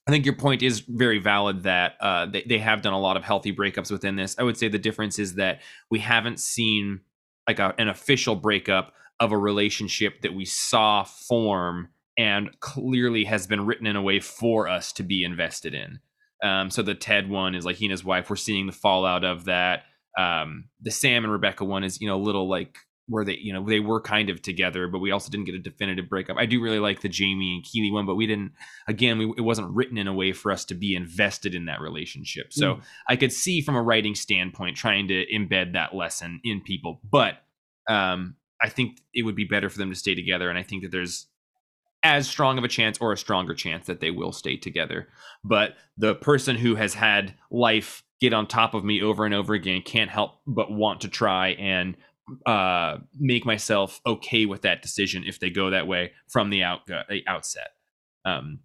I 0.07 0.11
think 0.11 0.25
your 0.25 0.35
point 0.35 0.63
is 0.63 0.79
very 0.79 1.19
valid 1.19 1.63
that 1.63 1.93
uh, 2.01 2.25
they, 2.25 2.43
they 2.43 2.57
have 2.57 2.81
done 2.81 2.93
a 2.93 2.99
lot 2.99 3.17
of 3.17 3.23
healthy 3.23 3.53
breakups 3.53 3.91
within 3.91 4.15
this. 4.15 4.35
I 4.39 4.43
would 4.43 4.57
say 4.57 4.67
the 4.67 4.79
difference 4.79 5.19
is 5.19 5.35
that 5.35 5.61
we 5.91 5.99
haven't 5.99 6.39
seen 6.39 7.01
like 7.49 7.57
a, 7.57 7.73
an 7.79 7.87
official 7.87 8.35
breakup 8.35 8.93
of 9.19 9.31
a 9.31 9.37
relationship 9.37 10.21
that 10.21 10.35
we 10.35 10.45
saw 10.45 11.03
form 11.03 11.89
and 12.15 12.59
clearly 12.59 13.23
has 13.23 13.47
been 13.47 13.65
written 13.65 13.87
in 13.87 13.95
a 13.95 14.01
way 14.03 14.19
for 14.19 14.67
us 14.67 14.93
to 14.93 15.03
be 15.03 15.23
invested 15.23 15.73
in. 15.73 15.99
Um, 16.43 16.69
so 16.69 16.83
the 16.83 16.93
Ted 16.93 17.27
one 17.27 17.55
is 17.55 17.65
like 17.65 17.77
he 17.77 17.85
and 17.85 17.91
his 17.91 18.05
wife. 18.05 18.29
We're 18.29 18.35
seeing 18.35 18.67
the 18.67 18.71
fallout 18.71 19.23
of 19.23 19.45
that. 19.45 19.85
Um, 20.15 20.65
the 20.79 20.91
Sam 20.91 21.23
and 21.23 21.33
Rebecca 21.33 21.65
one 21.65 21.83
is 21.83 21.99
you 21.99 22.07
know 22.07 22.17
a 22.17 22.21
little 22.21 22.47
like 22.47 22.77
where 23.09 23.25
they 23.25 23.37
you 23.37 23.51
know 23.51 23.65
they 23.65 23.79
were 23.79 23.99
kind 23.99 24.29
of 24.29 24.41
together, 24.41 24.87
but 24.87 24.99
we 24.99 25.11
also 25.11 25.29
didn't 25.29 25.45
get 25.45 25.55
a 25.55 25.59
definitive 25.59 26.07
breakup. 26.07 26.37
I 26.37 26.45
do 26.45 26.61
really 26.61 26.79
like 26.79 27.01
the 27.01 27.09
Jamie 27.09 27.55
and 27.55 27.63
Keeley 27.63 27.91
one, 27.91 28.05
but 28.05 28.15
we 28.15 28.27
didn't. 28.27 28.53
Again, 28.87 29.17
we, 29.17 29.33
it 29.37 29.41
wasn't 29.41 29.71
written 29.71 29.97
in 29.97 30.07
a 30.07 30.13
way 30.13 30.31
for 30.31 30.51
us 30.51 30.63
to 30.65 30.75
be 30.75 30.95
invested 30.95 31.55
in 31.55 31.65
that 31.65 31.81
relationship. 31.81 32.53
So 32.53 32.69
Mm. 32.69 32.81
I 33.09 33.15
could 33.15 33.33
see 33.33 33.61
from 33.61 33.75
a 33.75 33.81
writing 33.81 34.13
standpoint 34.15 34.77
trying 34.77 35.07
to 35.07 35.25
embed 35.33 35.73
that 35.73 35.95
lesson 35.95 36.39
in 36.43 36.61
people, 36.61 37.01
but 37.09 37.41
um, 37.87 38.35
I 38.61 38.69
think 38.69 38.99
it 39.13 39.23
would 39.23 39.35
be 39.35 39.45
better 39.45 39.69
for 39.69 39.79
them 39.79 39.89
to 39.89 39.95
stay 39.95 40.13
together, 40.13 40.49
and 40.49 40.59
I 40.59 40.63
think 40.63 40.83
that 40.83 40.91
there's 40.91 41.27
as 42.03 42.29
strong 42.29 42.57
of 42.57 42.63
a 42.63 42.69
chance 42.69 42.97
or 42.99 43.11
a 43.11 43.17
stronger 43.17 43.53
chance 43.53 43.87
that 43.87 43.99
they 43.99 44.11
will 44.11 44.31
stay 44.31 44.55
together. 44.55 45.07
But 45.43 45.75
the 45.97 46.15
person 46.15 46.55
who 46.55 46.75
has 46.75 46.93
had 46.93 47.33
life 47.51 48.03
get 48.21 48.33
on 48.33 48.47
top 48.47 48.73
of 48.73 48.83
me 48.83 49.01
over 49.01 49.25
and 49.25 49.33
over 49.33 49.53
again 49.53 49.81
can't 49.81 50.09
help 50.09 50.39
but 50.45 50.71
want 50.71 51.01
to 51.01 51.07
try 51.07 51.49
and 51.49 51.95
uh, 52.45 52.97
make 53.17 53.45
myself 53.45 54.01
okay 54.05 54.45
with 54.45 54.61
that 54.63 54.81
decision 54.81 55.23
if 55.25 55.39
they 55.39 55.49
go 55.49 55.69
that 55.69 55.87
way 55.87 56.11
from 56.27 56.49
the 56.49 56.63
out 56.63 56.87
the 56.87 57.21
outset. 57.27 57.69
Um, 58.25 58.59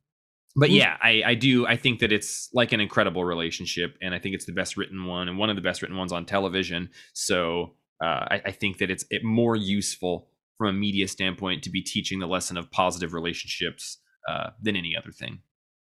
but 0.56 0.70
yeah, 0.70 0.96
I, 1.02 1.22
I 1.26 1.34
do. 1.34 1.66
I 1.66 1.76
think 1.76 1.98
that 2.00 2.12
it's 2.12 2.48
like 2.52 2.72
an 2.72 2.80
incredible 2.80 3.24
relationship, 3.24 3.98
and 4.00 4.14
I 4.14 4.18
think 4.20 4.34
it's 4.34 4.44
the 4.44 4.52
best 4.52 4.76
written 4.76 5.04
one 5.04 5.28
and 5.28 5.36
one 5.36 5.50
of 5.50 5.56
the 5.56 5.62
best 5.62 5.82
written 5.82 5.96
ones 5.96 6.12
on 6.12 6.26
television. 6.26 6.90
So 7.12 7.74
uh, 8.02 8.26
I, 8.30 8.42
I 8.46 8.50
think 8.52 8.78
that 8.78 8.90
it's 8.90 9.04
it 9.10 9.24
more 9.24 9.56
useful 9.56 10.28
from 10.56 10.68
a 10.68 10.72
media 10.72 11.08
standpoint 11.08 11.64
to 11.64 11.70
be 11.70 11.82
teaching 11.82 12.20
the 12.20 12.28
lesson 12.28 12.56
of 12.56 12.70
positive 12.70 13.12
relationships 13.12 13.98
uh, 14.28 14.50
than 14.62 14.76
any 14.76 14.96
other 14.96 15.10
thing. 15.10 15.40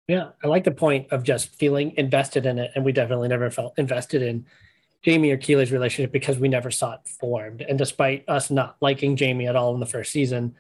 Yeah, 0.07 0.29
I 0.43 0.47
like 0.47 0.63
the 0.63 0.71
point 0.71 1.07
of 1.11 1.23
just 1.23 1.55
feeling 1.55 1.93
invested 1.95 2.47
in 2.47 2.57
it, 2.57 2.71
and 2.75 2.83
we 2.83 2.91
definitely 2.91 3.27
never 3.27 3.49
felt 3.51 3.77
invested 3.77 4.23
in 4.23 4.45
Jamie 5.05 5.29
or 5.29 5.37
Keeley's 5.37 5.71
relationship 5.71 6.11
because 6.11 6.39
we 6.39 6.47
never 6.47 6.71
saw 6.71 6.93
it 6.95 7.07
formed. 7.07 7.61
And 7.61 7.77
despite 7.77 8.27
us 8.27 8.49
not 8.49 8.75
liking 8.81 9.15
Jamie 9.15 9.47
at 9.47 9.55
all 9.55 9.73
in 9.75 9.79
the 9.79 9.85
first 9.85 10.11
season, 10.11 10.55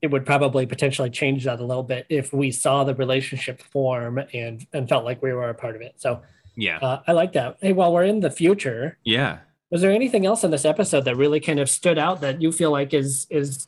it 0.00 0.12
would 0.12 0.24
probably 0.24 0.66
potentially 0.66 1.10
change 1.10 1.44
that 1.44 1.58
a 1.58 1.64
little 1.64 1.82
bit 1.82 2.06
if 2.08 2.32
we 2.32 2.52
saw 2.52 2.84
the 2.84 2.94
relationship 2.94 3.60
form 3.60 4.20
and 4.32 4.64
and 4.72 4.88
felt 4.88 5.04
like 5.04 5.20
we 5.20 5.32
were 5.32 5.48
a 5.48 5.54
part 5.54 5.74
of 5.74 5.82
it. 5.82 5.94
So 5.96 6.22
Yeah. 6.54 6.78
uh, 6.78 7.02
I 7.08 7.12
like 7.12 7.32
that. 7.32 7.58
Hey, 7.60 7.72
while 7.72 7.92
we're 7.92 8.04
in 8.04 8.20
the 8.20 8.30
future, 8.30 8.98
yeah. 9.02 9.38
was 9.70 9.80
there 9.80 9.90
anything 9.90 10.24
else 10.26 10.44
in 10.44 10.52
this 10.52 10.64
episode 10.64 11.04
that 11.06 11.16
really 11.16 11.40
kind 11.40 11.58
of 11.58 11.68
stood 11.68 11.98
out 11.98 12.20
that 12.20 12.40
you 12.40 12.52
feel 12.52 12.70
like 12.70 12.94
is 12.94 13.26
is 13.30 13.66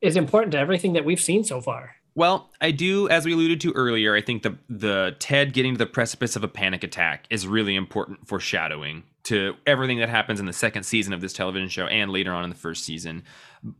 is 0.00 0.16
important 0.16 0.52
to 0.52 0.58
everything 0.58 0.94
that 0.94 1.04
we've 1.04 1.20
seen 1.20 1.44
so 1.44 1.60
far? 1.60 1.96
Well, 2.18 2.50
I 2.60 2.72
do, 2.72 3.08
as 3.08 3.24
we 3.24 3.32
alluded 3.32 3.60
to 3.60 3.72
earlier, 3.74 4.12
I 4.16 4.20
think 4.20 4.42
the 4.42 4.58
the 4.68 5.14
Ted 5.20 5.52
getting 5.52 5.74
to 5.74 5.78
the 5.78 5.86
precipice 5.86 6.34
of 6.34 6.42
a 6.42 6.48
panic 6.48 6.82
attack 6.82 7.28
is 7.30 7.46
really 7.46 7.76
important 7.76 8.26
foreshadowing 8.26 9.04
to 9.22 9.54
everything 9.68 10.00
that 10.00 10.08
happens 10.08 10.40
in 10.40 10.46
the 10.46 10.52
second 10.52 10.82
season 10.82 11.12
of 11.12 11.20
this 11.20 11.32
television 11.32 11.68
show 11.68 11.86
and 11.86 12.10
later 12.10 12.32
on 12.32 12.42
in 12.42 12.50
the 12.50 12.56
first 12.56 12.82
season. 12.82 13.22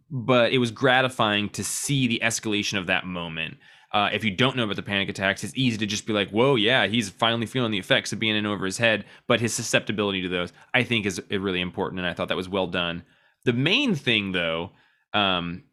But 0.08 0.52
it 0.52 0.58
was 0.58 0.70
gratifying 0.70 1.48
to 1.48 1.64
see 1.64 2.06
the 2.06 2.20
escalation 2.22 2.78
of 2.78 2.86
that 2.86 3.04
moment. 3.04 3.56
Uh, 3.92 4.10
if 4.12 4.22
you 4.22 4.30
don't 4.30 4.56
know 4.56 4.62
about 4.62 4.76
the 4.76 4.84
panic 4.84 5.08
attacks, 5.08 5.42
it's 5.42 5.56
easy 5.56 5.78
to 5.78 5.86
just 5.86 6.06
be 6.06 6.12
like, 6.12 6.30
"Whoa, 6.30 6.54
yeah, 6.54 6.86
he's 6.86 7.10
finally 7.10 7.46
feeling 7.46 7.72
the 7.72 7.78
effects 7.78 8.12
of 8.12 8.20
being 8.20 8.36
in 8.36 8.46
over 8.46 8.66
his 8.66 8.78
head." 8.78 9.04
But 9.26 9.40
his 9.40 9.52
susceptibility 9.52 10.22
to 10.22 10.28
those, 10.28 10.52
I 10.72 10.84
think, 10.84 11.06
is 11.06 11.20
really 11.28 11.60
important, 11.60 11.98
and 11.98 12.06
I 12.06 12.14
thought 12.14 12.28
that 12.28 12.36
was 12.36 12.48
well 12.48 12.68
done. 12.68 13.02
The 13.44 13.52
main 13.52 13.96
thing, 13.96 14.30
though, 14.30 14.70
um, 15.12 15.64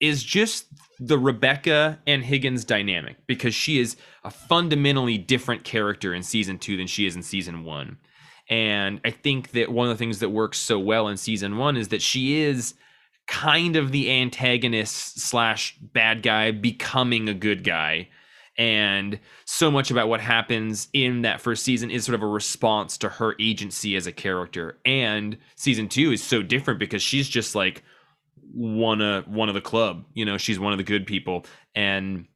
is 0.00 0.22
just 0.22 0.66
the 0.98 1.18
Rebecca 1.18 1.98
and 2.06 2.24
Higgins 2.24 2.64
dynamic 2.64 3.16
because 3.26 3.54
she 3.54 3.78
is 3.78 3.96
a 4.24 4.30
fundamentally 4.30 5.18
different 5.18 5.64
character 5.64 6.14
in 6.14 6.22
season 6.22 6.58
two 6.58 6.76
than 6.76 6.86
she 6.86 7.06
is 7.06 7.16
in 7.16 7.22
season 7.22 7.64
one. 7.64 7.98
And 8.48 9.00
I 9.04 9.10
think 9.10 9.50
that 9.52 9.72
one 9.72 9.88
of 9.88 9.94
the 9.94 9.98
things 9.98 10.20
that 10.20 10.28
works 10.30 10.58
so 10.58 10.78
well 10.78 11.08
in 11.08 11.16
season 11.16 11.56
one 11.58 11.76
is 11.76 11.88
that 11.88 12.02
she 12.02 12.40
is 12.42 12.74
kind 13.26 13.76
of 13.76 13.90
the 13.90 14.10
antagonist 14.10 15.20
slash 15.20 15.76
bad 15.80 16.22
guy 16.22 16.52
becoming 16.52 17.28
a 17.28 17.34
good 17.34 17.64
guy. 17.64 18.08
And 18.58 19.18
so 19.44 19.70
much 19.70 19.90
about 19.90 20.08
what 20.08 20.20
happens 20.20 20.88
in 20.92 21.22
that 21.22 21.40
first 21.40 21.62
season 21.62 21.90
is 21.90 22.04
sort 22.04 22.14
of 22.14 22.22
a 22.22 22.26
response 22.26 22.96
to 22.98 23.08
her 23.08 23.34
agency 23.38 23.96
as 23.96 24.06
a 24.06 24.12
character. 24.12 24.78
And 24.86 25.36
season 25.56 25.88
two 25.88 26.12
is 26.12 26.22
so 26.22 26.42
different 26.42 26.80
because 26.80 27.02
she's 27.02 27.28
just 27.28 27.54
like, 27.54 27.82
one 28.56 29.02
of 29.02 29.28
one 29.28 29.48
of 29.48 29.54
the 29.54 29.60
club. 29.60 30.04
You 30.14 30.24
know, 30.24 30.38
she's 30.38 30.58
one 30.58 30.72
of 30.72 30.78
the 30.78 30.84
good 30.84 31.06
people, 31.06 31.44
and 31.74 32.26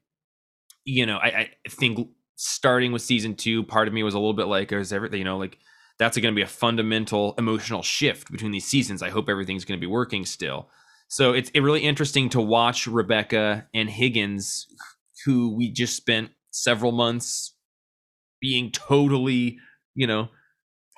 you 0.84 1.06
know, 1.06 1.16
I, 1.16 1.28
I 1.28 1.50
think 1.68 2.08
starting 2.36 2.92
with 2.92 3.02
season 3.02 3.34
two, 3.34 3.62
part 3.64 3.88
of 3.88 3.94
me 3.94 4.02
was 4.02 4.14
a 4.14 4.18
little 4.18 4.34
bit 4.34 4.46
like, 4.46 4.72
is 4.72 4.92
everything 4.92 5.18
you 5.18 5.24
know, 5.24 5.38
like 5.38 5.58
that's 5.98 6.16
going 6.16 6.32
to 6.34 6.38
be 6.38 6.42
a 6.42 6.46
fundamental 6.46 7.34
emotional 7.38 7.82
shift 7.82 8.30
between 8.30 8.52
these 8.52 8.66
seasons. 8.66 9.02
I 9.02 9.10
hope 9.10 9.28
everything's 9.28 9.64
going 9.64 9.78
to 9.78 9.86
be 9.86 9.90
working 9.90 10.24
still. 10.24 10.68
So 11.08 11.32
it's 11.32 11.50
it 11.50 11.60
really 11.60 11.80
interesting 11.80 12.28
to 12.30 12.40
watch 12.40 12.86
Rebecca 12.86 13.66
and 13.74 13.90
Higgins, 13.90 14.66
who 15.24 15.54
we 15.54 15.70
just 15.70 15.96
spent 15.96 16.30
several 16.50 16.92
months 16.92 17.54
being 18.40 18.70
totally, 18.70 19.58
you 19.94 20.06
know, 20.06 20.28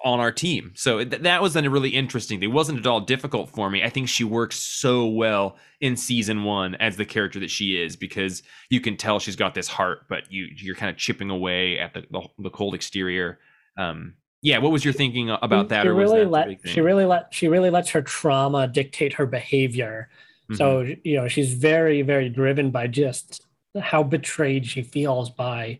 on 0.04 0.20
our 0.20 0.32
team. 0.32 0.72
So 0.74 1.04
th- 1.04 1.22
that 1.22 1.42
was 1.42 1.54
a 1.54 1.70
really 1.70 1.90
interesting. 1.90 2.42
It 2.42 2.48
wasn't 2.48 2.80
at 2.80 2.86
all 2.86 3.00
difficult 3.00 3.50
for 3.50 3.70
me. 3.70 3.82
I 3.82 3.88
think 3.88 4.08
she 4.08 4.24
works 4.24 4.56
so 4.56 5.06
well 5.06 5.56
in 5.80 5.96
season 5.96 6.44
one 6.44 6.74
as 6.76 6.96
the 6.96 7.04
character 7.04 7.38
that 7.40 7.50
she 7.50 7.80
is 7.80 7.96
because 7.96 8.42
you 8.70 8.80
can 8.80 8.96
tell 8.96 9.18
she's 9.18 9.36
got 9.36 9.54
this 9.54 9.68
heart, 9.68 10.06
but 10.08 10.30
you 10.30 10.48
you're 10.56 10.74
kind 10.74 10.90
of 10.90 10.96
chipping 10.96 11.30
away 11.30 11.78
at 11.78 11.94
the 11.94 12.04
the, 12.10 12.22
the 12.38 12.50
cold 12.50 12.74
exterior. 12.74 13.38
Um, 13.76 14.14
yeah, 14.42 14.58
what 14.58 14.72
was 14.72 14.84
your 14.84 14.94
thinking 14.94 15.30
about 15.30 15.68
that? 15.68 15.82
She 15.82 15.88
or 15.88 15.94
was 15.94 16.10
really 16.10 16.24
that 16.24 16.30
let 16.30 16.68
she 16.68 16.80
really 16.80 17.04
let 17.04 17.32
she 17.32 17.48
really 17.48 17.70
lets 17.70 17.90
her 17.90 18.02
trauma 18.02 18.66
dictate 18.66 19.12
her 19.14 19.26
behavior. 19.26 20.08
Mhm. 20.50 20.56
So 20.56 20.94
you 21.04 21.16
know 21.16 21.28
she's 21.28 21.54
very 21.54 22.02
very 22.02 22.28
driven 22.28 22.70
by 22.70 22.88
just 22.88 23.46
how 23.80 24.02
betrayed 24.02 24.66
she 24.66 24.82
feels 24.82 25.30
by 25.30 25.78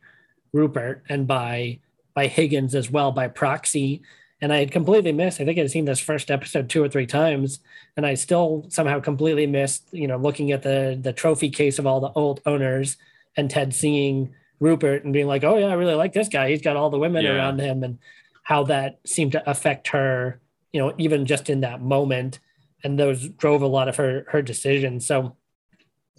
Rupert 0.53 1.03
and 1.09 1.27
by 1.27 1.81
by 2.15 2.27
Higgins 2.27 2.75
as 2.75 2.91
well 2.91 3.13
by 3.13 3.29
proxy. 3.29 4.03
And 4.41 4.53
I 4.53 4.59
had 4.59 4.73
completely 4.73 5.13
missed. 5.13 5.41
I 5.41 5.45
think 5.45 5.59
I'd 5.59 5.71
seen 5.71 5.85
this 5.85 6.01
first 6.01 6.31
episode 6.31 6.69
two 6.69 6.83
or 6.83 6.89
three 6.89 7.07
times, 7.07 7.61
and 7.97 8.05
I 8.05 8.15
still 8.15 8.67
somehow 8.71 8.99
completely 8.99 9.47
missed. 9.47 9.89
You 9.93 10.09
know, 10.09 10.17
looking 10.17 10.51
at 10.51 10.63
the 10.63 10.99
the 11.01 11.13
trophy 11.13 11.49
case 11.49 11.79
of 11.79 11.87
all 11.87 12.01
the 12.01 12.11
old 12.13 12.41
owners 12.45 12.97
and 13.37 13.49
Ted 13.49 13.73
seeing 13.73 14.35
Rupert 14.59 15.05
and 15.05 15.13
being 15.13 15.29
like, 15.29 15.45
"Oh 15.45 15.57
yeah, 15.59 15.67
I 15.69 15.75
really 15.75 15.95
like 15.95 16.13
this 16.13 16.29
guy. 16.29 16.51
He's 16.51 16.61
got 16.63 16.77
all 16.77 16.91
the 16.91 16.99
women 16.99 17.25
Yeah. 17.25 17.37
around 17.37 17.61
him," 17.61 17.85
and 17.85 17.99
how 18.43 18.65
that 18.65 18.99
seemed 19.07 19.33
to 19.33 19.49
affect 19.49 19.89
her. 19.89 20.41
You 20.73 20.81
know, 20.81 20.95
even 20.99 21.25
just 21.25 21.49
in 21.49 21.61
that 21.61 21.81
moment, 21.81 22.41
and 22.83 22.99
those 22.99 23.29
drove 23.29 23.63
a 23.63 23.67
lot 23.69 23.89
of 23.89 23.95
her 23.97 24.25
her 24.31 24.43
decisions. 24.43 25.07
So 25.07 25.37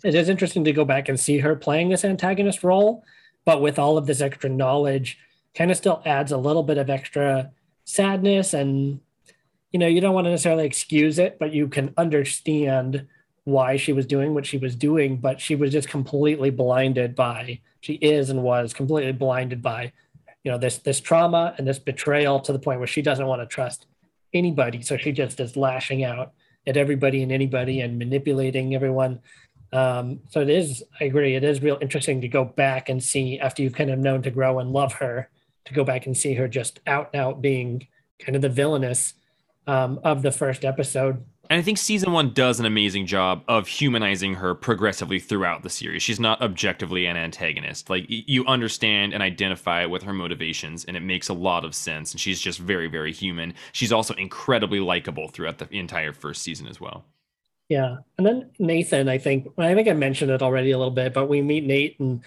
it 0.01 0.15
is 0.15 0.29
interesting 0.29 0.63
to 0.63 0.71
go 0.71 0.85
back 0.85 1.09
and 1.09 1.19
see 1.19 1.39
her 1.39 1.57
playing 1.57 1.89
this 1.89 2.05
antagonist 2.05 2.63
role, 2.63 3.03
but 3.43 3.61
with 3.61 3.77
all 3.77 3.97
of 3.97 4.05
this 4.05 4.21
extra 4.21 4.49
knowledge, 4.49 5.17
kind 5.55 5.71
of 5.71 5.77
still 5.77 6.01
adds 6.05 6.31
a 6.31 6.37
little 6.37 6.63
bit 6.63 6.77
of 6.77 6.89
extra 6.89 7.51
sadness. 7.85 8.53
And, 8.53 8.99
you 9.71 9.79
know, 9.79 9.87
you 9.87 10.01
don't 10.01 10.13
want 10.13 10.25
to 10.25 10.31
necessarily 10.31 10.65
excuse 10.65 11.19
it, 11.19 11.37
but 11.39 11.53
you 11.53 11.67
can 11.67 11.93
understand 11.97 13.07
why 13.45 13.75
she 13.75 13.91
was 13.91 14.05
doing 14.05 14.33
what 14.33 14.45
she 14.45 14.57
was 14.57 14.75
doing, 14.75 15.17
but 15.17 15.41
she 15.41 15.55
was 15.55 15.71
just 15.71 15.89
completely 15.89 16.49
blinded 16.49 17.15
by, 17.15 17.59
she 17.81 17.95
is 17.95 18.29
and 18.29 18.41
was 18.41 18.73
completely 18.73 19.11
blinded 19.11 19.61
by, 19.61 19.91
you 20.43 20.51
know, 20.51 20.57
this 20.57 20.77
this 20.77 21.01
trauma 21.01 21.53
and 21.57 21.67
this 21.67 21.79
betrayal 21.79 22.39
to 22.39 22.53
the 22.53 22.59
point 22.59 22.79
where 22.79 22.87
she 22.87 23.01
doesn't 23.01 23.27
want 23.27 23.41
to 23.41 23.45
trust 23.45 23.85
anybody. 24.33 24.81
So 24.81 24.97
she 24.97 25.11
just 25.11 25.39
is 25.39 25.57
lashing 25.57 26.03
out 26.03 26.31
at 26.65 26.77
everybody 26.77 27.21
and 27.21 27.31
anybody 27.31 27.81
and 27.81 27.99
manipulating 27.99 28.75
everyone. 28.75 29.19
Um, 29.73 30.21
so 30.29 30.39
it 30.41 30.49
is, 30.49 30.83
I 30.99 31.05
agree, 31.05 31.35
it 31.35 31.43
is 31.43 31.61
real 31.61 31.77
interesting 31.81 32.21
to 32.21 32.27
go 32.27 32.45
back 32.45 32.89
and 32.89 33.03
see 33.03 33.39
after 33.39 33.61
you've 33.61 33.73
kind 33.73 33.89
of 33.89 33.99
known 33.99 34.21
to 34.21 34.31
grow 34.31 34.59
and 34.59 34.71
love 34.71 34.93
her, 34.93 35.29
to 35.65 35.73
go 35.73 35.83
back 35.83 36.05
and 36.05 36.15
see 36.15 36.33
her 36.33 36.47
just 36.47 36.79
out 36.87 37.09
and 37.13 37.21
out 37.21 37.41
being 37.41 37.87
kind 38.19 38.35
of 38.35 38.41
the 38.41 38.49
villainous 38.49 39.13
um, 39.67 39.99
of 40.03 40.21
the 40.21 40.31
first 40.31 40.65
episode. 40.65 41.23
And 41.49 41.59
I 41.59 41.61
think 41.61 41.77
season 41.77 42.13
one 42.13 42.33
does 42.33 42.59
an 42.59 42.65
amazing 42.65 43.05
job 43.05 43.43
of 43.49 43.67
humanizing 43.67 44.35
her 44.35 44.55
progressively 44.55 45.19
throughout 45.19 45.61
the 45.61 45.69
series. 45.69 46.01
She's 46.01 46.19
not 46.19 46.41
objectively 46.41 47.05
an 47.05 47.17
antagonist. 47.17 47.89
Like 47.89 48.05
you 48.07 48.45
understand 48.45 49.13
and 49.13 49.21
identify 49.21 49.85
with 49.85 50.03
her 50.03 50.13
motivations, 50.13 50.85
and 50.85 50.95
it 50.95 51.01
makes 51.01 51.27
a 51.27 51.33
lot 51.33 51.65
of 51.65 51.75
sense. 51.75 52.13
And 52.13 52.19
she's 52.19 52.39
just 52.39 52.59
very, 52.59 52.87
very 52.87 53.11
human. 53.11 53.53
She's 53.73 53.91
also 53.91 54.13
incredibly 54.13 54.79
likable 54.79 55.27
throughout 55.27 55.57
the 55.57 55.67
entire 55.77 56.13
first 56.13 56.43
season 56.43 56.67
as 56.67 56.79
well. 56.79 57.03
Yeah. 57.67 57.97
And 58.17 58.25
then 58.25 58.49
Nathan, 58.59 59.09
I 59.09 59.17
think, 59.17 59.47
I 59.57 59.73
think 59.73 59.87
I 59.87 59.93
mentioned 59.93 60.31
it 60.31 60.41
already 60.41 60.71
a 60.71 60.77
little 60.77 60.91
bit, 60.91 61.13
but 61.13 61.27
we 61.27 61.41
meet 61.41 61.65
Nate 61.65 61.99
and 61.99 62.21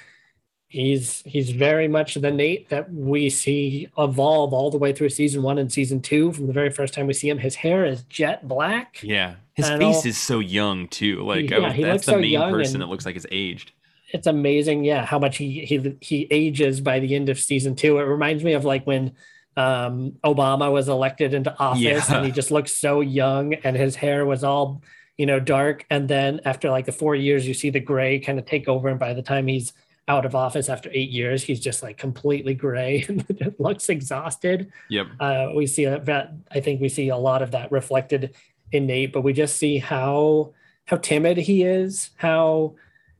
he's 0.69 1.23
he's 1.23 1.51
very 1.51 1.89
much 1.89 2.15
the 2.15 2.31
Nate 2.31 2.69
that 2.71 2.93
we 2.93 3.31
see 3.31 3.89
evolve 3.97 4.53
all 4.53 4.71
the 4.71 4.79
way 4.79 4.93
through 4.93 5.11
season 5.11 5.43
one 5.43 5.59
and 5.59 5.73
season 5.73 6.01
two. 6.01 6.33
From 6.33 6.47
the 6.47 6.53
very 6.53 6.71
first 6.71 6.95
time 6.95 7.07
we 7.07 7.13
see 7.13 7.29
him, 7.29 7.39
his 7.39 7.55
hair 7.55 7.85
is 7.85 8.03
jet 8.05 8.47
black. 8.47 8.99
Yeah, 9.03 9.37
his 9.55 9.69
face 9.69 10.05
know. 10.05 10.09
is 10.09 10.19
so 10.19 10.39
young 10.41 10.89
too. 10.89 11.23
Like 11.23 11.51
Yeah, 11.51 11.61
that's 11.61 11.79
looks 11.79 12.07
the 12.07 12.13
so 12.13 12.19
main 12.19 12.51
person 12.53 12.81
that 12.81 12.87
looks 12.87 13.07
like 13.07 13.17
it's 13.17 13.27
aged. 13.31 13.73
It's 14.13 14.27
amazing, 14.29 14.85
yeah, 14.85 15.05
how 15.05 15.19
much 15.19 15.37
he 15.37 15.65
he 15.65 15.97
he 16.01 16.29
ages 16.31 16.81
by 16.81 17.01
the 17.01 17.15
end 17.15 17.29
of 17.29 17.39
season 17.39 17.75
two. 17.75 17.99
It 17.99 18.03
reminds 18.05 18.45
me 18.45 18.53
of 18.53 18.65
like 18.65 18.87
when 18.87 19.13
um, 19.57 20.13
Obama 20.23 20.71
was 20.71 20.89
elected 20.89 21.33
into 21.35 21.57
office 21.59 21.81
Yeah. 21.81 22.17
and 22.17 22.27
he 22.27 22.31
just 22.31 22.51
looked 22.51 22.69
so 22.69 23.01
young 23.01 23.55
and 23.55 23.75
his 23.77 23.97
hair 23.97 24.27
was 24.27 24.45
all 24.45 24.83
you 25.17 25.27
know 25.27 25.41
dark. 25.41 25.87
And 25.91 26.09
then 26.09 26.41
after 26.45 26.71
like 26.71 26.87
the 26.87 26.93
four 26.93 27.15
years, 27.15 27.49
you 27.49 27.55
see 27.55 27.71
the 27.71 27.81
gray 27.81 28.19
kind 28.19 28.39
of 28.39 28.47
take 28.47 28.69
over, 28.69 28.89
and 28.89 28.99
by 28.99 29.15
the 29.15 29.23
time 29.23 29.47
he's 29.47 29.73
out 30.09 30.25
of 30.25 30.35
office 30.35 30.69
after 30.69 30.89
eight 30.93 31.11
years, 31.11 31.43
he's 31.43 31.61
just 31.61 31.83
like 31.83 31.99
completely 31.99 32.55
gray 32.55 33.05
and 33.09 33.55
looks 33.59 33.89
exhausted 33.89 34.71
Yep. 34.89 35.07
uh, 35.21 35.49
we 35.55 35.67
see 35.67 35.85
that 35.85 36.33
I 36.51 36.61
think 36.61 36.81
we 36.81 36.89
see 36.89 37.09
a 37.09 37.17
lot 37.17 37.43
of 37.43 37.51
that 37.53 37.73
reflected 37.73 38.35
in 38.73 38.87
Nate, 38.87 39.13
but 39.13 39.23
we 39.23 39.33
just 39.33 39.57
see 39.57 39.79
how 39.79 40.53
how 40.87 40.97
timid 40.99 41.37
he 41.37 41.63
is, 41.65 42.11
how 42.17 42.77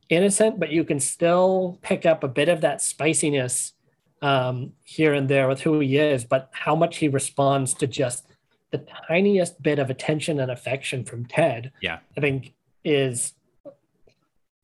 innocent, 0.09 0.57
but 0.59 0.69
you 0.69 0.85
can 0.85 0.99
still 1.01 1.77
pick 1.81 2.05
up 2.05 2.23
a 2.23 2.27
bit 2.29 2.47
of 2.47 2.61
that 2.61 2.81
spiciness 2.81 3.73
um, 4.21 4.71
here 4.83 5.13
and 5.13 5.27
there 5.27 5.47
with 5.49 5.61
who 5.61 5.79
he 5.79 5.97
is, 5.97 6.23
but 6.23 6.49
how 6.53 6.75
much 6.75 6.97
he 6.97 7.09
responds 7.09 7.73
to 7.73 7.85
just 7.85 8.25
the 8.71 8.85
tiniest 9.07 9.61
bit 9.61 9.79
of 9.79 9.89
attention 9.89 10.39
and 10.39 10.49
affection 10.49 11.03
from 11.03 11.25
Ted. 11.25 11.71
Yeah. 11.81 11.99
I 12.15 12.21
think 12.21 12.53
is 12.83 13.33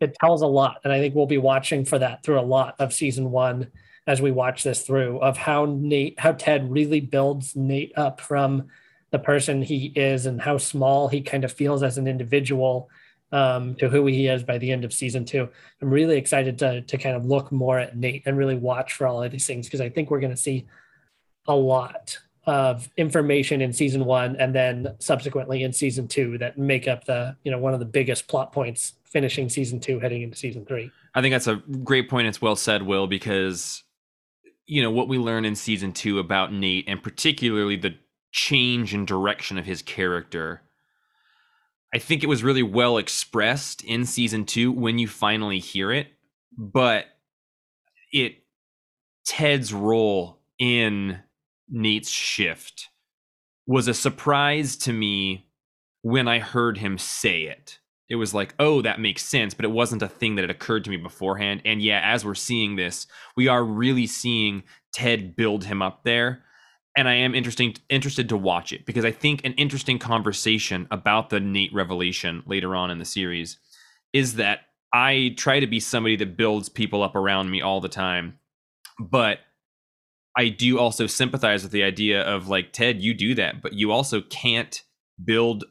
it 0.03 0.15
tells 0.19 0.41
a 0.41 0.47
lot, 0.47 0.81
and 0.83 0.93
I 0.93 0.99
think 0.99 1.15
we'll 1.15 1.25
be 1.25 1.37
watching 1.37 1.85
for 1.85 1.99
that 1.99 2.23
through 2.23 2.39
a 2.39 2.41
lot 2.41 2.75
of 2.79 2.93
season 2.93 3.31
one 3.31 3.71
as 4.05 4.21
we 4.21 4.31
watch 4.31 4.63
this 4.63 4.81
through 4.81 5.19
of 5.19 5.37
how 5.37 5.65
Nate, 5.65 6.19
how 6.19 6.33
Ted 6.33 6.69
really 6.69 6.99
builds 6.99 7.55
Nate 7.55 7.93
up 7.97 8.19
from 8.19 8.67
the 9.11 9.19
person 9.19 9.61
he 9.61 9.93
is 9.95 10.25
and 10.25 10.41
how 10.41 10.57
small 10.57 11.07
he 11.07 11.21
kind 11.21 11.45
of 11.45 11.53
feels 11.53 11.83
as 11.83 11.97
an 11.97 12.07
individual 12.07 12.89
um, 13.31 13.75
to 13.75 13.89
who 13.89 14.05
he 14.05 14.27
is 14.27 14.43
by 14.43 14.57
the 14.57 14.71
end 14.71 14.83
of 14.83 14.93
season 14.93 15.25
two. 15.25 15.47
I'm 15.81 15.89
really 15.89 16.17
excited 16.17 16.59
to 16.59 16.81
to 16.81 16.97
kind 16.97 17.15
of 17.15 17.25
look 17.25 17.51
more 17.51 17.79
at 17.79 17.97
Nate 17.97 18.23
and 18.25 18.37
really 18.37 18.55
watch 18.55 18.93
for 18.93 19.07
all 19.07 19.23
of 19.23 19.31
these 19.31 19.47
things 19.47 19.67
because 19.67 19.81
I 19.81 19.89
think 19.89 20.11
we're 20.11 20.19
going 20.19 20.35
to 20.35 20.37
see 20.37 20.67
a 21.47 21.55
lot 21.55 22.19
of 22.45 22.89
information 22.97 23.61
in 23.61 23.71
season 23.71 24.03
one 24.05 24.35
and 24.35 24.53
then 24.53 24.95
subsequently 24.99 25.63
in 25.63 25.71
season 25.71 26.07
two 26.07 26.37
that 26.37 26.57
make 26.57 26.87
up 26.87 27.05
the 27.05 27.35
you 27.43 27.51
know 27.51 27.57
one 27.57 27.73
of 27.73 27.79
the 27.79 27.85
biggest 27.85 28.27
plot 28.27 28.51
points 28.51 28.93
finishing 29.05 29.47
season 29.47 29.79
two 29.79 29.99
heading 29.99 30.21
into 30.23 30.37
season 30.37 30.65
three. 30.65 30.91
I 31.15 31.21
think 31.21 31.33
that's 31.33 31.47
a 31.47 31.57
great 31.83 32.09
point. 32.09 32.27
It's 32.27 32.41
well 32.41 32.55
said 32.55 32.83
will 32.83 33.07
because 33.07 33.83
you 34.65 34.81
know 34.81 34.91
what 34.91 35.07
we 35.07 35.17
learn 35.17 35.45
in 35.45 35.55
season 35.55 35.91
two 35.91 36.19
about 36.19 36.53
nate 36.53 36.85
and 36.87 37.01
particularly 37.01 37.75
the 37.75 37.95
change 38.31 38.93
in 38.93 39.05
direction 39.05 39.57
of 39.57 39.65
his 39.65 39.81
character 39.81 40.61
i 41.93 41.99
think 41.99 42.23
it 42.23 42.27
was 42.27 42.43
really 42.43 42.63
well 42.63 42.97
expressed 42.97 43.83
in 43.83 44.05
season 44.05 44.45
two 44.45 44.71
when 44.71 44.97
you 44.97 45.07
finally 45.07 45.59
hear 45.59 45.91
it 45.91 46.07
but 46.57 47.05
it 48.11 48.37
ted's 49.25 49.73
role 49.73 50.39
in 50.59 51.19
Nate's 51.69 52.09
shift 52.09 52.89
was 53.65 53.87
a 53.87 53.93
surprise 53.93 54.75
to 54.77 54.93
me 54.93 55.47
when 56.01 56.27
I 56.27 56.39
heard 56.39 56.77
him 56.77 56.97
say 56.97 57.43
it. 57.43 57.79
It 58.09 58.15
was 58.15 58.33
like, 58.33 58.53
oh, 58.59 58.81
that 58.81 58.99
makes 58.99 59.23
sense, 59.23 59.53
but 59.53 59.65
it 59.65 59.71
wasn't 59.71 60.01
a 60.01 60.07
thing 60.07 60.35
that 60.35 60.41
had 60.43 60.51
occurred 60.51 60.83
to 60.83 60.89
me 60.89 60.97
beforehand. 60.97 61.61
And 61.65 61.81
yeah, 61.81 62.01
as 62.03 62.25
we're 62.25 62.35
seeing 62.35 62.75
this, 62.75 63.07
we 63.35 63.47
are 63.47 63.63
really 63.63 64.05
seeing 64.05 64.63
Ted 64.93 65.35
build 65.35 65.63
him 65.63 65.81
up 65.81 66.03
there. 66.03 66.43
And 66.95 67.07
I 67.07 67.13
am 67.15 67.33
interesting 67.33 67.75
interested 67.89 68.29
to 68.29 68.37
watch 68.37 68.71
it 68.71 68.85
because 68.85 69.03
I 69.03 69.11
think 69.11 69.43
an 69.43 69.53
interesting 69.53 69.97
conversation 69.97 70.87
about 70.91 71.29
the 71.29 71.39
Nate 71.39 71.73
revelation 71.73 72.43
later 72.45 72.75
on 72.75 72.91
in 72.91 72.99
the 72.99 73.05
series 73.05 73.57
is 74.11 74.35
that 74.35 74.59
I 74.93 75.33
try 75.37 75.59
to 75.59 75.65
be 75.65 75.79
somebody 75.79 76.15
that 76.17 76.37
builds 76.37 76.69
people 76.69 77.01
up 77.01 77.15
around 77.15 77.49
me 77.49 77.61
all 77.61 77.81
the 77.81 77.89
time. 77.89 78.37
But 78.99 79.39
I 80.35 80.49
do 80.49 80.79
also 80.79 81.07
sympathize 81.07 81.63
with 81.63 81.71
the 81.71 81.83
idea 81.83 82.21
of 82.21 82.47
like 82.47 82.73
Ted, 82.73 83.01
you 83.01 83.13
do 83.13 83.35
that, 83.35 83.61
but 83.61 83.73
you 83.73 83.91
also 83.91 84.21
can't 84.21 84.81
build 85.23 85.65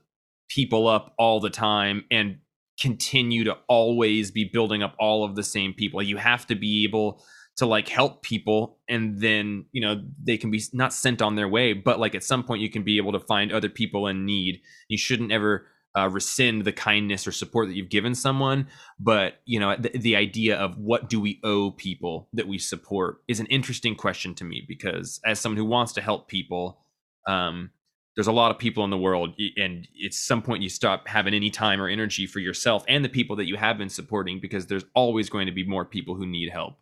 people 0.49 0.87
up 0.87 1.15
all 1.19 1.41
the 1.41 1.51
time 1.51 2.05
and 2.11 2.39
continue 2.81 3.45
to 3.45 3.57
always 3.69 4.31
be 4.31 4.45
building 4.45 4.83
up 4.83 4.95
all 4.99 5.25
of 5.25 5.35
the 5.35 5.43
same 5.43 5.75
people. 5.75 6.03
You 6.03 6.17
have 6.17 6.47
to 6.47 6.55
be 6.55 6.85
able 6.85 7.23
to 7.57 7.67
like 7.67 7.89
help 7.89 8.23
people 8.23 8.79
and 8.89 9.21
then, 9.21 9.67
you 9.73 9.83
know, 9.83 10.03
they 10.23 10.37
can 10.39 10.51
be 10.51 10.63
not 10.73 10.93
sent 10.93 11.21
on 11.21 11.37
their 11.37 11.49
way, 11.49 11.73
but 11.73 11.99
like 11.99 12.15
at 12.15 12.25
some 12.25 12.45
point 12.45 12.63
you 12.63 12.71
can 12.71 12.83
be 12.83 12.97
able 12.97 13.13
to 13.13 13.21
find 13.21 13.53
other 13.53 13.69
people 13.69 14.07
in 14.07 14.25
need. 14.25 14.61
You 14.89 14.97
shouldn't 14.97 15.33
ever 15.33 15.67
uh, 15.97 16.09
rescind 16.09 16.65
the 16.65 16.73
kindness 16.73 17.27
or 17.27 17.33
support 17.33 17.69
that 17.69 17.75
you've 17.75 17.91
given 17.91 18.15
someone. 18.15 18.69
But 18.99 19.35
you 19.45 19.61
know 19.61 19.77
the, 19.77 19.91
the, 19.91 20.17
idea 20.17 20.57
of 20.57 20.79
what 20.79 21.09
do 21.09 21.21
we 21.21 21.41
owe 21.45 21.71
people 21.73 22.29
that 22.33 22.47
we 22.47 22.59
support 22.59 23.19
is 23.29 23.41
an 23.41 23.47
interesting 23.47 23.95
question 23.95 24.35
to 24.37 24.45
me 24.45 24.65
because 24.67 25.21
as 25.25 25.41
someone 25.41 25.57
who 25.57 25.65
wants 25.65 25.93
to 25.95 26.01
help 26.01 26.29
people 26.29 26.79
um, 27.27 27.71
there's 28.15 28.27
a 28.27 28.33
lot 28.33 28.51
of 28.51 28.59
people 28.59 28.85
in 28.85 28.91
the 28.91 28.99
world 28.99 29.35
and 29.57 29.89
at 30.05 30.13
some 30.13 30.43
point 30.43 30.63
you 30.63 30.69
stop 30.69 31.09
having 31.09 31.35
any 31.35 31.51
time 31.51 31.81
or 31.81 31.89
energy 31.89 32.27
for 32.27 32.41
yourself 32.41 32.85
and 32.89 33.05
the 33.05 33.09
people 33.09 33.37
that 33.37 33.47
you 33.47 33.57
have 33.57 33.79
been 33.79 33.89
supporting 33.89 34.39
because 34.41 34.67
there's 34.67 34.85
always 34.95 35.31
going 35.31 35.47
to 35.47 35.53
be 35.53 35.65
more 35.65 35.85
people 35.85 36.15
who 36.15 36.27
need 36.27 36.51
help. 36.51 36.75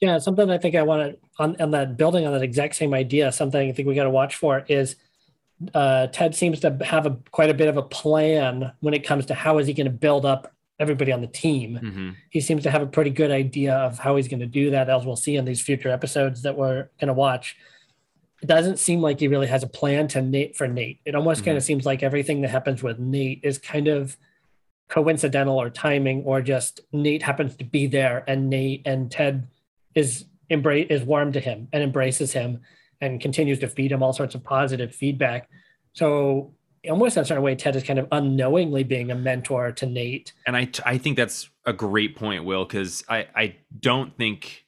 Yeah 0.00 0.18
something 0.18 0.50
i 0.50 0.58
think 0.58 0.74
i 0.74 0.82
want 0.82 1.12
to 1.12 1.18
on, 1.38 1.60
on 1.60 1.70
that 1.70 1.96
building 1.96 2.26
on 2.26 2.32
that 2.32 2.42
exact 2.42 2.74
same 2.74 2.92
idea 2.92 3.32
something 3.32 3.68
i 3.68 3.72
think 3.72 3.88
we 3.88 3.94
got 3.94 4.04
to 4.04 4.10
watch 4.10 4.36
for 4.36 4.64
is 4.68 4.96
uh, 5.74 6.08
Ted 6.08 6.34
seems 6.34 6.60
to 6.60 6.76
have 6.84 7.06
a 7.06 7.16
quite 7.30 7.50
a 7.50 7.54
bit 7.54 7.68
of 7.68 7.76
a 7.76 7.82
plan 7.82 8.72
when 8.80 8.94
it 8.94 9.04
comes 9.04 9.26
to 9.26 9.34
how 9.34 9.58
is 9.58 9.66
he 9.66 9.72
going 9.72 9.86
to 9.86 9.92
build 9.92 10.26
up 10.26 10.52
everybody 10.78 11.12
on 11.12 11.22
the 11.22 11.26
team. 11.26 11.80
Mm-hmm. 11.82 12.10
He 12.30 12.40
seems 12.40 12.62
to 12.64 12.70
have 12.70 12.82
a 12.82 12.86
pretty 12.86 13.10
good 13.10 13.30
idea 13.30 13.74
of 13.74 13.98
how 13.98 14.16
he's 14.16 14.28
going 14.28 14.40
to 14.40 14.46
do 14.46 14.70
that, 14.70 14.90
as 14.90 15.06
we'll 15.06 15.16
see 15.16 15.36
in 15.36 15.44
these 15.44 15.62
future 15.62 15.88
episodes 15.88 16.42
that 16.42 16.56
we're 16.56 16.88
going 17.00 17.08
to 17.08 17.14
watch. 17.14 17.56
It 18.42 18.46
doesn't 18.46 18.78
seem 18.78 19.00
like 19.00 19.18
he 19.18 19.28
really 19.28 19.46
has 19.46 19.62
a 19.62 19.66
plan 19.66 20.08
to 20.08 20.20
Nate 20.20 20.54
for 20.54 20.68
Nate. 20.68 21.00
It 21.06 21.14
almost 21.14 21.38
mm-hmm. 21.38 21.46
kind 21.46 21.56
of 21.56 21.64
seems 21.64 21.86
like 21.86 22.02
everything 22.02 22.42
that 22.42 22.50
happens 22.50 22.82
with 22.82 22.98
Nate 22.98 23.40
is 23.42 23.56
kind 23.56 23.88
of 23.88 24.16
coincidental 24.88 25.58
or 25.60 25.70
timing, 25.70 26.22
or 26.24 26.42
just 26.42 26.80
Nate 26.92 27.22
happens 27.22 27.56
to 27.56 27.64
be 27.64 27.86
there, 27.86 28.22
and 28.28 28.50
Nate 28.50 28.82
and 28.84 29.10
Ted 29.10 29.48
is 29.94 30.26
embrace 30.50 30.86
is 30.90 31.02
warm 31.02 31.32
to 31.32 31.40
him 31.40 31.68
and 31.72 31.82
embraces 31.82 32.32
him 32.32 32.60
and 33.00 33.20
continues 33.20 33.58
to 33.60 33.68
feed 33.68 33.92
him 33.92 34.02
all 34.02 34.12
sorts 34.12 34.34
of 34.34 34.42
positive 34.42 34.94
feedback. 34.94 35.48
So 35.92 36.54
almost 36.90 37.16
in 37.16 37.22
a 37.22 37.26
certain 37.26 37.42
way, 37.42 37.54
Ted 37.54 37.76
is 37.76 37.82
kind 37.82 37.98
of 37.98 38.08
unknowingly 38.12 38.84
being 38.84 39.10
a 39.10 39.14
mentor 39.14 39.72
to 39.72 39.86
Nate. 39.86 40.32
And 40.46 40.56
I, 40.56 40.68
I 40.84 40.98
think 40.98 41.16
that's 41.16 41.48
a 41.64 41.72
great 41.72 42.16
point, 42.16 42.44
Will, 42.44 42.64
because 42.64 43.04
I, 43.08 43.26
I 43.34 43.56
don't 43.78 44.16
think, 44.16 44.66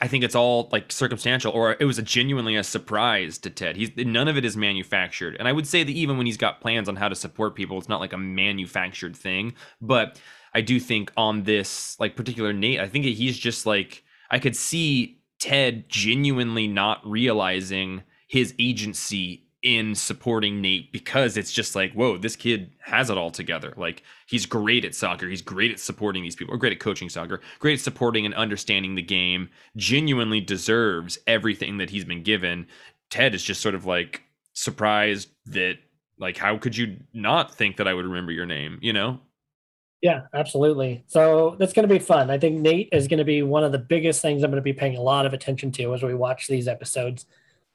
I 0.00 0.08
think 0.08 0.24
it's 0.24 0.34
all 0.34 0.68
like 0.72 0.92
circumstantial, 0.92 1.52
or 1.52 1.76
it 1.78 1.84
was 1.84 1.98
a 1.98 2.02
genuinely 2.02 2.56
a 2.56 2.64
surprise 2.64 3.38
to 3.38 3.50
Ted. 3.50 3.76
He's 3.76 3.90
none 3.96 4.28
of 4.28 4.36
it 4.36 4.44
is 4.44 4.56
manufactured, 4.56 5.36
and 5.38 5.48
I 5.48 5.52
would 5.52 5.66
say 5.66 5.82
that 5.82 5.90
even 5.90 6.16
when 6.16 6.26
he's 6.26 6.36
got 6.36 6.60
plans 6.60 6.88
on 6.88 6.96
how 6.96 7.08
to 7.08 7.14
support 7.14 7.54
people, 7.54 7.78
it's 7.78 7.88
not 7.88 8.00
like 8.00 8.12
a 8.12 8.18
manufactured 8.18 9.16
thing. 9.16 9.54
But 9.80 10.20
I 10.54 10.60
do 10.60 10.78
think 10.78 11.10
on 11.16 11.44
this 11.44 11.98
like 11.98 12.16
particular 12.16 12.52
Nate, 12.52 12.80
I 12.80 12.86
think 12.86 13.06
he's 13.06 13.38
just 13.38 13.64
like 13.64 14.04
I 14.30 14.38
could 14.38 14.54
see 14.54 15.17
Ted 15.40 15.88
genuinely 15.88 16.66
not 16.66 17.00
realizing 17.04 18.02
his 18.28 18.54
agency 18.58 19.48
in 19.62 19.94
supporting 19.94 20.60
Nate 20.60 20.92
because 20.92 21.36
it's 21.36 21.52
just 21.52 21.74
like, 21.74 21.92
whoa, 21.92 22.16
this 22.16 22.36
kid 22.36 22.72
has 22.80 23.10
it 23.10 23.18
all 23.18 23.30
together. 23.30 23.74
Like 23.76 24.02
he's 24.26 24.46
great 24.46 24.84
at 24.84 24.94
soccer. 24.94 25.28
He's 25.28 25.42
great 25.42 25.72
at 25.72 25.80
supporting 25.80 26.22
these 26.22 26.36
people, 26.36 26.54
or 26.54 26.58
great 26.58 26.72
at 26.72 26.80
coaching 26.80 27.08
soccer, 27.08 27.40
great 27.58 27.74
at 27.74 27.84
supporting 27.84 28.24
and 28.24 28.34
understanding 28.34 28.94
the 28.94 29.02
game, 29.02 29.48
genuinely 29.76 30.40
deserves 30.40 31.18
everything 31.26 31.78
that 31.78 31.90
he's 31.90 32.04
been 32.04 32.22
given. 32.22 32.66
Ted 33.10 33.34
is 33.34 33.42
just 33.42 33.60
sort 33.60 33.74
of 33.74 33.84
like 33.84 34.22
surprised 34.52 35.28
that 35.46 35.78
like 36.18 36.36
how 36.36 36.56
could 36.56 36.76
you 36.76 36.98
not 37.12 37.54
think 37.54 37.76
that 37.76 37.88
I 37.88 37.94
would 37.94 38.06
remember 38.06 38.32
your 38.32 38.46
name, 38.46 38.78
you 38.80 38.92
know? 38.92 39.20
Yeah, 40.00 40.22
absolutely. 40.32 41.04
So 41.08 41.56
that's 41.58 41.72
going 41.72 41.88
to 41.88 41.92
be 41.92 41.98
fun. 41.98 42.30
I 42.30 42.38
think 42.38 42.60
Nate 42.60 42.88
is 42.92 43.08
going 43.08 43.18
to 43.18 43.24
be 43.24 43.42
one 43.42 43.64
of 43.64 43.72
the 43.72 43.78
biggest 43.78 44.22
things 44.22 44.42
I'm 44.42 44.50
going 44.50 44.62
to 44.62 44.62
be 44.62 44.72
paying 44.72 44.96
a 44.96 45.02
lot 45.02 45.26
of 45.26 45.32
attention 45.32 45.72
to 45.72 45.92
as 45.94 46.02
we 46.02 46.14
watch 46.14 46.46
these 46.46 46.68
episodes 46.68 47.26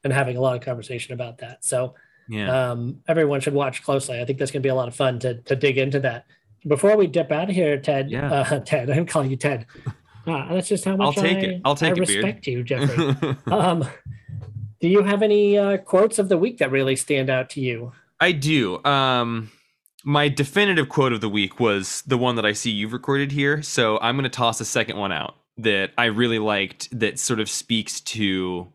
and 0.04 0.12
having 0.12 0.36
a 0.36 0.40
lot 0.40 0.56
of 0.56 0.62
conversation 0.62 1.12
about 1.12 1.38
that. 1.38 1.64
So 1.64 1.94
yeah. 2.28 2.70
um, 2.70 3.02
everyone 3.08 3.40
should 3.40 3.54
watch 3.54 3.82
closely. 3.82 4.20
I 4.20 4.24
think 4.24 4.38
that's 4.38 4.50
going 4.50 4.62
to 4.62 4.66
be 4.66 4.70
a 4.70 4.74
lot 4.74 4.88
of 4.88 4.96
fun 4.96 5.18
to, 5.20 5.34
to 5.42 5.56
dig 5.56 5.76
into 5.76 6.00
that. 6.00 6.26
Before 6.66 6.96
we 6.96 7.06
dip 7.06 7.30
out 7.30 7.50
of 7.50 7.54
here, 7.54 7.78
Ted, 7.78 8.10
yeah. 8.10 8.32
uh, 8.32 8.60
Ted, 8.64 8.88
I'm 8.88 9.06
calling 9.06 9.30
you 9.30 9.36
Ted. 9.36 9.66
Uh, 10.26 10.54
that's 10.54 10.68
just 10.68 10.86
how 10.86 10.96
much 10.96 11.18
I'll 11.18 11.22
take 11.22 11.36
I, 11.36 11.40
it. 11.40 11.60
I'll 11.66 11.74
take 11.74 11.90
I 11.90 11.96
it, 11.96 11.98
respect 11.98 12.46
Beard. 12.46 12.46
you, 12.46 12.64
Jeffrey. 12.86 13.36
um, 13.52 13.86
do 14.80 14.88
you 14.88 15.02
have 15.02 15.20
any 15.20 15.58
uh, 15.58 15.76
quotes 15.76 16.18
of 16.18 16.30
the 16.30 16.38
week 16.38 16.56
that 16.60 16.70
really 16.70 16.96
stand 16.96 17.28
out 17.28 17.50
to 17.50 17.60
you? 17.60 17.92
I 18.20 18.32
do. 18.32 18.82
Um, 18.86 19.50
my 20.04 20.28
definitive 20.28 20.88
quote 20.88 21.12
of 21.12 21.20
the 21.20 21.28
week 21.28 21.58
was 21.58 22.02
the 22.06 22.18
one 22.18 22.36
that 22.36 22.44
I 22.44 22.52
see 22.52 22.70
you've 22.70 22.92
recorded 22.92 23.32
here. 23.32 23.62
So 23.62 23.98
I'm 24.00 24.16
going 24.16 24.24
to 24.24 24.28
toss 24.28 24.60
a 24.60 24.64
second 24.64 24.98
one 24.98 25.12
out 25.12 25.34
that 25.56 25.92
I 25.96 26.06
really 26.06 26.38
liked 26.38 26.88
that 26.98 27.18
sort 27.18 27.40
of 27.40 27.48
speaks 27.48 28.00
to 28.00 28.72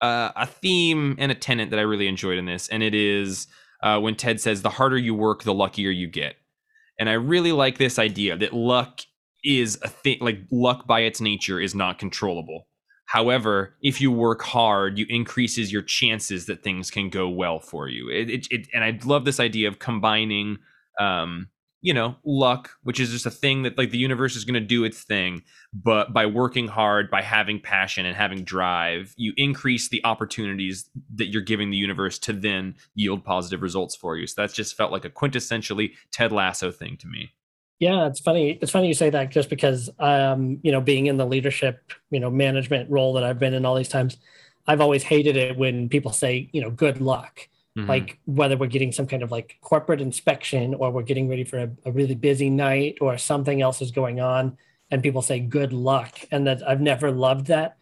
uh, 0.00 0.30
a 0.36 0.46
theme 0.46 1.16
and 1.18 1.32
a 1.32 1.34
tenant 1.34 1.70
that 1.70 1.80
I 1.80 1.82
really 1.82 2.06
enjoyed 2.06 2.38
in 2.38 2.44
this. 2.44 2.68
And 2.68 2.82
it 2.82 2.94
is 2.94 3.48
uh, 3.82 3.98
when 3.98 4.14
Ted 4.14 4.40
says, 4.40 4.62
the 4.62 4.70
harder 4.70 4.96
you 4.96 5.14
work, 5.14 5.42
the 5.42 5.54
luckier 5.54 5.90
you 5.90 6.06
get. 6.06 6.36
And 7.00 7.10
I 7.10 7.14
really 7.14 7.52
like 7.52 7.78
this 7.78 7.98
idea 7.98 8.36
that 8.36 8.52
luck 8.52 9.00
is 9.42 9.78
a 9.82 9.88
thing, 9.88 10.18
like 10.20 10.38
luck 10.50 10.86
by 10.86 11.00
its 11.00 11.20
nature 11.20 11.60
is 11.60 11.74
not 11.74 11.98
controllable. 11.98 12.68
However, 13.14 13.76
if 13.80 14.00
you 14.00 14.10
work 14.10 14.42
hard, 14.42 14.98
you 14.98 15.06
increases 15.08 15.72
your 15.72 15.82
chances 15.82 16.46
that 16.46 16.64
things 16.64 16.90
can 16.90 17.10
go 17.10 17.28
well 17.28 17.60
for 17.60 17.86
you. 17.86 18.08
It, 18.10 18.28
it, 18.28 18.48
it 18.50 18.66
and 18.74 18.82
I 18.82 18.98
love 19.04 19.24
this 19.24 19.38
idea 19.38 19.68
of 19.68 19.78
combining, 19.78 20.58
um, 20.98 21.48
you 21.80 21.94
know, 21.94 22.16
luck, 22.24 22.70
which 22.82 22.98
is 22.98 23.12
just 23.12 23.24
a 23.24 23.30
thing 23.30 23.62
that 23.62 23.78
like 23.78 23.92
the 23.92 23.98
universe 23.98 24.34
is 24.34 24.44
going 24.44 24.60
to 24.60 24.60
do 24.60 24.82
its 24.82 25.04
thing, 25.04 25.44
but 25.72 26.12
by 26.12 26.26
working 26.26 26.66
hard, 26.66 27.08
by 27.08 27.22
having 27.22 27.60
passion 27.60 28.04
and 28.04 28.16
having 28.16 28.42
drive, 28.42 29.14
you 29.16 29.32
increase 29.36 29.88
the 29.90 30.04
opportunities 30.04 30.90
that 31.14 31.26
you're 31.26 31.40
giving 31.40 31.70
the 31.70 31.76
universe 31.76 32.18
to 32.18 32.32
then 32.32 32.74
yield 32.96 33.22
positive 33.22 33.62
results 33.62 33.94
for 33.94 34.16
you. 34.16 34.26
So 34.26 34.42
that's 34.42 34.54
just 34.54 34.76
felt 34.76 34.90
like 34.90 35.04
a 35.04 35.10
quintessentially 35.10 35.92
Ted 36.10 36.32
Lasso 36.32 36.72
thing 36.72 36.96
to 36.96 37.06
me. 37.06 37.30
Yeah, 37.80 38.06
it's 38.06 38.20
funny. 38.20 38.58
It's 38.62 38.70
funny 38.70 38.88
you 38.88 38.94
say 38.94 39.10
that 39.10 39.30
just 39.30 39.50
because, 39.50 39.90
um, 39.98 40.58
you 40.62 40.72
know, 40.72 40.80
being 40.80 41.06
in 41.06 41.16
the 41.16 41.26
leadership, 41.26 41.92
you 42.10 42.20
know, 42.20 42.30
management 42.30 42.90
role 42.90 43.14
that 43.14 43.24
I've 43.24 43.38
been 43.38 43.54
in 43.54 43.66
all 43.66 43.74
these 43.74 43.88
times, 43.88 44.16
I've 44.66 44.80
always 44.80 45.02
hated 45.02 45.36
it 45.36 45.56
when 45.56 45.88
people 45.88 46.12
say, 46.12 46.48
you 46.52 46.60
know, 46.60 46.70
good 46.70 47.00
luck. 47.00 47.48
Mm-hmm. 47.76 47.88
Like 47.88 48.18
whether 48.24 48.56
we're 48.56 48.68
getting 48.68 48.92
some 48.92 49.06
kind 49.06 49.22
of 49.24 49.32
like 49.32 49.58
corporate 49.60 50.00
inspection 50.00 50.74
or 50.74 50.92
we're 50.92 51.02
getting 51.02 51.28
ready 51.28 51.42
for 51.42 51.58
a, 51.58 51.70
a 51.84 51.90
really 51.90 52.14
busy 52.14 52.48
night 52.48 52.98
or 53.00 53.18
something 53.18 53.60
else 53.60 53.82
is 53.82 53.90
going 53.90 54.20
on, 54.20 54.56
and 54.90 55.02
people 55.02 55.22
say 55.22 55.40
good 55.40 55.72
luck, 55.72 56.16
and 56.30 56.46
that 56.46 56.66
I've 56.66 56.80
never 56.80 57.10
loved 57.10 57.46
that. 57.48 57.76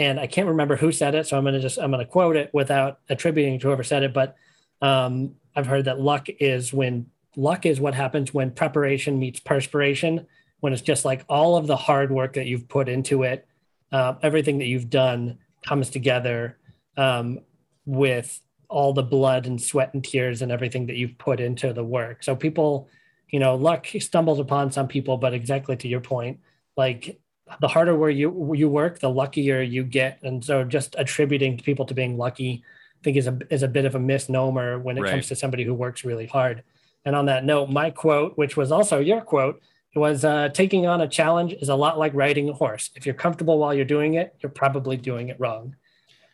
And 0.00 0.18
I 0.18 0.26
can't 0.26 0.48
remember 0.48 0.74
who 0.74 0.90
said 0.90 1.14
it, 1.14 1.28
so 1.28 1.38
I'm 1.38 1.44
gonna 1.44 1.60
just 1.60 1.78
I'm 1.78 1.92
gonna 1.92 2.04
quote 2.04 2.34
it 2.34 2.50
without 2.52 2.98
attributing 3.08 3.60
to 3.60 3.68
whoever 3.68 3.84
said 3.84 4.02
it. 4.02 4.12
But 4.12 4.34
um, 4.82 5.36
I've 5.54 5.66
heard 5.66 5.84
that 5.84 6.00
luck 6.00 6.26
is 6.28 6.72
when 6.72 7.06
luck 7.36 7.66
is 7.66 7.80
what 7.80 7.94
happens 7.94 8.32
when 8.34 8.50
preparation 8.50 9.18
meets 9.18 9.38
perspiration, 9.40 10.26
when 10.60 10.72
it's 10.72 10.82
just 10.82 11.04
like 11.04 11.24
all 11.28 11.56
of 11.56 11.66
the 11.66 11.76
hard 11.76 12.10
work 12.10 12.32
that 12.32 12.46
you've 12.46 12.66
put 12.68 12.88
into 12.88 13.22
it, 13.22 13.46
uh, 13.92 14.14
everything 14.22 14.58
that 14.58 14.66
you've 14.66 14.90
done 14.90 15.38
comes 15.64 15.90
together 15.90 16.56
um, 16.96 17.38
with 17.84 18.40
all 18.68 18.92
the 18.92 19.02
blood 19.02 19.46
and 19.46 19.60
sweat 19.60 19.94
and 19.94 20.02
tears 20.02 20.42
and 20.42 20.50
everything 20.50 20.86
that 20.86 20.96
you've 20.96 21.16
put 21.18 21.38
into 21.38 21.72
the 21.72 21.84
work. 21.84 22.22
So 22.22 22.34
people, 22.34 22.88
you 23.30 23.38
know, 23.38 23.54
luck 23.54 23.86
stumbles 24.00 24.40
upon 24.40 24.72
some 24.72 24.88
people, 24.88 25.18
but 25.18 25.34
exactly 25.34 25.76
to 25.76 25.88
your 25.88 26.00
point, 26.00 26.40
like 26.76 27.20
the 27.60 27.68
harder 27.68 27.94
where 27.94 28.10
you 28.10 28.54
you 28.54 28.68
work, 28.68 28.98
the 28.98 29.10
luckier 29.10 29.60
you 29.60 29.84
get. 29.84 30.18
And 30.22 30.44
so 30.44 30.64
just 30.64 30.96
attributing 30.98 31.58
people 31.58 31.84
to 31.86 31.94
being 31.94 32.16
lucky, 32.16 32.64
I 33.00 33.04
think 33.04 33.16
is 33.16 33.28
a 33.28 33.38
is 33.50 33.62
a 33.62 33.68
bit 33.68 33.84
of 33.84 33.94
a 33.94 34.00
misnomer 34.00 34.80
when 34.80 34.98
it 34.98 35.02
Right. 35.02 35.10
comes 35.10 35.28
to 35.28 35.36
somebody 35.36 35.62
who 35.62 35.74
works 35.74 36.04
really 36.04 36.26
hard. 36.26 36.64
And 37.06 37.16
on 37.16 37.26
that 37.26 37.44
note, 37.44 37.70
my 37.70 37.90
quote, 37.90 38.36
which 38.36 38.56
was 38.56 38.70
also 38.70 38.98
your 38.98 39.22
quote, 39.22 39.62
was 39.94 40.24
uh, 40.24 40.50
taking 40.50 40.86
on 40.86 41.00
a 41.00 41.08
challenge 41.08 41.54
is 41.54 41.70
a 41.70 41.74
lot 41.74 41.98
like 41.98 42.12
riding 42.14 42.48
a 42.50 42.52
horse. 42.52 42.90
If 42.94 43.06
you're 43.06 43.14
comfortable 43.14 43.58
while 43.58 43.72
you're 43.72 43.86
doing 43.86 44.14
it, 44.14 44.34
you're 44.40 44.50
probably 44.50 44.98
doing 44.98 45.28
it 45.28 45.40
wrong. 45.40 45.74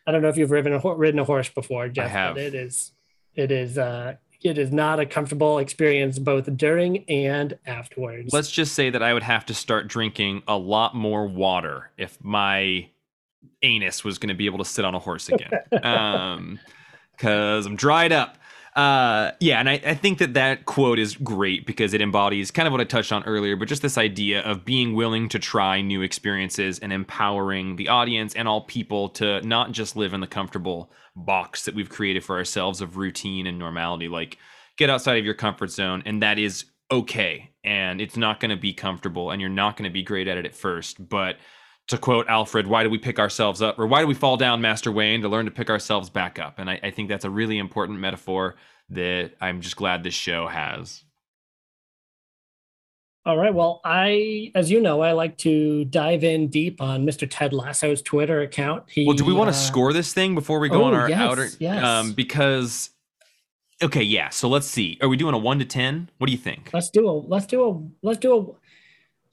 I 0.07 0.11
don't 0.11 0.23
know 0.23 0.29
if 0.29 0.37
you've 0.37 0.51
ridden 0.51 0.73
a, 0.73 0.81
ho- 0.81 0.95
ridden 0.95 1.21
a 1.21 1.25
horse 1.25 1.49
before, 1.49 1.89
Jeff, 1.89 2.07
I 2.07 2.09
have. 2.09 2.35
but 2.35 2.43
it 2.43 2.55
is 2.55 2.91
it 3.37 3.53
is 3.53 3.79
uh, 3.79 4.17
it 4.43 4.59
is 4.59 4.73
not 4.73 4.99
a 4.99 5.07
comfortable 5.07 5.59
experience 5.59 6.19
both 6.19 6.57
during 6.57 7.05
and 7.09 7.57
afterwards. 7.67 8.33
Let's 8.33 8.51
just 8.51 8.75
say 8.75 8.91
that 8.91 9.03
I 9.03 9.15
would 9.15 9.23
have 9.23 9.47
to 9.47 9.55
start 9.55 9.87
drinking 9.87 10.43
a 10.49 10.57
lot 10.57 10.97
more 10.97 11.29
water 11.29 11.91
if 11.97 12.19
my 12.21 12.89
anus 13.63 14.03
was 14.03 14.19
going 14.19 14.31
to 14.31 14.35
be 14.35 14.47
able 14.47 14.59
to 14.59 14.65
sit 14.65 14.85
on 14.85 14.97
a 14.97 14.99
horse 14.99 15.29
again. 15.29 15.53
um, 15.85 16.59
because 17.13 17.67
I'm 17.67 17.77
dried 17.77 18.11
up. 18.11 18.39
Uh, 18.75 19.33
yeah, 19.39 19.61
and 19.61 19.69
I, 19.69 19.75
I 19.85 19.95
think 19.95 20.19
that 20.19 20.33
that 20.33 20.65
quote 20.65 20.99
is 20.99 21.15
great 21.17 21.67
because 21.67 21.93
it 21.93 22.01
embodies 22.01 22.51
kind 22.51 22.67
of 22.67 22.73
what 22.73 22.81
I 22.81 22.85
touched 22.85 23.13
on 23.13 23.23
earlier, 23.25 23.55
but 23.55 23.69
just 23.69 23.83
this 23.83 23.99
idea 23.99 24.41
of 24.41 24.65
being 24.65 24.95
willing 24.95 25.29
to 25.29 25.39
try 25.39 25.83
new 25.83 26.01
experiences 26.01 26.79
and 26.79 26.91
empowering 26.91 27.77
the 27.77 27.89
audience 27.89 28.35
and 28.35 28.49
all 28.49 28.63
people 28.63 29.11
to 29.11 29.43
not 29.43 29.73
just 29.73 29.95
live 29.95 30.15
in 30.15 30.21
the 30.21 30.27
comfortable 30.27 30.91
box 31.15 31.67
that 31.67 31.75
we've 31.75 31.91
created 31.91 32.25
for 32.25 32.37
ourselves 32.39 32.81
of 32.81 32.97
routine 32.97 33.47
and 33.47 33.59
normality. 33.59 34.09
Like, 34.09 34.39
get 34.79 34.89
outside 34.89 35.19
of 35.19 35.25
your 35.27 35.35
comfort 35.35 35.71
zone, 35.71 36.03
and 36.07 36.23
that 36.23 36.39
is 36.39 36.65
okay. 36.91 37.51
And 37.63 38.01
it's 38.01 38.17
not 38.17 38.41
going 38.41 38.51
to 38.51 38.57
be 38.57 38.73
comfortable, 38.73 39.31
and 39.31 39.41
you're 39.41 39.51
not 39.51 39.77
going 39.77 39.89
to 39.89 39.93
be 39.93 40.03
great 40.03 40.29
at 40.29 40.39
it 40.39 40.47
at 40.47 40.55
first, 40.55 41.09
but 41.11 41.37
to 41.89 41.99
quote 41.99 42.27
Alfred, 42.29 42.67
why 42.67 42.83
do 42.83 42.91
we 42.91 42.99
pick 42.99 43.19
ourselves 43.19 43.61
up? 43.61 43.79
Or 43.79 43.87
why 43.87 44.01
do 44.01 44.07
we 44.07 44.15
fall 44.15 44.37
down, 44.37 44.61
Master 44.61 44.91
Wayne, 44.91 45.23
to 45.23 45.29
learn 45.29 45.45
to 45.45 45.51
pick 45.51 45.71
ourselves 45.71 46.11
back 46.11 46.39
up? 46.39 46.59
And 46.59 46.71
I, 46.71 46.81
I 46.83 46.91
think 46.91 47.09
that's 47.09 47.25
a 47.25 47.31
really 47.31 47.59
important 47.59 47.99
metaphor 47.99 48.57
that 48.91 49.33
I'm 49.41 49.61
just 49.61 49.77
glad 49.77 50.03
this 50.03 50.15
show 50.15 50.47
has. 50.47 51.05
All 53.25 53.37
right. 53.37 53.55
Well, 53.55 53.81
I, 53.85 54.51
as 54.57 54.69
you 54.71 54.81
know, 54.81 55.01
I 55.01 55.13
like 55.13 55.39
to 55.39 55.85
dive 55.85 56.25
in 56.25 56.49
deep 56.49 56.81
on 56.81 57.07
Mr. 57.07 57.29
Ted 57.31 57.53
Lasso's 57.53 58.03
Twitter 58.03 58.41
account. 58.41 58.85
He, 58.91 59.07
Well, 59.07 59.17
do 59.17 59.25
we 59.25 59.33
want 59.33 59.49
uh, 59.49 59.53
to 59.53 59.59
score 59.59 59.93
this 59.93 60.13
thing 60.13 60.35
before 60.35 60.59
we 60.59 60.69
go 60.69 60.83
oh, 60.83 60.87
on 60.87 60.95
our 60.95 61.09
yes, 61.09 61.21
outer? 61.21 61.49
yes. 61.61 61.85
Um, 61.85 62.15
because, 62.15 62.91
okay, 63.81 64.03
yeah. 64.03 64.31
So 64.31 64.49
let's 64.49 64.67
see. 64.67 64.99
Are 65.01 65.09
we 65.09 65.17
doing 65.17 65.35
a 65.35 65.39
one 65.39 65.61
to 65.61 65.65
ten? 65.65 66.11
What 66.19 66.27
do 66.27 66.33
you 66.33 66.39
think? 66.39 66.71
Let's 66.73 66.91
do 66.91 67.09
a. 67.09 67.13
Let's 67.13 67.47
do 67.47 67.65
a. 67.69 68.05
Let's 68.05 68.19
do 68.19 68.37
a. 68.37 68.62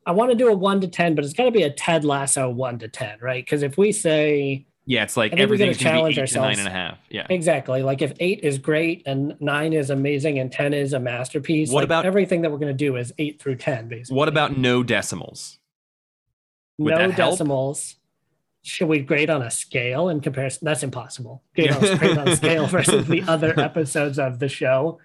I 0.10 0.11
want 0.11 0.31
to 0.31 0.36
do 0.36 0.48
a 0.48 0.53
one 0.56 0.81
to 0.81 0.88
ten, 0.88 1.14
but 1.14 1.23
it's 1.23 1.34
got 1.34 1.45
to 1.45 1.52
be 1.52 1.61
a 1.64 1.69
Ted 1.69 2.03
Lasso 2.03 2.49
one 2.49 2.80
to 2.80 2.88
ten, 2.88 3.19
right? 3.22 3.45
Because 3.45 3.61
if 3.61 3.77
we 3.77 3.91
say 3.91 4.65
Yeah, 4.86 5.03
it's 5.03 5.15
like 5.15 5.34
I 5.34 5.36
think 5.38 5.52
we 5.52 5.57
gotta 5.57 5.69
everything's 5.69 5.84
gonna 5.84 5.94
be 5.94 5.98
challenge 5.99 6.18
eight 6.18 6.22
ourselves. 6.22 6.57
and 6.60 6.68
a 6.68 6.72
half. 6.72 6.98
Yeah. 7.10 7.27
exactly, 7.30 7.84
like 7.84 8.02
if 8.02 8.14
eight 8.19 8.40
is 8.41 8.57
great 8.57 9.03
and 9.06 9.40
nine 9.40 9.73
is 9.73 9.90
amazing 9.91 10.40
and 10.40 10.52
ten 10.52 10.73
is 10.73 10.94
a 10.94 10.99
masterpiece, 10.99 11.69
What 11.69 11.81
like 11.81 11.86
about- 11.86 12.06
everything 12.06 12.41
that 12.41 12.52
we're 12.52 12.57
going 12.57 12.76
to 12.76 12.86
do 12.86 12.95
is 12.95 13.14
eight 13.19 13.40
through 13.41 13.57
ten, 13.57 13.88
basically. 13.88 14.18
What 14.18 14.27
about 14.27 14.57
no 14.57 14.81
decimals? 14.84 15.57
would 16.80 16.95
no 16.95 17.11
decimals? 17.11 17.95
Should 18.61 18.88
we 18.88 18.99
grade 18.99 19.30
on 19.30 19.41
a 19.41 19.52
scale 19.52 20.10
in 20.10 20.19
comparison? 20.22 20.65
That's 20.65 20.84
impossible. 20.84 21.44
Grade 21.56 21.72
on, 21.72 21.80
grade 21.98 22.18
on 22.18 22.27
a 22.27 22.36
scale 22.36 22.68
versus 22.68 23.07
the 23.07 23.22
other 23.27 23.57
episodes 23.60 24.18
of 24.19 24.40
the 24.40 24.49
show. 24.49 24.99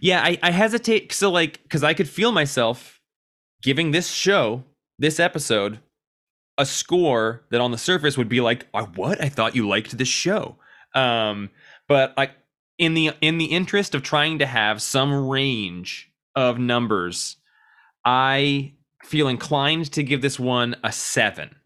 Yeah, 0.00 0.22
I, 0.22 0.38
I 0.42 0.50
hesitate. 0.50 1.12
So, 1.12 1.30
like, 1.30 1.62
because 1.64 1.82
I 1.84 1.94
could 1.94 2.08
feel 2.08 2.32
myself 2.32 3.00
giving 3.62 3.90
this 3.90 4.10
show, 4.10 4.64
this 4.98 5.18
episode, 5.20 5.80
a 6.58 6.66
score 6.66 7.44
that 7.50 7.60
on 7.60 7.70
the 7.70 7.78
surface 7.78 8.18
would 8.18 8.28
be 8.28 8.40
like, 8.40 8.66
"Uh, 8.74 8.84
"What? 8.84 9.22
I 9.22 9.28
thought 9.28 9.56
you 9.56 9.66
liked 9.66 9.96
this 9.96 10.08
show." 10.08 10.58
Um, 10.94 11.50
but 11.88 12.14
like 12.16 12.32
in 12.78 12.94
the 12.94 13.12
in 13.20 13.38
the 13.38 13.46
interest 13.46 13.94
of 13.94 14.02
trying 14.02 14.38
to 14.40 14.46
have 14.46 14.82
some 14.82 15.28
range 15.28 16.10
of 16.34 16.58
numbers, 16.58 17.36
I 18.04 18.74
feel 19.04 19.28
inclined 19.28 19.92
to 19.92 20.02
give 20.02 20.22
this 20.22 20.38
one 20.38 20.76
a 20.84 20.92
seven. 20.92 21.56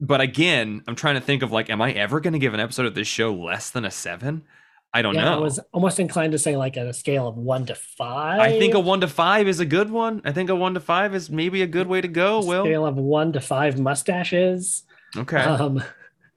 But 0.00 0.20
again, 0.20 0.82
I'm 0.86 0.94
trying 0.94 1.16
to 1.16 1.20
think 1.20 1.42
of 1.42 1.50
like, 1.50 1.70
am 1.70 1.82
I 1.82 1.92
ever 1.92 2.20
going 2.20 2.32
to 2.32 2.38
give 2.38 2.54
an 2.54 2.60
episode 2.60 2.86
of 2.86 2.94
this 2.94 3.08
show 3.08 3.34
less 3.34 3.70
than 3.70 3.84
a 3.84 3.90
seven? 3.90 4.44
I 4.92 5.02
don't 5.02 5.14
yeah, 5.14 5.24
know. 5.24 5.34
I 5.34 5.38
was 5.38 5.60
almost 5.72 6.00
inclined 6.00 6.32
to 6.32 6.38
say 6.38 6.56
like 6.56 6.76
at 6.76 6.86
a 6.86 6.94
scale 6.94 7.28
of 7.28 7.36
one 7.36 7.66
to 7.66 7.74
five. 7.74 8.40
I 8.40 8.58
think 8.58 8.74
a 8.74 8.80
one 8.80 9.00
to 9.02 9.08
five 9.08 9.46
is 9.46 9.60
a 9.60 9.66
good 9.66 9.90
one. 9.90 10.22
I 10.24 10.32
think 10.32 10.48
a 10.48 10.54
one 10.54 10.74
to 10.74 10.80
five 10.80 11.14
is 11.14 11.28
maybe 11.28 11.62
a 11.62 11.66
good 11.66 11.86
way 11.86 12.00
to 12.00 12.08
go. 12.08 12.40
Will 12.42 12.64
scale 12.64 12.86
of 12.86 12.96
one 12.96 13.32
to 13.34 13.40
five 13.40 13.78
mustaches. 13.78 14.84
okay. 15.16 15.38
Um, 15.40 15.82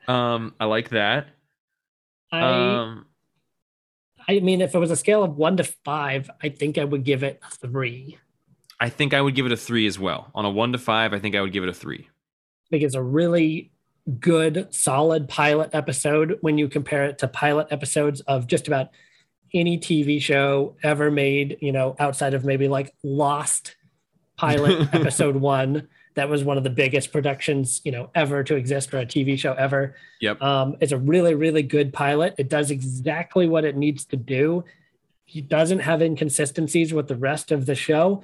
Um, 0.07 0.55
I 0.59 0.65
like 0.65 0.89
that. 0.89 1.27
I 2.31 2.41
Um, 2.41 3.05
I 4.27 4.39
mean, 4.39 4.61
if 4.61 4.75
it 4.75 4.79
was 4.79 4.91
a 4.91 4.95
scale 4.95 5.23
of 5.23 5.37
one 5.37 5.57
to 5.57 5.63
five, 5.63 6.29
I 6.41 6.49
think 6.49 6.77
I 6.77 6.83
would 6.83 7.03
give 7.03 7.23
it 7.23 7.39
a 7.43 7.55
three. 7.55 8.17
I 8.79 8.89
think 8.89 9.13
I 9.13 9.21
would 9.21 9.35
give 9.35 9.45
it 9.45 9.51
a 9.51 9.57
three 9.57 9.87
as 9.87 9.99
well. 9.99 10.31
On 10.33 10.45
a 10.45 10.49
one 10.49 10.71
to 10.71 10.77
five, 10.77 11.13
I 11.13 11.19
think 11.19 11.35
I 11.35 11.41
would 11.41 11.53
give 11.53 11.63
it 11.63 11.69
a 11.69 11.73
three. 11.73 12.07
I 12.09 12.67
think 12.69 12.83
it's 12.83 12.95
a 12.95 13.03
really 13.03 13.71
good, 14.19 14.73
solid 14.73 15.27
pilot 15.27 15.71
episode 15.73 16.37
when 16.41 16.57
you 16.57 16.67
compare 16.67 17.05
it 17.05 17.17
to 17.19 17.27
pilot 17.27 17.67
episodes 17.71 18.21
of 18.21 18.47
just 18.47 18.67
about 18.67 18.89
any 19.53 19.77
TV 19.77 20.21
show 20.21 20.75
ever 20.83 21.11
made, 21.11 21.57
you 21.61 21.71
know, 21.71 21.95
outside 21.99 22.33
of 22.33 22.45
maybe 22.45 22.67
like 22.67 22.93
Lost 23.03 23.75
pilot 24.37 24.89
episode 24.93 25.35
one. 25.35 25.87
That 26.15 26.29
was 26.29 26.43
one 26.43 26.57
of 26.57 26.63
the 26.63 26.69
biggest 26.69 27.13
productions, 27.13 27.81
you 27.85 27.91
know, 27.91 28.09
ever 28.15 28.43
to 28.43 28.55
exist 28.55 28.89
for 28.89 28.97
a 28.97 29.05
TV 29.05 29.37
show 29.37 29.53
ever. 29.53 29.95
Yep. 30.19 30.41
Um, 30.41 30.77
it's 30.81 30.91
a 30.91 30.97
really, 30.97 31.35
really 31.35 31.63
good 31.63 31.93
pilot. 31.93 32.35
It 32.37 32.49
does 32.49 32.69
exactly 32.69 33.47
what 33.47 33.63
it 33.63 33.77
needs 33.77 34.05
to 34.05 34.17
do. 34.17 34.65
It 35.27 35.47
doesn't 35.47 35.79
have 35.79 36.01
inconsistencies 36.01 36.93
with 36.93 37.07
the 37.07 37.15
rest 37.15 37.51
of 37.51 37.65
the 37.65 37.75
show, 37.75 38.23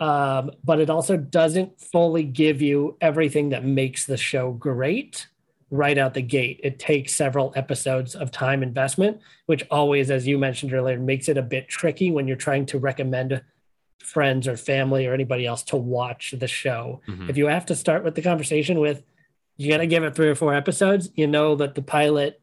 um, 0.00 0.50
but 0.64 0.80
it 0.80 0.90
also 0.90 1.16
doesn't 1.16 1.80
fully 1.80 2.24
give 2.24 2.62
you 2.62 2.96
everything 3.00 3.50
that 3.50 3.64
makes 3.64 4.06
the 4.06 4.16
show 4.16 4.52
great 4.52 5.26
right 5.70 5.98
out 5.98 6.14
the 6.14 6.22
gate. 6.22 6.58
It 6.64 6.80
takes 6.80 7.14
several 7.14 7.52
episodes 7.54 8.16
of 8.16 8.32
time 8.32 8.62
investment, 8.62 9.20
which 9.46 9.64
always, 9.70 10.10
as 10.10 10.26
you 10.26 10.36
mentioned 10.36 10.72
earlier, 10.72 10.98
makes 10.98 11.28
it 11.28 11.36
a 11.36 11.42
bit 11.42 11.68
tricky 11.68 12.10
when 12.10 12.26
you're 12.26 12.36
trying 12.36 12.66
to 12.66 12.78
recommend 12.78 13.40
friends 14.00 14.48
or 14.48 14.56
family 14.56 15.06
or 15.06 15.14
anybody 15.14 15.46
else 15.46 15.62
to 15.62 15.76
watch 15.76 16.34
the 16.36 16.48
show. 16.48 17.00
Mhm. 17.06 17.28
If 17.28 17.36
you 17.36 17.46
have 17.46 17.66
to 17.66 17.76
start 17.76 18.02
with 18.02 18.16
the 18.16 18.22
conversation 18.22 18.80
with, 18.80 19.04
you 19.58 19.70
got 19.70 19.78
to 19.78 19.86
give 19.86 20.02
it 20.02 20.14
three 20.14 20.28
or 20.28 20.34
four 20.34 20.54
episodes, 20.54 21.10
you 21.14 21.26
know 21.26 21.54
that 21.56 21.74
the 21.74 21.82
pilot 21.82 22.39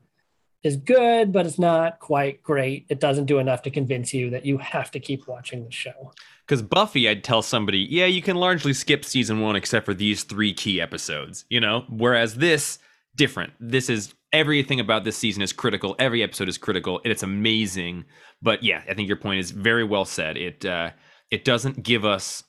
is 0.67 0.77
good, 0.77 1.31
but 1.31 1.47
it's 1.47 1.57
not 1.57 1.99
quite 1.99 2.43
great. 2.43 2.85
It 2.89 2.99
doesn't 2.99 3.25
do 3.25 3.39
enough 3.39 3.63
to 3.63 3.71
convince 3.71 4.13
you 4.13 4.29
that 4.29 4.45
you 4.45 4.59
have 4.59 4.91
to 4.91 4.99
keep 4.99 5.27
watching 5.27 5.63
the 5.63 5.71
show. 5.71 6.13
Because 6.45 6.61
Buffy, 6.61 7.09
I'd 7.09 7.23
tell 7.23 7.41
somebody, 7.41 7.79
yeah, 7.79 8.05
you 8.05 8.21
can 8.21 8.35
largely 8.35 8.73
skip 8.73 9.03
season 9.03 9.41
one 9.41 9.55
except 9.55 9.85
for 9.85 9.95
these 9.95 10.23
three 10.23 10.53
key 10.53 10.79
episodes, 10.79 11.45
you 11.49 11.59
know? 11.59 11.85
Whereas 11.89 12.35
this, 12.35 12.77
different. 13.15 13.53
This 13.59 13.89
is 13.89 14.13
everything 14.31 14.79
about 14.79 15.03
this 15.03 15.17
season 15.17 15.41
is 15.41 15.51
critical. 15.51 15.95
Every 15.99 16.23
episode 16.23 16.47
is 16.47 16.57
critical, 16.57 17.01
and 17.03 17.11
it's 17.11 17.23
amazing. 17.23 18.05
But 18.41 18.63
yeah, 18.63 18.83
I 18.89 18.93
think 18.93 19.07
your 19.07 19.17
point 19.17 19.39
is 19.39 19.51
very 19.51 19.83
well 19.83 20.05
said. 20.05 20.37
It 20.37 20.63
uh, 20.65 20.91
it 21.31 21.43
doesn't 21.43 21.83
give 21.83 22.05
us 22.05 22.43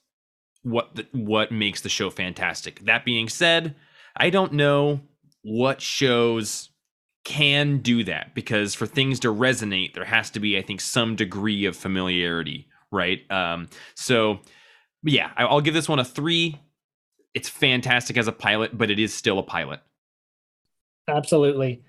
what 0.62 0.94
the, 0.94 1.06
what 1.12 1.50
makes 1.50 1.80
the 1.80 1.88
show 1.88 2.10
fantastic. 2.10 2.84
That 2.84 3.04
being 3.04 3.28
said, 3.28 3.74
I 4.16 4.30
don't 4.30 4.52
know 4.52 5.00
what 5.42 5.80
shows 5.80 6.70
can 7.24 7.78
do 7.78 8.04
that 8.04 8.34
because 8.34 8.74
for 8.74 8.86
things 8.86 9.20
to 9.20 9.28
resonate, 9.28 9.94
there 9.94 10.04
has 10.04 10.30
to 10.30 10.40
be, 10.40 10.56
I 10.58 10.62
think, 10.62 10.80
some 10.80 11.16
degree 11.16 11.64
of 11.66 11.76
familiarity, 11.76 12.68
right? 12.90 13.20
Um, 13.30 13.68
so, 13.94 14.38
yeah, 15.02 15.30
I'll 15.36 15.60
give 15.60 15.74
this 15.74 15.88
one 15.88 15.98
a 15.98 16.04
three. 16.04 16.58
It's 17.34 17.48
fantastic 17.48 18.16
as 18.16 18.26
a 18.28 18.32
pilot, 18.32 18.76
but 18.76 18.90
it 18.90 18.98
is 18.98 19.12
still 19.14 19.38
a 19.38 19.42
pilot. 19.42 19.80
Absolutely. 21.08 21.82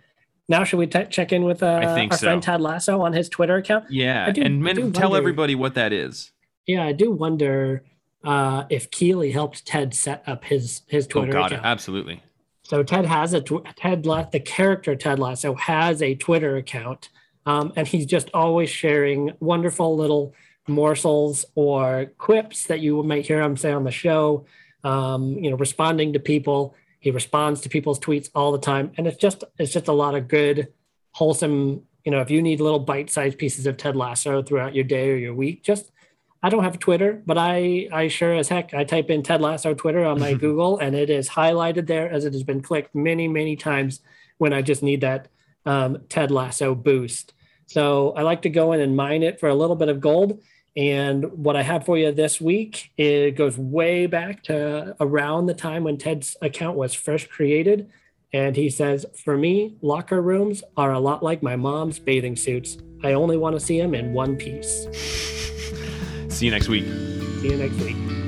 Now, 0.48 0.64
should 0.64 0.80
we 0.80 0.88
t- 0.88 1.06
check 1.10 1.32
in 1.32 1.44
with 1.44 1.62
uh, 1.62 1.80
I 1.84 1.94
think 1.94 2.12
our 2.12 2.18
so. 2.18 2.26
friend 2.28 2.42
Ted 2.42 2.62
Lasso 2.62 3.02
on 3.02 3.14
his 3.14 3.30
Twitter 3.30 3.56
account? 3.58 3.86
Yeah, 3.90 4.32
do- 4.32 4.42
and 4.42 4.62
men- 4.64 4.92
tell 4.94 5.10
wonder- 5.12 5.18
everybody 5.18 5.56
what 5.56 5.76
that 5.76 5.94
is. 5.94 6.32
Yeah, 6.66 6.86
I 6.86 6.92
do 6.92 7.12
wonder 7.12 7.84
uh, 8.24 8.66
if 8.70 8.92
Keeley 8.92 9.32
helped 9.32 9.66
Ted 9.66 9.94
set 9.94 10.24
up 10.28 10.44
his 10.46 10.82
his 10.88 11.06
Oh 11.08 11.10
Twitter 11.10 11.32
God, 11.34 11.52
account. 11.52 11.66
absolutely. 11.66 12.22
So 12.70 12.84
Ted 12.84 13.06
has 13.06 13.34
a 13.34 13.42
tw- 13.42 13.66
Ted 13.76 14.06
La- 14.06 14.30
the 14.30 14.40
character 14.40 14.96
Ted 14.96 15.18
Lasso 15.18 15.56
has 15.56 16.02
a 16.04 16.14
Twitter 16.16 16.56
account 16.58 17.10
Um, 17.46 17.74
and 17.76 17.88
he's 17.88 18.06
just 18.06 18.30
always 18.34 18.70
sharing 18.70 19.32
wonderful 19.40 19.96
little 19.96 20.36
morsels 20.68 21.46
or 21.56 22.12
quips 22.20 22.68
that 22.68 22.80
you 22.80 23.02
might 23.02 23.26
hear 23.26 23.42
him 23.42 23.58
say 23.58 23.72
on 23.72 23.86
the 23.86 23.92
show. 23.92 24.46
Um, 24.84 25.34
you 25.40 25.50
know, 25.50 25.58
responding 25.58 26.14
to 26.14 26.20
people. 26.20 26.76
He 27.00 27.10
responds 27.12 27.62
to 27.62 27.70
people's 27.70 28.00
tweets 28.00 28.30
all 28.36 28.52
the 28.52 28.60
time, 28.60 28.92
and 28.98 29.08
it's 29.08 29.18
just 29.18 29.44
it's 29.58 29.74
just 29.74 29.88
a 29.88 29.94
lot 29.94 30.16
of 30.16 30.28
good, 30.28 30.68
wholesome. 31.14 31.84
You 32.06 32.12
know, 32.12 32.22
if 32.22 32.30
you 32.30 32.42
need 32.42 32.60
little 32.62 32.80
bite-sized 32.80 33.38
pieces 33.38 33.66
of 33.66 33.78
Ted 33.78 33.96
Lasso 33.96 34.44
throughout 34.44 34.76
your 34.76 34.84
day 34.84 35.10
or 35.10 35.16
your 35.16 35.34
week, 35.34 35.64
just 35.64 35.92
I 36.42 36.50
don't 36.50 36.64
have 36.64 36.80
Twitter, 36.80 37.22
but 37.26 37.38
I 37.38 37.90
I 37.92 38.08
sure 38.08 38.34
as 38.34 38.50
heck 38.50 38.74
I 38.74 38.84
type 38.84 39.10
in 39.10 39.24
Ted 39.24 39.42
Lasso 39.42 39.74
Twitter 39.74 40.06
on 40.06 40.20
my 40.20 40.34
Google, 40.46 40.80
and 40.80 40.96
it 40.96 41.10
is 41.10 41.30
highlighted 41.30 41.88
there 41.88 42.10
as 42.10 42.26
it 42.26 42.34
has 42.34 42.44
been 42.44 42.62
clicked 42.62 42.96
many 42.96 43.28
many 43.28 43.56
times 43.56 44.02
when 44.38 44.54
I 44.54 44.62
just 44.62 44.82
need 44.82 45.02
that 45.02 45.28
um, 45.66 46.00
Ted 46.10 46.32
Lasso 46.32 46.76
boost. 46.76 47.34
So 47.68 48.14
I 48.14 48.24
like 48.24 48.42
to 48.44 48.50
go 48.50 48.72
in 48.72 48.82
and 48.82 48.96
mine 48.96 49.22
it 49.22 49.40
for 49.40 49.50
a 49.50 49.56
little 49.56 49.76
bit 49.76 49.90
of 49.90 50.00
gold. 50.00 50.42
And 50.76 51.26
what 51.34 51.56
I 51.56 51.62
have 51.62 51.86
for 51.86 51.98
you 51.98 52.12
this 52.12 52.40
week, 52.40 52.92
it 52.98 53.32
goes 53.32 53.58
way 53.58 54.06
back 54.06 54.44
to 54.44 54.96
around 55.00 55.46
the 55.46 55.54
time 55.54 55.84
when 55.84 55.98
Ted's 55.98 56.38
account 56.42 56.78
was 56.78 56.94
first 56.94 57.30
created. 57.30 57.90
And 58.32 58.56
he 58.56 58.70
says, 58.70 59.06
For 59.24 59.38
me, 59.38 59.76
locker 59.82 60.22
rooms 60.22 60.64
are 60.78 60.94
a 60.94 61.00
lot 61.00 61.22
like 61.22 61.44
my 61.44 61.56
mom's 61.56 62.00
bathing 62.00 62.36
suits. 62.36 62.78
I 63.04 63.14
only 63.14 63.38
want 63.38 63.56
to 63.56 63.60
see 63.60 63.80
them 63.80 63.94
in 63.94 64.14
one 64.14 64.38
piece. 64.38 64.88
See 66.40 66.46
you 66.46 66.52
next 66.52 66.70
week. 66.70 66.86
See 66.86 67.50
you 67.50 67.58
next 67.58 67.76
week. 67.82 68.19